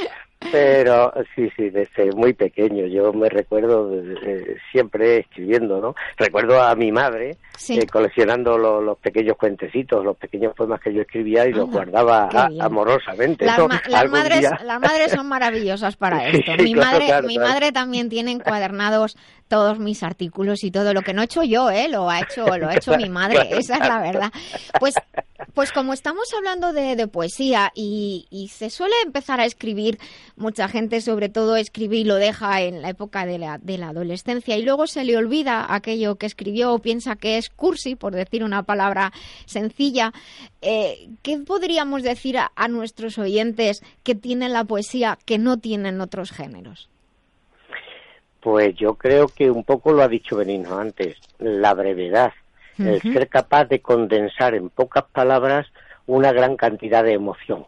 pero 0.51 1.13
sí, 1.35 1.49
sí, 1.55 1.69
desde 1.69 2.11
muy 2.15 2.33
pequeño. 2.33 2.85
Yo 2.87 3.11
me 3.13 3.29
recuerdo 3.29 3.91
eh, 3.93 4.57
siempre 4.71 5.19
escribiendo, 5.19 5.79
¿no? 5.81 5.95
Recuerdo 6.17 6.61
a 6.61 6.75
mi 6.75 6.91
madre 6.91 7.37
Sí. 7.57 7.77
eh, 7.77 7.85
coleccionando 7.87 8.57
lo- 8.57 8.81
los 8.81 8.97
pequeños 8.99 9.35
cuentecitos, 9.37 10.03
los 10.03 10.15
pequeños 10.17 10.53
poemas 10.55 10.79
que 10.79 10.93
yo 10.93 11.01
escribía 11.01 11.45
y 11.47 11.51
los 11.53 11.69
guardaba 11.69 12.29
a- 12.33 12.49
amorosamente. 12.61 13.45
Las, 13.45 13.59
ma- 13.59 13.81
madres, 14.09 14.39
día- 14.41 14.59
las 14.63 14.79
madres 14.79 15.11
son 15.11 15.27
maravillosas 15.29 15.95
para 15.97 16.27
esto. 16.27 16.51
sí, 16.57 16.63
mi 16.63 16.73
claro, 16.73 16.91
madre, 16.91 17.05
claro, 17.07 17.27
mi 17.27 17.35
claro. 17.35 17.49
madre 17.49 17.71
también 17.71 18.09
tiene 18.09 18.31
encuadernados 18.31 19.17
todos 19.49 19.79
mis 19.79 20.03
artículos 20.03 20.63
y 20.63 20.71
todo 20.71 20.93
lo 20.93 21.01
que 21.01 21.13
no 21.13 21.21
he 21.21 21.25
hecho 21.25 21.43
yo, 21.43 21.69
¿eh? 21.69 21.89
Lo 21.89 22.09
ha 22.09 22.21
hecho, 22.21 22.45
lo 22.57 22.69
ha 22.69 22.75
hecho 22.75 22.95
mi 22.95 23.09
madre. 23.09 23.49
Esa 23.57 23.75
es 23.75 23.79
la 23.79 23.99
verdad. 23.99 24.31
Pues, 24.79 24.93
pues 25.53 25.71
como 25.71 25.91
estamos 25.91 26.31
hablando 26.37 26.71
de, 26.71 26.95
de 26.95 27.07
poesía 27.07 27.71
y, 27.75 28.27
y 28.29 28.49
se 28.49 28.69
suele 28.69 28.93
empezar 29.03 29.39
a 29.41 29.45
escribir, 29.45 29.97
mucha 30.37 30.69
gente 30.69 31.01
sobre 31.01 31.29
todo 31.29 31.55
escribe 31.55 31.97
y 31.97 32.03
lo 32.03 32.15
deja 32.15 32.61
en 32.61 32.83
la 32.83 32.89
época 32.89 33.25
de 33.25 33.39
la, 33.39 33.57
de 33.57 33.79
la 33.79 33.89
adolescencia 33.89 34.55
y 34.55 34.63
luego 34.63 34.85
se 34.85 35.03
le 35.03 35.17
olvida 35.17 35.73
aquello 35.73 36.15
que 36.15 36.27
escribió 36.27 36.71
o 36.71 36.79
piensa 36.79 37.15
que 37.15 37.37
es 37.37 37.49
cursi, 37.49 37.95
por 37.95 38.13
decir 38.13 38.43
una 38.43 38.63
palabra 38.63 39.11
sencilla. 39.45 40.13
Eh, 40.61 41.09
¿Qué 41.23 41.39
podríamos 41.39 42.03
decir 42.03 42.37
a, 42.37 42.51
a 42.55 42.67
nuestros 42.67 43.17
oyentes 43.17 43.81
que 44.03 44.13
tienen 44.13 44.53
la 44.53 44.63
poesía 44.63 45.17
que 45.25 45.39
no 45.39 45.57
tienen 45.57 46.01
otros 46.01 46.31
géneros? 46.31 46.89
Pues 48.41 48.75
yo 48.75 48.95
creo 48.95 49.27
que 49.27 49.51
un 49.51 49.63
poco 49.63 49.91
lo 49.91 50.01
ha 50.01 50.07
dicho 50.07 50.37
Benigno 50.37 50.77
antes, 50.77 51.17
la 51.39 51.73
brevedad, 51.73 52.31
el 52.77 53.01
ser 53.01 53.27
capaz 53.27 53.65
de 53.65 53.79
condensar 53.81 54.55
en 54.55 54.69
pocas 54.69 55.03
palabras 55.11 55.67
una 56.07 56.31
gran 56.31 56.55
cantidad 56.55 57.03
de 57.03 57.13
emoción. 57.13 57.65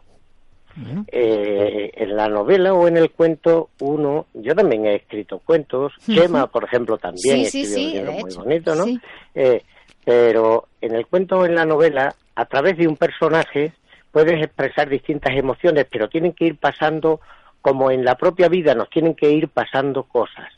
Eh, 1.08 1.90
en 1.94 2.16
la 2.16 2.28
novela 2.28 2.72
o 2.72 2.88
en 2.88 2.96
el 2.96 3.10
cuento 3.10 3.68
uno, 3.80 4.26
yo 4.32 4.54
también 4.54 4.86
he 4.86 4.94
escrito 4.96 5.38
cuentos, 5.38 5.92
Ujú. 6.08 6.14
Chema, 6.14 6.46
por 6.46 6.64
ejemplo, 6.64 6.96
también 6.96 7.44
Sí, 7.44 7.44
escribió 7.44 7.76
sí, 7.76 7.86
un 7.86 7.92
libro 7.92 8.12
muy 8.12 8.32
bonito, 8.32 8.74
¿no? 8.74 8.84
Eh, 9.34 9.62
pero 10.04 10.68
en 10.80 10.94
el 10.94 11.06
cuento 11.06 11.40
o 11.40 11.44
en 11.44 11.54
la 11.54 11.66
novela, 11.66 12.14
a 12.34 12.44
través 12.46 12.78
de 12.78 12.88
un 12.88 12.96
personaje, 12.96 13.72
puedes 14.10 14.42
expresar 14.42 14.88
distintas 14.88 15.36
emociones, 15.36 15.86
pero 15.90 16.08
tienen 16.08 16.32
que 16.32 16.46
ir 16.46 16.56
pasando, 16.56 17.20
como 17.62 17.90
en 17.90 18.04
la 18.04 18.16
propia 18.16 18.48
vida 18.48 18.74
nos 18.74 18.90
tienen 18.90 19.14
que 19.14 19.30
ir 19.30 19.48
pasando 19.48 20.02
cosas 20.02 20.52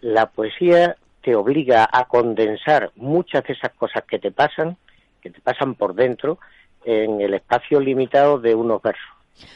la 0.00 0.26
poesía 0.26 0.96
te 1.22 1.34
obliga 1.36 1.88
a 1.90 2.06
condensar 2.06 2.90
muchas 2.96 3.44
de 3.44 3.52
esas 3.52 3.72
cosas 3.74 4.02
que 4.04 4.18
te 4.18 4.32
pasan, 4.32 4.76
que 5.20 5.30
te 5.30 5.40
pasan 5.40 5.76
por 5.76 5.94
dentro, 5.94 6.38
en 6.84 7.20
el 7.20 7.34
espacio 7.34 7.78
limitado 7.78 8.40
de 8.40 8.54
unos 8.56 8.82
versos. 8.82 9.04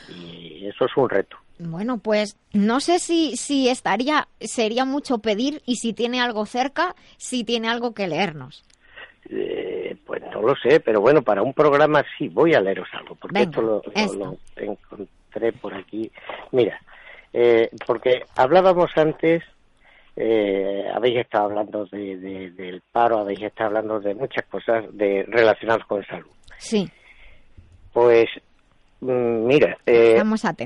Y 0.08 0.64
eso 0.66 0.84
es 0.84 0.96
un 0.96 1.08
reto. 1.10 1.36
Bueno, 1.58 1.98
pues 1.98 2.36
no 2.52 2.78
sé 2.78 3.00
si, 3.00 3.36
si 3.36 3.68
estaría, 3.68 4.28
sería 4.38 4.84
mucho 4.84 5.18
pedir 5.18 5.62
y 5.66 5.76
si 5.76 5.92
tiene 5.92 6.20
algo 6.20 6.46
cerca, 6.46 6.94
si 7.16 7.42
tiene 7.42 7.68
algo 7.68 7.92
que 7.94 8.06
leernos. 8.06 8.62
Eh, 9.28 9.96
pues 10.06 10.22
no 10.32 10.42
lo 10.42 10.54
sé, 10.54 10.78
pero 10.78 11.00
bueno, 11.00 11.22
para 11.22 11.42
un 11.42 11.52
programa 11.52 12.04
sí, 12.16 12.28
voy 12.28 12.54
a 12.54 12.60
leeros 12.60 12.86
algo, 12.92 13.16
porque 13.16 13.34
Venga, 13.40 13.50
esto 13.50 13.62
lo, 13.62 13.82
lo- 13.84 13.92
esto. 13.94 14.38
lo 14.58 15.06
encontré 15.28 15.52
por 15.52 15.74
aquí. 15.74 16.10
Mira, 16.52 16.80
eh, 17.32 17.68
porque 17.86 18.22
hablábamos 18.36 18.90
antes, 18.96 19.42
eh, 20.16 20.84
habéis 20.94 21.18
estado 21.18 21.46
hablando 21.46 21.84
de, 21.86 22.16
de- 22.16 22.50
del 22.52 22.82
paro, 22.92 23.18
habéis 23.18 23.42
estado 23.42 23.68
hablando 23.68 24.00
de 24.00 24.14
muchas 24.14 24.44
cosas 24.46 24.84
de, 24.92 25.24
relacionadas 25.28 25.84
con 25.86 26.04
salud. 26.06 26.30
Sí, 26.58 26.88
Pues 27.92 28.26
mm, 29.00 29.46
mira, 29.46 29.76
eh, 29.86 30.14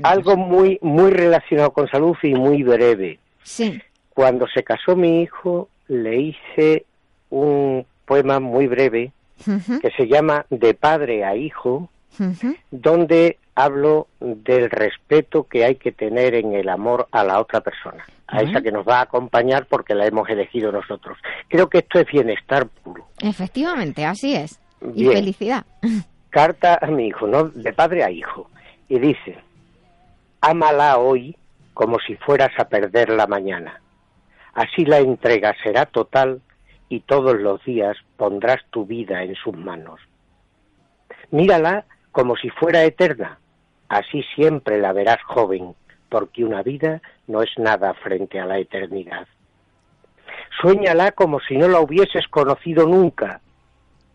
algo 0.03 0.37
muy 0.37 0.77
muy 0.81 1.11
relacionado 1.11 1.71
con 1.71 1.87
salud 1.89 2.15
y 2.23 2.33
muy 2.33 2.63
breve. 2.63 3.19
Sí, 3.43 3.81
Cuando 4.13 4.45
se 4.53 4.63
casó 4.63 4.95
mi 4.95 5.21
hijo, 5.23 5.67
le 5.87 6.15
hice 6.17 6.85
un 7.29 7.85
poema 8.05 8.39
muy 8.39 8.67
breve 8.67 9.11
que 9.81 9.89
se 9.97 10.07
llama 10.07 10.45
De 10.49 10.73
padre 10.75 11.23
a 11.25 11.35
hijo, 11.35 11.89
donde 12.69 13.37
hablo 13.55 14.07
del 14.19 14.69
respeto 14.69 15.43
que 15.43 15.65
hay 15.65 15.75
que 15.75 15.91
tener 15.91 16.35
en 16.35 16.53
el 16.53 16.69
amor 16.69 17.07
a 17.11 17.23
la 17.23 17.39
otra 17.39 17.61
persona, 17.61 18.05
a 18.27 18.41
esa 18.41 18.61
que 18.61 18.71
nos 18.71 18.87
va 18.87 18.99
a 18.99 19.03
acompañar 19.03 19.65
porque 19.67 19.93
la 19.93 20.05
hemos 20.05 20.29
elegido 20.29 20.71
nosotros. 20.71 21.17
Creo 21.47 21.69
que 21.69 21.79
esto 21.79 21.99
es 21.99 22.07
bienestar 22.07 22.67
puro. 22.67 23.07
efectivamente, 23.21 24.05
así 24.05 24.35
es. 24.35 24.59
Y 24.95 25.05
felicidad. 25.05 25.65
carta 26.31 26.79
a 26.81 26.87
mi 26.87 27.07
hijo, 27.07 27.27
¿no? 27.27 27.43
De 27.43 27.71
padre 27.73 28.03
a 28.03 28.09
hijo. 28.09 28.49
Y 28.89 28.99
dice, 28.99 29.37
ámala 30.39 30.97
hoy 30.97 31.35
como 31.73 31.99
si 31.99 32.15
fueras 32.15 32.51
a 32.57 32.65
perderla 32.65 33.27
mañana. 33.27 33.79
Así 34.53 34.85
la 34.85 34.99
entrega 34.99 35.53
será 35.63 35.85
total 35.85 36.41
y 36.89 37.01
todos 37.01 37.39
los 37.39 37.63
días 37.63 37.95
pondrás 38.17 38.59
tu 38.69 38.85
vida 38.85 39.23
en 39.23 39.35
sus 39.35 39.55
manos. 39.55 39.99
Mírala 41.29 41.85
como 42.11 42.35
si 42.35 42.49
fuera 42.49 42.83
eterna. 42.83 43.39
Así 43.89 44.23
siempre 44.35 44.79
la 44.79 44.93
verás 44.93 45.21
joven, 45.23 45.75
porque 46.09 46.43
una 46.43 46.63
vida 46.63 47.01
no 47.27 47.41
es 47.41 47.49
nada 47.57 47.93
frente 47.93 48.39
a 48.39 48.45
la 48.45 48.57
eternidad. 48.59 49.27
Suéñala 50.61 51.11
como 51.11 51.39
si 51.39 51.57
no 51.57 51.67
la 51.67 51.79
hubieses 51.79 52.27
conocido 52.27 52.85
nunca. 52.85 53.41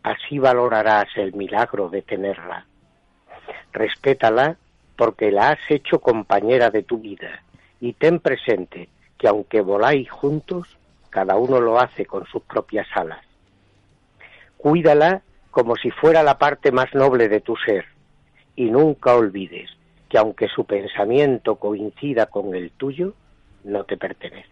Así 0.03 0.39
valorarás 0.39 1.09
el 1.17 1.35
milagro 1.35 1.89
de 1.89 2.03
tenerla. 2.03 2.67
Respétala 3.73 4.57
porque 4.97 5.31
la 5.31 5.51
has 5.51 5.71
hecho 5.71 6.01
compañera 6.01 6.71
de 6.71 6.83
tu 6.83 6.99
vida 6.99 7.43
y 7.81 7.93
ten 7.95 8.21
presente 8.21 8.89
que 9.19 9.29
aunque 9.29 9.61
voláis 9.61 10.11
juntos, 10.11 10.77
cada 11.11 11.37
uno 11.37 11.61
lo 11.61 11.79
hace 11.79 12.07
con 12.07 12.27
sus 12.27 12.43
propias 12.43 12.87
alas. 12.95 13.25
Cuídala 14.57 15.23
como 15.57 15.75
si 15.77 15.91
fuera 15.91 16.23
la 16.23 16.37
parte 16.37 16.71
más 16.71 16.95
noble 16.95 17.31
de 17.31 17.41
tu 17.41 17.57
ser 17.57 17.87
y 18.57 18.67
nunca 18.67 19.15
olvides 19.15 19.71
que 20.11 20.19
aunque 20.19 20.49
su 20.55 20.67
pensamiento 20.67 21.55
coincida 21.57 22.27
con 22.27 22.55
el 22.55 22.73
tuyo, 22.73 23.15
no 23.65 23.85
te 23.85 23.97
pertenece. 23.97 24.51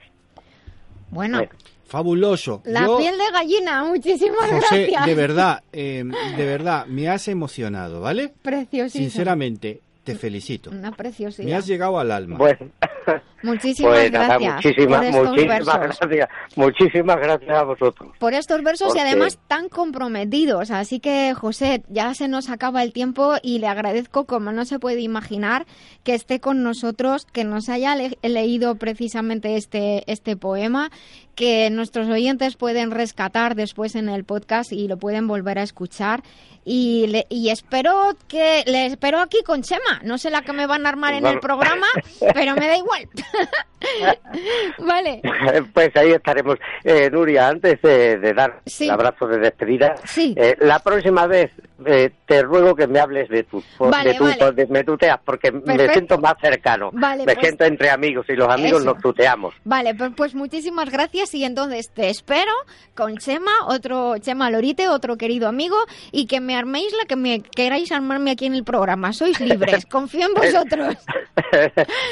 Bueno, 1.10 1.43
Fabuloso. 1.85 2.62
la 2.64 2.86
Yo- 2.86 2.97
piel 2.97 3.18
de 3.18 3.31
gallina, 3.31 3.85
muchísimas 3.85 4.51
José, 4.51 4.86
gracias. 4.86 5.05
de 5.06 5.14
verdad, 5.14 5.62
eh, 5.74 6.05
de 6.39 6.47
verdad, 6.47 6.86
me 6.86 7.06
has 7.10 7.28
emocionado, 7.28 8.01
¿vale? 8.01 8.32
Preciosísimo. 8.40 9.02
Sinceramente, 9.02 9.82
te 10.05 10.14
felicito. 10.14 10.70
Una 10.70 10.90
preciosidad. 10.93 11.47
Me 11.47 11.55
has 11.55 11.66
llegado 11.66 11.98
al 11.98 12.12
alma. 12.12 12.39
Bueno, 12.39 12.70
Muchísimas 13.44 13.92
pues 13.92 14.10
nada, 14.12 14.26
gracias 14.38 14.54
muchísimas, 14.54 15.10
muchísimas 15.12 15.64
gracias. 15.64 16.28
Muchísimas 16.56 17.16
gracias 17.18 17.50
a 17.58 17.62
vosotros. 17.62 18.08
Por 18.18 18.34
estos 18.34 18.62
versos 18.62 18.94
y 18.96 18.98
además 18.98 19.38
tan 19.48 19.68
comprometidos. 19.68 20.70
Así 20.70 20.98
que, 20.98 21.34
José, 21.34 21.82
ya 21.88 22.14
se 22.14 22.26
nos 22.28 22.48
acaba 22.50 22.82
el 22.82 22.92
tiempo 22.92 23.34
y 23.42 23.58
le 23.58 23.66
agradezco, 23.68 24.24
como 24.24 24.50
no 24.52 24.64
se 24.64 24.78
puede 24.78 25.00
imaginar, 25.00 25.66
que 26.02 26.14
esté 26.14 26.40
con 26.40 26.62
nosotros, 26.62 27.26
que 27.26 27.44
nos 27.44 27.68
haya 27.68 27.94
le- 27.96 28.18
leído 28.22 28.76
precisamente 28.76 29.56
este, 29.56 30.10
este 30.10 30.36
poema, 30.36 30.90
que 31.34 31.68
nuestros 31.70 32.08
oyentes 32.08 32.56
pueden 32.56 32.90
rescatar 32.92 33.54
después 33.56 33.94
en 33.96 34.08
el 34.08 34.24
podcast 34.24 34.72
y 34.72 34.88
lo 34.88 34.96
pueden 34.96 35.26
volver 35.26 35.58
a 35.58 35.62
escuchar. 35.62 36.22
Y, 36.66 37.08
le- 37.08 37.26
y 37.28 37.50
espero 37.50 38.16
que 38.26 38.62
le 38.66 38.86
espero 38.86 39.20
aquí 39.20 39.42
con 39.44 39.62
Chema. 39.62 40.00
No 40.02 40.16
sé 40.16 40.30
la 40.30 40.40
que 40.42 40.54
me 40.54 40.66
van 40.66 40.86
a 40.86 40.88
armar 40.88 41.12
en 41.12 41.26
el 41.26 41.38
programa, 41.40 41.86
pero 42.34 42.54
me 42.54 42.66
da 42.68 42.76
igual. 42.78 43.06
vale. 44.78 45.20
Pues 45.74 45.94
ahí 45.97 46.12
estaremos. 46.12 46.59
Eh, 46.85 47.11
Nuria, 47.11 47.48
antes 47.48 47.81
de, 47.82 48.19
de 48.19 48.35
dar 48.35 48.61
Sí. 48.66 48.85
el 48.85 48.90
abrazo 48.90 49.27
de 49.27 49.39
despedida, 49.39 49.94
Sí. 50.05 50.35
eh, 50.36 50.56
la 50.61 50.78
próxima 50.78 51.27
vez 51.27 51.51
eh, 51.86 52.10
te 52.26 52.42
ruego 52.42 52.74
que 52.76 52.86
me 52.86 53.01
hables 53.01 53.28
de 53.28 53.42
tu, 53.44 53.62
Vale, 53.78 54.10
de 54.12 54.14
tu 54.16 54.24
vale. 54.24 54.52
de- 54.52 54.66
me 54.68 54.84
tuteas, 54.84 55.18
porque 55.24 55.51
me 55.51 55.60
Perfecto. 55.60 55.92
siento 55.92 56.18
más 56.18 56.34
cercano. 56.40 56.90
Vale, 56.92 57.24
me 57.26 57.34
pues- 57.34 57.38
siento 57.46 57.64
entre 57.64 57.90
amigos 57.90 58.26
y 58.28 58.34
los 58.34 58.48
amigos 58.48 58.82
Eso. 58.82 58.92
nos 58.94 59.02
tuteamos. 59.02 59.55
Vale, 59.64 59.94
pues, 59.94 60.12
pues 60.16 60.34
muchísimas 60.34 60.90
gracias 60.90 61.34
y 61.34 61.44
entonces 61.44 61.90
te 61.92 62.09
espero 62.10 62.52
con 62.94 63.16
Chema, 63.18 63.51
otro 63.66 64.16
Chema 64.18 64.51
Lorite, 64.51 64.88
otro 64.88 65.16
querido 65.16 65.48
amigo, 65.48 65.76
y 66.12 66.26
que 66.26 66.40
me 66.40 66.56
arméis 66.56 66.92
la 66.98 67.06
que 67.06 67.16
me 67.16 67.40
queráis 67.42 67.90
armarme 67.92 68.30
aquí 68.30 68.46
en 68.46 68.55
el 68.55 68.64
programa. 68.64 69.12
Sois 69.12 69.38
libres, 69.40 69.84
confío 69.90 70.26
en 70.28 70.34
vosotros. 70.34 70.96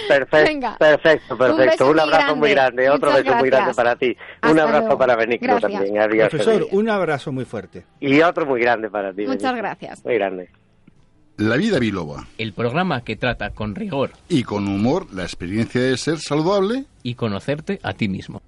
perfecto, 0.09 0.37
Venga. 0.53 0.77
perfecto, 0.79 1.35
Un 1.35 1.39
perfecto. 1.39 1.87
Un, 1.87 1.93
muy 1.93 2.01
abrazo 2.01 2.37
muy 2.37 2.51
grande. 2.51 2.83
grande, 2.85 2.91
otro 2.91 3.11
Muchas 3.11 3.25
beso 3.25 3.37
muy 3.37 3.49
grande 3.51 3.65
gracias. 3.73 3.77
para 3.77 3.97
ti. 3.97 4.07
Un 4.43 4.49
Hasta 4.51 4.63
abrazo 4.63 4.81
luego. 4.83 4.99
para 4.99 5.17
Benigno 5.17 5.47
Gracias. 5.59 5.73
también. 5.73 5.99
Adiós. 5.99 6.29
Profesor, 6.29 6.67
un 6.73 6.89
abrazo 6.89 7.33
muy 7.33 7.45
fuerte. 7.45 7.85
Y 8.01 8.21
otro 8.23 8.47
muy 8.47 8.61
grande 8.61 8.91
para 8.91 9.13
ti. 9.13 9.27
Muchas 9.27 9.52
Gracias. 9.55 10.05
Muy 10.05 10.15
grande. 10.15 10.49
La 11.39 11.57
vida 11.57 11.79
biloba. 11.79 12.27
El 12.39 12.53
programa 12.53 13.03
que 13.03 13.17
trata 13.17 13.51
con 13.51 13.75
rigor 13.75 14.11
Y 14.29 14.43
con 14.45 14.69
humor 14.69 15.13
la 15.15 15.23
experiencia 15.23 15.81
de 15.81 15.97
ser 15.97 16.19
saludable. 16.19 16.85
y 17.03 17.15
conocerte 17.15 17.81
a 17.83 17.95
ti 17.95 18.09
mismo. 18.09 18.41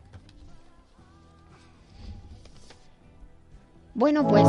Bueno, 3.95 4.27
pues 4.27 4.45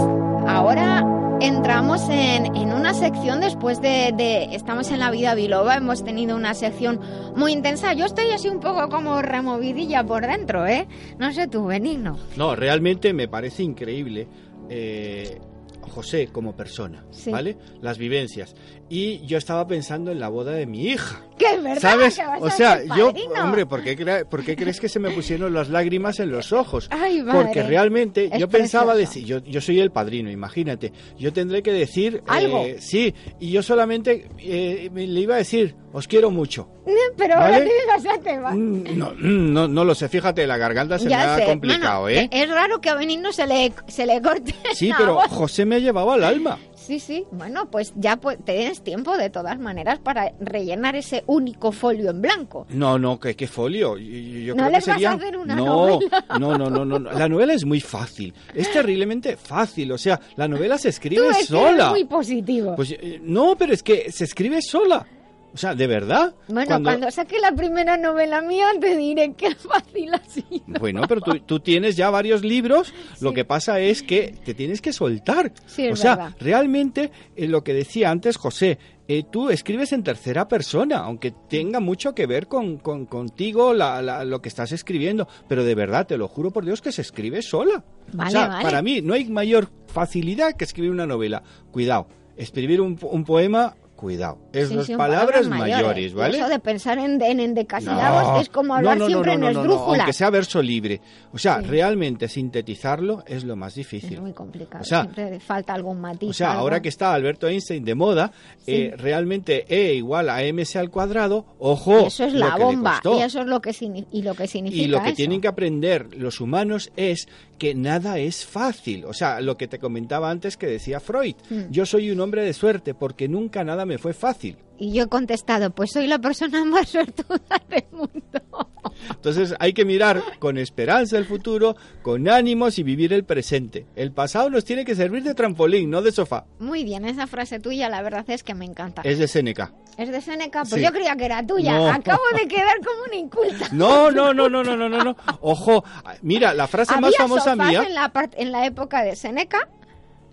ahora 0.48 1.04
entramos 1.40 2.02
en, 2.10 2.48
en 2.56 2.74
una 2.74 2.94
sección 2.96 3.40
después 3.42 3.80
de, 3.80 4.12
de- 4.18 4.56
Estamos 4.56 4.90
en 4.90 5.00
la 5.00 5.12
vida 5.12 5.36
biloba, 5.36 5.76
hemos 5.76 6.04
tenido 6.04 6.36
una 6.36 6.56
sección 6.56 7.00
muy 7.36 7.52
intensa. 7.52 7.94
Yo 7.94 8.06
estoy 8.06 8.32
así 8.32 8.48
un 8.50 8.60
poco 8.60 8.90
como 8.90 9.22
removidilla 9.22 10.04
por 10.04 10.26
dentro, 10.26 10.66
¿eh? 10.66 10.88
No 11.20 11.32
sé 11.32 11.48
tú, 11.48 11.66
Benigno. 11.68 12.18
No, 12.38 12.56
realmente 12.56 13.14
me 13.14 13.28
parece 13.28 13.62
increíble 13.62 14.28
eh, 14.70 15.40
José 15.90 16.28
como 16.32 16.56
persona, 16.56 17.06
Sí. 17.12 17.32
¿vale? 17.32 17.58
Las 17.82 17.98
vivencias. 17.98 18.56
Y 18.90 19.26
yo 19.26 19.38
estaba 19.38 19.66
pensando 19.68 20.12
en 20.12 20.20
la 20.20 20.30
boda 20.30 20.52
de 20.52 20.66
mi 20.66 20.86
hija. 20.88 21.24
Que 21.38 21.56
es 21.56 21.64
verdad 21.64 21.80
¿Sabes? 21.82 22.16
que 22.18 22.26
vas 22.26 22.42
O 22.42 22.46
a 22.46 22.52
sea, 22.52 22.78
ser 22.78 22.88
yo, 22.98 23.12
hombre, 23.42 23.66
¿por 23.66 23.84
qué, 23.84 23.98
cre- 23.98 24.26
por 24.26 24.44
qué 24.44 24.56
crees 24.56 24.80
que 24.80 24.88
se 24.90 25.00
me 25.00 25.10
pusieron 25.12 25.54
las 25.54 25.70
lágrimas 25.70 26.20
en 26.20 26.32
los 26.32 26.54
ojos? 26.54 26.88
Ay, 26.92 27.22
madre. 27.22 27.44
Porque 27.46 27.64
realmente 27.64 28.30
Es 28.32 28.40
yo 28.40 28.48
pensaba 28.48 28.96
decir, 28.96 29.26
yo, 29.26 29.40
yo 29.40 29.60
soy 29.62 29.80
el 29.80 29.92
padrino, 29.92 30.30
imagínate, 30.32 30.92
yo 31.18 31.34
tendré 31.34 31.64
que 31.64 31.72
decir 31.72 32.22
Algo. 32.28 32.62
eh, 32.64 32.78
sí, 32.80 33.14
y 33.40 33.52
yo 33.52 33.64
solamente 33.64 34.28
eh, 34.40 34.90
me- 34.94 35.08
le 35.08 35.20
iba 35.22 35.36
a 35.36 35.40
decir, 35.40 35.76
os 35.98 36.08
quiero 36.08 36.30
mucho. 36.32 36.68
Pero 37.18 37.36
ahora 37.36 37.60
te 37.60 37.72
vas 37.88 38.06
a 38.06 38.20
te 38.22 38.38
va- 38.40 38.52
Mm, 38.54 38.98
No, 38.98 39.12
mm, 39.12 39.54
no, 39.54 39.68
no 39.68 39.84
lo 39.86 39.96
sé, 39.96 40.10
fíjate, 40.10 40.46
la 40.46 40.58
garganta 40.58 41.00
se 41.00 41.10
Ya 41.10 41.18
me 41.18 41.24
ha 41.24 41.36
sé. 41.38 41.46
complicado, 41.46 42.02
Bueno, 42.02 42.20
¿eh? 42.22 42.30
Es 42.32 42.50
raro 42.50 42.80
que 42.82 42.90
a 42.90 42.96
Benigno 42.96 43.32
se 43.32 43.48
le, 43.48 43.74
se 43.88 44.06
le 44.06 44.22
corte 44.22 44.54
Sí, 44.76 44.90
la 44.90 44.98
pero 44.98 45.14
voz. 45.16 45.28
José 45.30 45.66
me 45.66 45.82
llevaba 45.82 46.14
al 46.16 46.24
alma. 46.24 46.60
Sí, 46.76 47.00
sí. 47.00 47.26
Bueno, 47.32 47.72
pues 47.72 47.94
ya 47.96 48.18
pues, 48.18 48.38
tienes 48.46 48.84
tiempo 48.84 49.18
de 49.18 49.32
todas 49.32 49.58
maneras 49.58 49.98
para 50.00 50.34
rellenar 50.40 50.96
ese 50.96 51.24
único 51.26 51.72
folio 51.72 52.12
en 52.12 52.22
blanco. 52.22 52.68
No, 52.70 53.00
no, 53.00 53.20
¿qué, 53.20 53.36
qué 53.36 53.48
folio? 53.48 53.98
Yo, 53.98 54.06
yo- 54.08 54.40
yo 54.40 54.56
¿No 54.56 54.64
creo 54.64 54.76
les 54.76 54.86
que 54.86 54.92
vas 54.92 55.04
a 55.06 55.12
hacer 55.14 55.38
una 55.38 55.56
no, 55.56 55.66
novela? 55.66 56.26
no, 56.40 56.58
no, 56.58 56.70
no, 56.70 56.86
no, 56.86 57.00
no. 57.00 57.12
La 57.12 57.28
novela 57.28 57.54
es 57.54 57.66
muy 57.66 57.80
fácil. 57.82 58.34
Es 58.54 58.72
terriblemente 58.72 59.36
fácil. 59.38 59.92
O 59.94 59.98
sea, 59.98 60.20
la 60.36 60.48
novela 60.48 60.78
se 60.78 60.84
Tú 60.84 60.90
escribe 60.90 61.30
es 61.30 61.48
sola. 61.48 61.90
muy 61.90 62.06
positivo. 62.06 62.76
Pues 62.76 62.92
eh, 62.92 63.20
no, 63.24 63.56
pero 63.58 63.74
es 63.74 63.82
que 63.82 64.12
se 64.12 64.26
escribe 64.26 64.62
sola. 64.62 65.08
O 65.56 65.58
sea, 65.58 65.74
¿de 65.74 65.88
verdad? 65.88 66.36
bueno, 66.50 66.84
cuando... 66.84 67.10
saque 67.10 67.40
la 67.40 67.52
primera 67.54 67.96
novela 67.98 68.42
mía 68.42 68.68
te 68.80 68.96
diré 68.96 69.34
qué 69.38 69.56
fácil 69.56 70.14
ha 70.14 70.22
sido. 70.26 70.62
Bueno, 70.80 71.02
pero 71.08 71.22
tú, 71.22 71.40
tú 71.40 71.60
tienes 71.62 71.96
ya 71.96 72.10
varios 72.10 72.44
libros, 72.44 72.94
lo 73.22 73.34
que 73.34 73.46
pasa 73.46 73.80
es 73.80 74.04
que 74.04 74.36
te 74.44 74.54
tienes 74.54 74.82
que 74.82 74.92
soltar. 74.94 75.54
Sí, 75.66 75.88
o 75.88 75.96
sea, 75.96 76.16
verdad. 76.18 76.36
realmente 76.42 77.12
eh, 77.38 77.48
lo 77.48 77.64
que 77.64 77.74
decía 77.74 78.12
antes 78.12 78.36
José, 78.38 78.78
eh, 79.08 79.24
tú 79.32 79.50
escribes 79.50 79.94
en 79.94 80.04
tercera 80.04 80.48
persona, 80.48 80.98
aunque 80.98 81.32
tenga 81.50 81.80
mucho 81.80 82.14
que 82.14 82.26
ver 82.28 82.48
con, 82.48 82.78
con- 82.78 83.06
contigo 83.06 83.74
la- 83.74 84.02
la- 84.02 84.26
lo 84.26 84.42
que 84.42 84.50
estás 84.50 84.72
escribiendo, 84.74 85.28
pero 85.48 85.64
de 85.64 85.74
verdad, 85.76 86.06
te 86.06 86.18
lo 86.18 86.28
juro 86.28 86.52
por 86.52 86.66
Dios 86.66 86.82
que 86.82 86.92
se 86.92 87.02
escribe 87.02 87.42
sola. 87.42 87.84
Vale, 88.12 88.28
o 88.28 88.32
sea, 88.32 88.48
vale. 88.48 88.64
para 88.64 88.82
mí 88.82 89.02
no 89.02 89.14
hay 89.14 89.26
mayor 89.30 89.70
facilidad 89.88 90.54
que 90.58 90.66
escribir 90.66 90.92
una 90.92 91.06
novela. 91.08 91.44
Cuidado, 91.72 92.08
escribir 92.36 92.82
un, 92.82 92.98
un 93.02 93.24
poema, 93.24 93.76
cuidado. 94.06 94.38
Es 94.54 94.70
Sí, 94.70 94.76
las 94.76 94.86
sí, 94.86 94.92
en 94.92 94.98
palabras, 95.00 95.48
mayores, 95.48 96.12
Y 96.12 96.16
¿vale? 96.16 96.38
Eso 96.38 96.48
de 96.48 96.60
pensar 96.60 97.00
en, 97.00 97.20
en, 97.22 97.40
en 97.40 97.56
decasílabos 97.56 98.24
No, 98.34 98.40
es 98.40 98.50
como 98.50 98.76
hablar 98.76 98.98
no, 99.00 99.06
no, 99.06 99.08
siempre 99.10 99.34
en 99.34 99.44
esdrújula. 99.46 99.98
aunque 99.98 100.14
sea 100.14 100.30
verso 100.30 100.62
libre. 100.62 101.02
O 101.34 101.40
sea, 101.40 101.60
Sí. 101.62 101.66
realmente 101.68 102.28
sintetizarlo 102.28 103.24
es 103.26 103.44
lo 103.44 103.56
más 103.56 103.74
difícil. 103.74 104.14
Es 104.14 104.22
muy 104.22 104.34
complicado. 104.34 104.84
O 104.84 104.86
sea, 104.86 105.02
siempre 105.02 105.40
falta 105.40 105.74
algún 105.74 106.00
matiz. 106.00 106.30
O 106.30 106.34
sea, 106.34 106.52
algo. 106.52 106.62
ahora 106.62 106.82
que 106.84 106.90
está 106.90 107.14
Alberto 107.14 107.48
Einstein 107.48 107.84
de 107.84 107.96
moda, 107.96 108.32
eh, 108.68 108.94
realmente 108.98 109.66
E 109.68 109.96
igual 109.96 110.30
a 110.30 110.42
mc 110.44 110.76
al 110.78 110.92
cuadrado, 110.92 111.46
ojo, 111.58 112.02
Y 112.02 112.06
eso 112.06 112.26
es 112.26 112.34
la 112.34 112.56
bomba. 112.58 113.02
Y 113.04 113.22
eso 113.24 113.42
es 113.42 113.48
lo 113.48 113.60
que, 113.62 113.72
y 114.12 114.22
lo 114.22 114.36
que 114.36 114.46
significa 114.48 114.84
Y 114.84 114.88
lo 114.88 115.02
que 115.02 115.08
eso. 115.10 115.16
tienen 115.16 115.42
que 115.42 115.48
aprender 115.48 116.16
los 116.16 116.40
humanos 116.42 116.92
es 116.96 117.28
que 117.58 117.76
nada 117.76 118.20
es 118.20 118.46
fácil. 118.46 119.06
O 119.06 119.14
sea, 119.14 119.42
lo 119.42 119.58
que 119.58 119.68
te 119.68 119.80
comentaba 119.80 120.30
antes 120.30 120.58
que 120.58 120.68
decía 120.68 121.00
Freud. 121.00 121.36
Mm. 121.50 121.72
Yo 121.72 121.86
soy 121.86 122.12
un 122.12 122.20
hombre 122.20 122.44
de 122.44 122.54
suerte 122.54 122.94
porque 122.94 123.28
nunca 123.28 123.64
nada 123.64 123.86
me 123.86 123.98
fue 123.98 124.14
fácil. 124.14 124.58
Y 124.78 124.92
yo 124.94 125.04
he 125.04 125.08
contestado, 125.08 125.70
pues 125.72 125.92
soy 125.92 126.08
la 126.08 126.20
persona 126.20 126.64
más 126.66 126.90
suertuda 126.90 127.62
del 127.70 127.86
mundo. 127.92 128.70
Entonces 129.10 129.54
hay 129.60 129.74
que 129.74 129.86
mirar 129.86 130.22
con 130.40 130.58
esperanza 130.58 131.18
el 131.18 131.26
futuro, 131.26 131.76
con 132.02 132.30
ánimos 132.30 132.78
y 132.80 132.84
vivir 132.84 133.14
el 133.14 133.24
presente. 133.24 133.86
El 133.96 134.12
pasado 134.12 134.50
nos 134.50 134.64
tiene 134.66 134.86
que 134.86 134.96
servir 134.96 135.24
de 135.24 135.34
trampolín, 135.34 135.90
no 135.90 136.02
de 136.02 136.12
sofá. 136.12 136.46
Muy 136.60 136.84
bien, 136.84 137.06
esa 137.06 137.28
frase 137.28 137.60
tuya 137.60 137.90
la 137.90 138.02
verdad 138.02 138.26
es 138.28 138.44
que 138.44 138.54
me 138.54 138.66
encanta. 138.66 139.02
Es 139.04 139.18
de 139.20 139.28
Seneca. 139.28 139.74
¿Es 139.98 140.10
de 140.12 140.22
Seneca? 140.22 140.62
Pues 140.62 140.74
Sí. 140.74 140.82
yo 140.82 140.92
creía 140.92 141.16
que 141.16 141.26
era 141.26 141.46
tuya. 141.46 141.74
No. 141.74 141.88
Acabo 141.90 142.24
de 142.40 142.48
quedar 142.48 142.78
como 142.86 143.04
una 143.08 143.16
inculta. 143.16 143.68
No, 143.72 144.12
no, 144.12 144.34
no, 144.34 144.50
no, 144.50 144.64
no, 144.64 144.76
no, 144.76 144.90
no, 144.90 145.04
no. 145.04 145.16
Ojo, 145.42 145.84
mira, 146.22 146.54
la 146.54 146.68
frase 146.68 147.00
más 147.00 147.16
famosa 147.16 147.52
sofás 147.52 147.70
mía. 147.70 147.84
En 147.88 147.96
la, 147.96 148.12
en 148.38 148.52
la 148.52 148.66
época 148.66 149.04
de 149.04 149.16
Seneca. 149.16 149.70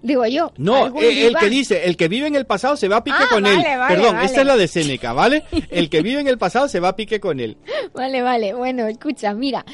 Digo 0.03 0.27
yo. 0.27 0.53
No, 0.57 0.89
eh, 1.01 1.27
el 1.29 1.37
que 1.37 1.49
dice, 1.49 1.85
el 1.87 1.97
que 1.97 2.09
vive 2.09 2.27
en 2.27 2.35
el 2.35 2.45
pasado 2.45 2.77
se 2.77 2.89
va 2.89 2.97
a 2.97 3.05
pique 3.05 3.17
Ah, 3.21 3.27
con 3.31 3.43
vale, 3.45 3.55
él. 3.73 3.79
vale, 3.79 3.95
Perdón, 3.95 4.15
vale. 4.15 4.27
esta 4.27 4.41
es 4.41 4.47
la 4.47 4.57
de 4.57 4.67
Seneca, 4.69 5.13
¿vale? 5.13 5.45
El 5.71 5.89
que 5.89 6.03
vive 6.03 6.21
en 6.21 6.27
el 6.29 6.39
pasado 6.39 6.67
se 6.69 6.81
va 6.81 6.89
a 6.89 6.97
pique 6.97 7.21
con 7.21 7.39
él. 7.41 7.57
Vale, 7.95 8.21
vale. 8.23 8.53
Bueno, 8.55 8.87
escucha, 8.89 9.33
mira, 9.33 9.65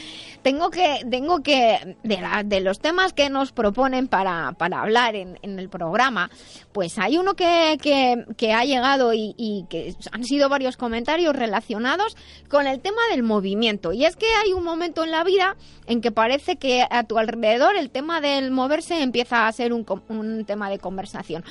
tengo 0.42 0.70
que, 0.70 1.00
tengo 1.10 1.42
que, 1.42 1.96
de, 2.02 2.20
la- 2.20 2.42
de 2.44 2.60
los 2.60 2.78
temas 2.80 3.12
que 3.14 3.30
nos 3.30 3.52
proponen 3.52 4.06
para, 4.08 4.52
para 4.58 4.82
hablar 4.82 5.16
en, 5.16 5.38
en 5.42 5.58
el 5.58 5.68
programa, 5.68 6.30
pues 6.72 6.98
hay 6.98 7.16
uno 7.16 7.34
que, 7.34 7.78
que, 7.80 8.24
que 8.36 8.52
ha 8.52 8.64
llegado 8.64 9.14
y, 9.14 9.34
y 9.38 9.64
que 9.70 9.94
han 10.12 10.24
sido 10.24 10.48
varios 10.48 10.76
comentarios 10.76 11.34
relacionados 11.34 12.16
con 12.48 12.66
el 12.66 12.80
tema 12.80 13.00
del 13.10 13.22
movimiento. 13.22 13.92
Y 13.92 14.04
es 14.04 14.16
que 14.16 14.26
hay 14.44 14.52
un 14.52 14.62
momento 14.64 15.04
en 15.04 15.10
la 15.10 15.24
vida 15.24 15.56
en 15.86 16.00
que 16.02 16.12
parece 16.12 16.56
que 16.56 16.84
a 16.88 17.04
tu 17.04 17.18
alrededor 17.18 17.76
el 17.76 17.90
tema 17.90 18.20
del 18.20 18.50
moverse 18.50 19.00
empieza 19.02 19.46
a 19.46 19.52
ser 19.52 19.72
un, 19.72 19.86
un 20.18 20.44
tema 20.44 20.70
de 20.70 20.78
conversación. 20.78 21.44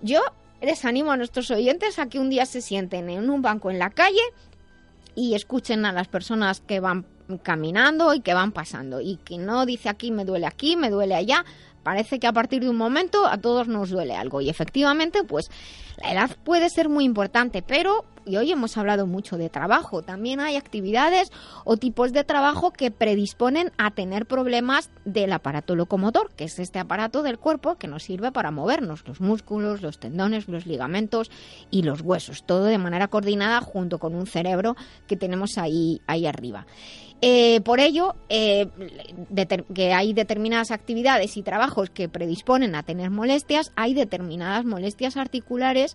Yo 0.00 0.20
les 0.60 0.84
animo 0.84 1.12
a 1.12 1.16
nuestros 1.16 1.50
oyentes 1.50 1.98
a 1.98 2.06
que 2.06 2.18
un 2.18 2.30
día 2.30 2.46
se 2.46 2.60
sienten 2.60 3.10
en 3.10 3.28
un 3.28 3.42
banco 3.42 3.70
en 3.70 3.78
la 3.78 3.90
calle 3.90 4.22
y 5.14 5.34
escuchen 5.34 5.84
a 5.84 5.92
las 5.92 6.08
personas 6.08 6.60
que 6.60 6.80
van 6.80 7.04
caminando 7.42 8.14
y 8.14 8.20
que 8.20 8.34
van 8.34 8.52
pasando 8.52 9.00
y 9.00 9.16
que 9.16 9.38
no 9.38 9.66
dice 9.66 9.88
aquí 9.88 10.10
me 10.10 10.24
duele 10.24 10.46
aquí, 10.46 10.76
me 10.76 10.90
duele 10.90 11.14
allá. 11.14 11.44
Parece 11.82 12.20
que 12.20 12.28
a 12.28 12.32
partir 12.32 12.62
de 12.62 12.70
un 12.70 12.76
momento 12.76 13.26
a 13.26 13.38
todos 13.38 13.66
nos 13.66 13.90
duele 13.90 14.14
algo 14.14 14.40
y 14.40 14.48
efectivamente 14.48 15.24
pues 15.24 15.50
la 16.02 16.12
edad 16.12 16.36
puede 16.44 16.68
ser 16.68 16.88
muy 16.88 17.04
importante, 17.04 17.62
pero 17.62 18.04
y 18.24 18.36
hoy 18.36 18.52
hemos 18.52 18.76
hablado 18.76 19.06
mucho 19.06 19.36
de 19.36 19.48
trabajo, 19.48 20.02
también 20.02 20.40
hay 20.40 20.56
actividades 20.56 21.30
o 21.64 21.76
tipos 21.76 22.12
de 22.12 22.24
trabajo 22.24 22.72
que 22.72 22.90
predisponen 22.90 23.72
a 23.78 23.90
tener 23.90 24.26
problemas 24.26 24.90
del 25.04 25.32
aparato 25.32 25.74
locomotor, 25.74 26.30
que 26.36 26.44
es 26.44 26.58
este 26.58 26.78
aparato 26.78 27.22
del 27.22 27.38
cuerpo 27.38 27.76
que 27.76 27.88
nos 27.88 28.04
sirve 28.04 28.32
para 28.32 28.50
movernos, 28.50 29.06
los 29.06 29.20
músculos, 29.20 29.82
los 29.82 29.98
tendones, 29.98 30.48
los 30.48 30.66
ligamentos 30.66 31.30
y 31.70 31.82
los 31.82 32.00
huesos, 32.00 32.44
todo 32.46 32.64
de 32.64 32.78
manera 32.78 33.08
coordinada 33.08 33.60
junto 33.60 33.98
con 33.98 34.14
un 34.14 34.26
cerebro 34.26 34.76
que 35.06 35.16
tenemos 35.16 35.58
ahí, 35.58 36.00
ahí 36.06 36.26
arriba. 36.26 36.66
Eh, 37.24 37.60
por 37.60 37.78
ello, 37.78 38.16
eh, 38.28 38.66
que 39.74 39.92
hay 39.92 40.12
determinadas 40.12 40.72
actividades 40.72 41.36
y 41.36 41.42
trabajos 41.42 41.88
que 41.88 42.08
predisponen 42.08 42.74
a 42.74 42.82
tener 42.82 43.10
molestias, 43.10 43.70
hay 43.76 43.94
determinadas 43.94 44.64
molestias 44.64 45.16
articulares 45.16 45.94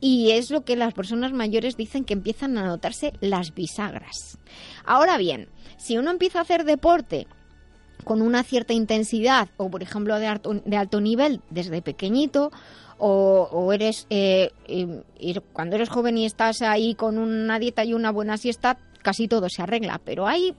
y 0.00 0.30
es 0.30 0.52
lo 0.52 0.64
que 0.64 0.76
las 0.76 0.94
personas 0.94 1.32
mayores 1.32 1.76
dicen 1.76 2.04
que 2.04 2.12
empiezan 2.14 2.56
a 2.58 2.64
notarse 2.64 3.12
las 3.20 3.54
bisagras. 3.54 4.38
Ahora 4.84 5.18
bien, 5.18 5.48
si 5.78 5.98
uno 5.98 6.12
empieza 6.12 6.38
a 6.38 6.42
hacer 6.42 6.64
deporte 6.64 7.26
con 8.04 8.22
una 8.22 8.44
cierta 8.44 8.72
intensidad 8.72 9.48
o 9.56 9.70
por 9.70 9.82
ejemplo 9.82 10.16
de 10.20 10.28
alto, 10.28 11.00
nivel 11.00 11.40
desde 11.50 11.82
pequeñito 11.82 12.52
o, 12.98 13.72
eres 13.72 14.06
eh, 14.10 14.52
ir- 14.68 15.42
cuando 15.52 15.74
eres 15.74 15.88
joven 15.88 16.18
y 16.18 16.24
estás 16.24 16.62
ahí 16.62 16.94
con 16.94 17.18
una 17.18 17.58
dieta 17.58 17.84
y 17.84 17.94
una 17.94 18.12
buena 18.12 18.36
siesta 18.36 18.78
casi 19.02 19.26
todo 19.28 19.48
se 19.48 19.62
arregla 19.62 20.00
pero 20.04 20.26
hay 20.26 20.54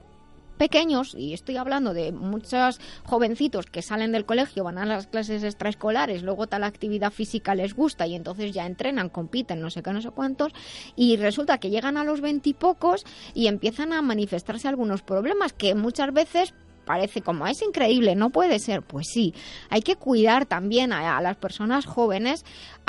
pequeños, 0.60 1.16
y 1.18 1.34
estoy 1.34 1.56
hablando 1.56 1.94
de 1.94 2.12
muchos 2.12 2.80
jovencitos 3.06 3.66
que 3.66 3.82
salen 3.82 4.12
del 4.12 4.26
colegio, 4.26 4.66
van 4.66 4.78
a 4.78 4.86
las 4.86 5.08
clases 5.08 5.42
extraescolares, 5.44 6.22
luego 6.22 6.48
tal 6.48 6.66
actividad 6.66 7.12
física 7.12 7.56
les 7.56 7.74
gusta 7.74 8.06
y 8.06 8.14
entonces 8.14 8.52
ya 8.52 8.66
entrenan, 8.66 9.08
compiten, 9.08 9.62
no 9.62 9.70
sé 9.70 9.82
qué, 9.82 9.94
no 9.94 10.02
sé 10.02 10.12
cuántos, 10.12 10.52
y 10.98 11.16
resulta 11.16 11.60
que 11.60 11.70
llegan 11.70 11.96
a 11.96 12.04
los 12.04 12.20
veintipocos 12.20 13.06
y, 13.34 13.48
empiezan 13.48 13.94
a 13.94 14.02
manifestarse 14.02 14.68
algunos 14.68 15.02
problemas 15.02 15.54
que 15.54 15.74
muchas 15.76 16.14
veces 16.14 16.54
parece 16.86 17.22
como 17.22 17.48
es 17.48 17.62
increíble, 17.62 18.16
no 18.16 18.30
puede 18.30 18.60
ser. 18.60 18.82
Pues 18.82 19.08
sí, 19.12 19.34
hay 19.70 19.82
que 19.82 19.96
cuidar 19.96 20.46
también 20.46 20.92
a, 20.92 21.18
a 21.18 21.22
las 21.22 21.38
personas 21.38 21.86
jóvenes, 21.86 22.44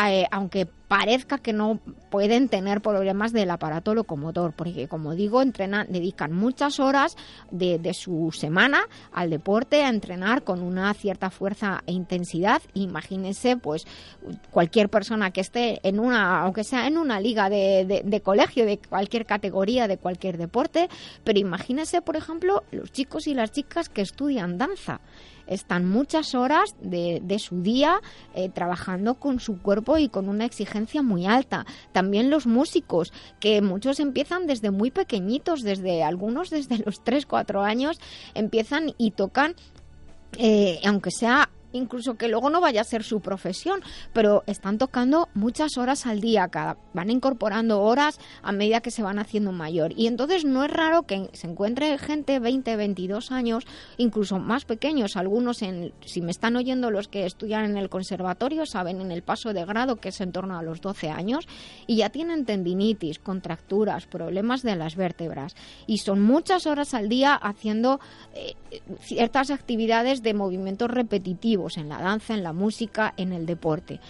eh, 0.04 0.26
aunque 0.32 0.66
parezca 0.90 1.38
que 1.38 1.52
no 1.52 1.78
pueden 2.10 2.48
tener 2.48 2.80
problemas 2.80 3.32
del 3.32 3.52
aparato 3.52 3.94
locomotor, 3.94 4.52
porque 4.54 4.88
como 4.88 5.14
digo, 5.14 5.40
entrenan, 5.40 5.86
dedican 5.88 6.32
muchas 6.32 6.80
horas 6.80 7.16
de, 7.52 7.78
de 7.78 7.94
su 7.94 8.32
semana 8.32 8.80
al 9.12 9.30
deporte, 9.30 9.84
a 9.84 9.88
entrenar 9.88 10.42
con 10.42 10.60
una 10.62 10.92
cierta 10.94 11.30
fuerza 11.30 11.84
e 11.86 11.92
intensidad. 11.92 12.60
Imagínense, 12.74 13.56
pues, 13.56 13.86
cualquier 14.50 14.88
persona 14.88 15.30
que 15.30 15.42
esté 15.42 15.78
en 15.88 16.00
una, 16.00 16.40
aunque 16.40 16.64
sea 16.64 16.88
en 16.88 16.98
una 16.98 17.20
liga 17.20 17.48
de, 17.48 17.84
de- 17.84 18.02
de 18.04 18.20
colegio, 18.20 18.66
de 18.66 18.78
cualquier 18.80 19.26
categoría, 19.26 19.86
de 19.86 19.96
cualquier 19.96 20.38
deporte, 20.38 20.88
pero 21.22 21.38
imagínense, 21.38 22.02
por 22.02 22.16
ejemplo, 22.16 22.64
los 22.72 22.90
chicos 22.90 23.28
y 23.28 23.34
las 23.34 23.52
chicas 23.52 23.88
que 23.88 24.02
estudian 24.02 24.58
danza 24.58 25.00
están 25.50 25.86
muchas 25.86 26.34
horas 26.34 26.74
de, 26.80 27.20
de 27.22 27.38
su 27.38 27.60
día 27.60 28.00
eh, 28.34 28.48
trabajando 28.48 29.16
con 29.16 29.40
su 29.40 29.60
cuerpo 29.60 29.98
y 29.98 30.08
con 30.08 30.28
una 30.30 30.46
exigencia 30.46 31.02
muy 31.02 31.26
alta. 31.26 31.66
También 31.92 32.30
los 32.30 32.46
músicos, 32.46 33.12
que 33.40 33.60
muchos 33.60 34.00
empiezan 34.00 34.46
desde 34.46 34.70
muy 34.70 34.90
pequeñitos, 34.90 35.62
desde 35.62 36.02
algunos 36.02 36.48
desde 36.48 36.78
los 36.78 37.04
3, 37.04 37.26
4 37.26 37.62
años, 37.62 38.00
empiezan 38.34 38.94
y 38.96 39.10
tocan, 39.10 39.54
eh, 40.38 40.80
aunque 40.84 41.10
sea 41.10 41.50
incluso 41.72 42.14
que 42.14 42.28
luego 42.28 42.50
no 42.50 42.60
vaya 42.60 42.80
a 42.80 42.84
ser 42.84 43.02
su 43.04 43.20
profesión, 43.20 43.80
pero 44.12 44.42
están 44.46 44.78
tocando 44.78 45.28
muchas 45.34 45.76
horas 45.78 46.06
al 46.06 46.20
día, 46.20 46.48
cada, 46.48 46.76
van 46.94 47.10
incorporando 47.10 47.82
horas 47.82 48.18
a 48.42 48.52
medida 48.52 48.80
que 48.80 48.90
se 48.90 49.02
van 49.02 49.18
haciendo 49.18 49.52
mayor. 49.52 49.92
Y 49.96 50.06
entonces 50.06 50.44
no 50.44 50.64
es 50.64 50.70
raro 50.70 51.04
que 51.04 51.28
se 51.32 51.46
encuentre 51.46 51.96
gente 51.98 52.38
20, 52.38 52.76
22 52.76 53.30
años, 53.30 53.64
incluso 53.96 54.38
más 54.38 54.64
pequeños, 54.64 55.16
algunos 55.16 55.62
en, 55.62 55.92
si 56.04 56.20
me 56.20 56.30
están 56.30 56.56
oyendo 56.56 56.90
los 56.90 57.08
que 57.08 57.26
estudian 57.26 57.64
en 57.64 57.76
el 57.76 57.88
conservatorio, 57.88 58.66
saben 58.66 59.00
en 59.00 59.10
el 59.10 59.22
paso 59.22 59.52
de 59.52 59.64
grado 59.64 59.96
que 59.96 60.10
es 60.10 60.20
en 60.20 60.32
torno 60.32 60.58
a 60.58 60.62
los 60.62 60.80
12 60.80 61.10
años, 61.10 61.46
y 61.86 61.96
ya 61.96 62.10
tienen 62.10 62.44
tendinitis, 62.44 63.18
contracturas, 63.18 64.06
problemas 64.06 64.62
de 64.62 64.76
las 64.76 64.96
vértebras. 64.96 65.54
Y 65.86 65.98
son 65.98 66.20
muchas 66.20 66.66
horas 66.66 66.94
al 66.94 67.08
día 67.08 67.34
haciendo 67.34 68.00
eh, 68.34 68.54
ciertas 69.00 69.50
actividades 69.50 70.22
de 70.22 70.34
movimientos 70.34 70.90
repetitivos 70.90 71.59
en 71.76 71.88
la 71.88 71.98
danza, 71.98 72.34
en 72.34 72.42
la 72.42 72.52
música, 72.52 73.14
en 73.16 73.32
el 73.32 73.46
deporte. 73.46 74.00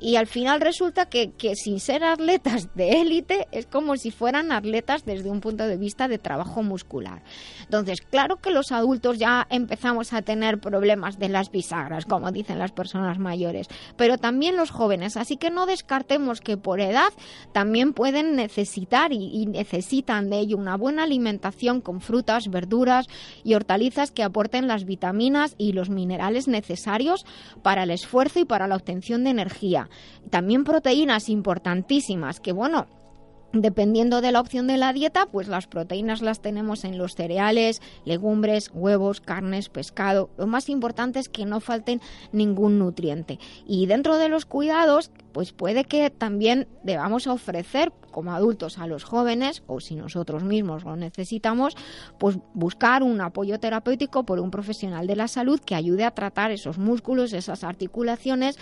Y 0.00 0.16
al 0.16 0.26
final 0.26 0.60
resulta 0.60 1.06
que, 1.06 1.32
sin 1.54 1.80
ser 1.80 2.04
atletas 2.04 2.68
de 2.74 3.00
élite 3.00 3.48
es 3.50 3.66
como 3.66 3.96
si 3.96 4.10
fueran 4.10 4.52
atletas 4.52 5.04
desde 5.04 5.30
un 5.30 5.40
punto 5.40 5.66
de 5.66 5.76
vista 5.76 6.08
de 6.08 6.18
trabajo 6.18 6.62
muscular. 6.62 7.22
Entonces, 7.64 8.00
claro 8.00 8.36
que 8.36 8.50
los 8.50 8.70
adultos 8.70 9.18
ya 9.18 9.46
empezamos 9.50 10.12
a 10.12 10.22
tener 10.22 10.60
problemas 10.60 11.18
de 11.18 11.28
las 11.28 11.50
bisagras, 11.50 12.06
como 12.06 12.30
dicen 12.30 12.58
las 12.58 12.72
personas 12.72 13.18
mayores, 13.18 13.68
pero 13.96 14.18
también 14.18 14.56
los 14.56 14.70
jóvenes. 14.70 15.16
Así 15.16 15.36
que 15.36 15.50
no 15.50 15.66
descartemos 15.66 16.40
que 16.40 16.56
por 16.56 16.80
edad 16.80 17.12
también 17.52 17.92
pueden 17.92 18.36
necesitar 18.36 19.12
y 19.12 19.46
necesitan 19.46 20.30
de 20.30 20.38
ello 20.38 20.56
una 20.56 20.76
buena 20.76 21.02
alimentación 21.02 21.80
con 21.80 22.00
frutas, 22.00 22.48
verduras 22.48 23.06
y 23.42 23.54
hortalizas 23.54 24.10
que 24.10 24.22
aporten 24.22 24.68
las 24.68 24.84
vitaminas 24.84 25.54
y 25.58 25.72
los 25.72 25.90
minerales 25.90 26.48
necesarios 26.48 27.24
para 27.62 27.82
el 27.82 27.90
esfuerzo 27.90 28.40
y 28.40 28.44
para 28.44 28.68
la 28.68 28.76
obtención 28.76 29.24
de 29.24 29.30
energía. 29.30 29.87
También 30.30 30.64
proteínas 30.64 31.28
importantísimas 31.28 32.40
que, 32.40 32.52
bueno, 32.52 32.86
Dependiendo 33.54 34.20
de 34.20 34.30
la 34.30 34.40
opción 34.40 34.66
de 34.66 34.76
la 34.76 34.92
dieta, 34.92 35.24
pues 35.24 35.48
las 35.48 35.66
proteínas 35.66 36.20
las 36.20 36.42
tenemos 36.42 36.84
en 36.84 36.98
los 36.98 37.14
cereales, 37.14 37.80
legumbres, 38.04 38.70
huevos, 38.74 39.22
carnes, 39.22 39.70
pescado. 39.70 40.28
Lo 40.36 40.46
más 40.46 40.68
importante 40.68 41.18
es 41.18 41.30
que 41.30 41.46
no 41.46 41.60
falten 41.60 42.02
ningún 42.30 42.78
nutriente. 42.78 43.38
Y 43.66 43.86
dentro 43.86 44.18
de 44.18 44.28
los 44.28 44.44
cuidados, 44.44 45.10
pues 45.32 45.52
puede 45.52 45.84
que 45.84 46.10
también 46.10 46.68
debamos 46.82 47.26
ofrecer 47.26 47.90
como 48.10 48.32
adultos 48.32 48.78
a 48.78 48.86
los 48.86 49.04
jóvenes, 49.04 49.62
o 49.66 49.80
si 49.80 49.94
nosotros 49.94 50.42
mismos 50.42 50.82
lo 50.84 50.96
necesitamos, 50.96 51.76
pues 52.18 52.38
buscar 52.52 53.02
un 53.02 53.20
apoyo 53.20 53.60
terapéutico 53.60 54.24
por 54.24 54.40
un 54.40 54.50
profesional 54.50 55.06
de 55.06 55.14
la 55.14 55.28
salud 55.28 55.60
que 55.60 55.74
ayude 55.74 56.04
a 56.04 56.10
tratar 56.10 56.50
esos 56.50 56.78
músculos, 56.78 57.32
esas 57.32 57.64
articulaciones. 57.64 58.58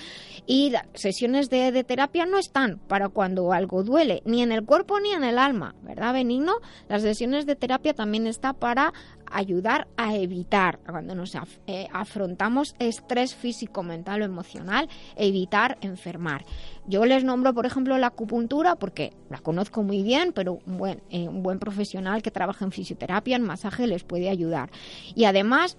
Y 0.46 0.74
sesiones 0.94 1.48
de 1.48 1.84
terapia 1.84 2.26
no 2.26 2.38
están 2.38 2.78
para 2.86 3.08
cuando 3.08 3.52
algo 3.52 3.82
duele, 3.82 4.22
ni 4.26 4.42
en 4.42 4.52
el 4.52 4.64
cuerpo 4.64 4.75
ni 5.02 5.12
en 5.12 5.24
el 5.24 5.38
alma, 5.38 5.74
¿verdad, 5.82 6.12
Benigno? 6.12 6.54
Las 6.88 7.02
sesiones 7.02 7.46
de 7.46 7.56
terapia 7.56 7.94
también 7.94 8.26
está 8.26 8.52
para 8.52 8.92
ayudar 9.30 9.88
a 9.96 10.14
evitar, 10.14 10.78
cuando 10.88 11.14
nos 11.14 11.34
eh, 11.66 11.88
afrontamos 11.92 12.74
estrés 12.78 13.34
físico, 13.34 13.82
mental 13.82 14.22
o 14.22 14.24
emocional, 14.24 14.88
evitar 15.16 15.78
enfermar. 15.80 16.44
Yo 16.86 17.04
les 17.04 17.24
nombro, 17.24 17.52
por 17.54 17.66
ejemplo, 17.66 17.98
la 17.98 18.08
acupuntura 18.08 18.76
porque 18.76 19.12
la 19.30 19.38
conozco 19.38 19.82
muy 19.82 20.02
bien, 20.02 20.32
pero 20.32 20.60
un 20.66 20.78
buen, 20.78 21.02
eh, 21.10 21.28
un 21.28 21.42
buen 21.42 21.58
profesional 21.58 22.22
que 22.22 22.30
trabaja 22.30 22.64
en 22.64 22.72
fisioterapia, 22.72 23.36
en 23.36 23.42
masaje, 23.42 23.86
les 23.86 24.04
puede 24.04 24.30
ayudar. 24.30 24.70
Y 25.14 25.24
además, 25.24 25.76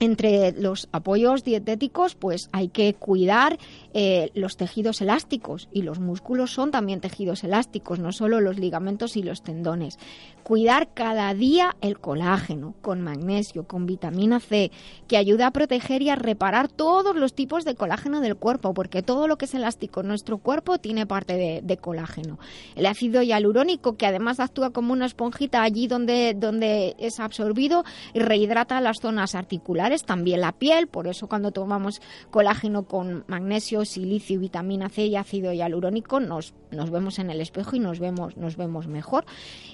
entre 0.00 0.52
los 0.52 0.88
apoyos 0.92 1.44
dietéticos, 1.44 2.14
pues 2.14 2.48
hay 2.52 2.68
que 2.68 2.94
cuidar 2.94 3.58
eh, 3.98 4.30
los 4.34 4.58
tejidos 4.58 5.00
elásticos 5.00 5.70
y 5.72 5.80
los 5.80 6.00
músculos 6.00 6.50
son 6.50 6.70
también 6.70 7.00
tejidos 7.00 7.44
elásticos, 7.44 7.98
no 7.98 8.12
solo 8.12 8.42
los 8.42 8.58
ligamentos 8.58 9.16
y 9.16 9.22
los 9.22 9.42
tendones. 9.42 9.98
Cuidar 10.42 10.92
cada 10.92 11.32
día 11.32 11.74
el 11.80 11.98
colágeno 11.98 12.74
con 12.82 13.00
magnesio, 13.00 13.66
con 13.66 13.86
vitamina 13.86 14.38
C, 14.38 14.70
que 15.08 15.16
ayuda 15.16 15.46
a 15.46 15.50
proteger 15.50 16.02
y 16.02 16.10
a 16.10 16.14
reparar 16.14 16.68
todos 16.68 17.16
los 17.16 17.32
tipos 17.32 17.64
de 17.64 17.74
colágeno 17.74 18.20
del 18.20 18.36
cuerpo, 18.36 18.74
porque 18.74 19.00
todo 19.00 19.28
lo 19.28 19.38
que 19.38 19.46
es 19.46 19.54
elástico 19.54 20.02
en 20.02 20.08
nuestro 20.08 20.36
cuerpo 20.36 20.76
tiene 20.76 21.06
parte 21.06 21.38
de, 21.38 21.62
de 21.64 21.78
colágeno. 21.78 22.38
El 22.74 22.84
ácido 22.84 23.22
hialurónico, 23.22 23.96
que 23.96 24.04
además 24.04 24.40
actúa 24.40 24.74
como 24.74 24.92
una 24.92 25.06
esponjita 25.06 25.62
allí 25.62 25.86
donde, 25.86 26.34
donde 26.36 26.96
es 26.98 27.18
absorbido 27.18 27.84
y 28.12 28.18
rehidrata 28.18 28.78
las 28.82 28.98
zonas 29.00 29.34
articulares, 29.34 30.04
también 30.04 30.42
la 30.42 30.52
piel, 30.52 30.86
por 30.86 31.06
eso 31.06 31.28
cuando 31.28 31.50
tomamos 31.50 32.02
colágeno 32.30 32.82
con 32.82 33.24
magnesio, 33.26 33.85
silicio 33.86 34.38
vitamina 34.38 34.88
C 34.88 35.06
y 35.06 35.16
ácido 35.16 35.52
hialurónico 35.52 36.20
nos, 36.20 36.54
nos 36.70 36.90
vemos 36.90 37.18
en 37.18 37.30
el 37.30 37.40
espejo 37.40 37.76
y 37.76 37.78
nos 37.80 37.98
vemos, 38.00 38.36
nos 38.36 38.56
vemos 38.56 38.86
mejor. 38.88 39.24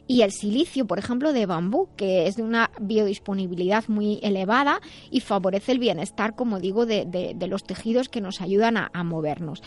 Y 0.06 0.22
el 0.22 0.30
silicio, 0.32 0.86
por 0.86 0.98
ejemplo, 0.98 1.32
de 1.32 1.46
bambú, 1.46 1.88
que 1.96 2.26
es 2.26 2.36
de 2.36 2.42
una 2.42 2.70
biodisponibilidad 2.80 3.84
muy 3.88 4.20
elevada 4.22 4.80
y 5.10 5.20
favorece 5.20 5.72
el 5.72 5.78
bienestar, 5.78 6.34
como 6.34 6.60
digo, 6.60 6.86
de 6.86 7.46
los 7.48 7.64
tejidos 7.64 8.08
que 8.08 8.20
nos 8.20 8.40
ayudan 8.40 8.76
a- 8.76 8.90
a 8.92 9.04
movernos. 9.04 9.62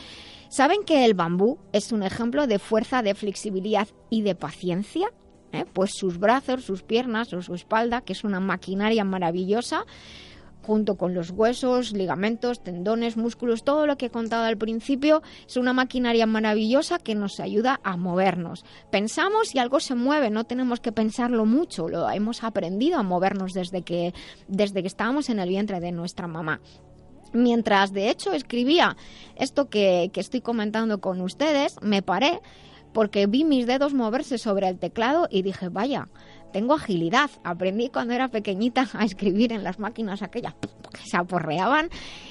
¿Saben 0.50 0.84
que 0.86 1.04
el 1.06 1.16
bambú 1.16 1.58
es 1.74 1.92
un 1.92 2.04
ejemplo 2.04 2.48
de 2.48 2.60
fuerza, 2.60 3.02
de 3.02 3.16
flexibilidad 3.16 3.88
y 4.10 4.22
de 4.22 4.36
paciencia? 4.36 5.08
¿Eh? 5.52 5.66
Pues 5.74 5.92
sus 5.94 6.18
brazos, 6.20 6.64
sus 6.66 6.84
piernas 6.84 7.32
o 7.34 7.42
su 7.42 7.54
espalda, 7.56 8.02
que 8.02 8.14
es 8.14 8.24
una 8.24 8.40
maquinaria 8.40 9.04
maravillosa, 9.04 9.86
junto 10.66 10.98
con 10.98 11.14
los 11.14 11.30
huesos, 11.30 11.92
ligamentos, 11.92 12.64
tendones, 12.64 13.18
músculos, 13.18 13.64
todo 13.64 13.86
lo 13.86 13.98
que 13.98 14.08
he 14.08 14.10
contado 14.10 14.46
al 14.46 14.58
principio, 14.58 15.22
es 15.48 15.58
una 15.58 15.74
maquinaria 15.74 16.26
maravillosa 16.26 16.98
que 16.98 17.14
nos 17.14 17.40
ayuda 17.40 17.80
a 17.84 17.98
movernos. 17.98 18.66
Pensamos 18.92 19.54
y 19.54 19.60
algo 19.60 19.80
se 19.80 19.94
mueve, 19.94 20.32
no 20.32 20.44
tenemos 20.46 20.80
que 20.80 20.92
pensarlo 20.92 21.46
mucho, 21.46 21.88
lo 21.88 22.10
hemos 22.10 22.44
aprendido 22.44 22.98
a 22.98 23.04
movernos 23.04 23.54
desde 23.54 23.84
que, 23.84 24.14
desde 24.48 24.82
que 24.82 24.88
estábamos 24.88 25.30
en 25.30 25.40
el 25.40 25.50
vientre 25.50 25.80
de 25.80 25.92
nuestra 25.92 26.28
mamá. 26.28 26.62
Mientras, 27.32 27.94
de 27.94 28.10
hecho, 28.10 28.34
escribía 28.34 28.98
esto 29.36 29.70
que, 29.70 30.10
que 30.14 30.22
estoy 30.22 30.42
comentando 30.42 31.00
con 31.00 31.22
ustedes, 31.22 31.76
me 31.82 32.02
paré 32.02 32.40
porque 32.92 33.28
vi 33.28 33.44
mis 33.44 33.68
dedos 33.68 33.94
moverse 33.94 34.38
sobre 34.38 34.70
el 34.70 34.80
teclado 34.80 35.28
y 35.30 35.42
dije, 35.42 35.68
vaya, 35.68 36.08
tengo 36.56 36.76
agilidad. 36.76 37.30
Aprendí 37.44 37.90
cuando 37.90 38.14
era 38.14 38.30
pequeñita 38.30 38.88
a 38.94 39.04
escribir 39.04 39.52
en 39.52 39.66
las 39.66 39.78
máquinas 39.78 40.22
aquellas 40.22 40.54
que 40.54 41.10
se 41.10 41.18
aporreaban 41.18 41.90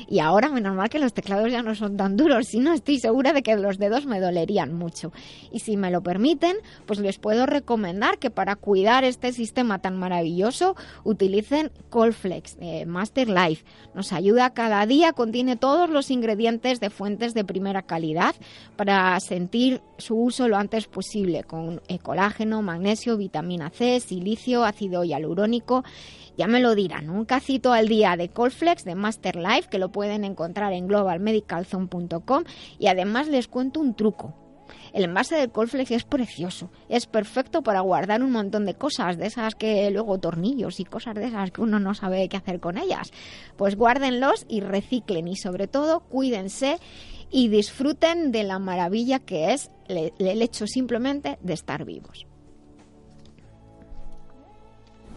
y 0.09 0.21
ahora 0.21 0.49
menos 0.49 0.75
mal 0.75 0.89
que 0.89 0.99
los 0.99 1.13
teclados 1.13 1.53
ya 1.53 1.63
no 1.63 1.75
son 1.75 1.99
tan 1.99 2.17
duros, 2.17 2.47
si 2.47 2.59
no 2.59 2.73
estoy 2.73 2.99
segura 2.99 3.35
de 3.35 3.43
que 3.43 3.55
los 3.57 3.77
dedos 3.77 4.07
me 4.07 4.21
dolerían 4.21 4.73
mucho. 4.73 5.13
Y 5.53 5.61
si 5.61 5.77
me 5.77 5.91
lo 5.91 6.03
permiten, 6.03 6.57
pues 6.87 7.01
les 7.01 7.19
puedo 7.19 7.45
recomendar 7.45 8.19
que 8.19 8.31
para 8.31 8.57
cuidar 8.57 9.05
este 9.05 9.31
sistema 9.35 9.81
tan 9.81 9.99
maravilloso 9.99 10.75
utilicen 11.05 11.71
Colflex 11.91 12.57
eh, 12.61 12.87
Master 12.87 13.29
Life. 13.29 13.67
Nos 13.95 14.15
ayuda 14.15 14.55
cada 14.55 14.87
día, 14.87 15.13
contiene 15.13 15.57
todos 15.57 15.91
los 15.91 16.11
ingredientes 16.11 16.81
de 16.81 16.89
fuentes 16.89 17.35
de 17.35 17.45
primera 17.45 17.83
calidad 17.83 18.35
para 18.77 19.21
sentir 19.21 19.83
su 19.99 20.17
uso 20.17 20.49
lo 20.49 20.57
antes 20.57 20.87
posible 20.87 21.45
con 21.45 21.83
colágeno, 22.03 22.63
magnesio, 22.63 23.17
vitamina 23.17 23.71
C, 23.71 24.01
silicio, 24.15 24.65
ácido 24.65 25.05
hialurónico. 25.05 25.85
Ya 26.37 26.47
me 26.47 26.61
lo 26.61 26.75
dirán, 26.75 27.11
un 27.11 27.25
cacito 27.25 27.73
al 27.73 27.89
día 27.89 28.17
de 28.17 28.29
Colflex 28.29 28.85
de 28.85 28.95
Master 28.95 29.37
Life 29.37 29.69
que 29.71 29.79
lo 29.79 29.91
pueden 29.91 30.25
encontrar 30.25 30.73
en 30.73 30.89
globalmedicalzone.com 30.89 32.45
y 32.79 32.89
además 32.89 33.29
les 33.29 33.49
cuento 33.49 33.81
un 33.81 33.95
truco. 33.95 34.35
El 34.93 35.05
envase 35.05 35.37
de 35.37 35.49
Colflex 35.49 35.91
es 35.91 36.05
precioso, 36.05 36.71
es 36.89 37.07
perfecto 37.07 37.63
para 37.63 37.81
guardar 37.81 38.23
un 38.23 38.31
montón 38.31 38.65
de 38.65 38.75
cosas, 38.75 39.19
de 39.19 39.27
esas 39.27 39.55
que 39.55 39.91
luego 39.91 40.19
tornillos 40.19 40.81
y 40.81 40.85
cosas 40.85 41.15
de 41.15 41.27
esas 41.27 41.51
que 41.51 41.61
uno 41.61 41.81
no 41.81 41.95
sabe 41.95 42.29
qué 42.29 42.37
hacer 42.37 42.61
con 42.61 42.79
ellas. 42.79 43.13
Pues 43.57 43.77
guárdenlos 43.77 44.47
y 44.49 44.61
reciclen 44.61 45.29
y 45.29 45.37
sobre 45.37 45.69
todo 45.69 46.01
cuídense 46.01 46.79
y 47.31 47.49
disfruten 47.49 48.33
de 48.33 48.45
la 48.45 48.59
maravilla 48.59 49.19
que 49.19 49.53
es 49.53 49.71
el 49.89 50.43
hecho 50.43 50.67
simplemente 50.67 51.39
de 51.43 51.53
estar 51.53 51.85
vivos. 51.85 52.27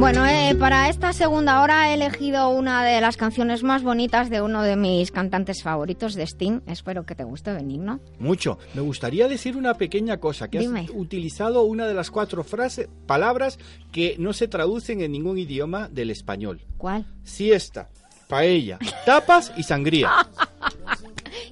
Bueno, 0.00 0.24
eh, 0.26 0.54
para 0.58 0.88
esta 0.88 1.12
segunda 1.12 1.60
hora 1.60 1.90
he 1.90 1.94
elegido 1.94 2.48
una 2.48 2.82
de 2.82 3.02
las 3.02 3.18
canciones 3.18 3.62
más 3.62 3.82
bonitas 3.82 4.30
de 4.30 4.40
uno 4.40 4.62
de 4.62 4.74
mis 4.74 5.10
cantantes 5.10 5.62
favoritos 5.62 6.14
de 6.14 6.22
Sting. 6.22 6.62
Espero 6.66 7.04
que 7.04 7.14
te 7.14 7.22
guste, 7.22 7.52
Benigno. 7.52 8.00
Mucho. 8.18 8.58
Me 8.72 8.80
gustaría 8.80 9.28
decir 9.28 9.58
una 9.58 9.74
pequeña 9.74 10.16
cosa, 10.16 10.48
que 10.48 10.60
Dime. 10.60 10.80
has 10.80 10.90
utilizado 10.94 11.64
una 11.64 11.86
de 11.86 11.92
las 11.92 12.10
cuatro 12.10 12.44
frases, 12.44 12.88
palabras 13.06 13.58
que 13.92 14.16
no 14.18 14.32
se 14.32 14.48
traducen 14.48 15.02
en 15.02 15.12
ningún 15.12 15.36
idioma 15.36 15.88
del 15.88 16.08
español. 16.08 16.62
¿Cuál? 16.78 17.04
Siesta, 17.22 17.90
paella, 18.26 18.78
tapas 19.04 19.52
y 19.58 19.64
sangría. 19.64 20.10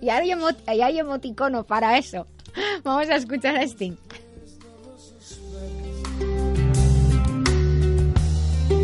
Y 0.00 0.10
hay, 0.10 0.30
y 0.30 0.80
hay 0.80 0.98
emoticono 1.00 1.64
para 1.64 1.98
eso. 1.98 2.24
Vamos 2.84 3.08
a 3.08 3.16
escuchar 3.16 3.56
a 3.56 3.64
Sting. 3.64 3.96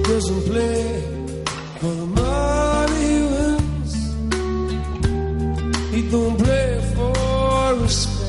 Doesn't 0.05 0.43
play 0.43 1.01
for 1.81 1.93
the 2.01 2.07
money 2.07 3.05
he 3.09 3.21
wins. 3.33 3.93
He 5.95 6.01
don't 6.11 6.37
play 6.37 6.71
for 6.95 7.75
respect. 7.83 8.25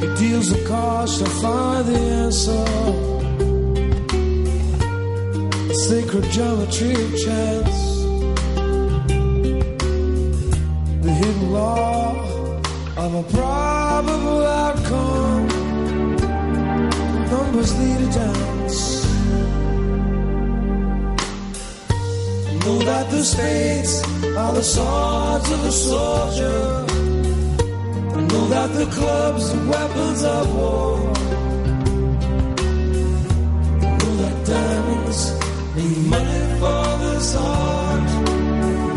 He 0.00 0.08
deals 0.22 0.48
the 0.50 0.62
cause 0.68 1.18
to 1.20 1.26
find 1.42 1.86
the 1.88 1.98
answer. 1.98 2.64
The 5.68 5.74
sacred 5.88 6.24
geometry 6.24 6.92
of 6.92 7.10
chance. 7.24 7.78
The 11.04 11.12
hidden 11.20 11.52
law 11.52 12.12
of 12.96 13.14
a 13.14 13.22
probable 13.32 14.46
outcome. 14.46 15.63
Numbers 17.34 17.72
lead 17.80 18.00
a 18.06 18.10
dance. 18.20 18.78
Know 22.64 22.78
that 22.90 23.06
the 23.10 23.22
spades 23.32 23.94
are 24.42 24.52
the 24.58 24.62
swords 24.74 25.48
of 25.54 25.60
the 25.66 25.74
soldier. 25.88 26.60
I 28.16 28.20
know 28.30 28.44
that 28.54 28.70
the 28.80 28.86
clubs 28.96 29.44
are 29.54 29.64
weapons 29.72 30.22
of 30.36 30.44
war. 30.56 30.94
I 33.82 33.90
know 33.98 34.14
that 34.22 34.36
diamonds 34.52 35.20
need 35.76 35.98
money 36.14 36.42
for 36.60 36.84
this 37.04 37.28
art. 37.36 38.08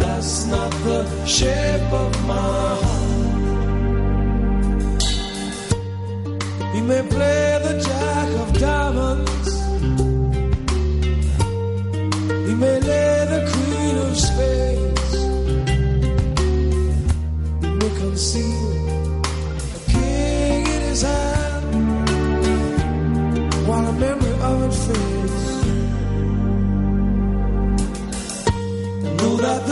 That's 0.03 0.35
not 0.53 0.71
the 0.87 0.99
shape 1.25 1.91
of 2.03 2.11
my 2.31 2.49
heart. 2.83 3.07
He 6.73 6.79
may 6.81 7.01
play 7.15 7.46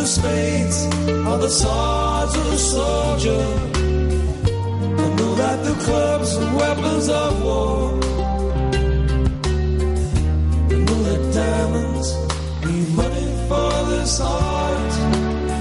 the 0.05 0.11
spades 0.11 0.85
are 1.25 1.39
the 1.39 1.49
swords 1.49 2.35
of 2.37 2.45
the 2.51 2.57
soldier. 2.57 3.43
I 5.03 5.07
know 5.17 5.33
that 5.41 5.63
the 5.67 5.75
clubs 5.85 6.37
are 6.37 6.55
weapons 6.61 7.09
of 7.09 7.43
war. 7.43 7.93
I 10.69 10.77
know 10.85 10.99
that 11.07 11.21
diamonds 11.33 12.09
need 12.65 12.89
money 13.01 13.27
for 13.47 13.71
this 13.89 14.21
art, 14.21 14.93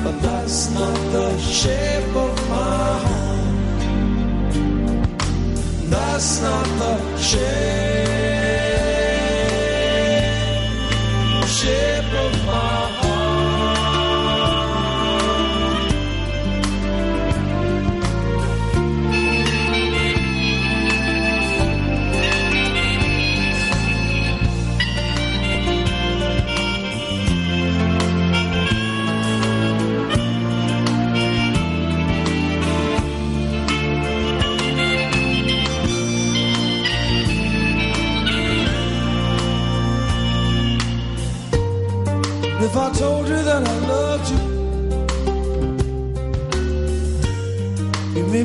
but 0.04 0.16
that's 0.20 0.70
not 0.78 0.96
the 1.16 1.38
shape 1.38 2.14
of 2.26 2.34
my 2.50 2.98
heart. 3.06 3.82
That's 5.88 6.30
not 6.42 6.66
the 6.82 6.94
shape, 7.16 7.83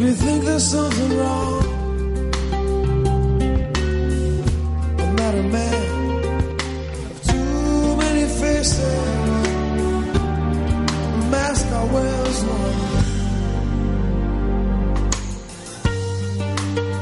you 0.10 0.16
think 0.16 0.44
there's 0.44 0.64
something 0.64 1.18
wrong. 1.20 1.64
I'm 5.02 5.16
not 5.16 5.34
a 5.36 5.44
man 5.56 6.24
of 7.12 7.18
too 7.30 7.96
many 8.04 8.26
faces. 8.42 8.98
The 11.14 11.22
mask 11.36 11.66
I 11.80 11.84
wear 11.94 12.26
is 12.32 12.42
one. 12.58 12.80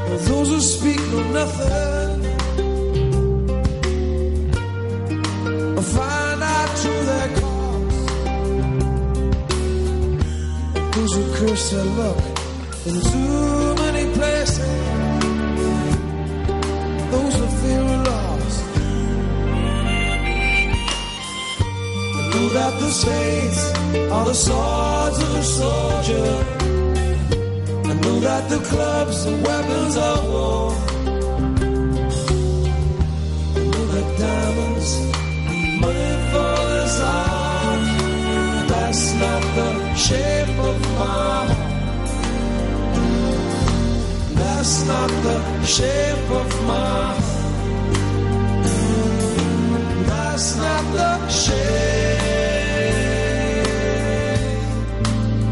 But 0.10 0.22
those 0.30 0.50
who 0.50 0.60
speak 0.60 1.00
know 1.12 1.24
nothing. 1.40 2.26
or 5.78 5.86
find 5.98 6.40
out 6.56 6.72
to 6.84 6.92
their 7.10 7.30
cause. 7.40 8.00
Those 10.96 11.14
who 11.16 11.24
curse 11.38 11.66
their 11.72 11.86
luck 12.02 12.37
in 12.88 13.02
too 13.02 13.76
many 13.84 14.06
places. 14.18 14.76
Those 17.12 17.36
who 17.40 17.48
fear 17.62 17.82
a 17.82 17.98
loss. 18.10 18.56
Know 22.32 22.48
that 22.58 22.74
the 22.82 22.90
spades 23.00 23.62
are 24.16 24.26
the 24.26 24.38
swords 24.46 25.18
of 25.26 25.32
the 25.38 25.44
soldier. 25.60 26.30
I 27.90 27.94
that 28.28 28.50
the 28.50 28.60
clubs 28.72 29.26
are 29.26 29.38
weapons 29.48 29.98
of 29.98 30.30
war. 30.30 30.87
Not 44.88 45.10
the 45.10 45.66
shape 45.66 46.32
of 46.32 46.50
my 46.66 46.74
heart. 46.74 47.24
That's 50.08 50.56
not 50.56 50.84
the 50.94 51.28
shape, 51.28 52.22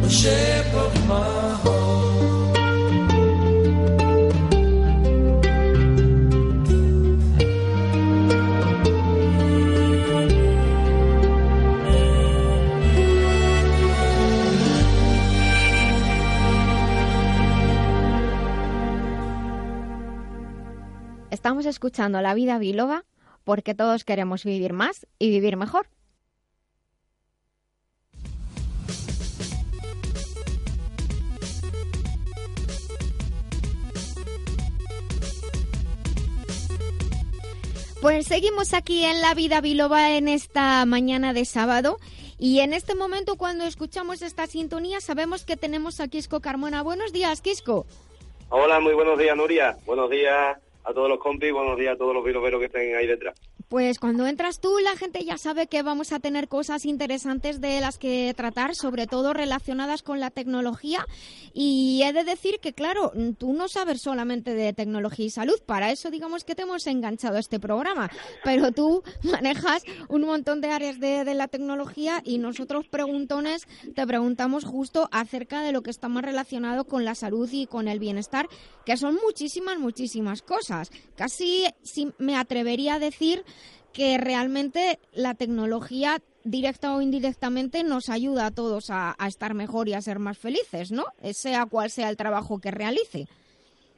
the 0.03 0.09
shape 0.09 0.73
of 0.73 1.07
my 1.07 1.15
heart. 1.63 1.74
Estamos 21.45 21.67
escuchando 21.67 22.23
La 22.23 22.33
Vida 22.33 22.57
Biloba 22.57 23.05
porque 23.43 23.75
todos 23.75 24.03
queremos 24.03 24.43
vivir 24.43 24.73
más 24.73 25.05
y 25.19 25.29
vivir 25.29 25.57
mejor. 25.57 25.85
Pues 38.01 38.25
seguimos 38.25 38.73
aquí 38.73 39.03
en 39.03 39.21
La 39.21 39.35
Vida 39.35 39.61
Biloba 39.61 40.13
en 40.13 40.27
esta 40.27 40.83
mañana 40.87 41.33
de 41.33 41.45
sábado. 41.45 41.99
Y 42.39 42.61
en 42.61 42.73
este 42.73 42.95
momento, 42.95 43.35
cuando 43.35 43.65
escuchamos 43.65 44.23
esta 44.23 44.47
sintonía, 44.47 44.99
sabemos 44.99 45.45
que 45.45 45.57
tenemos 45.57 45.99
a 45.99 46.07
Quisco 46.07 46.39
Carmona. 46.39 46.81
Buenos 46.81 47.13
días, 47.13 47.41
Quisco. 47.41 47.85
Hola, 48.49 48.79
muy 48.79 48.95
buenos 48.95 49.19
días, 49.19 49.37
Nuria. 49.37 49.77
Buenos 49.85 50.09
días 50.09 50.64
a 50.85 50.93
todos 50.93 51.09
los 51.09 51.19
compis, 51.19 51.51
buenos 51.51 51.77
días 51.77 51.95
a 51.95 51.97
todos 51.97 52.13
los 52.13 52.23
biloberos 52.23 52.59
que 52.59 52.67
estén 52.67 52.95
ahí 52.95 53.07
detrás. 53.07 53.35
Pues 53.69 53.97
cuando 53.97 54.27
entras 54.27 54.61
tú, 54.61 54.77
la 54.77 54.95
gente 54.95 55.25
ya 55.25 55.37
sabe 55.39 55.65
que 55.65 55.81
vamos 55.81 56.11
a 56.11 56.19
tener 56.19 56.47
cosas 56.47 56.85
interesantes 56.85 57.59
de 57.59 57.81
las 57.81 57.97
que 57.97 58.31
tratar, 58.37 58.75
sobre 58.75 59.07
todo 59.07 59.33
relacionadas 59.33 60.03
con 60.03 60.19
la 60.19 60.29
tecnología. 60.29 61.05
Y 61.53 62.03
he 62.03 62.13
de 62.13 62.23
decir 62.23 62.59
que, 62.61 62.73
claro, 62.73 63.11
tú 63.39 63.53
no 63.53 63.67
sabes 63.67 64.01
solamente 64.01 64.53
de 64.53 64.73
tecnología 64.73 65.25
y 65.25 65.29
salud, 65.31 65.59
para 65.65 65.91
eso 65.91 66.11
digamos 66.11 66.43
que 66.43 66.53
te 66.53 66.61
hemos 66.61 66.85
enganchado 66.85 67.37
este 67.37 67.59
programa, 67.59 68.11
pero 68.43 68.71
tú 68.71 69.01
manejas 69.23 69.83
un 70.09 70.21
montón 70.21 70.61
de 70.61 70.69
áreas 70.69 70.99
de, 70.99 71.23
de 71.23 71.33
la 71.33 71.47
tecnología 71.47 72.21
y 72.23 72.37
nosotros 72.37 72.87
preguntones 72.87 73.67
te 73.95 74.05
preguntamos 74.05 74.63
justo 74.63 75.09
acerca 75.11 75.61
de 75.61 75.71
lo 75.71 75.81
que 75.81 75.89
está 75.89 76.07
más 76.07 76.23
relacionado 76.23 76.85
con 76.85 77.03
la 77.03 77.15
salud 77.15 77.49
y 77.51 77.65
con 77.65 77.87
el 77.87 77.99
bienestar, 77.99 78.47
que 78.85 78.97
son 78.97 79.17
muchísimas, 79.23 79.79
muchísimas 79.79 80.43
cosas. 80.43 80.74
Casi 81.15 81.65
sí, 81.83 82.11
me 82.17 82.35
atrevería 82.35 82.95
a 82.95 82.99
decir 82.99 83.43
que 83.93 84.17
realmente 84.17 84.99
la 85.13 85.35
tecnología 85.35 86.19
directa 86.43 86.95
o 86.95 87.01
indirectamente 87.01 87.83
nos 87.83 88.09
ayuda 88.09 88.47
a 88.47 88.51
todos 88.51 88.89
a, 88.89 89.15
estar 89.27 89.53
mejor 89.53 89.87
y 89.87 89.93
a 89.93 90.01
ser 90.01 90.19
más 90.19 90.37
felices, 90.37 90.91
¿no? 90.91 91.05
Sea 91.31 91.65
cual 91.65 91.89
sea 91.89 92.09
el 92.09 92.17
trabajo 92.17 92.59
que 92.59 92.71
realice. 92.71 93.25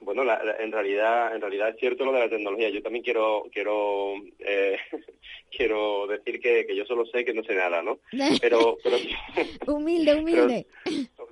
Bueno, 0.01 0.21
en 0.21 0.71
realidad, 0.71 1.35
en 1.35 1.41
realidad 1.41 1.69
es 1.69 1.79
cierto 1.79 2.05
lo 2.05 2.13
de 2.13 2.19
la 2.19 2.29
tecnología. 2.29 2.69
Yo 2.69 2.81
también 2.81 3.03
quiero, 3.03 3.45
quiero, 3.51 4.13
eh, 4.39 4.77
quiero 5.51 6.07
decir 6.07 6.39
que, 6.39 6.65
que 6.65 6.75
yo 6.75 6.85
solo 6.85 7.05
sé 7.05 7.23
que 7.25 7.33
no 7.33 7.43
sé 7.43 7.55
nada, 7.55 7.81
¿no? 7.81 7.99
Pero, 8.41 8.77
pero 8.83 8.97
humilde, 9.67 10.15
humilde. 10.19 10.67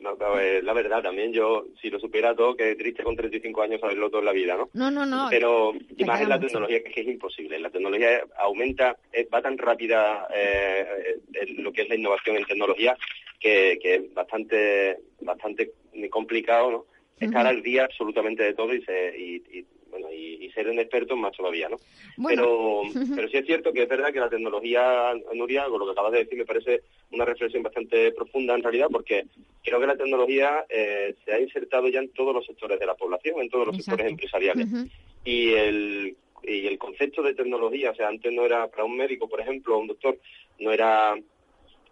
no, 0.02 0.16
no, 0.16 0.36
la 0.62 0.74
verdad 0.74 1.02
también 1.04 1.34
yo, 1.34 1.66
si 1.82 1.90
lo 1.90 2.00
supiera 2.00 2.36
todo, 2.36 2.56
que 2.56 2.76
triste 2.76 3.04
con 3.04 3.16
35 3.16 3.62
años 3.62 3.82
saberlo 3.82 4.10
todo 4.10 4.20
en 4.20 4.26
la 4.26 4.32
vida, 4.32 4.56
¿no? 4.56 4.70
No, 4.74 4.90
no, 4.92 5.06
no. 5.06 5.28
Pero 5.30 5.74
y 5.98 6.04
más 6.06 6.22
en 6.22 6.30
la 6.30 6.40
tecnología 6.40 6.84
que 6.84 7.02
es, 7.02 7.08
imposible. 7.08 7.60
La 7.60 7.70
tecnología 7.70 8.24
aumenta, 8.38 8.98
eh, 9.12 9.28
va 9.34 9.42
tan 9.42 9.58
rápida 9.58 10.28
eh, 10.34 11.18
lo 11.58 11.72
que 11.72 11.84
es 11.84 11.90
la 11.90 11.96
innovación 11.96 12.38
en 12.38 12.46
tecnología 12.46 12.98
que, 13.40 13.78
que 13.82 13.96
es 13.96 14.14
bastante, 14.14 14.98
bastante 15.22 15.72
complicado, 16.10 16.72
¿no? 16.72 16.86
Estar 17.20 17.48
al 17.48 17.64
día 17.64 17.86
absolutamente 17.86 18.44
de 18.44 18.54
todo 18.54 18.74
y, 18.74 18.82
se- 18.84 19.16
y, 19.18 19.36
y, 19.60 19.66
bueno, 19.96 20.12
y, 20.12 20.46
y 20.46 20.52
ser 20.52 20.70
un 20.70 20.80
experto 20.80 21.16
más 21.16 21.32
todavía, 21.32 21.70
¿no? 21.70 21.78
Bueno. 22.18 22.44
Pero, 22.94 23.06
pero 23.16 23.30
sí 23.30 23.38
es 23.38 23.46
cierto 23.46 23.72
que 23.72 23.84
es 23.84 23.90
verdad 23.90 24.12
que 24.12 24.20
la 24.20 24.30
tecnología, 24.30 25.14
Nuria, 25.34 25.66
con 25.66 25.80
lo 25.80 25.86
que 25.86 25.92
acabas 25.94 26.12
de 26.12 26.20
decir, 26.20 26.38
me 26.38 26.46
parece 26.46 26.82
una 27.12 27.26
reflexión 27.26 27.64
bastante 27.64 28.12
profunda 28.12 28.56
en 28.56 28.64
realidad, 28.64 28.88
porque 28.92 29.26
creo 29.64 29.80
que 29.80 29.88
la 29.88 29.96
tecnología 29.96 30.66
eh, 30.68 31.16
se 31.24 31.34
ha 31.34 31.40
insertado 31.40 31.88
ya 31.88 32.00
en 32.00 32.10
todos 32.10 32.34
los 32.36 32.46
sectores 32.46 32.80
de 32.80 32.86
la 32.86 32.96
población, 32.96 33.40
en 33.40 33.50
todos 33.50 33.68
los 33.68 33.76
Exacto. 33.76 33.92
sectores 33.92 34.12
empresariales. 34.12 34.68
Y 35.24 35.54
el, 35.54 36.16
y 36.44 36.68
el 36.68 36.78
concepto 36.78 37.22
de 37.24 37.34
tecnología, 37.34 37.92
o 37.92 37.96
sea, 37.96 38.10
antes 38.10 38.32
no 38.34 38.46
era 38.46 38.68
para 38.68 38.84
un 38.84 38.98
médico, 38.98 39.30
por 39.30 39.40
ejemplo, 39.40 39.78
un 39.78 39.88
doctor, 39.88 40.20
no 40.60 40.72
era 40.72 41.16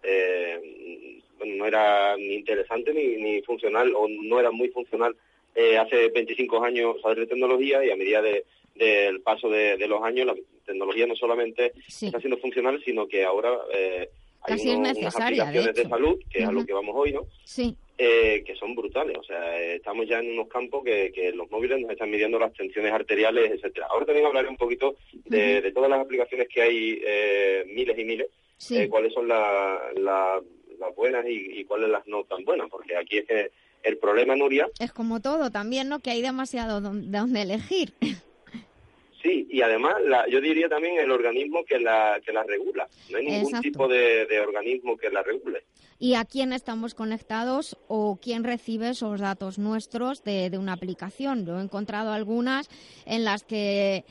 eh, 0.02 1.20
no 1.44 1.66
era 1.66 2.16
ni 2.16 2.34
interesante 2.34 2.92
ni, 2.92 3.16
ni 3.16 3.42
funcional 3.42 3.92
o 3.94 4.06
no 4.08 4.38
era 4.38 4.50
muy 4.50 4.68
funcional 4.68 5.16
eh, 5.54 5.76
hace 5.78 6.08
25 6.08 6.64
años 6.64 7.00
saber 7.02 7.20
de 7.20 7.26
tecnología 7.26 7.84
y 7.84 7.90
a 7.90 7.96
medida 7.96 8.20
de- 8.22 8.44
del 8.74 9.20
paso 9.20 9.48
de, 9.48 9.76
de 9.76 9.86
los 9.86 10.02
años 10.02 10.26
la 10.26 10.34
tecnología 10.66 11.06
no 11.06 11.14
solamente 11.14 11.72
está 11.88 12.18
siendo 12.18 12.38
funcional 12.38 12.82
sino 12.84 13.06
que 13.06 13.22
ahora 13.24 13.50
eh, 13.72 14.08
hay 14.42 14.54
unos- 14.62 14.76
unas 14.76 14.94
de 14.98 15.06
aplicaciones 15.06 15.74
de, 15.76 15.88
salud 15.88 16.18
que 16.30 16.40
es 16.40 16.48
a 16.48 16.52
lo 16.52 16.66
que 16.66 16.72
vamos 16.72 16.94
hoy 16.96 17.12
no 17.12 17.26
Sí. 17.44 17.76
eh, 17.96 18.42
que 18.44 18.56
son 18.56 18.74
brutales. 18.74 19.16
O 19.16 19.22
sea, 19.22 19.62
estamos 19.62 20.08
ya 20.08 20.18
en 20.18 20.32
unos 20.32 20.48
campos 20.48 20.82
que, 20.84 21.12
que 21.12 21.30
los 21.30 21.48
móviles 21.52 21.80
nos 21.80 21.92
están 21.92 22.10
midiendo 22.10 22.40
las 22.40 22.52
tensiones 22.52 22.90
arteriales, 22.92 23.52
etcétera. 23.52 23.86
Ahora 23.88 24.04
también 24.06 24.26
hablaré 24.26 24.48
un 24.48 24.56
poquito 24.56 24.96
de, 25.26 25.60
de 25.60 25.70
todas 25.70 25.88
las 25.88 26.00
aplicaciones 26.00 26.48
que 26.48 26.60
hay, 26.60 27.00
eh, 27.06 27.64
miles 27.68 27.96
y 27.96 28.04
miles, 28.04 28.26
Sí. 28.56 28.76
eh, 28.78 28.88
cuáles 28.88 29.12
son 29.14 29.28
la- 29.28 29.80
la- 29.94 30.40
las 30.80 30.94
buenas 30.96 31.24
y, 31.28 31.60
y 31.60 31.64
cuáles 31.64 31.88
las 31.88 32.04
no 32.08 32.24
tan 32.24 32.44
buenas, 32.44 32.68
porque 32.68 32.96
aquí 32.96 33.18
es 33.18 33.26
que 33.26 33.50
el 33.84 33.98
problema, 33.98 34.34
Nuria, 34.34 34.66
Es 34.78 34.92
como 34.92 35.20
todo 35.20 35.50
también, 35.50 35.88
¿no? 35.88 36.00
Que 36.00 36.10
hay 36.10 36.22
demasiado 36.22 36.80
de 36.80 37.18
dónde 37.18 37.42
elegir. 37.42 37.94
sí, 39.22 39.46
y 39.50 39.62
además 39.62 39.94
la, 40.04 40.28
yo 40.28 40.40
diría 40.40 40.68
también 40.68 40.98
el 40.98 41.10
organismo 41.10 41.64
que 41.64 41.78
la, 41.78 42.20
que 42.24 42.32
la 42.32 42.42
regula. 42.42 42.88
No 43.10 43.18
hay 43.18 43.26
ningún 43.26 43.46
Exacto. 43.46 43.62
tipo 43.62 43.88
de, 43.88 44.26
de 44.26 44.40
organismo 44.40 44.96
que 44.96 45.10
la 45.10 45.22
regule. 45.22 45.64
¿Y 45.98 46.14
a 46.14 46.24
quién 46.24 46.52
estamos 46.52 46.94
conectados 46.94 47.78
o 47.86 48.18
quién 48.20 48.42
recibe 48.42 48.90
esos 48.90 49.20
datos 49.20 49.58
nuestros 49.58 50.24
de, 50.24 50.50
de 50.50 50.58
una 50.58 50.72
aplicación? 50.72 51.46
Yo 51.46 51.58
he 51.58 51.62
encontrado 51.62 52.12
algunas 52.12 52.68
en 53.06 53.24
las 53.24 53.44
que 53.44 54.04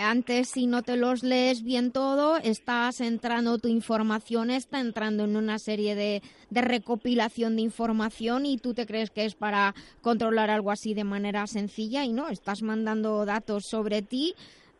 antes 0.00 0.48
si 0.48 0.66
no 0.66 0.82
te 0.82 0.96
los 0.96 1.22
lees 1.22 1.62
bien 1.62 1.92
todo, 1.92 2.38
estás 2.38 3.00
entrando, 3.00 3.58
tu 3.58 3.68
información 3.68 4.50
está 4.50 4.80
entrando 4.80 5.24
en 5.24 5.36
una 5.36 5.58
serie 5.58 5.94
de, 5.94 6.22
de 6.50 6.60
recopilación 6.60 7.56
de 7.56 7.62
información 7.62 8.46
y 8.46 8.58
tú 8.58 8.74
te 8.74 8.86
crees 8.86 9.10
que 9.10 9.24
es 9.24 9.34
para 9.34 9.74
controlar 10.00 10.50
algo 10.50 10.70
así 10.70 10.94
de 10.94 11.04
manera 11.04 11.46
sencilla 11.46 12.04
y 12.04 12.12
no, 12.12 12.28
estás 12.28 12.62
mandando 12.62 13.24
datos 13.24 13.66
sobre 13.66 14.02
ti 14.02 14.34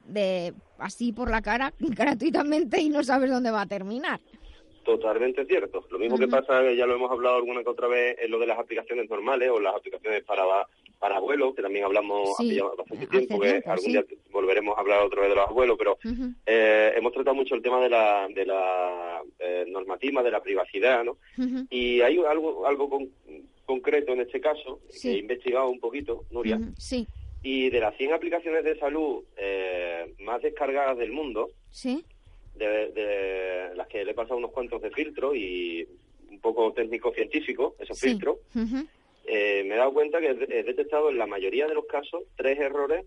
de 0.06 0.54
así 0.78 1.12
por 1.12 1.30
la 1.30 1.42
cara 1.42 1.72
gratuitamente 1.78 2.80
y 2.80 2.88
no 2.88 3.04
sabes 3.04 3.30
dónde 3.30 3.50
va 3.50 3.62
a 3.62 3.66
terminar. 3.66 4.20
Totalmente 4.96 5.44
cierto. 5.46 5.84
Lo 5.90 5.98
mismo 5.98 6.18
que 6.18 6.26
pasa, 6.28 6.62
que 6.62 6.76
ya 6.76 6.86
lo 6.86 6.94
hemos 6.96 7.10
hablado 7.10 7.36
alguna 7.36 7.62
que 7.62 7.68
otra 7.70 7.86
vez, 7.88 8.16
en 8.20 8.30
lo 8.30 8.38
de 8.38 8.46
las 8.46 8.58
aplicaciones 8.58 9.08
normales 9.08 9.48
o 9.50 9.60
las 9.60 9.74
aplicaciones 9.74 10.22
para 10.24 10.44
para 10.98 11.16
abuelos, 11.16 11.54
que 11.54 11.62
también 11.62 11.84
hablamos 11.86 12.28
Sí, 12.36 12.44
hace 12.50 12.54
ya 12.56 12.64
bastante 12.76 13.06
tiempo, 13.06 13.40
que 13.40 13.62
algún 13.64 13.78
sí. 13.86 13.92
día 13.92 14.04
volveremos 14.30 14.76
a 14.76 14.80
hablar 14.82 15.00
otra 15.02 15.22
vez 15.22 15.30
de 15.30 15.36
los 15.36 15.48
abuelos, 15.48 15.76
pero 15.78 15.96
eh, 16.44 16.92
hemos 16.94 17.12
tratado 17.14 17.34
mucho 17.34 17.54
el 17.54 17.62
tema 17.62 17.80
de 17.80 17.88
la, 17.88 18.28
de 18.28 18.44
la 18.44 19.22
eh, 19.38 19.64
normativa, 19.68 20.22
de 20.22 20.30
la 20.30 20.42
privacidad, 20.42 21.02
¿no? 21.04 21.16
Y 21.70 22.02
hay 22.02 22.18
algo, 22.18 22.66
algo 22.66 22.90
con- 22.90 23.08
concreto 23.64 24.12
en 24.12 24.20
este 24.20 24.40
caso, 24.42 24.80
Sí. 24.90 25.08
que 25.08 25.14
he 25.14 25.18
investigado 25.20 25.70
un 25.70 25.80
poquito, 25.80 26.24
Nuria, 26.32 26.60
Sí, 26.76 27.06
y 27.42 27.70
de 27.70 27.80
las 27.80 27.96
100 27.96 28.12
aplicaciones 28.12 28.62
de 28.64 28.78
salud 28.78 29.22
eh, 29.38 30.12
más 30.18 30.42
descargadas 30.42 30.98
del 30.98 31.12
mundo, 31.12 31.48
sí. 31.70 32.04
De, 32.66 32.90
de 32.92 33.74
las 33.74 33.86
que 33.88 34.04
le 34.04 34.12
he 34.12 34.14
pasado 34.14 34.36
unos 34.36 34.52
cuantos 34.52 34.80
de 34.82 34.90
filtro 34.90 35.34
y 35.34 35.86
un 36.30 36.38
poco 36.40 36.72
técnico-científico, 36.72 37.74
esos 37.80 37.98
Sí. 37.98 38.10
filtros, 38.10 38.38
eh, 39.26 39.64
me 39.66 39.74
he 39.74 39.78
dado 39.78 39.92
cuenta 39.92 40.20
que 40.20 40.28
he 40.30 40.62
detectado 40.62 41.10
en 41.10 41.18
la 41.18 41.26
mayoría 41.26 41.66
de 41.66 41.74
los 41.74 41.86
casos 41.86 42.22
tres 42.36 42.58
errores 42.58 43.04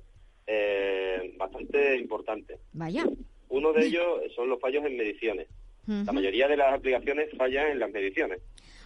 eh, 0.47 1.34
bastante 1.38 1.95
importantes. 1.97 2.59
Vaya. 2.73 3.05
Uno 3.49 3.71
de 3.71 3.85
ellos 3.85 4.21
son 4.35 4.49
los 4.49 4.59
fallos 4.59 4.84
en 4.85 4.97
mediciones. 4.97 5.47
La 5.88 6.11
mayoría 6.13 6.47
de 6.47 6.55
las 6.57 6.73
aplicaciones 6.73 7.30
fallan 7.38 7.71
en 7.71 7.80
las 7.80 7.91
mediciones. 7.91 8.39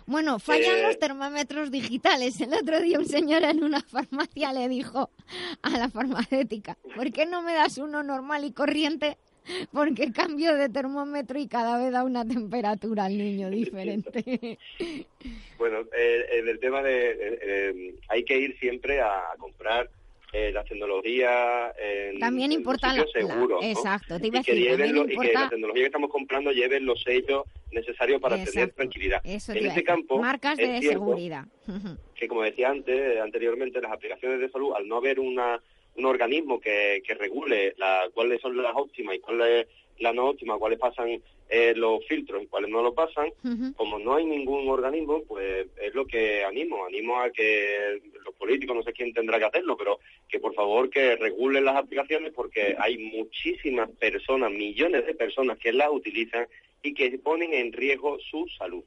Bueno, 0.07 0.39
fallan 0.39 0.77
Eh, 0.77 0.83
los 0.83 0.97
termómetros 0.99 1.69
digitales. 1.69 2.39
El 2.41 2.53
otro 2.53 2.79
día 2.81 2.97
un 2.97 3.05
señor 3.05 3.43
en 3.43 3.63
una 3.63 3.81
farmacia 3.81 4.53
le 4.53 4.67
dijo 4.69 5.09
a 5.61 5.69
la 5.77 5.89
farmacéutica, 5.89 6.77
¿por 6.95 7.11
qué 7.11 7.25
no 7.25 7.41
me 7.41 7.53
das 7.53 7.77
uno 7.77 8.03
normal 8.03 8.45
y 8.45 8.51
corriente? 8.51 9.17
Porque 9.71 10.11
cambio 10.11 10.55
de 10.55 10.69
termómetro 10.69 11.39
y 11.39 11.47
cada 11.47 11.77
vez 11.77 11.91
da 11.91 12.03
una 12.03 12.25
temperatura 12.27 13.05
al 13.05 13.17
niño 13.17 13.49
diferente. 13.49 14.57
Bueno, 15.57 15.79
eh, 15.97 16.25
en 16.33 16.47
el 16.47 16.59
tema 16.59 16.83
de... 16.83 17.09
eh, 17.11 17.39
eh, 17.41 17.95
hay 18.09 18.23
que 18.23 18.37
ir 18.37 18.57
siempre 18.59 19.01
a 19.01 19.23
comprar 19.39 19.89
eh, 20.31 20.51
la 20.51 20.63
tecnología 20.63 21.73
en, 21.79 22.19
También 22.19 22.51
en 22.51 22.59
importa 22.59 22.89
los 22.89 22.97
la- 22.97 23.03
sitios 23.05 23.23
la- 23.23 23.33
seguros, 23.33 23.65
exacto, 23.65 24.19
te 24.19 24.27
iba 24.27 24.37
a 24.37 24.41
y 24.41 24.43
que 24.43 24.51
decir, 24.53 24.69
lleven 24.77 24.97
y 25.11 25.17
que 25.17 25.33
la 25.33 25.49
tecnología 25.49 25.81
que 25.81 25.87
estamos 25.87 26.11
comprando 26.11 26.51
lleven 26.51 26.85
los 26.85 27.01
sellos 27.01 27.43
necesarios 27.71 28.21
para 28.21 28.43
tener 28.43 28.69
tranquilidad. 28.71 29.19
Eso 29.23 29.51
en 29.53 29.65
este 29.65 29.83
campo 29.83 30.19
Marcas 30.19 30.57
de 30.57 30.79
seguridad. 30.81 31.45
Que 32.15 32.27
como 32.27 32.43
decía 32.43 32.69
antes, 32.69 33.19
anteriormente, 33.19 33.79
las 33.81 33.91
aplicaciones 33.91 34.39
de 34.39 34.49
salud, 34.49 34.73
al 34.75 34.87
no 34.87 34.97
haber 34.97 35.19
una, 35.19 35.59
un 35.97 36.05
organismo 36.05 36.59
que, 36.59 37.01
que 37.05 37.13
regule 37.15 37.73
la, 37.77 38.09
cuáles 38.13 38.41
son 38.41 38.55
las 38.61 38.75
óptimas 38.75 39.15
y 39.15 39.19
cuáles 39.19 39.67
las 39.99 40.13
no 40.13 40.27
óptimas, 40.27 40.59
cuáles 40.59 40.79
pasan 40.79 41.21
eh, 41.49 41.73
los 41.75 42.05
filtros 42.05 42.43
y 42.43 42.47
cuáles 42.47 42.69
no 42.69 42.81
lo 42.81 42.93
pasan, 42.93 43.29
como 43.75 43.97
no 43.99 44.15
hay 44.15 44.25
ningún 44.25 44.67
organismo, 44.69 45.23
pues 45.23 45.67
es 45.81 45.95
lo 45.95 46.05
que 46.05 46.43
animo. 46.43 46.85
Animo 46.85 47.19
a 47.19 47.29
que 47.31 48.01
los 48.23 48.35
políticos, 48.35 48.75
no 48.75 48.83
sé 48.83 48.93
quién 48.93 49.13
tendrá 49.13 49.39
que 49.39 49.45
hacerlo, 49.45 49.77
pero 49.77 49.99
que 50.27 50.39
por 50.39 50.53
favor 50.53 50.89
que 50.89 51.15
regulen 51.15 51.65
las 51.65 51.77
aplicaciones 51.77 52.33
porque 52.33 52.75
hay 52.77 52.97
muchísimas 52.97 53.89
personas, 53.91 54.51
millones 54.51 55.05
de 55.05 55.15
personas 55.15 55.57
que 55.57 55.73
las 55.73 55.89
utilizan 55.91 56.47
y 56.83 56.93
que 56.93 57.17
ponen 57.17 57.53
en 57.53 57.73
riesgo 57.73 58.17
su 58.19 58.47
salud. 58.57 58.83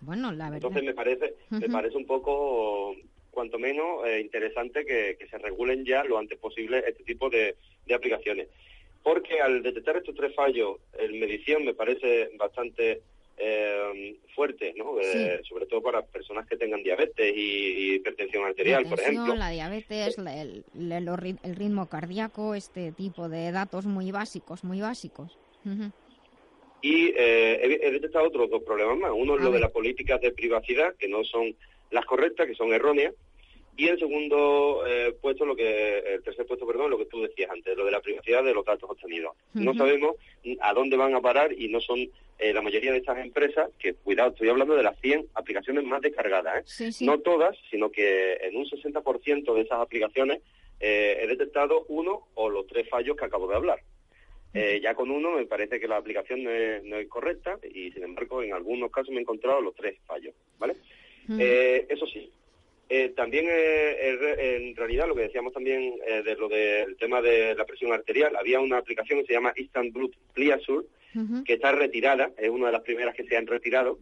Bueno, 0.00 0.32
la 0.32 0.50
verdad. 0.50 0.68
Entonces 0.68 0.84
me 0.84 0.94
parece, 0.94 1.34
me 1.50 1.68
parece 1.68 1.96
un 1.96 2.06
poco, 2.06 2.94
cuanto 3.38 3.56
menos, 3.60 4.04
eh, 4.04 4.18
interesante 4.20 4.84
que, 4.84 5.16
que 5.16 5.28
se 5.28 5.38
regulen 5.38 5.84
ya 5.84 6.02
lo 6.02 6.18
antes 6.18 6.36
posible 6.40 6.82
este 6.84 7.04
tipo 7.04 7.30
de, 7.30 7.54
de 7.86 7.94
aplicaciones. 7.94 8.48
Porque 9.04 9.40
al 9.40 9.62
detectar 9.62 9.96
estos 9.96 10.16
tres 10.16 10.34
fallos, 10.34 10.78
en 10.98 11.20
medición 11.20 11.64
me 11.64 11.72
parece 11.72 12.30
bastante 12.36 13.00
eh, 13.36 14.16
fuerte, 14.34 14.74
¿no? 14.76 14.98
Eh, 15.00 15.40
sobre 15.48 15.66
todo 15.66 15.80
para 15.80 16.02
personas 16.02 16.48
que 16.48 16.56
tengan 16.56 16.82
diabetes 16.82 17.32
y, 17.32 17.40
y 17.40 17.94
hipertensión 17.94 18.44
arterial, 18.44 18.82
la 18.82 18.90
por 18.90 18.98
ejemplo. 18.98 19.34
la 19.36 19.50
diabetes, 19.50 20.18
la- 20.18 20.42
el, 20.42 20.64
el- 20.74 21.54
ritmo 21.56 21.88
cardíaco, 21.88 22.56
este 22.56 22.90
tipo 22.90 23.28
de 23.28 23.52
datos 23.52 23.86
muy 23.86 24.10
básicos, 24.10 24.64
muy 24.64 24.80
básicos. 24.80 25.38
Y 26.82 27.08
eh, 27.16 27.60
he, 27.62 27.86
he 27.86 27.90
detectado 27.92 28.26
otros 28.26 28.50
dos 28.50 28.64
problemas 28.64 28.98
más. 28.98 29.12
Uno 29.14 29.36
es 29.36 29.40
A 29.42 29.44
lo 29.44 29.52
de 29.52 29.60
las 29.60 29.70
políticas 29.70 30.20
de 30.20 30.32
privacidad, 30.32 30.96
que 30.96 31.06
no 31.08 31.22
son 31.22 31.54
las 31.90 32.04
correctas, 32.04 32.46
que 32.48 32.54
son 32.56 32.72
erróneas. 32.72 33.14
Y 33.78 33.86
el 33.86 33.98
segundo 33.98 34.84
eh, 34.86 35.14
puesto, 35.22 35.46
lo 35.46 35.54
que 35.54 35.98
el 36.00 36.22
tercer 36.24 36.44
puesto, 36.46 36.66
perdón, 36.66 36.90
lo 36.90 36.98
que 36.98 37.06
tú 37.06 37.22
decías 37.22 37.48
antes, 37.50 37.76
lo 37.76 37.84
de 37.84 37.92
la 37.92 38.00
privacidad 38.00 38.42
de 38.42 38.52
los 38.52 38.64
datos 38.64 38.90
obtenidos. 38.90 39.36
No 39.54 39.72
sabemos 39.72 40.16
a 40.60 40.74
dónde 40.74 40.96
van 40.96 41.14
a 41.14 41.20
parar 41.20 41.52
y 41.52 41.68
no 41.68 41.80
son 41.80 42.00
eh, 42.40 42.52
la 42.52 42.60
mayoría 42.60 42.90
de 42.90 42.98
estas 42.98 43.18
empresas, 43.18 43.70
que 43.78 43.94
cuidado, 43.94 44.30
estoy 44.30 44.48
hablando 44.48 44.74
de 44.74 44.82
las 44.82 44.98
100 45.00 45.28
aplicaciones 45.34 45.84
más 45.84 46.00
descargadas, 46.00 46.58
¿eh? 46.58 46.62
Sí, 46.66 46.92
sí. 46.92 47.06
no 47.06 47.20
todas, 47.20 47.56
sino 47.70 47.90
que 47.90 48.34
en 48.42 48.56
un 48.56 48.64
60% 48.66 49.54
de 49.54 49.60
esas 49.60 49.80
aplicaciones 49.80 50.42
eh, 50.80 51.18
he 51.20 51.26
detectado 51.28 51.84
uno 51.86 52.26
o 52.34 52.50
los 52.50 52.66
tres 52.66 52.88
fallos 52.88 53.16
que 53.16 53.26
acabo 53.26 53.46
de 53.46 53.56
hablar. 53.56 53.80
Eh, 54.54 54.80
ya 54.82 54.94
con 54.94 55.10
uno 55.10 55.32
me 55.32 55.46
parece 55.46 55.78
que 55.78 55.86
la 55.86 55.98
aplicación 55.98 56.42
no 56.42 56.50
es, 56.50 56.82
no 56.82 56.96
es 56.96 57.06
correcta 57.06 57.58
y 57.62 57.92
sin 57.92 58.02
embargo 58.02 58.42
en 58.42 58.54
algunos 58.54 58.90
casos 58.90 59.10
me 59.10 59.18
he 59.18 59.20
encontrado 59.20 59.60
los 59.60 59.74
tres 59.74 59.98
fallos, 60.06 60.34
¿vale? 60.58 60.74
Eh, 61.38 61.86
eso 61.90 62.06
sí, 62.06 62.32
Eh, 62.90 63.10
también 63.10 63.46
eh, 63.50 64.08
en 64.08 64.18
re- 64.18 64.56
en 64.56 64.76
realidad 64.76 65.06
lo 65.06 65.14
que 65.14 65.22
decíamos 65.22 65.52
también 65.52 65.94
eh, 66.06 66.22
de 66.22 66.34
lo 66.36 66.48
del 66.48 66.96
tema 66.96 67.20
de 67.20 67.54
la 67.54 67.64
presión 67.66 67.92
arterial, 67.92 68.34
había 68.36 68.60
una 68.60 68.78
aplicación 68.78 69.20
que 69.20 69.26
se 69.26 69.32
llama 69.34 69.52
Instant 69.56 69.92
Blood 69.92 70.12
Pliasure, 70.34 70.86
que 71.44 71.54
está 71.54 71.72
retirada, 71.72 72.30
es 72.38 72.48
una 72.48 72.66
de 72.66 72.72
las 72.72 72.82
primeras 72.82 73.14
que 73.14 73.24
se 73.24 73.36
han 73.36 73.46
retirado 73.46 73.98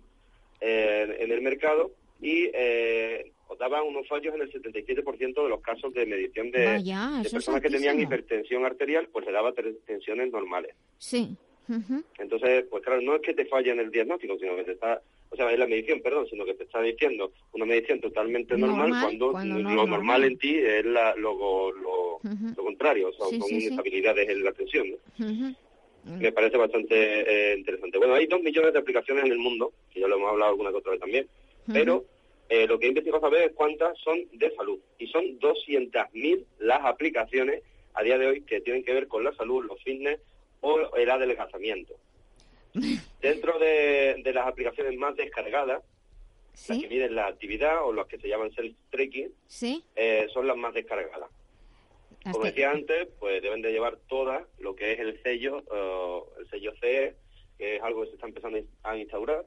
eh, 0.60 1.16
en 1.20 1.32
el 1.32 1.40
mercado 1.42 1.90
y 2.20 2.50
eh, 2.52 3.32
daba 3.58 3.82
unos 3.82 4.06
fallos 4.06 4.34
en 4.34 4.42
el 4.42 4.52
77% 4.52 5.42
de 5.42 5.48
los 5.48 5.60
casos 5.62 5.94
de 5.94 6.04
medición 6.06 6.50
de, 6.50 6.64
Vaya, 6.66 7.22
personas 7.32 7.60
que 7.62 7.70
tenían 7.70 7.96
hipertensión 8.02 8.64
arterial, 8.66 9.08
pues 9.10 9.24
le 9.26 9.32
daba 9.32 9.52
tre- 9.54 9.76
tensiones 9.86 10.30
normales. 10.30 10.74
Sí. 10.98 11.34
Entonces, 12.18 12.64
pues 12.70 12.84
claro, 12.84 13.00
no 13.00 13.16
es 13.16 13.22
que 13.22 13.34
te 13.34 13.46
falle 13.46 13.70
en 13.72 13.80
el 13.80 13.90
diagnóstico, 13.90 14.38
sino 14.38 14.54
que 14.56 14.64
te 14.64 14.72
está, 14.72 15.00
o 15.31 15.36
sea, 15.36 15.51
en 15.53 15.59
la 15.61 15.66
medición, 15.66 16.01
perdón, 16.01 16.27
sino 16.28 16.44
que 16.44 16.55
te 16.55 16.65
está 16.65 16.81
diciendo 16.82 17.32
una 17.53 17.65
medición 17.66 18.01
totalmente 18.01 18.57
normal, 18.57 18.90
Normal, 18.90 19.03
cuando, 19.03 19.32
lo 19.32 19.39
es 19.40 19.44
normal. 19.47 19.90
normal. 19.90 20.24
en 20.24 20.39
ti 20.39 20.57
es 20.57 20.85
la, 20.85 21.15
lo, 21.16 21.73
lo, 21.73 22.20
contrario, 22.57 23.09
o 23.09 23.12
sea, 23.12 23.27
Sí, 23.28 23.39
son 23.39 23.48
sí, 23.48 23.61
sí. 23.61 23.66
inestabilidades 23.66 24.28
en 24.28 24.44
la 24.44 24.53
tensión. 24.53 24.86
Me 26.05 26.31
parece 26.31 26.57
bastante 26.57 26.94
eh, 27.53 27.57
interesante. 27.59 27.98
Bueno, 27.98 28.15
hay 28.15 28.27
dos 28.27 28.40
millones 28.40 28.73
de 28.73 28.78
aplicaciones 28.78 29.24
en 29.24 29.32
el 29.32 29.39
mundo, 29.39 29.73
que 29.93 30.01
ya 30.01 30.07
lo 30.07 30.16
hemos 30.16 30.31
hablado 30.31 30.53
alguna 30.53 30.70
que 30.70 30.77
otra 30.77 30.93
vez 30.93 31.01
también, 31.01 31.27
pero 31.73 32.05
eh, 32.48 32.66
lo 32.69 32.78
que 32.78 32.86
he 32.86 32.89
investigado 32.90 33.20
saber 33.20 33.51
es 33.51 33.53
cuántas 33.57 33.98
son 33.98 34.20
de 34.32 34.55
salud. 34.55 34.78
Y 35.01 35.09
son 35.09 35.24
200.000 35.40 36.44
las 36.61 36.85
aplicaciones 36.85 37.62
a 37.94 38.03
día 38.05 38.19
de 38.19 38.27
hoy 38.28 38.43
que 38.43 38.61
tienen 38.61 38.85
que 38.85 38.94
ver 38.94 39.09
con 39.09 39.24
la 39.24 39.35
salud, 39.35 39.65
los 39.66 39.82
fitness 39.82 40.20
o 40.61 40.94
el 40.97 41.11
adelgazamiento. 41.11 41.94
Dentro 43.32 43.59
de, 43.59 44.20
de 44.23 44.32
las 44.32 44.47
aplicaciones 44.47 44.97
más 44.98 45.16
descargadas, 45.16 45.82
las 46.69 46.78
que 46.78 46.89
miden 46.89 47.15
la 47.15 47.27
actividad 47.27 47.85
o 47.85 47.93
las 47.93 48.07
que 48.07 48.19
se 48.19 48.28
llaman 48.28 48.51
self-tracking, 48.53 49.31
Sí. 49.47 49.85
eh, 49.94 50.27
son 50.32 50.47
las 50.47 50.57
más 50.57 50.73
descargadas. 50.74 51.31
Las 52.24 52.32
Como 52.32 52.44
que- 52.44 52.51
decía 52.51 52.70
antes, 52.70 53.09
pues 53.20 53.43
deben 53.43 53.62
de 53.62 53.73
llevar 53.73 53.98
todas 54.09 54.43
lo 54.59 54.74
que 54.74 54.93
es 54.93 54.98
el 55.01 55.23
sello, 55.23 55.62
el 56.39 56.48
sello 56.48 56.73
CE, 56.81 57.15
que 57.59 57.77
es 57.77 57.82
algo 57.82 58.03
que 58.03 58.09
se 58.09 58.15
está 58.15 58.27
empezando 58.27 58.59
a 58.82 58.97
instaurar, 58.97 59.44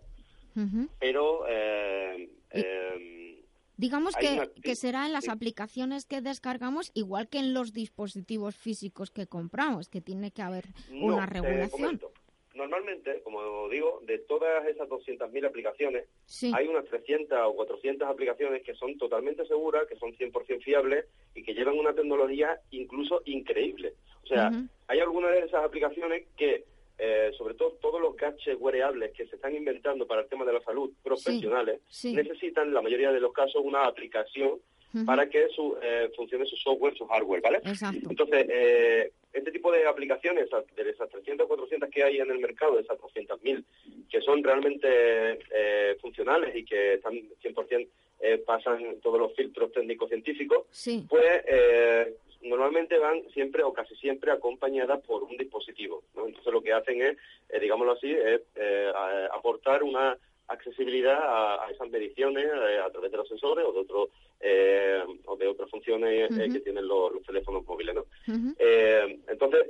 pero 0.99 1.45
eh, 1.47 2.29
eh, 2.51 3.35
Digamos 3.77 4.13
que, 4.17 4.33
una- 4.33 4.47
que 4.61 4.75
será 4.75 5.05
en 5.05 5.13
las 5.13 5.29
aplicaciones 5.29 6.05
que 6.05 6.19
descargamos 6.21 6.91
igual 6.93 7.29
que 7.29 7.39
en 7.39 7.53
los 7.53 7.71
dispositivos 7.73 8.55
físicos 8.57 9.09
que 9.09 9.25
compramos, 9.25 9.87
que 9.87 10.01
tiene 10.01 10.31
que 10.31 10.41
haber 10.41 10.65
no, 10.91 11.15
una 11.15 11.25
regulación. 11.25 11.69
comento. 11.69 12.11
Normalmente, 12.59 13.21
como 13.23 13.69
digo, 13.69 14.01
de 14.05 14.19
todas 14.19 14.67
esas 14.67 14.89
200.000 14.89 15.45
aplicaciones, 15.47 16.05
Sí. 16.25 16.51
hay 16.53 16.67
unas 16.67 16.83
300 16.85 17.39
o 17.45 17.55
400 17.55 18.07
aplicaciones 18.07 18.61
que 18.63 18.75
son 18.75 18.97
totalmente 18.97 19.45
seguras, 19.45 19.87
que 19.87 19.95
son 19.95 20.13
100% 20.13 20.61
fiables 20.61 21.05
y 21.33 21.41
que 21.43 21.53
llevan 21.53 21.79
una 21.79 21.93
tecnología 21.93 22.59
incluso 22.71 23.21
increíble. 23.25 23.93
O 24.23 24.27
sea, 24.27 24.51
hay 24.87 24.99
algunas 24.99 25.31
de 25.31 25.39
esas 25.39 25.63
aplicaciones 25.63 26.27
que, 26.37 26.65
eh, 26.97 27.31
sobre 27.37 27.53
todo 27.53 27.71
todos 27.81 28.01
los 28.01 28.15
gadgets 28.17 28.59
wearables 28.59 29.13
que 29.13 29.25
se 29.27 29.37
están 29.37 29.55
inventando 29.55 30.05
para 30.05 30.21
el 30.21 30.27
tema 30.27 30.43
de 30.43 30.53
la 30.53 30.61
salud 30.61 30.91
profesionales, 31.01 31.79
sí. 31.87 32.13
necesitan, 32.13 32.73
la 32.73 32.81
mayoría 32.81 33.11
de 33.11 33.21
los 33.21 33.31
casos, 33.31 33.61
una 33.63 33.85
aplicación 33.85 34.59
para 35.05 35.29
que 35.29 35.47
su, 35.49 35.77
eh, 35.83 36.09
funcione 36.15 36.45
su 36.47 36.55
software, 36.57 36.97
su 36.97 37.05
hardware, 37.05 37.41
¿vale? 37.41 37.57
Exacto. 37.63 38.07
Entonces, 38.09 38.45
eh, 38.49 39.11
este 39.33 39.51
tipo 39.51 39.71
de 39.71 39.85
aplicaciones, 39.87 40.49
de 40.75 40.89
esas 40.89 41.09
300 41.09 41.45
o 41.45 41.47
400 41.47 41.89
que 41.89 42.03
hay 42.03 42.17
en 42.19 42.31
el 42.31 42.39
mercado, 42.39 42.75
de 42.75 42.81
esas 42.81 42.97
200.000, 42.99 43.63
que 44.09 44.21
son 44.21 44.43
realmente 44.43 45.39
eh, 45.51 45.97
funcionales 46.01 46.55
y 46.55 46.65
que 46.65 46.95
están 46.95 47.13
100% 47.13 47.87
eh, 48.21 48.37
pasan 48.45 48.99
todos 49.01 49.19
los 49.19 49.33
filtros 49.35 49.71
técnicos 49.71 50.09
científicos, 50.09 50.65
Sí. 50.71 51.05
pues 51.09 51.43
eh, 51.47 52.15
normalmente 52.41 52.97
van 52.97 53.21
siempre 53.31 53.63
o 53.63 53.71
casi 53.71 53.95
siempre 53.95 54.31
acompañadas 54.31 54.99
por 55.01 55.23
un 55.23 55.37
dispositivo. 55.37 56.03
¿no? 56.15 56.27
Entonces 56.27 56.51
lo 56.51 56.61
que 56.61 56.73
hacen 56.73 57.01
es, 57.01 57.17
digámoslo 57.61 57.93
así, 57.93 58.11
es 58.11 58.41
aportar 59.31 59.83
una 59.83 60.17
accesibilidad 60.49 61.17
a, 61.17 61.65
a 61.65 61.71
esas 61.71 61.89
mediciones 61.89 62.45
eh, 62.45 62.79
a 62.79 62.89
través 62.89 63.11
de 63.11 63.17
los 63.17 63.27
sensores 63.27 63.65
o 63.65 63.73
de 63.73 63.79
otros 63.79 64.09
eh, 64.39 65.03
o 65.25 65.35
de 65.35 65.47
otras 65.47 65.69
funciones 65.69 66.29
eh, 66.37 66.49
que 66.51 66.59
tienen 66.59 66.87
los, 66.87 67.13
los 67.13 67.23
teléfonos 67.23 67.65
móviles. 67.65 67.95
¿no? 67.95 68.05
Entonces, 68.27 69.67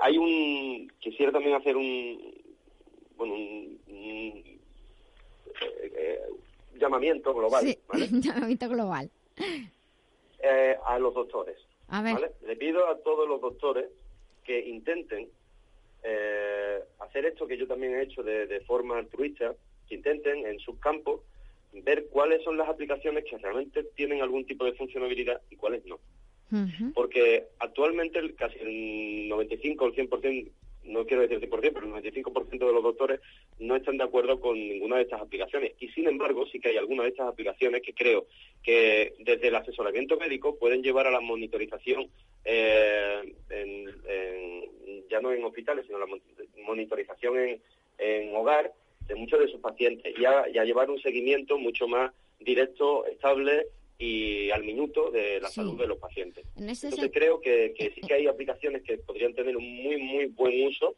hay 0.00 0.18
un... 0.18 0.92
Quisiera 1.00 1.32
también 1.32 1.56
hacer 1.56 1.76
un... 1.76 2.42
Bueno, 3.16 3.34
un... 3.34 3.78
un, 3.88 4.44
llamamiento 6.76 7.32
global 7.32 7.64
Sí, 7.64 7.78
¿vale? 7.86 8.08
llamamiento 8.10 8.68
global. 8.68 9.10
A 10.84 10.98
los 10.98 11.14
doctores. 11.14 11.56
A 11.88 12.02
ver. 12.02 12.14
¿vale? 12.14 12.32
Le 12.46 12.56
pido 12.56 12.88
a 12.88 12.98
todos 12.98 13.28
los 13.28 13.40
doctores 13.40 13.86
que 14.44 14.60
intenten 14.68 15.28
eh, 16.06 16.80
hacer 17.00 17.24
esto 17.24 17.46
que 17.46 17.56
yo 17.56 17.66
también 17.66 17.94
he 17.94 18.02
hecho 18.02 18.22
de, 18.22 18.46
de 18.46 18.60
forma 18.60 18.98
altruista, 18.98 19.54
que 19.94 20.10
intenten 20.10 20.46
en 20.46 20.58
sus 20.58 20.78
campos 20.80 21.20
ver 21.72 22.06
cuáles 22.10 22.42
son 22.44 22.56
las 22.56 22.68
aplicaciones 22.68 23.24
que 23.28 23.38
realmente 23.38 23.84
tienen 23.96 24.22
algún 24.22 24.44
tipo 24.46 24.64
de 24.64 24.72
funcionalidad 24.74 25.40
y 25.50 25.56
cuáles 25.56 25.84
no. 25.86 25.98
Porque 26.92 27.46
actualmente 27.58 28.18
el- 28.18 28.34
casi 28.36 28.58
el 28.60 29.28
95 29.28 29.84
o 29.84 29.88
el 29.88 29.94
100%, 29.94 30.50
no 30.84 31.04
quiero 31.06 31.22
decir 31.22 31.38
100%, 31.40 31.72
pero 31.72 31.86
el 31.86 31.92
95% 31.92 32.66
de 32.66 32.72
los 32.72 32.82
doctores 32.82 33.20
no 33.58 33.74
están 33.74 33.96
de 33.96 34.04
acuerdo 34.04 34.38
con 34.40 34.54
ninguna 34.58 34.96
de 34.96 35.02
estas 35.02 35.20
aplicaciones. 35.20 35.72
Y 35.80 35.88
sin 35.88 36.06
embargo, 36.06 36.46
sí 36.46 36.60
que 36.60 36.68
hay 36.68 36.76
algunas 36.76 37.04
de 37.04 37.10
estas 37.10 37.28
aplicaciones 37.28 37.82
que 37.82 37.94
creo 37.94 38.26
que 38.62 39.14
desde 39.20 39.48
el 39.48 39.54
asesoramiento 39.56 40.16
médico 40.18 40.56
pueden 40.56 40.82
llevar 40.82 41.06
a 41.06 41.10
la 41.10 41.20
monitorización, 41.20 42.08
eh, 42.44 43.34
en- 43.50 43.88
en- 44.08 45.08
ya 45.08 45.20
no 45.20 45.32
en 45.32 45.42
hospitales, 45.44 45.86
sino 45.86 45.98
la 45.98 46.06
mon- 46.06 46.20
monitorización 46.66 47.38
en, 47.38 47.60
en 47.98 48.36
hogar 48.36 48.72
de 49.06 49.14
muchos 49.14 49.40
de 49.40 49.48
sus 49.48 49.60
pacientes 49.60 50.14
y 50.18 50.24
a, 50.24 50.48
y 50.52 50.58
a 50.58 50.64
llevar 50.64 50.90
un 50.90 51.00
seguimiento 51.00 51.58
mucho 51.58 51.86
más 51.88 52.12
directo, 52.40 53.06
estable 53.06 53.66
y 53.98 54.50
al 54.50 54.64
minuto 54.64 55.10
de 55.10 55.40
la 55.40 55.48
Sí. 55.48 55.54
salud 55.56 55.78
de 55.78 55.86
los 55.86 55.98
pacientes. 55.98 56.44
En 56.56 56.68
ese 56.68 56.88
Entonces 56.88 57.10
creo 57.14 57.40
que, 57.40 57.72
que 57.78 57.90
sí 57.94 58.00
que 58.00 58.14
hay 58.14 58.26
aplicaciones 58.26 58.82
que 58.82 58.98
podrían 58.98 59.34
tener 59.34 59.56
un 59.56 59.64
muy, 59.82 59.96
muy 59.98 60.26
buen 60.26 60.66
uso, 60.66 60.96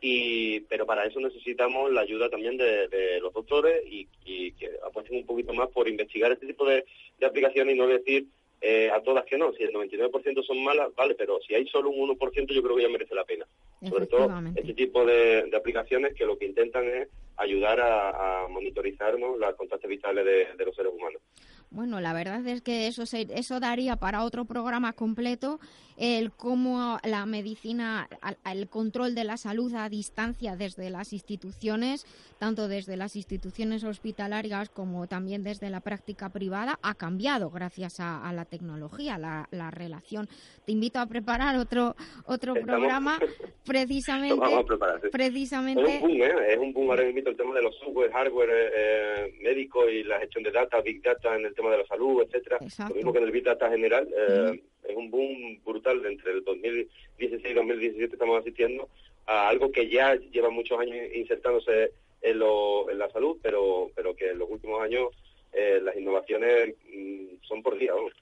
y 0.00 0.60
pero 0.60 0.86
para 0.86 1.04
eso 1.04 1.18
necesitamos 1.20 1.92
la 1.92 2.02
ayuda 2.02 2.28
también 2.30 2.56
de, 2.56 2.86
de 2.88 3.20
los 3.20 3.32
doctores 3.32 3.82
y, 3.90 4.06
y 4.24 4.52
que 4.52 4.70
apuesten 4.86 5.16
un 5.18 5.26
poquito 5.26 5.52
más 5.52 5.68
por 5.70 5.88
investigar 5.88 6.30
este 6.32 6.46
tipo 6.46 6.64
de, 6.64 6.84
de 7.18 7.26
aplicaciones 7.26 7.74
y 7.74 7.78
no 7.78 7.86
decir 7.88 8.26
eh, 8.60 8.90
a 8.92 9.00
todas 9.02 9.24
que 9.24 9.36
no. 9.38 9.52
Si 9.54 9.62
el 9.64 9.72
99% 9.72 10.42
son 10.44 10.62
malas, 10.62 10.94
vale, 10.94 11.14
pero 11.16 11.40
si 11.40 11.54
hay 11.54 11.66
solo 11.68 11.90
un 11.90 12.08
1% 12.16 12.52
yo 12.52 12.62
creo 12.62 12.76
que 12.76 12.82
ya 12.82 12.88
merece 12.88 13.14
la 13.14 13.24
pena. 13.24 13.46
Sobre 13.88 14.06
todo 14.06 14.30
este 14.56 14.74
tipo 14.74 15.04
de, 15.04 15.44
de 15.44 15.56
aplicaciones 15.56 16.14
que 16.14 16.24
lo 16.26 16.38
que 16.38 16.46
intentan 16.46 16.86
es 16.88 17.08
ayudar 17.38 17.80
a, 17.80 18.44
a 18.44 18.48
monitorizar 18.48 19.18
¿no? 19.18 19.36
las 19.36 19.54
constantes 19.54 19.88
vitales 19.88 20.24
de, 20.24 20.48
de 20.56 20.64
los 20.64 20.74
seres 20.74 20.92
humanos. 20.92 21.22
Bueno, 21.70 22.00
la 22.00 22.12
verdad 22.14 22.46
es 22.46 22.62
que 22.62 22.86
eso 22.86 23.04
se- 23.04 23.28
eso 23.34 23.60
daría 23.60 23.96
para 23.96 24.24
otro 24.24 24.46
programa 24.46 24.94
completo 24.94 25.60
el 25.98 26.30
cómo 26.30 26.98
la 27.02 27.26
medicina, 27.26 28.08
el 28.50 28.68
control 28.68 29.14
de 29.16 29.24
la 29.24 29.36
salud 29.36 29.74
a 29.74 29.88
distancia 29.88 30.54
desde 30.56 30.90
las 30.90 31.12
instituciones, 31.12 32.06
tanto 32.38 32.68
desde 32.68 32.96
las 32.96 33.16
instituciones 33.16 33.82
hospitalarias 33.84 34.68
como 34.70 35.08
también 35.08 35.42
desde 35.42 35.70
la 35.70 35.80
práctica 35.80 36.28
privada, 36.30 36.78
ha 36.82 36.94
cambiado 36.94 37.50
gracias 37.50 37.98
a, 38.00 38.26
a 38.26 38.32
la 38.32 38.44
tecnología, 38.44 39.18
la, 39.18 39.48
la 39.50 39.70
relación. 39.72 40.28
Te 40.64 40.72
invito 40.72 41.00
a 41.00 41.06
preparar 41.06 41.56
otro 41.56 41.96
otro 42.26 42.54
Estamos- 42.54 42.64
programa 42.78 43.18
precisamente 43.66 44.36
Vamos 44.38 44.60
a 44.60 44.66
preparar, 44.66 45.00
sí. 45.02 45.08
precisamente 45.10 45.82
Es 45.96 46.02
un 46.02 46.08
boom, 46.08 46.22
¿eh? 46.22 46.32
Es 46.52 46.58
un 46.58 46.72
boom 46.72 46.90
ahora 46.90 47.04
mismo 47.04 47.28
el 47.30 47.36
tema 47.36 47.54
de 47.54 47.62
los 47.62 47.76
software, 47.78 48.12
hardware 48.12 48.50
eh, 48.50 48.70
eh, 48.76 49.34
médico 49.42 49.88
y 49.88 50.04
la 50.04 50.18
gestión 50.20 50.44
de 50.44 50.52
data, 50.52 50.80
big 50.80 51.02
data 51.02 51.34
en 51.36 51.44
el 51.44 51.54
tema 51.58 51.70
de 51.70 51.78
la 51.78 51.86
salud, 51.86 52.22
etcétera. 52.22 52.58
Exacto. 52.60 52.90
Lo 52.94 52.96
mismo 52.96 53.12
que 53.12 53.18
en 53.18 53.24
el 53.24 53.30
big 53.32 53.44
data 53.44 53.68
general. 53.68 54.08
eh, 54.16 54.62
Es 54.88 54.96
un 54.96 55.10
boom 55.10 55.60
brutal 55.66 56.04
entre 56.06 56.32
el 56.32 56.42
2016 56.44 57.44
y 57.50 57.54
2017 57.54 58.14
estamos 58.14 58.40
asistiendo 58.40 58.88
a 59.26 59.48
algo 59.48 59.70
que 59.70 59.88
ya 59.90 60.14
lleva 60.14 60.48
muchos 60.48 60.78
años 60.80 60.96
insertándose 61.14 61.92
en, 62.22 62.38
lo- 62.38 62.88
en 62.90 62.98
la 62.98 63.10
salud, 63.10 63.36
pero 63.42 63.90
pero 63.94 64.14
que 64.16 64.30
en 64.30 64.38
los 64.38 64.48
últimos 64.50 64.80
años 64.82 65.08
eh, 65.52 65.78
las 65.82 65.94
innovaciones 65.96 66.74
mm, 66.94 67.44
son 67.46 67.62
por 67.62 67.76
día. 67.78 67.92
vamos. 67.94 68.12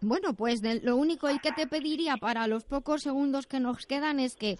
Bueno, 0.00 0.32
pues 0.34 0.62
de- 0.62 0.80
lo 0.80 0.96
único 0.96 1.30
y 1.30 1.38
que 1.38 1.52
te 1.52 1.66
pediría 1.66 2.16
para 2.16 2.46
los 2.46 2.64
pocos 2.64 3.02
segundos 3.02 3.46
que 3.46 3.60
nos 3.60 3.86
quedan 3.86 4.18
es 4.20 4.36
que 4.36 4.56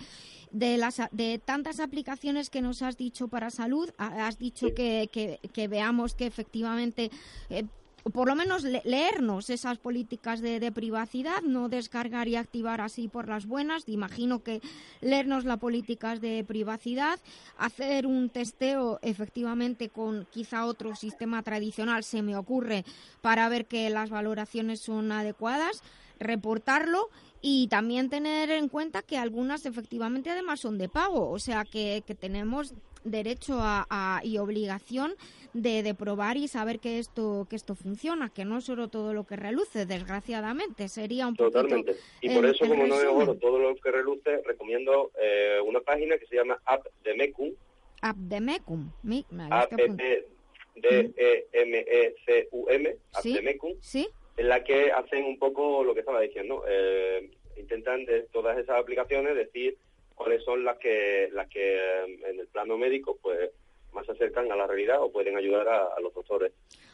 de 0.51 0.77
las 0.77 1.01
de 1.12 1.39
tantas 1.44 1.81
aplicaciones 1.81 2.51
que 2.51 2.61
nos 2.62 2.82
has 2.82 2.97
dicho 2.97 3.28
para 3.28 3.51
salud, 3.51 3.89
ha- 3.98 4.27
has 4.27 4.39
dicho 4.39 4.74
que, 4.74 5.09
que, 5.12 5.39
que 5.55 5.69
veamos 5.69 6.15
que 6.15 6.27
efectivamente 6.27 7.11
eh, 7.51 7.65
por 8.12 8.28
lo 8.28 8.37
menos 8.37 8.62
le- 8.62 8.83
leernos 8.85 9.51
esas 9.51 9.78
políticas 9.78 10.41
de, 10.41 10.73
privacidad, 10.73 11.43
no 11.43 11.69
descargar 11.69 12.28
y 12.28 12.37
activar 12.37 12.81
así 12.81 13.09
por 13.09 13.28
las 13.28 13.47
buenas. 13.47 13.89
Imagino 13.89 14.43
que 14.43 14.61
leernos 15.01 15.45
las 15.45 15.59
políticas 15.59 16.20
de 16.20 16.45
privacidad, 16.45 17.19
hacer 17.57 18.07
un 18.07 18.31
testeo 18.31 18.99
efectivamente 19.03 19.89
con 19.89 20.27
quizá 20.31 20.66
otro 20.66 20.95
sistema 20.95 21.43
tradicional, 21.43 22.05
se 22.05 22.23
me 22.23 22.37
ocurre, 22.37 22.85
para 23.20 23.49
ver 23.49 23.66
que 23.66 23.91
las 23.91 24.11
valoraciones 24.11 24.81
son 24.81 25.12
adecuadas, 25.12 25.83
reportarlo 26.19 27.11
y 27.43 27.69
también 27.69 28.09
tener 28.09 28.51
en 28.51 28.69
cuenta 28.69 29.03
que 29.03 29.19
algunas 29.19 29.66
efectivamente 29.66 30.31
además 30.31 30.61
son 30.61 30.78
de 30.78 30.89
pago, 30.89 31.31
o 31.31 31.39
sea 31.39 31.65
que 31.65 32.03
tenemos 32.19 32.74
derecho 33.11 33.59
a, 33.61 33.87
a- 33.89 34.20
y 34.24 34.39
obligación 34.39 35.15
de, 35.55 35.83
de 35.83 35.95
probar 35.95 36.37
y 36.37 36.49
saber 36.49 36.81
que 36.81 36.99
esto 36.99 37.47
que 37.49 37.57
esto 37.57 37.74
funciona, 37.74 38.28
que 38.28 38.45
no 38.45 38.59
es 38.59 38.65
solo 38.65 38.89
todo 38.89 39.15
lo 39.15 39.24
que 39.24 39.37
reluce, 39.37 39.87
desgraciadamente, 39.87 40.89
sería 40.89 41.27
un 41.28 41.37
Totalmente. 41.37 41.93
poquito 41.95 42.07
Y 42.20 42.35
por 42.35 42.45
el- 42.45 42.55
eso, 42.55 42.65
el 42.65 42.70
como 42.70 42.87
no 42.87 43.01
es 43.01 43.07
oro 43.07 43.35
todo 43.37 43.59
lo 43.59 43.74
que 43.77 43.91
reluce, 43.91 44.43
recomiendo 44.45 45.11
eh, 45.20 45.59
una 45.65 45.81
página 45.81 46.19
que 46.19 46.27
se 46.27 46.37
llama 46.37 46.61
App 46.66 46.85
de 47.05 47.15
Mecum, 47.15 47.53
App 48.03 48.16
de 48.16 48.41
Mecum. 48.41 48.91
Mi- 49.03 49.24
me 49.31 49.45
A 49.45 49.47
habéis 49.62 49.69
que 49.69 49.77
P 49.77 49.83
apuntar. 49.85 50.07
D 50.77 51.12
E 51.16 51.47
M 51.53 51.78
E 51.78 52.15
App 53.15 53.24
de 53.24 53.59
Sí. 53.81 54.09
en 54.37 54.49
la 54.51 54.62
que 54.62 54.93
hacen 54.93 55.24
un 55.24 55.39
poco 55.39 55.83
lo 55.83 55.95
que 55.95 56.01
estaba 56.01 56.20
diciendo. 56.20 56.62
Eh, 56.69 57.31
intentan 57.57 58.05
de 58.05 58.24
todas 58.33 58.59
esas 58.59 58.78
aplicaciones 58.78 59.35
decir 59.35 59.78
cuáles 60.16 60.43
son 60.44 60.64
las 60.64 60.76
que 60.78 61.28
las 61.32 61.48
que 61.48 61.76
eh, 61.76 62.18
en 62.26 62.40
el 62.40 62.48
plano 62.48 62.76
médico 62.76 63.16
pues 63.22 63.51
más 63.93 64.05
se 64.06 64.12
acercan 64.12 64.51
a 64.51 64.56
la 64.56 64.66
realidad 64.66 65.01
o 65.01 65.12
pueden 65.12 65.36
ayudar 65.36 65.68
a, 65.68 65.94
a 65.97 66.01
los 66.01 66.12
doctores 66.12 66.52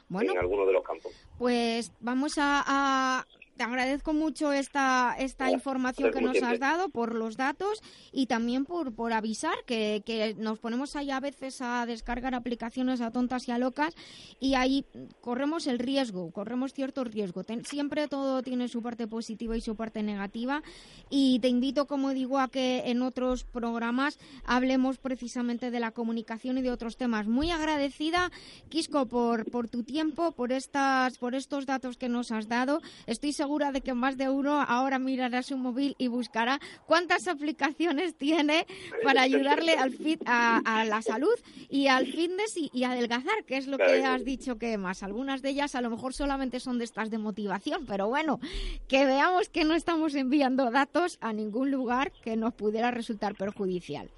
Bueno. 0.08 0.32
en 0.32 0.38
algunos 0.38 0.66
de 0.66 0.72
los 0.74 0.84
campos. 0.84 1.12
Pues 1.38 1.90
vamos 2.00 2.36
a, 2.38 2.62
a- 2.66 3.26
te 3.62 3.68
agradezco 3.68 4.12
mucho 4.12 4.52
esta 4.52 5.14
esta 5.20 5.48
información 5.52 6.10
que 6.10 6.20
nos 6.20 6.42
has 6.42 6.58
dado 6.58 6.88
por 6.88 7.14
los 7.14 7.36
datos 7.36 7.80
y 8.10 8.26
también 8.26 8.64
por 8.64 8.92
por 8.92 9.12
avisar 9.12 9.54
que, 9.66 10.02
que 10.04 10.34
nos 10.34 10.58
ponemos 10.58 10.96
ahí 10.96 11.12
a 11.12 11.20
veces 11.20 11.60
a 11.62 11.86
descargar 11.86 12.34
aplicaciones 12.34 13.00
a 13.00 13.12
tontas 13.12 13.46
y 13.46 13.52
a 13.52 13.58
locas 13.58 13.94
y 14.40 14.54
ahí 14.54 14.84
corremos 15.20 15.68
el 15.68 15.78
riesgo, 15.78 16.32
corremos 16.32 16.72
cierto 16.72 17.04
riesgo. 17.04 17.44
Ten- 17.44 17.64
siempre 17.64 18.08
todo 18.08 18.42
tiene 18.42 18.66
su 18.66 18.82
parte 18.82 19.06
positiva 19.06 19.56
y 19.56 19.60
su 19.60 19.76
parte 19.76 20.02
negativa 20.02 20.64
y 21.08 21.38
te 21.38 21.46
invito, 21.46 21.86
como 21.86 22.10
digo, 22.10 22.40
a 22.40 22.48
que 22.48 22.82
en 22.86 23.00
otros 23.02 23.44
programas 23.44 24.18
hablemos 24.44 24.98
precisamente 24.98 25.70
de 25.70 25.78
la 25.78 25.92
comunicación 25.92 26.58
y 26.58 26.62
de 26.62 26.72
otros 26.72 26.96
temas. 26.96 27.28
Muy 27.28 27.52
agradecida, 27.52 28.32
Quisco, 28.70 29.06
por, 29.06 29.48
por 29.52 29.68
tu 29.68 29.84
tiempo, 29.84 30.32
por, 30.32 30.50
estas, 30.50 31.16
por 31.18 31.36
estos 31.36 31.64
datos 31.64 31.96
que 31.96 32.08
nos 32.08 32.32
has 32.32 32.48
dado. 32.48 32.80
Estoy 33.06 33.32
segura 33.32 33.51
de 33.58 33.82
que 33.82 33.92
más 33.92 34.16
de 34.16 34.30
uno 34.30 34.60
ahora 34.62 34.98
mirará 34.98 35.42
su 35.42 35.58
móvil 35.58 35.94
y 35.98 36.08
buscará 36.08 36.58
cuántas 36.86 37.28
aplicaciones 37.28 38.14
tiene 38.16 38.66
para 39.04 39.22
ayudarle 39.22 39.74
al 39.74 39.92
fit, 39.92 40.22
a, 40.24 40.58
a 40.64 40.84
la 40.86 41.02
salud 41.02 41.34
y 41.68 41.88
al 41.88 42.06
fitness 42.06 42.56
y, 42.56 42.70
y 42.72 42.84
adelgazar, 42.84 43.44
que 43.44 43.58
es 43.58 43.66
lo 43.66 43.76
que 43.76 44.02
has 44.04 44.24
dicho 44.24 44.56
que 44.58 44.78
más. 44.78 45.02
Algunas 45.02 45.42
de 45.42 45.50
ellas 45.50 45.74
a 45.74 45.82
lo 45.82 45.90
mejor 45.90 46.14
solamente 46.14 46.60
son 46.60 46.78
de 46.78 46.84
estas 46.84 47.10
de 47.10 47.18
motivación, 47.18 47.84
pero 47.86 48.08
bueno, 48.08 48.40
que 48.88 49.04
veamos 49.04 49.50
que 49.50 49.64
no 49.64 49.74
estamos 49.74 50.14
enviando 50.14 50.70
datos 50.70 51.18
a 51.20 51.32
ningún 51.34 51.70
lugar 51.70 52.10
que 52.24 52.36
nos 52.36 52.54
pudiera 52.54 52.90
resultar 52.90 53.34
perjudicial. 53.34 54.08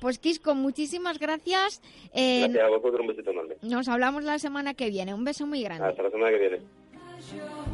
Pues 0.00 0.20
Quisco, 0.20 0.54
muchísimas 0.54 1.18
gracias. 1.18 1.82
Eh, 2.14 2.42
Gracias 2.42 2.64
a 2.64 2.68
vosotros, 2.68 3.00
un 3.00 3.06
besito 3.08 3.32
enorme. 3.32 3.56
nos 3.62 3.88
hablamos 3.88 4.22
la 4.22 4.38
semana 4.38 4.74
que 4.74 4.90
viene. 4.90 5.12
Un 5.12 5.24
beso 5.24 5.44
muy 5.44 5.60
grande. 5.64 5.88
Hasta 5.88 6.04
la 6.04 6.10
semana 6.10 6.30
que 6.30 6.38
viene. 6.38 7.67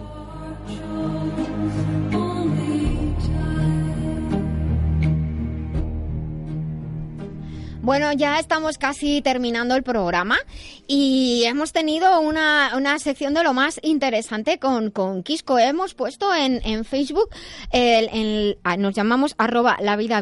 Bueno, 7.85 8.13
ya 8.15 8.39
estamos 8.39 8.79
casi 8.79 9.21
terminando 9.21 9.77
el 9.77 9.83
programa 9.83 10.39
y 10.87 11.43
hemos 11.45 11.73
tenido 11.75 12.19
una, 12.21 12.73
una 12.77 12.99
sección 12.99 13.35
de 13.35 13.43
lo 13.43 13.53
más 13.53 13.79
interesante 13.83 14.59
con, 14.59 14.91
con 14.91 15.23
Quisco. 15.23 15.59
Hemos 15.59 15.93
puesto 15.93 16.35
en, 16.35 16.63
en 16.65 16.87
Facebook, 16.87 17.29
el, 17.73 18.09
el- 18.11 18.59
ah, 18.65 18.79
nos 18.79 18.95
llamamos 18.95 19.35
arroba 19.37 19.77
la 19.83 19.97
vida. 19.97 20.15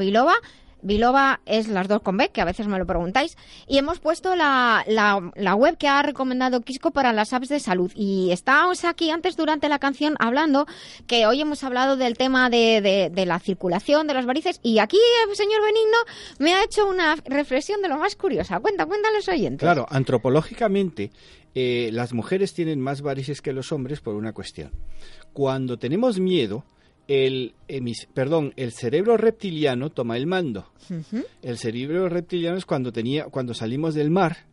Biloba 0.82 1.40
es 1.46 1.68
las 1.68 1.88
dos 1.88 2.02
con 2.02 2.16
B, 2.16 2.30
que 2.30 2.40
a 2.40 2.44
veces 2.44 2.66
me 2.66 2.78
lo 2.78 2.86
preguntáis. 2.86 3.36
Y 3.66 3.78
hemos 3.78 4.00
puesto 4.00 4.36
la, 4.36 4.84
la, 4.86 5.32
la 5.36 5.54
web 5.54 5.76
que 5.78 5.88
ha 5.88 6.02
recomendado 6.02 6.60
Quisco 6.60 6.90
para 6.90 7.12
las 7.12 7.32
apps 7.32 7.48
de 7.48 7.60
salud. 7.60 7.90
Y 7.94 8.30
estábamos 8.32 8.84
aquí 8.84 9.10
antes 9.10 9.36
durante 9.36 9.68
la 9.68 9.78
canción 9.78 10.16
hablando, 10.18 10.66
que 11.06 11.26
hoy 11.26 11.40
hemos 11.40 11.64
hablado 11.64 11.96
del 11.96 12.16
tema 12.16 12.50
de, 12.50 13.10
de, 13.12 13.26
la 13.26 13.38
circulación, 13.38 14.06
de 14.06 14.14
las 14.14 14.26
varices. 14.26 14.60
Y 14.62 14.78
aquí 14.78 14.98
el 15.28 15.36
señor 15.36 15.62
Benigno 15.62 15.98
me 16.38 16.54
ha 16.54 16.64
hecho 16.64 16.88
una 16.88 17.16
reflexión 17.24 17.80
de 17.82 17.88
lo 17.88 17.96
más 17.96 18.16
curiosa. 18.16 18.60
Cuenta, 18.60 18.86
cuéntale 18.86 19.16
los 19.16 19.28
oyentes. 19.28 19.60
Claro, 19.60 19.86
antropológicamente 19.88 21.10
eh, 21.54 21.90
las 21.92 22.12
mujeres 22.12 22.54
tienen 22.54 22.80
más 22.80 23.02
varices 23.02 23.42
que 23.42 23.52
los 23.52 23.72
hombres 23.72 24.00
por 24.00 24.14
una 24.14 24.32
cuestión. 24.32 24.72
Cuando 25.32 25.78
tenemos 25.78 26.18
miedo, 26.18 26.64
el, 27.08 27.54
perdón, 28.14 28.52
el 28.56 28.72
cerebro 28.72 29.16
reptiliano 29.16 29.90
toma 29.90 30.16
el 30.16 30.26
mando. 30.26 30.70
El 31.42 31.58
cerebro 31.58 32.08
reptiliano 32.08 32.56
es 32.56 32.66
cuando 32.66 32.92
tenía, 32.92 33.24
cuando 33.26 33.54
salimos 33.54 33.94
del 33.94 34.10
mar, 34.10 34.46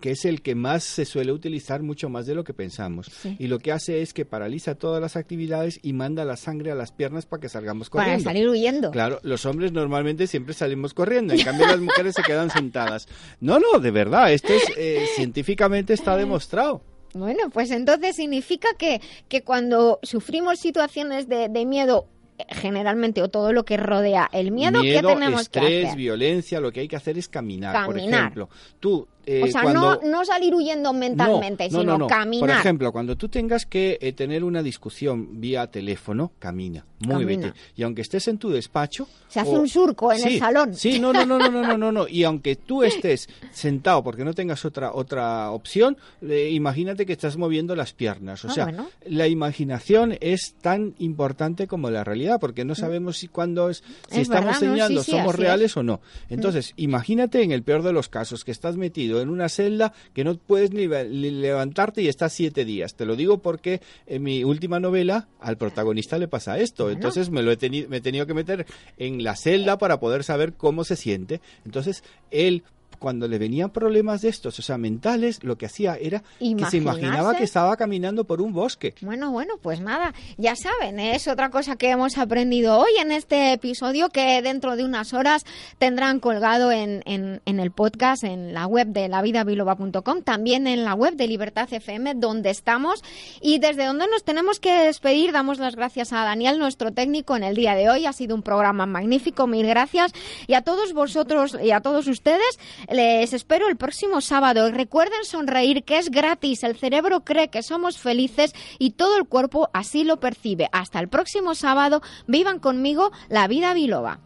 que 0.00 0.12
es 0.12 0.24
el 0.24 0.40
que 0.40 0.54
más 0.54 0.82
se 0.82 1.04
suele 1.04 1.30
utilizar 1.30 1.82
mucho 1.82 2.08
más 2.08 2.24
de 2.24 2.34
lo 2.34 2.42
que 2.42 2.54
pensamos. 2.54 3.06
Sí. 3.12 3.36
Y 3.38 3.48
lo 3.48 3.58
que 3.58 3.70
hace 3.70 4.00
es 4.00 4.14
que 4.14 4.24
paraliza 4.24 4.74
todas 4.74 4.98
las 5.00 5.14
actividades 5.14 5.78
y 5.82 5.92
manda 5.92 6.24
la 6.24 6.36
sangre 6.38 6.70
a 6.70 6.74
las 6.74 6.90
piernas 6.90 7.26
para 7.26 7.40
que 7.42 7.50
salgamos 7.50 7.90
Para 7.90 8.04
corriendo. 8.04 8.24
salir 8.24 8.48
huyendo. 8.48 8.90
Claro, 8.92 9.20
los 9.22 9.44
hombres 9.44 9.72
normalmente 9.72 10.26
siempre 10.26 10.54
salimos 10.54 10.94
corriendo, 10.94 11.34
en 11.34 11.42
cambio 11.42 11.66
las 11.66 11.80
mujeres 11.80 12.14
se 12.14 12.22
quedan 12.22 12.48
sentadas. 12.48 13.08
No, 13.40 13.58
no, 13.58 13.78
de 13.78 13.90
verdad, 13.90 14.32
esto 14.32 14.54
es 14.54 14.62
eh, 14.78 15.04
científicamente 15.16 15.92
está 15.92 16.16
demostrado. 16.16 16.82
Bueno, 17.14 17.50
pues 17.50 17.70
entonces 17.70 18.16
significa 18.16 18.68
que, 18.78 19.00
que 19.28 19.42
cuando 19.42 19.98
sufrimos 20.02 20.58
situaciones 20.60 21.28
de, 21.28 21.48
de 21.48 21.66
miedo, 21.66 22.06
generalmente, 22.48 23.22
o 23.22 23.28
todo 23.28 23.52
lo 23.52 23.64
que 23.64 23.76
rodea 23.76 24.28
el 24.32 24.50
miedo, 24.50 24.80
¿qué 24.82 25.02
tenemos 25.02 25.42
estrés, 25.42 25.68
que 25.68 25.86
hacer? 25.86 25.98
violencia, 25.98 26.60
lo 26.60 26.72
que 26.72 26.80
hay 26.80 26.88
que 26.88 26.96
hacer 26.96 27.18
es 27.18 27.28
caminar. 27.28 27.86
Por 27.86 27.96
Caminar. 27.96 28.20
ejemplo, 28.20 28.48
tú 28.78 29.06
eh, 29.26 29.42
o 29.44 29.46
sea, 29.48 29.64
no, 29.64 30.00
no, 30.02 30.24
salir 30.24 30.54
huyendo 30.54 30.92
mentalmente, 30.92 31.68
sino 31.68 31.98
no, 31.98 32.06
caminar. 32.06 32.40
Por 32.40 32.50
ejemplo, 32.50 32.92
cuando 32.92 33.16
tú 33.16 33.28
tengas 33.28 33.66
que 33.66 33.98
eh, 34.00 34.12
tener 34.12 34.44
una 34.44 34.62
discusión 34.62 35.40
vía 35.40 35.66
teléfono, 35.66 36.32
camina, 36.38 36.84
muévete. 37.00 37.52
Y 37.76 37.82
aunque 37.82 38.02
estés 38.02 38.28
en 38.28 38.38
tu 38.38 38.50
despacho... 38.50 39.06
Se 39.28 39.40
hace 39.40 39.50
un 39.50 39.68
surco 39.68 40.12
en 40.12 40.26
el 40.26 40.38
salón. 40.38 40.74
Sí, 40.74 40.98
no, 40.98 41.12
no, 41.12 41.24
no, 41.26 41.38
no, 41.38 41.50
no, 41.50 41.76
no, 41.76 41.92
no. 41.92 42.08
Y 42.08 42.24
aunque 42.24 42.56
tú 42.56 42.82
estés 42.82 43.28
sentado 43.52 44.02
porque 44.02 44.24
no 44.24 44.32
tengas 44.34 44.64
otra, 44.64 44.92
otra 44.92 45.50
opción, 45.50 45.96
eh, 46.22 46.50
imagínate 46.52 47.04
que 47.06 47.12
estás 47.12 47.36
moviendo 47.36 47.76
las 47.76 47.92
piernas. 47.92 48.44
O 48.44 48.48
ah, 48.48 48.52
sea, 48.52 48.88
la 49.06 49.28
imaginación 49.28 50.16
es 50.20 50.54
tan 50.60 50.94
importante 50.98 51.66
como 51.66 51.90
la 51.90 52.04
realidad, 52.04 52.38
porque 52.40 52.64
no 52.64 52.72
mm. 52.72 52.76
sabemos 52.76 53.18
si 53.18 53.28
cuando 53.28 53.70
es, 53.70 53.82
si 54.10 54.22
estamos 54.22 54.46
verdad, 54.46 54.60
soñando 54.60 55.02
somos 55.02 55.34
reales 55.34 55.76
o 55.76 55.82
no. 55.82 56.00
Mm. 56.28 56.34
Entonces, 56.34 56.72
imagínate 56.76 57.42
en 57.42 57.52
el 57.52 57.62
peor 57.62 57.82
de 57.82 57.92
los 57.92 58.08
casos 58.08 58.44
que 58.44 58.50
estás 58.50 58.76
metido 58.76 59.09
en 59.18 59.30
una 59.30 59.48
celda 59.48 59.92
que 60.14 60.22
no 60.22 60.36
puedes 60.36 60.70
ni, 60.72 60.86
levantarte 60.86 62.02
y 62.02 62.08
estás 62.08 62.32
siete 62.32 62.64
días. 62.64 62.94
Te 62.94 63.06
lo 63.06 63.16
digo 63.16 63.38
porque 63.38 63.80
en 64.06 64.22
mi 64.22 64.44
última 64.44 64.78
novela 64.78 65.26
al 65.40 65.56
protagonista 65.56 66.18
le 66.18 66.28
pasa 66.28 66.58
esto. 66.58 66.90
Entonces 66.90 67.30
me 67.30 67.42
lo 67.42 67.50
he 67.50 67.56
tenido, 67.56 67.88
me 67.88 67.96
he 67.96 68.00
tenido 68.00 68.26
que 68.26 68.34
meter 68.34 68.66
en 68.98 69.24
la 69.24 69.34
celda 69.34 69.78
para 69.78 69.98
poder 69.98 70.22
saber 70.22 70.52
cómo 70.52 70.84
se 70.84 70.96
siente. 70.96 71.40
Entonces 71.64 72.04
él 72.30 72.62
cuando 73.00 73.26
le 73.26 73.38
venían 73.38 73.70
problemas 73.70 74.20
de 74.20 74.28
estos, 74.28 74.58
o 74.58 74.62
sea, 74.62 74.78
mentales, 74.78 75.42
lo 75.42 75.58
que 75.58 75.66
hacía 75.66 75.96
era 75.96 76.22
que 76.38 76.66
se 76.66 76.76
imaginaba 76.76 77.34
que 77.34 77.44
estaba 77.44 77.76
caminando 77.76 78.24
por 78.24 78.40
un 78.40 78.52
bosque. 78.52 78.94
Bueno, 79.00 79.32
bueno, 79.32 79.54
pues 79.60 79.80
nada, 79.80 80.14
ya 80.36 80.54
saben, 80.54 81.00
es 81.00 81.26
otra 81.26 81.50
cosa 81.50 81.76
que 81.76 81.90
hemos 81.90 82.18
aprendido 82.18 82.78
hoy 82.78 82.90
en 83.00 83.10
este 83.10 83.52
episodio 83.52 84.10
que 84.10 84.42
dentro 84.42 84.76
de 84.76 84.84
unas 84.84 85.14
horas 85.14 85.44
tendrán 85.78 86.20
colgado 86.20 86.70
en, 86.70 87.02
en, 87.06 87.40
en 87.46 87.58
el 87.58 87.72
podcast, 87.72 88.22
en 88.22 88.52
la 88.52 88.66
web 88.66 88.88
de 88.88 89.08
lavidabiloba.com, 89.08 90.22
también 90.22 90.66
en 90.66 90.84
la 90.84 90.94
web 90.94 91.14
de 91.16 91.26
Libertad 91.26 91.72
FM, 91.72 92.14
donde 92.16 92.50
estamos 92.50 93.02
y 93.40 93.58
desde 93.58 93.86
donde 93.86 94.06
nos 94.08 94.24
tenemos 94.24 94.60
que 94.60 94.72
despedir. 94.72 95.32
Damos 95.32 95.58
las 95.58 95.74
gracias 95.74 96.12
a 96.12 96.22
Daniel, 96.24 96.58
nuestro 96.58 96.92
técnico, 96.92 97.36
en 97.36 97.44
el 97.44 97.56
día 97.56 97.74
de 97.74 97.88
hoy. 97.88 98.06
Ha 98.06 98.12
sido 98.12 98.34
un 98.34 98.42
programa 98.42 98.84
magnífico, 98.84 99.46
mil 99.46 99.66
gracias. 99.66 100.12
Y 100.46 100.54
a 100.54 100.62
todos 100.62 100.92
vosotros 100.92 101.56
y 101.62 101.70
a 101.70 101.80
todos 101.80 102.06
ustedes, 102.06 102.58
les 102.90 103.32
espero 103.32 103.68
el 103.68 103.76
próximo 103.76 104.20
sábado. 104.20 104.68
Y 104.68 104.72
recuerden 104.72 105.24
sonreír, 105.24 105.84
que 105.84 105.98
es 105.98 106.10
gratis. 106.10 106.62
El 106.64 106.76
cerebro 106.76 107.20
cree 107.24 107.48
que 107.48 107.62
somos 107.62 107.98
felices 107.98 108.54
y 108.78 108.92
todo 108.92 109.16
el 109.16 109.26
cuerpo 109.26 109.70
así 109.72 110.04
lo 110.04 110.18
percibe. 110.18 110.68
Hasta 110.72 111.00
el 111.00 111.08
próximo 111.08 111.54
sábado. 111.54 112.02
Vivan 112.26 112.58
conmigo 112.58 113.12
la 113.28 113.46
vida 113.48 113.74
biloba. 113.74 114.18